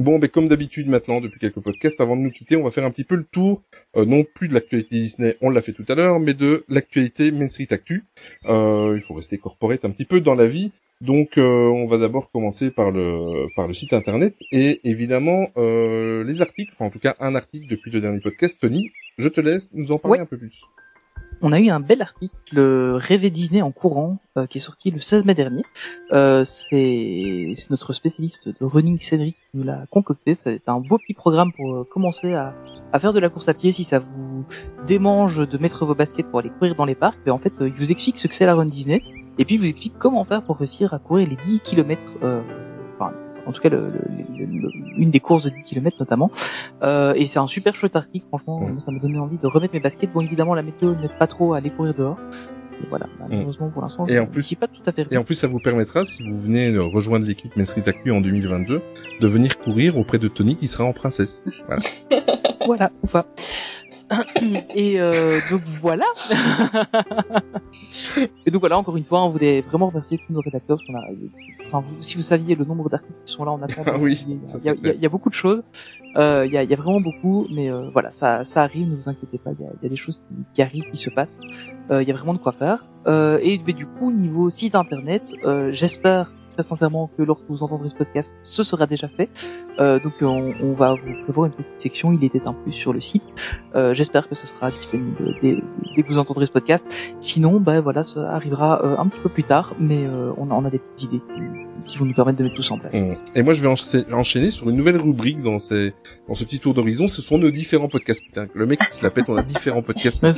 Bon, 0.00 0.20
ben 0.20 0.28
comme 0.28 0.46
d'habitude 0.46 0.88
maintenant, 0.88 1.20
depuis 1.20 1.40
quelques 1.40 1.58
podcasts, 1.60 2.00
avant 2.00 2.16
de 2.16 2.22
nous 2.22 2.30
quitter, 2.30 2.54
on 2.54 2.62
va 2.62 2.70
faire 2.70 2.84
un 2.84 2.90
petit 2.92 3.02
peu 3.02 3.16
le 3.16 3.24
tour, 3.24 3.64
euh, 3.96 4.04
non 4.04 4.22
plus 4.22 4.46
de 4.46 4.54
l'actualité 4.54 4.96
Disney, 4.96 5.36
on 5.42 5.50
l'a 5.50 5.60
fait 5.60 5.72
tout 5.72 5.84
à 5.88 5.96
l'heure, 5.96 6.20
mais 6.20 6.34
de 6.34 6.64
l'actualité 6.68 7.32
Main 7.32 7.48
Street 7.48 7.66
Actu. 7.72 8.04
Euh, 8.46 8.94
il 8.96 9.02
faut 9.02 9.14
rester 9.14 9.38
corporate 9.38 9.84
un 9.84 9.90
petit 9.90 10.04
peu 10.04 10.20
dans 10.20 10.36
la 10.36 10.46
vie. 10.46 10.70
Donc, 11.00 11.38
euh, 11.38 11.68
on 11.68 11.86
va 11.86 11.96
d'abord 11.98 12.30
commencer 12.32 12.70
par 12.72 12.90
le 12.90 13.46
par 13.54 13.68
le 13.68 13.74
site 13.74 13.92
internet 13.92 14.34
et 14.50 14.80
évidemment 14.88 15.46
euh, 15.56 16.24
les 16.24 16.42
articles. 16.42 16.72
Enfin, 16.74 16.86
en 16.86 16.90
tout 16.90 16.98
cas, 16.98 17.14
un 17.20 17.34
article 17.36 17.68
depuis 17.68 17.90
le 17.92 18.00
dernier 18.00 18.20
podcast. 18.20 18.58
Tony, 18.60 18.90
je 19.16 19.28
te 19.28 19.40
laisse 19.40 19.70
nous 19.74 19.92
en 19.92 19.98
parler 19.98 20.18
Ouais. 20.18 20.22
un 20.22 20.26
peu 20.26 20.36
plus. 20.36 20.64
On 21.40 21.52
a 21.52 21.60
eu 21.60 21.68
un 21.68 21.78
bel 21.78 22.02
article 22.02 22.58
Rêver 22.96 23.30
Disney 23.30 23.62
en 23.62 23.70
courant 23.70 24.18
euh, 24.36 24.46
qui 24.46 24.58
est 24.58 24.60
sorti 24.60 24.90
le 24.90 24.98
16 24.98 25.24
mai 25.24 25.34
dernier. 25.34 25.62
Euh, 26.12 26.44
c'est 26.44 27.52
notre 27.70 27.92
spécialiste 27.92 28.48
de 28.48 28.64
running 28.64 28.98
Cédric 28.98 29.36
qui 29.52 29.56
nous 29.58 29.62
l'a 29.62 29.84
concocté. 29.92 30.34
C'est 30.34 30.62
un 30.68 30.80
beau 30.80 30.98
petit 30.98 31.14
programme 31.14 31.52
pour 31.52 31.72
euh, 31.76 31.84
commencer 31.84 32.32
à, 32.34 32.56
à 32.92 32.98
faire 32.98 33.12
de 33.12 33.20
la 33.20 33.28
course 33.28 33.46
à 33.48 33.54
pied 33.54 33.70
si 33.70 33.84
ça 33.84 34.00
vous 34.00 34.46
démange 34.88 35.48
de 35.48 35.58
mettre 35.58 35.86
vos 35.86 35.94
baskets 35.94 36.26
pour 36.28 36.40
aller 36.40 36.50
courir 36.50 36.74
dans 36.74 36.84
les 36.86 36.96
parcs. 36.96 37.18
Mais 37.24 37.30
en 37.30 37.38
fait, 37.38 37.52
euh, 37.60 37.68
il 37.68 37.74
vous 37.74 37.92
explique 37.92 38.18
ce 38.18 38.26
que 38.26 38.34
c'est 38.34 38.46
la 38.46 38.56
run 38.56 38.66
Disney 38.66 39.00
et 39.38 39.44
puis 39.44 39.54
il 39.56 39.58
vous 39.58 39.66
explique 39.66 39.94
comment 39.98 40.24
faire 40.24 40.42
pour 40.42 40.56
réussir 40.58 40.94
à 40.94 40.98
courir 40.98 41.28
les 41.28 41.36
10 41.36 41.60
km. 41.60 42.02
Euh, 42.22 42.40
enfin, 42.98 43.12
en 43.46 43.52
tout 43.52 43.60
cas, 43.62 43.68
le, 43.68 43.78
le- 43.88 44.44
le- 44.46 44.46
le- 44.46 44.70
une 44.98 45.10
des 45.10 45.20
courses 45.20 45.44
de 45.44 45.50
10 45.50 45.62
km 45.64 45.96
notamment. 46.00 46.30
Euh, 46.82 47.14
et 47.14 47.26
c'est 47.26 47.38
un 47.38 47.46
super 47.46 47.74
chouette 47.74 47.96
article, 47.96 48.26
franchement, 48.28 48.60
moi, 48.60 48.80
ça 48.80 48.90
m'a 48.90 48.98
donné 48.98 49.18
envie 49.18 49.38
de 49.38 49.46
remettre 49.46 49.74
mes 49.74 49.80
baskets. 49.80 50.12
Bon, 50.12 50.20
évidemment, 50.20 50.54
la 50.54 50.62
météo 50.62 50.94
n'aide 50.94 51.16
pas 51.18 51.26
trop 51.26 51.54
à 51.54 51.58
aller 51.58 51.70
courir 51.70 51.94
dehors. 51.94 52.18
Et 52.80 52.86
voilà, 52.90 53.06
malheureusement 53.18 53.70
pour 53.70 53.82
l'instant, 53.82 54.06
Et 54.06 54.14
je 54.14 54.20
en 54.20 54.26
plus- 54.26 54.44
suis 54.44 54.54
pas 54.54 54.68
tout 54.68 54.82
à 54.86 54.92
fait 54.92 55.04
Et 55.10 55.16
en 55.16 55.24
plus, 55.24 55.34
ça 55.34 55.48
vous 55.48 55.58
permettra, 55.58 56.04
si 56.04 56.22
vous 56.22 56.38
venez 56.40 56.78
rejoindre 56.78 57.26
l'équipe 57.26 57.52
Actu 57.86 58.12
en 58.12 58.20
2022, 58.20 58.80
de 59.20 59.26
venir 59.26 59.58
courir 59.58 59.96
auprès 59.98 60.18
de 60.18 60.28
Tony 60.28 60.54
qui 60.54 60.68
sera 60.68 60.84
en 60.84 60.92
princesse. 60.92 61.42
Voilà. 61.66 61.82
voilà, 62.66 62.90
ou 63.02 63.08
pas. 63.08 63.26
Et 64.74 65.00
euh, 65.00 65.38
donc 65.50 65.62
voilà. 65.80 66.04
et 68.46 68.50
donc 68.50 68.60
voilà, 68.60 68.78
encore 68.78 68.96
une 68.96 69.04
fois, 69.04 69.22
on 69.24 69.30
voulait 69.30 69.60
vraiment 69.60 69.88
remercier 69.88 70.18
tous 70.18 70.32
nos 70.32 70.40
rédacteurs. 70.40 70.78
a, 70.94 71.00
enfin, 71.66 71.80
vous- 71.86 72.02
si 72.02 72.16
vous 72.16 72.22
saviez 72.22 72.54
le 72.54 72.64
nombre 72.64 72.88
d'articles 72.88 73.14
qui 73.24 73.32
sont 73.32 73.44
là 73.44 73.52
en 73.52 73.62
attendant, 73.62 73.92
Ah 73.94 73.98
oui, 74.00 74.24
il 74.26 74.34
y 74.34 74.38
a- 74.42 74.46
ça, 74.46 74.58
il 74.58 74.64
y, 74.64 74.68
a- 74.68 74.72
c'est 74.72 74.78
il 74.80 74.86
y 74.86 74.90
a- 74.90 74.94
il 74.94 75.02
y 75.02 75.06
a 75.06 75.08
beaucoup 75.08 75.28
de 75.28 75.34
choses. 75.34 75.62
Euh, 76.16 76.44
Il 76.46 76.52
y, 76.52 76.56
a, 76.56 76.62
il 76.62 76.70
y 76.70 76.74
a 76.74 76.76
vraiment 76.76 77.00
beaucoup, 77.00 77.46
mais 77.54 77.70
euh, 77.70 77.90
voilà, 77.92 78.10
ça, 78.12 78.44
ça 78.44 78.62
arrive. 78.62 78.88
Ne 78.88 78.96
vous 78.96 79.08
inquiétez 79.08 79.38
pas, 79.38 79.50
il 79.58 79.64
y 79.64 79.68
a, 79.68 79.72
il 79.80 79.84
y 79.84 79.86
a 79.86 79.90
des 79.90 79.96
choses 79.96 80.18
qui, 80.20 80.34
qui 80.54 80.62
arrivent, 80.62 80.90
qui 80.90 80.96
se 80.96 81.10
passent. 81.10 81.40
Euh, 81.90 82.02
Il 82.02 82.08
y 82.08 82.10
a 82.10 82.14
vraiment 82.14 82.34
de 82.34 82.38
quoi 82.38 82.52
faire. 82.52 82.86
Euh, 83.06 83.38
et 83.42 83.60
mais 83.66 83.72
du 83.74 83.86
coup, 83.86 84.10
niveau 84.10 84.48
site 84.50 84.74
internet, 84.74 85.32
euh, 85.44 85.70
j'espère 85.72 86.32
très 86.58 86.66
sincèrement 86.66 87.08
que 87.16 87.22
lorsque 87.22 87.44
vous 87.48 87.62
entendrez 87.62 87.88
ce 87.88 87.94
podcast, 87.94 88.34
ce 88.42 88.64
sera 88.64 88.86
déjà 88.88 89.06
fait. 89.06 89.30
Euh, 89.78 90.00
donc 90.00 90.14
on, 90.22 90.52
on 90.60 90.72
va 90.72 90.94
vous 90.94 91.22
prévoir 91.22 91.46
une 91.46 91.52
petite 91.52 91.80
section, 91.80 92.12
il 92.12 92.24
était 92.24 92.42
un 92.46 92.52
plus 92.52 92.72
sur 92.72 92.92
le 92.92 93.00
site. 93.00 93.22
Euh, 93.76 93.94
J'espère 93.94 94.28
que 94.28 94.34
ce 94.34 94.44
sera 94.48 94.68
disponible 94.72 95.36
dès, 95.40 95.62
que 96.02 96.08
vous 96.08 96.18
entendrez 96.18 96.46
ce 96.46 96.50
podcast. 96.50 96.84
Sinon, 97.20 97.60
ben 97.60 97.80
voilà, 97.80 98.02
ça 98.02 98.32
arrivera 98.32 98.84
euh, 98.84 98.96
un 98.98 99.06
petit 99.06 99.20
peu 99.20 99.28
plus 99.28 99.44
tard, 99.44 99.74
mais 99.78 100.04
euh, 100.04 100.32
on, 100.36 100.50
on 100.50 100.64
a 100.64 100.70
des 100.70 100.80
petites 100.80 101.12
idées 101.12 101.20
qui, 101.20 101.67
qui 101.86 101.98
vont 101.98 102.04
nous 102.04 102.14
permettre 102.14 102.38
de 102.38 102.44
mettre 102.44 102.56
tout 102.56 102.62
ça 102.62 102.74
en 102.74 102.78
place. 102.78 102.94
Mm. 102.94 103.14
Et 103.34 103.42
moi, 103.42 103.54
je 103.54 103.60
vais 103.60 103.68
encha- 103.68 104.12
enchaîner 104.12 104.50
sur 104.50 104.68
une 104.68 104.76
nouvelle 104.76 104.96
rubrique 104.96 105.42
dans, 105.42 105.58
ces, 105.58 105.92
dans 106.28 106.34
ce 106.34 106.44
petit 106.44 106.58
tour 106.58 106.74
d'horizon. 106.74 107.08
Ce 107.08 107.22
sont 107.22 107.38
nos 107.38 107.50
différents 107.50 107.88
podcasts. 107.88 108.22
Putain, 108.24 108.46
le 108.54 108.66
mec 108.66 108.78
qui 108.80 108.96
se 108.96 109.02
la 109.02 109.10
pète, 109.10 109.24
on 109.28 109.36
a 109.36 109.42
différents 109.42 109.82
podcasts. 109.82 110.22
Ouais. 110.28 110.32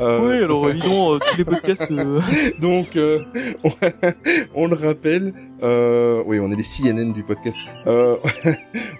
Euh, 0.00 0.44
alors 0.44 0.68
évidemment, 0.68 1.18
tous 1.18 1.36
les 1.36 1.44
podcasts. 1.44 1.90
Donc, 2.60 2.96
euh, 2.96 3.20
on, 3.64 3.70
on 4.54 4.66
le 4.66 4.74
rappelle, 4.76 5.32
euh, 5.62 6.22
oui, 6.26 6.38
on 6.40 6.50
est 6.50 6.56
les 6.56 6.62
CNN 6.62 7.12
du 7.12 7.22
podcast. 7.22 7.58
Euh, 7.86 8.16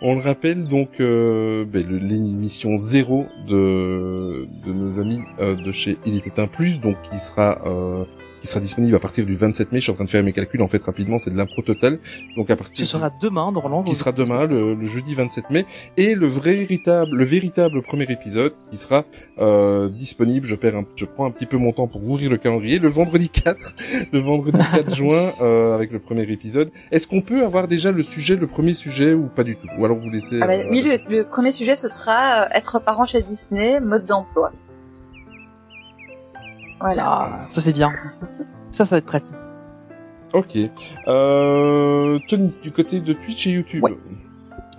on 0.03 0.17
le 0.17 0.23
rappelle 0.23 0.65
donc, 0.69 1.01
euh, 1.01 1.65
ben, 1.65 1.85
l'émission 1.89 2.77
zéro 2.77 3.27
de, 3.49 4.47
de 4.67 4.73
nos 4.73 4.99
amis 5.01 5.21
euh, 5.41 5.55
de 5.55 5.73
chez 5.73 5.97
Il 6.07 6.17
était 6.17 6.41
un 6.41 6.47
plus, 6.47 6.81
donc 6.81 6.97
qui 7.03 7.19
sera 7.19 7.59
euh, 7.67 8.05
qui 8.43 8.49
sera 8.49 8.59
disponible 8.61 8.97
à 8.97 8.99
partir 8.99 9.25
du 9.25 9.37
27 9.37 9.71
mai. 9.71 9.79
Je 9.79 9.85
suis 9.85 9.93
en 9.93 9.95
train 9.95 10.05
de 10.05 10.11
faire 10.11 10.25
mes 10.25 10.33
calculs 10.33 10.61
en 10.63 10.67
fait 10.67 10.83
rapidement, 10.83 11.21
c'est 11.21 11.31
de 11.31 11.37
l'impro 11.37 11.63
total. 11.63 12.01
Donc 12.37 12.51
à 12.51 12.57
partir 12.57 12.85
Ce 12.85 12.91
sera 12.91 13.09
demain, 13.23 13.53
normalement. 13.53 13.85
qui 13.85 13.95
sera 13.95 14.11
demain, 14.11 14.47
le, 14.47 14.75
le 14.75 14.87
jeudi 14.87 15.15
27 15.15 15.51
mai, 15.51 15.65
et 15.97 16.17
le 16.17 16.27
vrai 16.27 16.55
véritable, 16.57 17.17
le 17.17 17.25
véritable 17.25 17.83
premier 17.83 18.03
épisode 18.11 18.53
qui 18.73 18.77
sera 18.79 19.05
euh, 19.39 19.89
disponible. 19.89 20.45
Je 20.45 20.57
perds, 20.57 20.75
un, 20.77 20.85
je 20.97 21.05
prends 21.05 21.25
un 21.25 21.31
petit 21.31 21.47
peu 21.47 21.57
mon 21.57 21.71
temps 21.71 21.87
pour 21.87 22.03
ouvrir 22.05 22.31
le 22.31 22.37
calendrier. 22.37 22.81
Le 22.81 22.89
vendredi 22.89 23.29
4, 23.29 23.75
le 24.13 24.19
vendredi 24.19 24.59
4 24.75 24.93
juin, 24.97 25.31
euh, 25.41 25.73
avec 25.77 25.93
le 25.93 26.01
premier 26.01 26.23
épisode. 26.23 26.71
Est-ce 26.91 27.07
qu'on 27.07 27.21
peut 27.23 27.45
avoir 27.45 27.69
déjà 27.69 27.93
le 27.93 28.03
sujet, 28.03 28.35
le 28.35 28.49
premier 28.49 28.75
sujet, 28.75 29.15
ou 29.15 29.27
pas 29.27 29.45
du 29.45 29.55
tout? 29.55 29.69
Ou 29.79 29.85
alors 29.85 29.99
vous 29.99 30.11
laissez. 30.11 30.41
Ah 30.43 30.49
bah, 30.49 30.55
euh, 30.55 30.65
oui, 30.69 30.83
le, 30.83 30.97
le 31.17 31.29
premier 31.29 31.53
sujet, 31.53 31.77
ce 31.77 31.87
sera 31.87 32.47
euh, 32.47 32.49
être 32.55 32.81
parent 32.83 33.07
chez 33.07 33.23
Disney, 33.23 33.79
mode 33.81 34.05
d'emploi. 34.07 34.51
Voilà. 36.83 37.19
Ah, 37.23 37.39
ça 37.49 37.61
c'est 37.61 37.73
bien. 37.73 37.91
Ça, 38.71 38.85
ça 38.85 38.97
va 38.97 38.99
être 38.99 39.07
pratique. 39.07 39.37
Ok. 40.35 40.57
Euh, 41.09 42.19
Tony, 42.29 42.53
du 42.63 42.73
côté 42.73 43.01
de 43.01 43.13
Twitch 43.13 43.47
et 43.47 43.51
YouTube. 43.51 43.83
Ouais. 43.85 43.97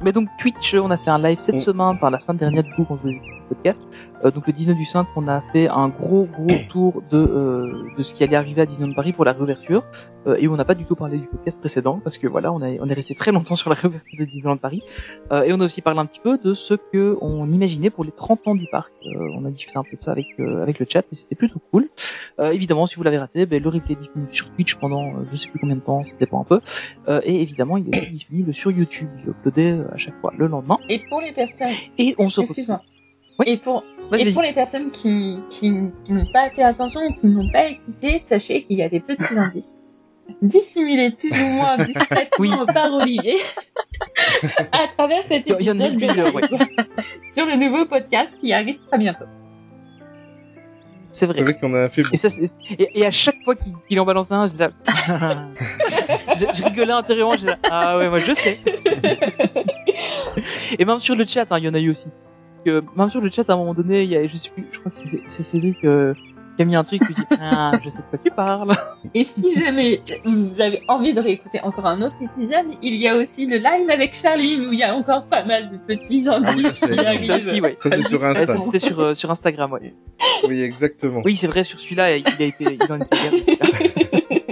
Mais 0.02 0.12
donc 0.12 0.28
Twitch, 0.40 0.74
on 0.76 0.90
a 0.92 0.98
fait 0.98 1.12
un 1.12 1.20
live 1.20 1.40
cette 1.42 1.56
Mm. 1.56 1.60
semaine, 1.60 2.00
par 2.00 2.12
la 2.12 2.20
semaine 2.20 2.38
dernière 2.38 2.64
du 2.64 2.74
coup 2.74 2.84
quand 2.86 2.98
je 2.98 3.02
vous 3.04 3.10
ai 3.10 3.20
fait 3.20 3.40
ce 3.42 3.54
podcast. 3.56 3.84
Euh, 4.26 4.32
donc 4.32 4.48
le 4.48 4.54
19 4.54 4.76
du 4.78 4.86
5, 4.86 5.08
on 5.16 5.28
a 5.28 5.42
fait 5.52 5.68
un 5.70 5.90
gros 5.90 6.26
gros 6.26 6.48
tour 6.70 7.04
de 7.10 7.18
euh, 7.18 7.84
de 7.98 8.04
ce 8.04 8.14
qui 8.14 8.24
allait 8.24 8.36
arriver 8.36 8.62
à 8.62 8.66
Disneyland 8.66 8.94
Paris 8.94 9.14
pour 9.14 9.26
la 9.26 9.34
réouverture. 9.34 9.84
Euh, 10.26 10.36
et 10.40 10.48
on 10.48 10.56
n'a 10.56 10.64
pas 10.66 10.76
du 10.76 10.86
tout 10.86 10.96
parlé 10.96 11.18
du 11.18 11.28
podcast 11.28 11.60
précédent 11.60 12.00
parce 12.02 12.18
que 12.18 12.28
voilà, 12.28 12.52
on, 12.54 12.62
a, 12.62 12.70
on 12.80 12.88
est 12.90 12.94
resté 12.94 13.14
très 13.14 13.32
longtemps 13.34 13.56
sur 13.56 13.70
la 13.70 13.76
réouverture 13.76 14.18
de 14.18 14.26
Disneyland 14.26 14.58
Paris. 14.58 14.82
Euh, 15.32 15.44
et 15.44 15.52
on 15.54 15.60
a 15.60 15.66
aussi 15.66 15.82
parlé 15.82 16.00
un 16.00 16.06
petit 16.06 16.22
peu 16.22 16.38
de 16.38 16.54
ce 16.54 16.74
que 16.76 17.18
on 17.22 17.52
imaginait 17.52 17.90
pour 17.90 18.04
les 18.06 18.12
30 18.12 18.48
ans 18.48 18.56
du 18.56 18.68
parc. 18.72 18.92
Euh, 19.06 19.28
on 19.36 19.46
a 19.46 19.50
discuté 19.50 19.78
un 19.78 19.84
peu 19.84 19.98
de 19.98 20.02
ça 20.02 20.12
avec 20.12 20.28
euh, 20.40 20.62
avec 20.64 20.80
le 20.80 20.86
chat 20.90 21.02
et 21.12 21.16
c'était 21.16 21.36
plutôt 21.36 21.60
cool. 21.72 21.90
Euh, 22.40 22.52
évidemment, 22.52 22.86
si 22.86 22.96
vous 22.96 23.04
l'avez 23.04 23.18
raté, 23.20 23.46
ben, 23.46 23.62
le 23.62 23.70
replay 23.70 23.94
est 23.94 23.98
disponible 23.98 24.34
sur 24.34 24.50
Twitch 24.52 24.76
pendant 24.76 25.04
euh, 25.08 25.26
je 25.32 25.36
sais 25.36 25.50
plus 25.50 25.60
combien 25.60 25.76
de 25.76 25.82
temps, 25.82 26.06
ça 26.06 26.16
dépend 26.20 26.40
un 26.42 26.46
peu. 26.46 26.62
Euh, 27.10 27.20
et 27.26 27.42
évidemment, 27.42 27.76
il 27.78 27.88
est 27.94 27.98
aussi 28.00 28.12
disponible 28.12 28.54
sur 28.54 28.72
YouTube. 28.72 29.10
Il 29.22 29.28
est 29.28 29.32
uploadé 29.32 29.82
à 29.94 29.98
chaque 29.98 30.20
fois 30.22 30.32
le 30.38 30.48
lendemain. 30.48 30.78
Et 30.90 31.02
pour 31.10 31.20
les 31.20 31.34
personnes, 31.34 31.74
Et 31.98 32.16
on 32.18 32.30
se 32.30 32.40
retrouve. 32.40 32.52
excuse-moi. 32.58 32.82
Oui. 33.40 33.46
Et 33.50 33.58
pour, 33.58 33.84
et 34.20 34.32
pour 34.32 34.42
les 34.42 34.54
personnes 34.54 34.92
qui, 34.92 35.40
qui, 35.50 35.74
qui 36.04 36.14
n'ont 36.14 36.32
pas 36.32 36.44
assez 36.44 36.62
attention 36.62 37.02
ou 37.02 37.14
qui 37.14 37.28
n'ont 37.28 37.50
pas 37.52 37.68
écouté, 37.68 38.20
sachez 38.20 38.64
qu'il 38.64 38.78
y 38.78 38.84
a 38.84 38.90
des 38.90 39.00
petits 39.00 39.38
indices 39.38 39.80
dissimulés 40.42 41.12
plus 41.12 41.32
ou 41.42 41.46
moins 41.48 41.76
discrètement 41.78 42.30
Oui. 42.40 42.50
par 42.74 42.94
Olivier 42.94 43.36
à 44.72 44.88
travers 44.96 45.24
cet 45.24 45.48
Il 45.60 45.66
y 45.66 45.72
en 45.72 45.80
a 45.82 45.88
épisode 45.88 45.98
plusieurs, 45.98 46.34
ouais. 46.36 46.42
sur 47.26 47.46
le 47.46 47.56
nouveau 47.56 47.86
podcast 47.86 48.38
qui 48.40 48.54
arrive 48.54 48.78
très 48.90 48.98
bientôt. 48.98 49.26
C'est 51.12 51.26
vrai. 51.28 51.36
C'est 51.38 51.44
vrai 51.44 51.58
qu'on 51.60 51.74
a 51.76 51.90
fait. 51.90 52.04
Et, 52.12 52.18
ça, 52.18 52.30
c'est- 52.30 52.52
et, 52.72 53.00
et 53.02 53.06
à 53.06 53.12
chaque 53.12 53.36
fois 53.44 53.54
qu'il 53.56 54.00
en 54.00 54.06
balance 54.06 54.32
un, 54.32 54.48
je, 54.48 54.58
là... 54.58 54.72
je, 56.40 56.46
je 56.56 56.64
rigolais 56.64 56.92
intérieurement. 56.94 57.38
Je 57.38 57.46
là, 57.46 57.58
ah 57.70 57.98
ouais, 58.00 58.10
moi 58.10 58.20
je 58.20 58.34
sais. 58.34 58.60
et 60.80 60.86
même 60.86 61.00
sur 61.00 61.16
le 61.16 61.26
chat, 61.26 61.46
hein, 61.52 61.60
il 61.60 61.66
y 61.66 61.70
en 61.70 61.74
a 61.74 61.80
eu 61.80 61.90
aussi. 61.92 62.08
Que, 62.66 62.84
même 62.96 63.10
sur 63.10 63.20
le 63.22 63.30
chat, 63.30 63.50
à 63.50 63.54
un 63.54 63.58
moment 63.58 63.74
donné, 63.74 64.04
il 64.04 64.10
y 64.10 64.16
a, 64.16 64.26
je 64.28 64.36
sais 64.38 64.50
plus, 64.50 64.66
je 64.72 64.80
crois 64.80 64.92
que 64.92 64.98
c'est- 65.28 65.44
Cédric 65.44 65.84
euh, 65.84 66.14
qui 66.56 66.62
a 66.62 66.66
mis 66.66 66.76
un 66.76 66.84
truc. 66.84 67.02
Je 67.08 67.14
dis, 67.14 67.22
ah, 67.42 67.72
je 67.84 67.90
sais 67.90 67.98
de 67.98 68.04
quoi 68.10 68.20
tu 68.24 68.32
parles. 68.32 68.72
Et 69.14 69.24
si 69.24 69.54
jamais 69.56 70.02
vous 70.24 70.62
avez 70.62 70.82
envie 70.88 71.14
de 71.14 71.20
réécouter 71.20 71.60
encore 71.62 71.88
un 71.88 72.02
autre 72.02 72.18
épisode, 72.22 72.66
il 72.82 72.96
y 72.96 73.08
a 73.08 73.18
aussi 73.18 73.46
le 73.48 73.58
live 73.58 73.90
avec 73.90 74.16
Charline 74.16 74.68
où 74.68 74.72
il 74.72 74.80
y 74.80 74.84
a 74.84 74.96
encore 74.96 75.26
pas 75.26 75.44
mal 75.44 75.70
de 75.72 75.78
petits 75.78 76.26
Ah 76.30 76.40
oui, 76.40 76.48
indices 76.48 76.80
ça, 76.80 76.88
c'est- 76.88 76.96
qui 76.96 77.06
arrivent. 77.06 77.28
Ça 77.28 77.36
aussi, 77.38 77.60
ouais. 77.62 77.76
Ça, 77.80 77.90
c'est 77.90 78.02
sur 78.08 78.24
Insta. 78.26 78.48
ça, 78.48 78.58
C'était 78.58 78.80
sur, 78.80 79.00
euh, 79.00 79.14
sur 79.14 79.30
Instagram, 79.32 79.74
ouais. 79.74 79.94
Oui, 80.48 80.62
exactement. 80.62 81.22
Oui, 81.26 81.36
c'est 81.36 81.48
vrai, 81.48 81.64
sur 81.64 81.80
celui-là, 81.80 82.18
il 82.18 82.26
a 82.28 82.44
été, 82.44 82.54
il 82.62 82.92
en 82.92 83.00
était 83.02 83.18
bien. 83.18 83.58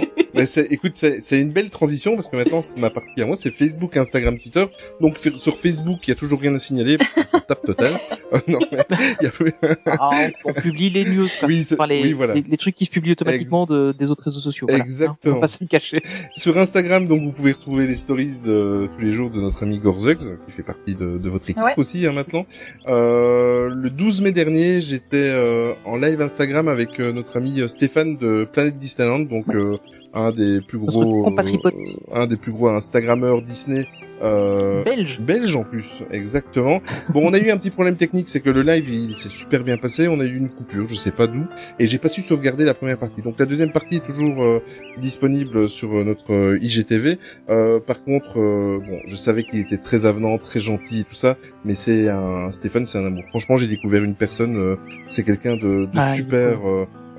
C'est, 0.46 0.66
écoute, 0.72 0.92
c'est, 0.94 1.20
c'est 1.20 1.40
une 1.40 1.50
belle 1.52 1.70
transition 1.70 2.14
parce 2.14 2.28
que 2.28 2.36
maintenant, 2.36 2.60
c'est 2.62 2.78
ma 2.78 2.90
partie 2.90 3.20
à 3.22 3.26
moi, 3.26 3.36
c'est 3.36 3.50
Facebook, 3.52 3.96
Instagram, 3.96 4.38
Twitter. 4.38 4.64
Donc, 5.00 5.18
sur 5.36 5.56
Facebook, 5.56 5.98
il 6.06 6.10
y 6.10 6.12
a 6.12 6.16
toujours 6.16 6.40
rien 6.40 6.54
à 6.54 6.58
signaler 6.58 6.98
parce 6.98 7.10
qu'on 7.12 7.22
s'en 7.38 7.40
tape 7.40 7.62
total. 7.64 7.98
Euh, 8.32 8.38
non, 8.48 8.58
mais 8.72 8.78
y 9.20 9.26
a 9.26 9.30
plus... 9.30 9.52
Ah, 9.86 10.10
on, 10.44 10.50
on 10.50 10.52
publie 10.52 10.90
les 10.90 11.04
news, 11.04 11.28
quoi. 11.38 11.48
Oui, 11.48 11.66
Enfin, 11.72 11.86
les, 11.86 12.02
oui, 12.02 12.12
voilà. 12.12 12.34
les, 12.34 12.44
les 12.48 12.56
trucs 12.56 12.74
qui 12.74 12.84
se 12.84 12.90
publient 12.90 13.12
automatiquement 13.12 13.66
de, 13.66 13.94
des 13.98 14.06
autres 14.06 14.24
réseaux 14.24 14.40
sociaux. 14.40 14.66
Voilà, 14.68 14.82
hein, 14.82 14.86
Exactement. 14.86 15.36
on 15.36 15.38
va 15.38 15.40
pas 15.42 15.48
se 15.48 15.58
le 15.60 15.66
cacher. 15.66 16.02
Sur 16.34 16.58
Instagram, 16.58 17.06
donc, 17.06 17.22
vous 17.22 17.32
pouvez 17.32 17.52
retrouver 17.52 17.86
les 17.86 17.94
stories 17.96 18.40
de 18.44 18.88
tous 18.94 19.00
les 19.00 19.12
jours 19.12 19.30
de 19.30 19.40
notre 19.40 19.62
ami 19.62 19.78
Gorzux, 19.78 20.16
qui 20.46 20.52
fait 20.56 20.62
partie 20.62 20.94
de, 20.94 21.18
de 21.18 21.28
votre 21.28 21.48
équipe 21.50 21.62
Ouais. 21.62 21.74
aussi, 21.76 22.06
hein, 22.06 22.12
maintenant. 22.12 22.46
Euh, 22.88 23.68
le 23.68 23.90
12 23.90 24.22
mai 24.22 24.32
dernier, 24.32 24.80
j'étais 24.80 25.30
euh, 25.32 25.74
en 25.84 25.96
live 25.96 26.20
Instagram 26.20 26.68
avec 26.68 26.98
euh, 26.98 27.12
notre 27.12 27.36
ami 27.36 27.60
euh, 27.60 27.68
Stéphane 27.68 28.16
de 28.16 28.44
Planet 28.44 28.76
Disneyland, 28.78 29.20
donc 29.20 29.44
euh, 29.54 29.78
un 30.14 30.32
des 30.32 30.60
plus 30.60 30.78
gros, 30.78 31.26
euh, 31.26 31.70
un 32.12 32.26
des 32.26 32.36
plus 32.36 32.52
gros 32.52 32.68
Instagrammeurs 32.68 33.42
Disney. 33.42 33.86
Euh, 34.22 34.84
Belge. 34.84 35.20
belge 35.20 35.56
en 35.56 35.64
plus, 35.64 36.02
exactement. 36.12 36.80
Bon, 37.08 37.22
on 37.24 37.32
a 37.32 37.38
eu 37.38 37.50
un 37.50 37.56
petit 37.56 37.70
problème 37.70 37.96
technique, 37.96 38.28
c'est 38.28 38.40
que 38.40 38.50
le 38.50 38.62
live 38.62 38.88
il, 38.88 39.18
s'est 39.18 39.28
super 39.28 39.64
bien 39.64 39.76
passé, 39.76 40.06
on 40.06 40.20
a 40.20 40.24
eu 40.24 40.36
une 40.36 40.48
coupure, 40.48 40.86
je 40.88 40.94
sais 40.94 41.10
pas 41.10 41.26
d'où, 41.26 41.44
et 41.80 41.88
j'ai 41.88 41.98
pas 41.98 42.08
su 42.08 42.22
sauvegarder 42.22 42.64
la 42.64 42.74
première 42.74 42.98
partie. 42.98 43.20
Donc 43.22 43.38
la 43.40 43.46
deuxième 43.46 43.72
partie 43.72 43.96
est 43.96 44.06
toujours 44.06 44.44
euh, 44.44 44.60
disponible 44.98 45.68
sur 45.68 45.92
euh, 45.96 46.04
notre 46.04 46.56
IGTV. 46.60 47.18
Euh, 47.50 47.80
par 47.80 48.04
contre, 48.04 48.34
bon, 48.34 48.98
je 49.06 49.16
savais 49.16 49.42
qu'il 49.42 49.58
était 49.58 49.78
très 49.78 50.06
avenant, 50.06 50.38
très 50.38 50.60
gentil 50.60 51.00
et 51.00 51.04
tout 51.04 51.14
ça, 51.14 51.36
mais 51.64 51.74
c'est 51.74 52.08
un 52.08 52.52
Stéphane, 52.52 52.86
c'est 52.86 52.98
un 52.98 53.06
amour. 53.06 53.24
Franchement, 53.30 53.56
j'ai 53.56 53.66
découvert 53.66 54.04
une 54.04 54.14
personne, 54.14 54.56
euh, 54.56 54.76
c'est 55.08 55.24
quelqu'un 55.24 55.56
de, 55.56 55.86
de 55.86 55.90
Ah, 55.96 56.14
super. 56.14 56.60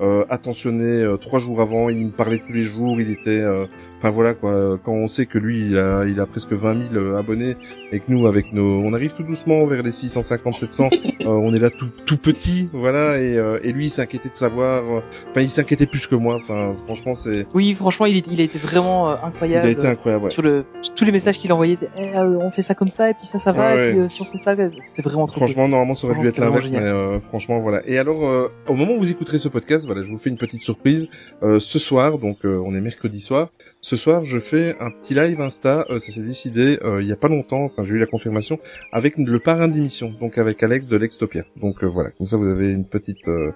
Euh, 0.00 0.24
attentionné 0.28 1.02
euh, 1.02 1.16
trois 1.16 1.38
jours 1.38 1.60
avant, 1.60 1.88
il 1.88 2.06
me 2.06 2.10
parlait 2.10 2.38
tous 2.38 2.52
les 2.52 2.64
jours, 2.64 3.00
il 3.00 3.10
était, 3.10 3.40
euh, 3.42 3.66
enfin 3.98 4.10
voilà 4.10 4.34
quoi. 4.34 4.78
Quand 4.82 4.92
on 4.92 5.06
sait 5.06 5.26
que 5.26 5.38
lui, 5.38 5.66
il 5.68 5.78
a, 5.78 6.04
il 6.06 6.20
a 6.20 6.26
presque 6.26 6.52
20 6.52 6.90
000 6.92 6.94
euh, 6.94 7.16
abonnés 7.18 7.54
et 7.92 7.98
que 8.00 8.04
nous, 8.08 8.26
avec 8.26 8.52
nos, 8.52 8.80
on 8.82 8.92
arrive 8.92 9.12
tout 9.12 9.22
doucement 9.22 9.64
vers 9.66 9.82
les 9.82 9.92
650, 9.92 10.58
700, 10.58 10.88
euh, 10.92 11.24
on 11.26 11.52
est 11.54 11.58
là 11.58 11.70
tout, 11.70 11.88
tout 12.04 12.16
petit, 12.16 12.68
voilà. 12.72 13.18
Et, 13.20 13.36
euh, 13.38 13.58
et 13.62 13.72
lui, 13.72 13.86
il 13.86 13.90
s'inquiétait 13.90 14.28
de 14.28 14.36
savoir, 14.36 14.82
euh, 14.84 15.00
enfin, 15.30 15.40
il 15.40 15.50
s'inquiétait 15.50 15.86
plus 15.86 16.06
que 16.06 16.14
moi. 16.16 16.36
Enfin, 16.36 16.74
franchement, 16.86 17.14
c'est, 17.14 17.46
Oui, 17.54 17.74
franchement, 17.74 18.06
il, 18.06 18.16
est- 18.16 18.26
il 18.30 18.40
a 18.40 18.44
été 18.44 18.58
vraiment 18.58 19.10
euh, 19.10 19.14
il 19.22 19.26
incroyable. 19.28 19.66
a 19.66 19.70
été 19.70 19.86
incroyable. 19.86 20.24
ouais. 20.24 20.30
Sur 20.30 20.42
le, 20.42 20.64
sur 20.82 20.94
tous 20.94 21.04
les 21.04 21.12
messages 21.12 21.38
qu'il 21.38 21.52
envoyait, 21.52 21.78
Eh, 21.96 22.16
euh, 22.16 22.38
on 22.40 22.50
fait 22.50 22.62
ça 22.62 22.74
comme 22.74 22.88
ça, 22.88 23.10
et 23.10 23.14
puis 23.14 23.26
ça, 23.26 23.38
ça 23.38 23.52
va, 23.52 23.66
Ah 23.68 23.74
et 23.74 23.76
ouais. 23.78 23.90
puis 23.92 24.00
euh, 24.00 24.08
si 24.08 24.22
on 24.22 24.24
fait 24.24 24.38
ça, 24.38 24.54
c'était 24.86 25.02
vraiment 25.02 25.26
trop 25.26 25.38
Franchement, 25.40 25.68
normalement, 25.68 25.94
ça 25.94 26.06
aurait 26.08 26.18
dû 26.20 26.26
être 26.26 26.38
l'inverse, 26.38 26.70
mais 26.70 26.78
euh, 26.78 27.20
franchement, 27.20 27.60
voilà. 27.60 27.80
Et 27.86 27.98
alors, 27.98 28.24
euh, 28.24 28.48
au 28.68 28.74
moment 28.74 28.94
où 28.94 28.98
vous 28.98 29.10
écouterez 29.10 29.38
ce 29.38 29.48
podcast, 29.48 29.86
voilà, 29.86 30.02
je 30.02 30.10
vous 30.10 30.18
fais 30.18 30.30
une 30.30 30.36
petite 30.38 30.62
surprise. 30.62 31.08
Euh, 31.42 31.58
ce 31.60 31.78
soir, 31.78 32.18
donc 32.18 32.38
euh, 32.44 32.60
on 32.66 32.74
est 32.74 32.80
mercredi 32.80 33.20
soir. 33.20 33.48
Ce 33.80 33.93
soir, 33.96 34.24
je 34.24 34.38
fais 34.38 34.74
un 34.80 34.90
petit 34.90 35.14
live 35.14 35.40
Insta. 35.40 35.84
euh, 35.90 35.98
ça 35.98 36.12
s'est 36.12 36.22
décidé 36.22 36.78
euh, 36.84 37.00
il 37.02 37.08
y 37.08 37.12
a 37.12 37.16
pas 37.16 37.28
longtemps. 37.28 37.64
Enfin, 37.64 37.84
j'ai 37.84 37.94
eu 37.94 37.98
la 37.98 38.06
confirmation 38.06 38.58
avec 38.92 39.16
le 39.18 39.38
parrain 39.38 39.68
de 39.68 39.74
l'émission, 39.74 40.12
donc 40.20 40.38
avec 40.38 40.62
Alex 40.62 40.88
de 40.88 40.96
Lextopia. 40.96 41.42
Donc 41.60 41.82
euh, 41.82 41.86
voilà, 41.86 42.10
comme 42.10 42.26
ça, 42.26 42.36
vous 42.36 42.48
avez 42.48 42.70
une 42.70 42.84
petite, 42.84 43.28
euh, 43.28 43.52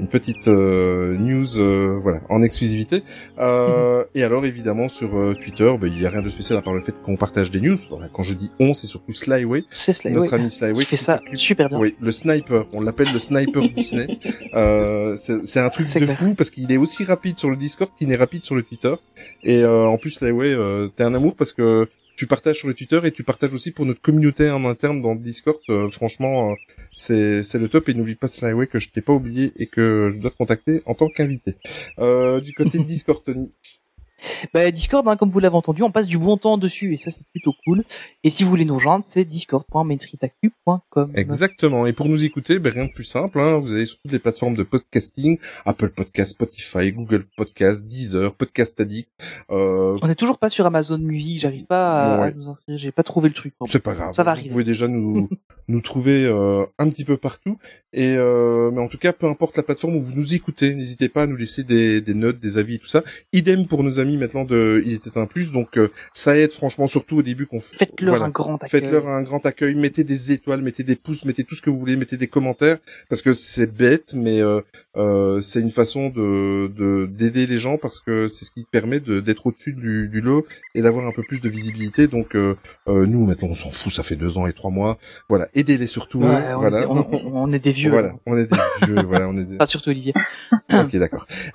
une 0.00 0.08
petite 0.08 0.48
euh, 0.48 1.16
news, 1.18 1.58
euh, 1.58 1.98
voilà, 2.02 2.20
en 2.28 2.42
exclusivité. 2.42 3.02
Euh, 3.38 4.04
et 4.14 4.22
alors, 4.22 4.44
évidemment, 4.44 4.88
sur 4.88 5.10
Twitter, 5.40 5.72
ben, 5.80 5.90
il 5.94 6.00
y 6.00 6.06
a 6.06 6.10
rien 6.10 6.22
de 6.22 6.28
spécial 6.28 6.58
à 6.58 6.62
part 6.62 6.74
le 6.74 6.80
fait 6.82 7.00
qu'on 7.02 7.16
partage 7.16 7.50
des 7.50 7.60
news. 7.60 7.76
Quand 8.12 8.22
je 8.22 8.34
dis 8.34 8.50
on, 8.60 8.74
c'est 8.74 8.86
surtout 8.86 9.12
Slyway, 9.12 9.64
C'est 9.72 9.92
cela, 9.92 10.14
notre 10.14 10.34
ami 10.34 10.50
Slyway. 10.50 10.72
Il 10.82 10.86
fait 10.86 10.96
qui 10.96 11.04
ça 11.04 11.20
super 11.34 11.68
bien. 11.68 11.78
oui, 11.78 11.94
le 12.00 12.12
sniper. 12.12 12.66
On 12.72 12.80
l'appelle 12.80 13.12
le 13.12 13.18
sniper 13.18 13.62
Disney. 13.74 14.06
Euh, 14.54 15.16
c'est 15.18 15.60
un 15.60 15.68
truc 15.68 15.92
de 15.92 15.98
clair. 15.98 16.16
fou 16.18 16.34
parce 16.34 16.50
qu'il 16.50 16.70
est 16.72 16.76
aussi 16.76 17.04
rapide 17.04 17.38
sur 17.38 17.50
le 17.50 17.56
Discord 17.56 17.90
qu'il 17.98 18.08
n'est 18.08 18.16
rapide 18.16 18.44
sur 18.44 18.54
le 18.54 18.62
Twitter. 18.62 18.94
Et 19.44 19.62
euh, 19.72 19.86
en 19.86 19.98
plus, 19.98 20.20
là, 20.20 20.30
ouais, 20.30 20.52
euh, 20.52 20.88
t'es 20.88 21.04
un 21.04 21.14
amour 21.14 21.36
parce 21.36 21.52
que 21.52 21.88
tu 22.16 22.26
partages 22.26 22.58
sur 22.58 22.68
le 22.68 22.74
Twitter 22.74 23.00
et 23.04 23.10
tu 23.10 23.24
partages 23.24 23.54
aussi 23.54 23.70
pour 23.70 23.86
notre 23.86 24.00
communauté 24.00 24.50
en 24.50 24.64
interne 24.64 25.00
dans 25.00 25.14
le 25.14 25.18
Discord. 25.18 25.58
Euh, 25.70 25.90
franchement, 25.90 26.54
c'est 26.94 27.42
c'est 27.42 27.58
le 27.58 27.68
top. 27.68 27.88
Et 27.88 27.94
n'oublie 27.94 28.14
pas 28.14 28.28
Slyway 28.28 28.66
que 28.66 28.78
je 28.80 28.90
t'ai 28.90 29.00
pas 29.00 29.12
oublié 29.12 29.52
et 29.56 29.66
que 29.66 30.12
je 30.14 30.20
dois 30.20 30.30
te 30.30 30.36
contacter 30.36 30.82
en 30.86 30.94
tant 30.94 31.08
qu'invité. 31.08 31.56
Euh, 31.98 32.40
du 32.40 32.52
côté 32.52 32.78
de 32.78 32.84
Discord, 32.92 33.22
Tony. 33.24 33.52
Bah, 34.54 34.70
Discord, 34.70 35.06
hein, 35.08 35.16
comme 35.16 35.30
vous 35.30 35.38
l'avez 35.40 35.56
entendu, 35.56 35.82
on 35.82 35.90
passe 35.90 36.06
du 36.06 36.18
bon 36.18 36.36
temps 36.36 36.58
dessus 36.58 36.94
et 36.94 36.96
ça 36.96 37.10
c'est 37.10 37.24
plutôt 37.32 37.54
cool. 37.64 37.84
Et 38.24 38.30
si 38.30 38.44
vous 38.44 38.50
voulez 38.50 38.64
nous 38.64 38.74
rejoindre, 38.74 39.04
c'est 39.06 39.24
discord.mainstreetactu.com. 39.24 41.10
Exactement. 41.14 41.86
Et 41.86 41.92
pour 41.92 42.08
nous 42.08 42.24
écouter, 42.24 42.58
ben, 42.58 42.72
rien 42.72 42.86
de 42.86 42.92
plus 42.92 43.04
simple. 43.04 43.38
Hein. 43.40 43.58
Vous 43.58 43.72
allez 43.72 43.86
sur 43.86 43.98
toutes 44.00 44.12
les 44.12 44.18
plateformes 44.18 44.54
de 44.56 44.62
podcasting, 44.62 45.38
Apple 45.64 45.90
Podcast, 45.90 46.32
Spotify, 46.32 46.92
Google 46.92 47.26
Podcast, 47.36 47.84
Deezer, 47.86 48.34
Podcast 48.34 48.78
Addict. 48.80 49.08
Euh, 49.50 49.96
On 50.02 50.08
est 50.08 50.14
toujours 50.14 50.38
pas 50.38 50.48
sur 50.48 50.66
Amazon 50.66 50.98
Music, 50.98 51.38
j'arrive 51.40 51.64
pas 51.64 52.16
à, 52.16 52.20
Ouais. 52.22 52.28
à 52.28 52.30
nous 52.32 52.48
inscrire, 52.48 52.78
j'ai 52.78 52.92
pas 52.92 53.02
trouvé 53.02 53.28
le 53.28 53.34
truc. 53.34 53.54
c'est 53.66 53.82
pas 53.82 53.94
grave. 53.94 54.14
Ça 54.14 54.22
va 54.22 54.32
Vous 54.32 54.38
arriver. 54.38 54.50
pouvez 54.50 54.64
déjà 54.64 54.88
nous 54.88 55.28
nous 55.68 55.80
trouver 55.80 56.24
euh, 56.26 56.64
un 56.78 56.88
petit 56.90 57.04
peu 57.04 57.16
partout. 57.16 57.56
Et 57.92 58.14
euh, 58.16 58.70
mais 58.72 58.80
en 58.80 58.88
tout 58.88 58.98
cas, 58.98 59.12
peu 59.12 59.26
importe 59.26 59.56
la 59.56 59.62
plateforme 59.62 59.96
où 59.96 60.02
vous 60.02 60.12
nous 60.14 60.34
écoutez, 60.34 60.74
n'hésitez 60.74 61.08
pas 61.08 61.22
à 61.22 61.26
nous 61.26 61.36
laisser 61.36 61.62
des, 61.62 62.00
des 62.00 62.14
notes, 62.14 62.38
des 62.40 62.58
avis, 62.58 62.74
et 62.76 62.78
tout 62.78 62.86
ça. 62.88 63.02
Idem 63.32 63.66
pour 63.66 63.82
nos 63.82 63.98
amis 64.00 64.11
maintenant 64.18 64.44
de 64.44 64.82
Il 64.84 64.92
était 64.94 65.16
un 65.18 65.26
plus. 65.26 65.52
Donc 65.52 65.76
euh, 65.76 65.88
ça 66.14 66.36
aide 66.36 66.52
franchement, 66.52 66.86
surtout 66.86 67.18
au 67.18 67.22
début 67.22 67.46
qu'on 67.46 67.60
Faites-leur 67.60 68.12
voilà. 68.14 68.26
un 68.26 68.30
grand 68.30 68.54
accueil. 68.62 68.68
Faites-leur 68.80 69.06
un 69.08 69.22
grand 69.22 69.44
accueil, 69.46 69.74
mettez 69.74 70.04
des 70.04 70.32
étoiles, 70.32 70.62
mettez 70.62 70.82
des 70.82 70.96
pouces, 70.96 71.24
mettez 71.24 71.44
tout 71.44 71.54
ce 71.54 71.62
que 71.62 71.70
vous 71.70 71.78
voulez, 71.78 71.96
mettez 71.96 72.16
des 72.16 72.26
commentaires, 72.28 72.78
parce 73.08 73.22
que 73.22 73.32
c'est 73.32 73.72
bête, 73.72 74.12
mais 74.14 74.40
euh, 74.40 74.60
euh, 74.96 75.40
c'est 75.42 75.60
une 75.60 75.70
façon 75.70 76.08
de 76.10 76.68
de- 76.68 77.06
d'aider 77.06 77.46
les 77.46 77.58
gens 77.58 77.76
parce 77.78 78.00
que 78.00 78.28
c'est 78.28 78.44
ce 78.44 78.50
qui 78.50 78.64
permet 78.70 79.00
de 79.00 79.20
d'être 79.20 79.46
au-dessus 79.46 79.72
du, 79.72 80.08
du 80.08 80.20
lot 80.20 80.46
et 80.74 80.82
d'avoir 80.82 81.06
un 81.06 81.12
peu 81.12 81.22
plus 81.22 81.40
de 81.40 81.48
visibilité. 81.48 82.06
Donc 82.08 82.34
euh, 82.34 82.54
euh, 82.88 83.06
nous 83.06 83.24
maintenant 83.26 83.48
on 83.50 83.54
s'en 83.54 83.70
fout, 83.70 83.92
ça 83.92 84.02
fait 84.02 84.16
deux 84.16 84.38
ans 84.38 84.46
et 84.46 84.52
trois 84.52 84.70
mois. 84.70 84.98
Voilà, 85.28 85.48
aidez-les 85.54 85.86
surtout. 85.86 86.20
Ouais, 86.20 86.52
on, 86.54 86.58
voilà, 86.60 86.82
est, 86.82 86.86
on, 86.86 86.96
on- 87.12 87.42
on 87.44 87.52
est 87.52 87.58
des 87.58 87.72
vieux. 87.72 87.90
voilà, 87.90 88.14
on 88.26 88.36
est 88.36 88.46
des 88.50 88.56
vieux. 88.86 89.02
voilà, 89.02 89.28
on 89.28 89.36
est 89.38 89.44
des... 89.44 89.56
Pas 89.62 89.66
surtout 89.66 89.90
Olivier. 89.90 90.12
Ok, 90.72 90.96
d'accord. 90.96 91.26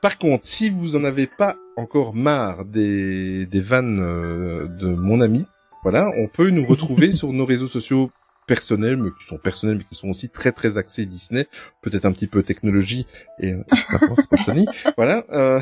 Par 0.00 0.18
contre, 0.18 0.46
si 0.46 0.68
vous 0.70 0.96
en 0.96 1.04
avez 1.04 1.07
pas 1.36 1.56
encore 1.76 2.14
marre 2.14 2.64
des, 2.64 3.46
des 3.46 3.60
vannes 3.60 4.00
euh, 4.00 4.66
de 4.68 4.88
mon 4.88 5.20
ami, 5.20 5.44
voilà, 5.82 6.10
on 6.16 6.26
peut 6.28 6.50
nous 6.50 6.66
retrouver 6.66 7.12
sur 7.12 7.32
nos 7.32 7.46
réseaux 7.46 7.66
sociaux 7.68 8.10
personnels, 8.46 8.96
mais 8.96 9.10
qui 9.10 9.26
sont 9.26 9.36
personnels, 9.36 9.76
mais 9.76 9.84
qui 9.84 9.94
sont 9.94 10.08
aussi 10.08 10.30
très 10.30 10.52
très 10.52 10.78
axés 10.78 11.04
Disney, 11.04 11.44
peut-être 11.82 12.06
un 12.06 12.12
petit 12.12 12.26
peu 12.26 12.42
technologie 12.42 13.06
et 13.40 13.52
euh, 13.52 13.62
Wars, 14.08 14.16
pas 14.30 14.36
Tony. 14.46 14.64
Voilà. 14.96 15.22
Euh, 15.32 15.60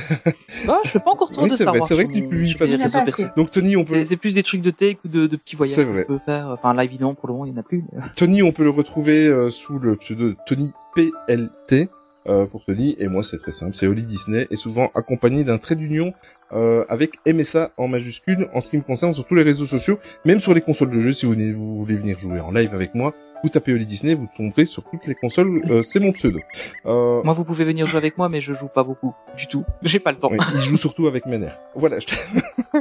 Ah, 0.68 0.78
je 0.84 0.90
fais 0.90 1.00
pas 1.00 1.10
encore 1.10 1.30
trop 1.32 1.42
Oui, 1.42 1.50
de 1.50 1.56
c'est 1.56 1.64
Star 1.64 1.72
vrai, 1.72 1.80
Wars 1.80 1.88
c'est 1.88 1.94
vrai 1.94 2.06
que 2.06 2.12
tu 2.12 2.22
publies 2.28 2.54
pas 2.54 2.66
de- 2.68 2.76
réseaux 2.76 3.02
perso. 3.04 3.24
donc 3.36 3.50
Tony, 3.50 3.76
on 3.76 3.84
peut 3.84 3.94
C'est 3.96 4.04
c'est 4.04 4.16
plus 4.16 4.34
des 4.34 4.44
trucs 4.44 4.62
de 4.62 4.70
tech 4.70 4.98
ou 5.04 5.08
de, 5.08 5.26
de 5.26 5.36
petits 5.36 5.56
voyages 5.56 5.74
C'est 5.74 5.84
qu'on 5.84 5.92
vrai. 5.94 6.04
peut 6.04 6.20
faire. 6.24 6.46
Enfin, 6.50 6.74
live 6.74 6.90
évidemment, 6.90 7.14
pour 7.16 7.26
le 7.26 7.32
moment, 7.34 7.44
il 7.46 7.52
n'y 7.52 7.58
en 7.58 7.60
a 7.60 7.64
plus. 7.64 7.82
mais- 7.92 8.02
Tony, 8.16 8.42
on 8.44 8.52
peut 8.52 8.62
le 8.62 8.70
retrouver 8.70 9.26
euh, 9.26 9.50
sous 9.50 9.80
le 9.80 9.96
pseudo 9.96 10.34
Tony 10.46 10.72
PLT 10.94 11.88
euh, 12.28 12.46
pour 12.46 12.64
Tony 12.64 12.96
et 12.98 13.08
moi 13.08 13.22
c'est 13.22 13.38
très 13.38 13.52
simple, 13.52 13.74
c'est 13.74 13.86
Oli 13.86 14.04
Disney 14.04 14.46
et 14.50 14.56
souvent 14.56 14.90
accompagné 14.94 15.44
d'un 15.44 15.58
trait 15.58 15.74
d'union 15.76 16.12
euh, 16.52 16.84
avec 16.88 17.16
MSA 17.26 17.70
en 17.76 17.88
majuscule 17.88 18.48
en 18.54 18.60
ce 18.60 18.70
qui 18.70 18.76
me 18.76 18.82
concerne 18.82 19.12
sur 19.12 19.24
tous 19.26 19.34
les 19.34 19.42
réseaux 19.42 19.66
sociaux, 19.66 19.98
même 20.24 20.40
sur 20.40 20.54
les 20.54 20.60
consoles 20.60 20.90
de 20.90 21.00
jeu 21.00 21.12
si 21.12 21.26
vous, 21.26 21.32
venez- 21.32 21.52
vous 21.52 21.78
voulez 21.78 21.96
venir 21.96 22.18
jouer 22.18 22.40
en 22.40 22.50
live 22.52 22.72
avec 22.74 22.94
moi. 22.94 23.14
Vous 23.44 23.50
tapez 23.50 23.72
Oli 23.74 23.84
Disney, 23.84 24.14
vous 24.14 24.26
tomberez 24.34 24.64
sur 24.64 24.82
toutes 24.84 25.06
les 25.06 25.14
consoles, 25.14 25.60
euh, 25.70 25.82
c'est 25.84 26.00
mon 26.00 26.10
pseudo. 26.12 26.40
Euh, 26.86 27.22
Moi, 27.22 27.34
vous 27.34 27.44
pouvez 27.44 27.64
venir 27.66 27.86
jouer 27.86 27.98
avec 27.98 28.16
moi, 28.16 28.28
mais 28.30 28.40
je 28.40 28.54
joue 28.54 28.66
pas 28.66 28.82
beaucoup. 28.82 29.14
Du 29.36 29.46
tout. 29.46 29.62
J'ai 29.82 29.98
pas 29.98 30.10
le 30.12 30.18
temps. 30.18 30.28
oui, 30.30 30.38
il 30.54 30.60
joue 30.62 30.78
surtout 30.78 31.06
avec 31.06 31.26
Mener. 31.26 31.50
Voilà, 31.74 31.98
je 32.00 32.06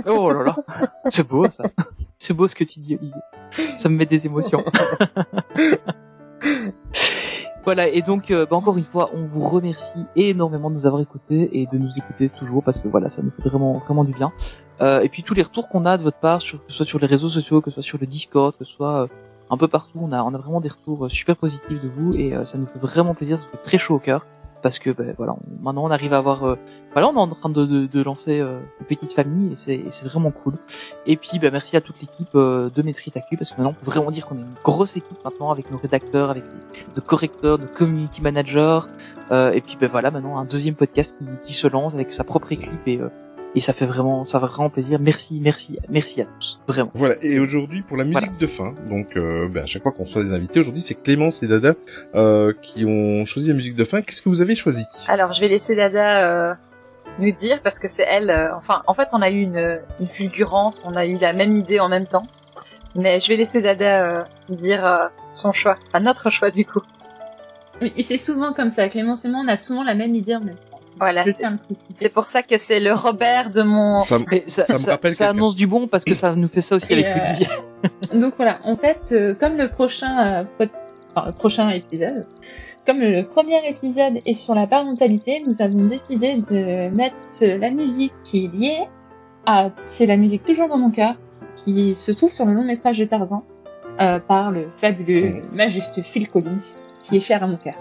Oh 0.07 0.31
là 0.31 0.43
là. 0.43 0.55
C'est 1.09 1.27
beau, 1.27 1.43
ça. 1.45 1.63
C'est 2.17 2.33
beau 2.33 2.47
ce 2.47 2.55
que 2.55 2.63
tu 2.63 2.79
dis, 2.79 2.95
Olivier. 2.95 3.21
Ça 3.77 3.89
me 3.89 3.97
met 3.97 4.05
des 4.05 4.25
émotions. 4.25 4.63
Voilà, 7.65 7.87
et 7.87 8.03
donc, 8.03 8.29
euh, 8.29 8.45
bah, 8.45 8.55
encore 8.55 8.77
une 8.77 8.83
fois, 8.83 9.09
on 9.15 9.23
vous 9.23 9.41
remercie 9.41 10.05
énormément 10.15 10.69
de 10.69 10.75
nous 10.75 10.85
avoir 10.85 11.01
écoutés 11.01 11.49
et 11.59 11.65
de 11.65 11.79
nous 11.79 11.97
écouter 11.97 12.29
toujours 12.29 12.63
parce 12.63 12.79
que 12.79 12.87
voilà, 12.87 13.09
ça 13.09 13.23
nous 13.23 13.31
fait 13.31 13.41
vraiment, 13.41 13.79
vraiment 13.79 14.03
du 14.03 14.13
bien. 14.13 14.31
Euh, 14.81 15.01
et 15.01 15.09
puis 15.09 15.23
tous 15.23 15.33
les 15.33 15.41
retours 15.41 15.67
qu'on 15.67 15.83
a 15.85 15.97
de 15.97 16.03
votre 16.03 16.19
part, 16.19 16.41
que 16.41 16.45
ce 16.45 16.57
soit 16.67 16.85
sur 16.85 16.99
les 16.99 17.07
réseaux 17.07 17.29
sociaux, 17.29 17.61
que 17.61 17.71
ce 17.71 17.75
soit 17.75 17.83
sur 17.83 17.97
le 17.99 18.05
Discord, 18.05 18.55
que 18.55 18.65
ce 18.65 18.71
soit 18.71 19.03
euh, 19.03 19.07
un 19.49 19.57
peu 19.57 19.67
partout, 19.67 19.97
on 19.99 20.11
a, 20.11 20.21
on 20.21 20.35
a 20.35 20.37
vraiment 20.37 20.61
des 20.61 20.69
retours 20.69 21.09
super 21.09 21.35
positifs 21.37 21.81
de 21.81 21.87
vous 21.87 22.15
et 22.15 22.33
ça 22.45 22.59
nous 22.59 22.67
fait 22.67 22.79
vraiment 22.79 23.15
plaisir, 23.15 23.39
ça 23.39 23.45
nous 23.45 23.51
fait 23.51 23.63
très 23.63 23.77
chaud 23.79 23.95
au 23.95 23.99
cœur 23.99 24.25
parce 24.65 24.79
que 24.79 24.89
ben 24.89 25.13
voilà, 25.15 25.35
maintenant 25.61 25.83
on 25.83 25.91
arrive 25.91 26.11
à 26.11 26.17
avoir, 26.17 26.43
euh, 26.43 26.55
voilà, 26.93 27.07
on 27.09 27.13
est 27.13 27.19
en 27.19 27.27
train 27.27 27.49
de, 27.49 28.01
lancer 28.01 28.39
euh, 28.39 28.61
une 28.79 28.87
petite 28.87 29.13
famille 29.13 29.53
et 29.53 29.55
c'est 29.91 30.05
vraiment 30.05 30.31
cool. 30.31 30.55
Et 31.05 31.17
puis 31.17 31.37
ben 31.37 31.51
merci 31.51 31.77
à 31.77 31.81
toute 31.81 32.01
l'équipe 32.01 32.33
euh, 32.33 32.71
de 32.71 32.81
Maîtrise 32.81 33.13
parce 33.13 33.51
que 33.51 33.57
maintenant 33.57 33.75
on 33.79 33.85
peut 33.85 33.91
vraiment 33.91 34.09
dire 34.09 34.25
qu'on 34.25 34.37
est 34.37 34.41
une 34.41 34.55
grosse 34.63 34.97
équipe 34.97 35.23
maintenant 35.23 35.51
avec 35.51 35.69
nos 35.69 35.77
rédacteurs, 35.77 36.31
avec 36.31 36.45
nos 36.95 37.01
correcteurs, 37.03 37.59
nos 37.59 37.67
community 37.67 38.23
managers. 38.23 38.79
Euh, 39.29 39.51
et 39.51 39.61
puis 39.61 39.77
ben 39.79 39.87
voilà, 39.87 40.09
maintenant 40.09 40.39
un 40.39 40.45
deuxième 40.45 40.73
podcast 40.73 41.15
qui, 41.19 41.27
qui 41.43 41.53
se 41.53 41.67
lance 41.67 41.93
avec 41.93 42.11
sa 42.11 42.23
propre 42.23 42.51
équipe 42.51 42.87
et 42.87 42.99
et 43.55 43.61
ça 43.61 43.73
fait 43.73 43.85
vraiment 43.85 44.25
ça 44.25 44.39
fait 44.39 44.47
vraiment 44.47 44.69
plaisir. 44.69 44.99
Merci, 44.99 45.39
merci, 45.41 45.79
merci 45.89 46.21
à 46.21 46.25
tous, 46.25 46.59
vraiment. 46.67 46.91
Voilà, 46.93 47.15
et 47.21 47.39
aujourd'hui 47.39 47.81
pour 47.81 47.97
la 47.97 48.03
musique 48.03 48.37
de 48.37 48.47
fin, 48.47 48.73
donc 48.89 49.15
euh, 49.15 49.47
ben, 49.47 49.63
à 49.63 49.65
chaque 49.65 49.83
fois 49.83 49.91
qu'on 49.91 50.03
reçoit 50.03 50.23
des 50.23 50.33
invités, 50.33 50.59
aujourd'hui 50.59 50.81
c'est 50.81 50.95
Clémence 50.95 51.41
et 51.43 51.47
Dada 51.47 51.73
euh, 52.15 52.53
qui 52.61 52.85
ont 52.85 53.25
choisi 53.25 53.47
la 53.47 53.55
musique 53.55 53.75
de 53.75 53.85
fin. 53.85 54.01
Qu'est-ce 54.01 54.21
que 54.21 54.29
vous 54.29 54.41
avez 54.41 54.55
choisi? 54.55 54.83
Alors, 55.07 55.31
je 55.33 55.39
vais 55.41 55.47
laisser 55.47 55.75
Dada 55.75 56.51
euh, 56.51 56.55
nous 57.19 57.31
dire 57.31 57.61
parce 57.61 57.79
que 57.79 57.87
c'est 57.87 58.05
elle. 58.07 58.29
euh, 58.29 58.55
enfin, 58.55 58.83
en 58.87 58.93
fait, 58.93 59.09
on 59.13 59.21
a 59.21 59.29
eu 59.29 59.41
une, 59.41 59.79
une 59.99 60.07
fulgurance, 60.07 60.83
on 60.85 60.95
a 60.95 61.05
eu 61.05 61.17
la 61.17 61.33
même 61.33 61.51
idée 61.53 61.79
en 61.79 61.89
même 61.89 62.07
temps. 62.07 62.27
Mais 62.95 63.19
je 63.19 63.27
vais 63.27 63.35
laisser 63.35 63.61
Dada 63.61 64.05
euh, 64.05 64.23
dire 64.49 64.85
euh, 64.85 65.07
son 65.33 65.51
choix, 65.51 65.77
enfin 65.87 65.99
notre 65.99 66.29
choix 66.29 66.49
du 66.49 66.65
coup. 66.65 66.81
Oui, 67.81 67.91
et 67.97 68.03
c'est 68.03 68.17
souvent 68.17 68.53
comme 68.53 68.69
ça. 68.69 68.87
Clémence 68.87 69.25
et 69.25 69.29
moi, 69.29 69.41
on 69.43 69.49
a 69.49 69.57
souvent 69.57 69.83
la 69.83 69.95
même 69.95 70.15
idée 70.15 70.35
en 70.35 70.39
même 70.39 70.55
temps. 70.55 70.74
Voilà, 70.99 71.23
c'est 71.23 72.05
le 72.05 72.09
pour 72.09 72.25
ça 72.25 72.41
que 72.41 72.57
c'est 72.57 72.79
le 72.79 72.93
Robert 72.93 73.49
de 73.49 73.61
mon. 73.61 74.03
Ça 74.03 74.17
ça, 74.47 74.65
Ça 74.65 74.73
me 74.73 74.91
rappelle 74.91 75.13
annonce 75.23 75.55
du 75.55 75.67
bon 75.67 75.87
parce 75.87 76.03
que 76.05 76.13
ça 76.15 76.35
nous 76.35 76.47
fait 76.47 76.61
ça 76.61 76.75
aussi 76.75 76.93
Et, 76.93 77.05
avec 77.05 77.05
euh, 77.07 77.29
Olivier. 77.29 77.47
Donc 78.21 78.33
voilà, 78.37 78.59
en 78.63 78.75
fait, 78.75 79.11
euh, 79.11 79.35
comme 79.35 79.57
le 79.57 79.69
prochain, 79.69 80.43
euh, 80.59 80.67
enfin, 81.15 81.27
le 81.27 81.33
prochain 81.33 81.69
épisode, 81.69 82.25
comme 82.85 82.99
le 82.99 83.23
premier 83.25 83.67
épisode 83.67 84.19
est 84.25 84.33
sur 84.33 84.55
la 84.55 84.67
parentalité, 84.67 85.43
nous 85.45 85.61
avons 85.61 85.85
décidé 85.85 86.35
de 86.35 86.89
mettre 86.95 87.15
la 87.41 87.69
musique 87.71 88.13
qui 88.23 88.45
est 88.45 88.55
liée 88.55 88.83
à, 89.45 89.69
c'est 89.85 90.05
la 90.05 90.17
musique 90.17 90.43
toujours 90.43 90.69
dans 90.69 90.77
mon 90.77 90.91
cœur, 90.91 91.15
qui 91.55 91.95
se 91.95 92.11
trouve 92.11 92.31
sur 92.31 92.45
le 92.45 92.53
long 92.53 92.63
métrage 92.63 92.97
de 92.99 93.05
Tarzan, 93.05 93.43
euh, 94.01 94.19
par 94.19 94.51
le 94.51 94.69
fabuleux, 94.69 95.29
Mhm. 95.29 95.43
majestueux 95.53 96.03
Phil 96.03 96.29
Collins, 96.29 96.57
qui 97.01 97.17
est 97.17 97.19
cher 97.19 97.43
à 97.43 97.47
mon 97.47 97.57
cœur. 97.57 97.75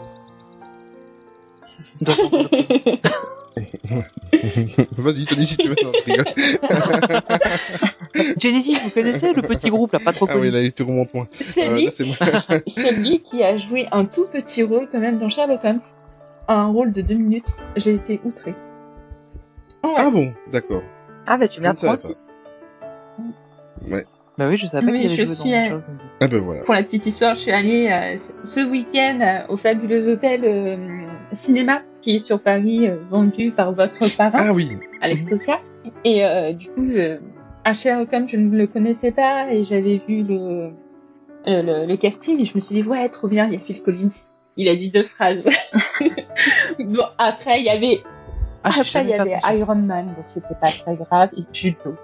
Vas-y, 4.97 5.25
Tony, 5.27 5.47
si 5.47 5.57
tu 5.57 5.69
veux. 5.69 5.77
Non, 5.83 5.93
je 5.95 6.05
rigole. 6.13 6.25
Genesis, 8.41 8.79
vous 8.83 8.91
connaissez 8.91 9.33
le 9.33 9.43
petit 9.43 9.71
groupe 9.71 9.93
là, 9.93 9.99
pas 9.99 10.13
trop 10.13 10.27
ah 10.29 10.35
oui, 10.39 10.51
connu. 10.51 10.65
là, 10.65 10.71
tu 10.71 10.83
remontes 10.83 11.13
moins. 11.15 11.27
C'est 11.33 11.69
Euh, 11.69 11.75
lui, 11.75 11.89
lui 12.99 13.21
qui 13.21 13.43
a 13.43 13.59
joué 13.59 13.87
un 13.93 14.05
tout 14.05 14.27
petit 14.33 14.63
rôle 14.63 14.89
quand 14.91 15.01
même 15.01 15.19
dans 15.19 15.29
Sherlock 15.29 15.61
Holmes. 15.65 15.81
un 16.49 16.67
rôle 16.67 16.93
de 16.93 17.03
deux 17.03 17.15
minutes. 17.17 17.49
J'ai 17.77 17.95
été 17.95 18.21
outrée. 18.25 18.55
Ah 19.83 20.11
bon, 20.11 20.33
d'accord. 20.51 20.83
Ah, 21.27 21.37
bah 21.37 21.49
tu 21.49 21.57
savais 21.57 21.69
m'apprends 21.69 21.93
aussi. 21.93 22.15
pas. 22.15 23.95
Ouais. 23.95 24.05
Bah 24.36 24.48
oui, 24.48 24.56
je 24.56 24.66
savais 24.66 24.85
pas 24.85 24.93
Oui, 24.93 25.02
qu'il 25.02 25.06
avait 25.11 25.16
je 25.16 25.27
joué 25.27 25.36
dans 25.36 25.43
suis, 25.43 25.70
chose. 25.70 25.82
Ah 26.20 26.27
ben 26.27 26.40
voilà. 26.40 26.62
Pour 26.62 26.74
la 26.74 26.82
petite 26.82 27.06
histoire, 27.06 27.35
je 27.35 27.40
suis 27.40 27.52
allée 27.52 27.89
euh, 27.89 28.19
ce 28.44 28.61
week-end 28.61 29.20
euh, 29.20 29.52
au 29.52 29.56
fabuleux 29.56 30.09
hôtel 30.09 30.40
euh, 30.44 31.06
cinéma 31.32 31.82
qui 32.01 32.16
est 32.16 32.19
sur 32.19 32.40
Paris, 32.40 32.89
euh, 32.89 32.97
vendu 33.11 33.52
par 33.52 33.73
votre 33.73 34.15
parrain, 34.16 34.36
Ah 34.39 34.52
oui. 34.52 34.70
Alex 35.01 35.27
Tokia. 35.27 35.61
Et 36.05 36.24
euh, 36.24 36.52
du 36.52 36.69
coup, 36.69 36.86
je, 36.86 37.19
à 37.65 37.74
Sherlock 37.74 38.11
je 38.27 38.36
ne 38.36 38.56
le 38.56 38.66
connaissais 38.66 39.12
pas 39.12 39.51
et 39.52 39.65
j'avais 39.65 40.01
vu 40.06 40.23
le, 40.28 40.70
euh, 41.47 41.62
le, 41.62 41.86
le 41.86 41.97
casting 41.97 42.40
et 42.40 42.44
je 42.44 42.55
me 42.56 42.61
suis 42.61 42.74
dit, 42.74 42.89
ouais, 42.89 43.09
trop 43.09 43.28
bien, 43.28 43.47
il 43.47 43.55
y 43.55 43.56
a 43.56 43.61
Phil 43.61 43.82
Collins. 43.82 44.09
Il 44.56 44.69
a 44.69 44.77
dit 44.77 44.90
deux 44.90 45.02
phrases. 45.02 45.44
bon, 46.78 47.05
après, 47.19 47.61
il 47.61 47.65
y 47.65 47.70
avait, 47.70 48.01
Ah, 48.62 48.70
après, 48.78 49.02
il 49.05 49.11
y 49.11 49.15
avait. 49.15 49.39
Iron 49.56 49.74
Man, 49.77 50.06
donc 50.16 50.24
c'était 50.27 50.55
pas 50.61 50.69
très 50.70 50.94
grave, 50.97 51.31
et 51.36 51.43
Judo. 51.52 51.97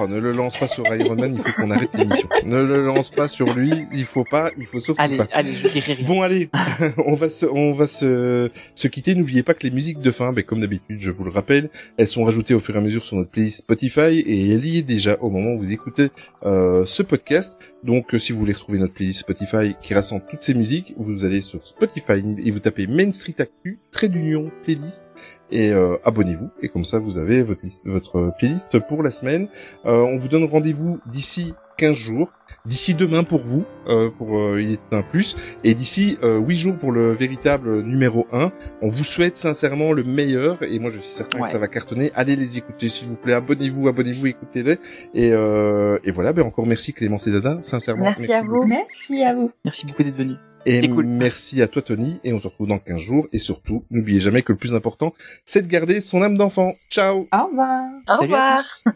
Oh, 0.00 0.06
ne 0.06 0.18
le 0.18 0.32
lance 0.32 0.56
pas 0.58 0.68
sur 0.68 0.84
Iron 0.94 1.16
Man, 1.16 1.32
il 1.34 1.40
faut 1.40 1.52
qu'on 1.60 1.70
arrête 1.70 1.90
l'émission. 1.94 2.28
Ne 2.44 2.62
le 2.62 2.84
lance 2.84 3.10
pas 3.10 3.26
sur 3.26 3.52
lui, 3.52 3.72
il 3.92 4.04
faut 4.04 4.24
pas, 4.24 4.50
il 4.56 4.64
faut 4.66 4.78
surtout 4.78 5.02
Allez, 5.02 5.16
pas. 5.16 5.26
allez, 5.32 5.52
je 5.52 5.68
dirai 5.68 5.94
rien. 5.94 6.06
Bon 6.06 6.22
allez, 6.22 6.50
on 7.06 7.14
va 7.14 7.28
se, 7.30 7.46
on 7.46 7.72
va 7.72 7.88
se, 7.88 8.48
se 8.74 8.88
quitter. 8.88 9.14
N'oubliez 9.14 9.42
pas 9.42 9.54
que 9.54 9.66
les 9.66 9.72
musiques 9.72 10.00
de 10.00 10.10
fin, 10.12 10.32
ben, 10.32 10.44
comme 10.44 10.60
d'habitude, 10.60 10.98
je 11.00 11.10
vous 11.10 11.24
le 11.24 11.30
rappelle, 11.30 11.70
elles 11.96 12.08
sont 12.08 12.22
rajoutées 12.24 12.54
au 12.54 12.60
fur 12.60 12.76
et 12.76 12.78
à 12.78 12.80
mesure 12.80 13.02
sur 13.04 13.16
notre 13.16 13.30
playlist 13.30 13.58
Spotify 13.58 14.20
et 14.20 14.52
elle 14.52 14.64
y 14.64 14.78
est 14.78 14.82
déjà 14.82 15.16
au 15.20 15.30
moment 15.30 15.54
où 15.54 15.58
vous 15.58 15.72
écoutez 15.72 16.08
euh, 16.44 16.84
ce 16.86 17.02
podcast. 17.02 17.56
Donc 17.84 18.14
euh, 18.14 18.18
si 18.18 18.32
vous 18.32 18.38
voulez 18.40 18.52
retrouver 18.52 18.78
notre 18.78 18.94
playlist 18.94 19.20
Spotify 19.20 19.74
qui 19.80 19.94
rassemble 19.94 20.24
toutes 20.28 20.42
ces 20.42 20.54
musiques, 20.54 20.94
vous 20.96 21.24
allez 21.24 21.40
sur 21.40 21.66
Spotify 21.66 22.22
et 22.44 22.50
vous 22.50 22.58
tapez 22.58 22.86
Main 22.86 23.12
Street 23.12 23.36
Actu, 23.38 23.78
trait 23.90 24.08
d'union, 24.08 24.50
playlist 24.64 25.10
et 25.50 25.70
euh, 25.70 25.96
abonnez-vous 26.04 26.50
et 26.62 26.68
comme 26.68 26.84
ça 26.84 26.98
vous 26.98 27.18
avez 27.18 27.42
votre 27.42 28.36
playlist 28.38 28.78
pour 28.80 29.02
la 29.02 29.10
semaine. 29.10 29.48
Euh, 29.86 30.00
on 30.02 30.16
vous 30.16 30.28
donne 30.28 30.44
rendez-vous 30.44 30.98
d'ici 31.06 31.54
15 31.76 31.96
jours, 31.96 32.32
d'ici 32.68 32.94
demain 32.94 33.24
pour 33.24 33.40
vous, 33.42 33.64
euh, 33.88 34.10
pour 34.10 34.38
euh, 34.38 34.60
il 34.60 34.72
est 34.72 34.80
un 34.94 35.02
plus, 35.02 35.34
et 35.64 35.74
d'ici 35.74 36.18
euh, 36.22 36.38
8 36.38 36.56
jours 36.56 36.78
pour 36.78 36.92
le 36.92 37.12
véritable 37.12 37.82
numéro 37.82 38.26
1. 38.30 38.52
On 38.82 38.88
vous 38.90 39.04
souhaite 39.04 39.36
sincèrement 39.38 39.92
le 39.92 40.04
meilleur 40.04 40.62
et 40.62 40.78
moi 40.78 40.90
je 40.90 40.98
suis 40.98 41.10
certain 41.10 41.38
Ouais. 41.38 41.44
que 41.46 41.50
ça 41.50 41.58
va 41.58 41.66
cartonner. 41.68 42.10
Allez 42.14 42.36
les 42.36 42.58
écouter 42.58 42.88
s'il 42.88 43.08
vous 43.08 43.16
plaît, 43.16 43.32
abonnez-vous, 43.34 43.88
abonnez-vous, 43.88 44.26
écoutez-les 44.26 44.76
et, 45.14 45.32
euh, 45.32 45.98
et 46.04 46.10
voilà. 46.10 46.32
Ben 46.32 46.44
encore 46.44 46.66
merci 46.66 46.92
Clémence 46.92 47.26
et 47.26 47.32
Dada, 47.32 47.58
sincèrement. 47.62 48.04
Merci 48.04 48.32
à 48.32 48.42
vous. 48.42 48.48
beaucoup. 48.48 48.66
Merci 48.66 49.22
à 49.24 49.34
vous. 49.34 49.50
Merci 49.64 49.86
beaucoup 49.86 50.02
d'être 50.04 50.16
venu. 50.16 50.34
Et 50.66 50.86
cool. 50.88 51.06
merci 51.06 51.62
à 51.62 51.68
toi 51.68 51.80
Tony 51.80 52.20
et 52.24 52.32
on 52.34 52.40
se 52.40 52.48
retrouve 52.48 52.66
dans 52.66 52.78
15 52.78 52.98
jours 53.00 53.26
et 53.32 53.38
surtout 53.38 53.84
n'oubliez 53.90 54.20
jamais 54.20 54.42
que 54.42 54.52
le 54.52 54.58
plus 54.58 54.74
important 54.74 55.14
c'est 55.46 55.62
de 55.62 55.68
garder 55.68 56.00
son 56.02 56.20
âme 56.20 56.36
d'enfant. 56.36 56.72
Ciao. 56.90 57.26
Au 57.32 57.46
revoir. 57.46 57.84
Au 58.02 58.06
Salut 58.06 58.34
à 58.34 58.56
revoir. 58.56 58.62
tous. 58.84 58.92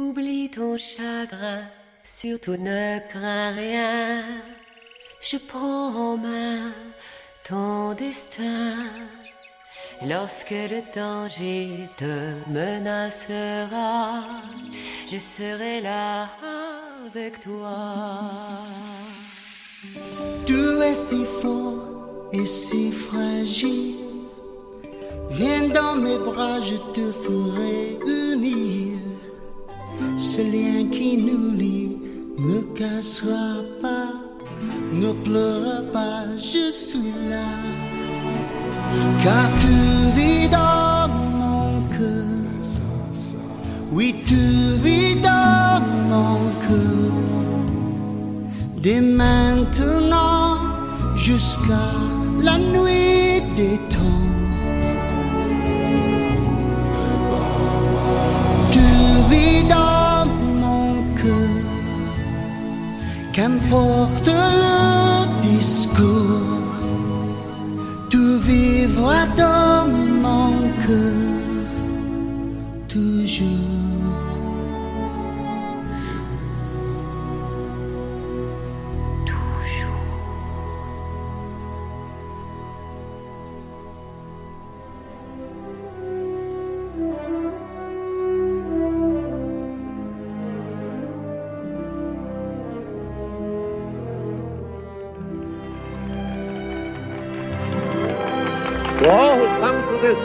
Oublie 0.00 0.48
ton 0.48 0.78
chagrin, 0.78 1.62
surtout 2.02 2.56
ne 2.56 2.98
crains 3.10 3.52
rien. 3.52 4.24
Je 5.20 5.36
prends 5.36 5.88
en 5.94 6.16
main 6.16 6.72
ton 7.46 7.92
destin. 7.92 8.76
Lorsque 10.08 10.56
le 10.72 10.80
danger 10.94 11.86
te 11.98 12.32
menacera, 12.48 14.22
je 15.12 15.18
serai 15.18 15.82
là 15.82 16.28
avec 17.06 17.40
toi. 17.40 18.22
Tu 20.46 20.60
es 20.88 20.94
si 20.94 21.24
fort 21.42 22.30
et 22.32 22.46
si 22.46 22.90
fragile. 22.90 23.96
Viens 25.30 25.68
dans 25.68 25.96
mes 25.96 26.18
bras, 26.18 26.58
je 26.62 26.76
te 26.94 27.12
ferai 27.12 27.98
unir. 28.06 28.89
Ce 30.16 30.42
lien 30.42 30.88
qui 30.90 31.16
nous 31.16 31.52
lie 31.52 31.96
ne 32.38 32.60
cassera 32.78 33.62
pas. 33.80 34.12
Ne 34.92 35.12
pleure 35.24 35.84
pas, 35.92 36.24
je 36.36 36.70
suis 36.70 37.12
là. 37.28 37.48
Car 39.22 39.48
tu 39.60 40.20
vis 40.20 40.48
dans 40.48 41.08
mon 41.08 41.82
cœur. 41.96 42.30
Oui, 43.92 44.14
tu 44.26 44.36
vis 44.84 45.16
dans 45.20 45.82
mon 46.10 46.38
cœur 46.66 47.20
dès 48.82 49.00
maintenant 49.00 50.58
jusqu'à 51.16 51.90
la 52.42 52.58
nuit 52.58 53.42
des 53.56 53.78
temps. 53.88 53.98
Tu 58.72 58.80
vis 59.30 59.64
dans 59.64 59.79
qu'importe 63.40 64.26
le 64.26 64.78
discours, 65.40 66.60
tu 68.10 68.22
vivras 68.38 69.26
dans 69.44 69.86
mon 70.24 70.52
cœur 70.84 71.30
toujours. 72.86 73.69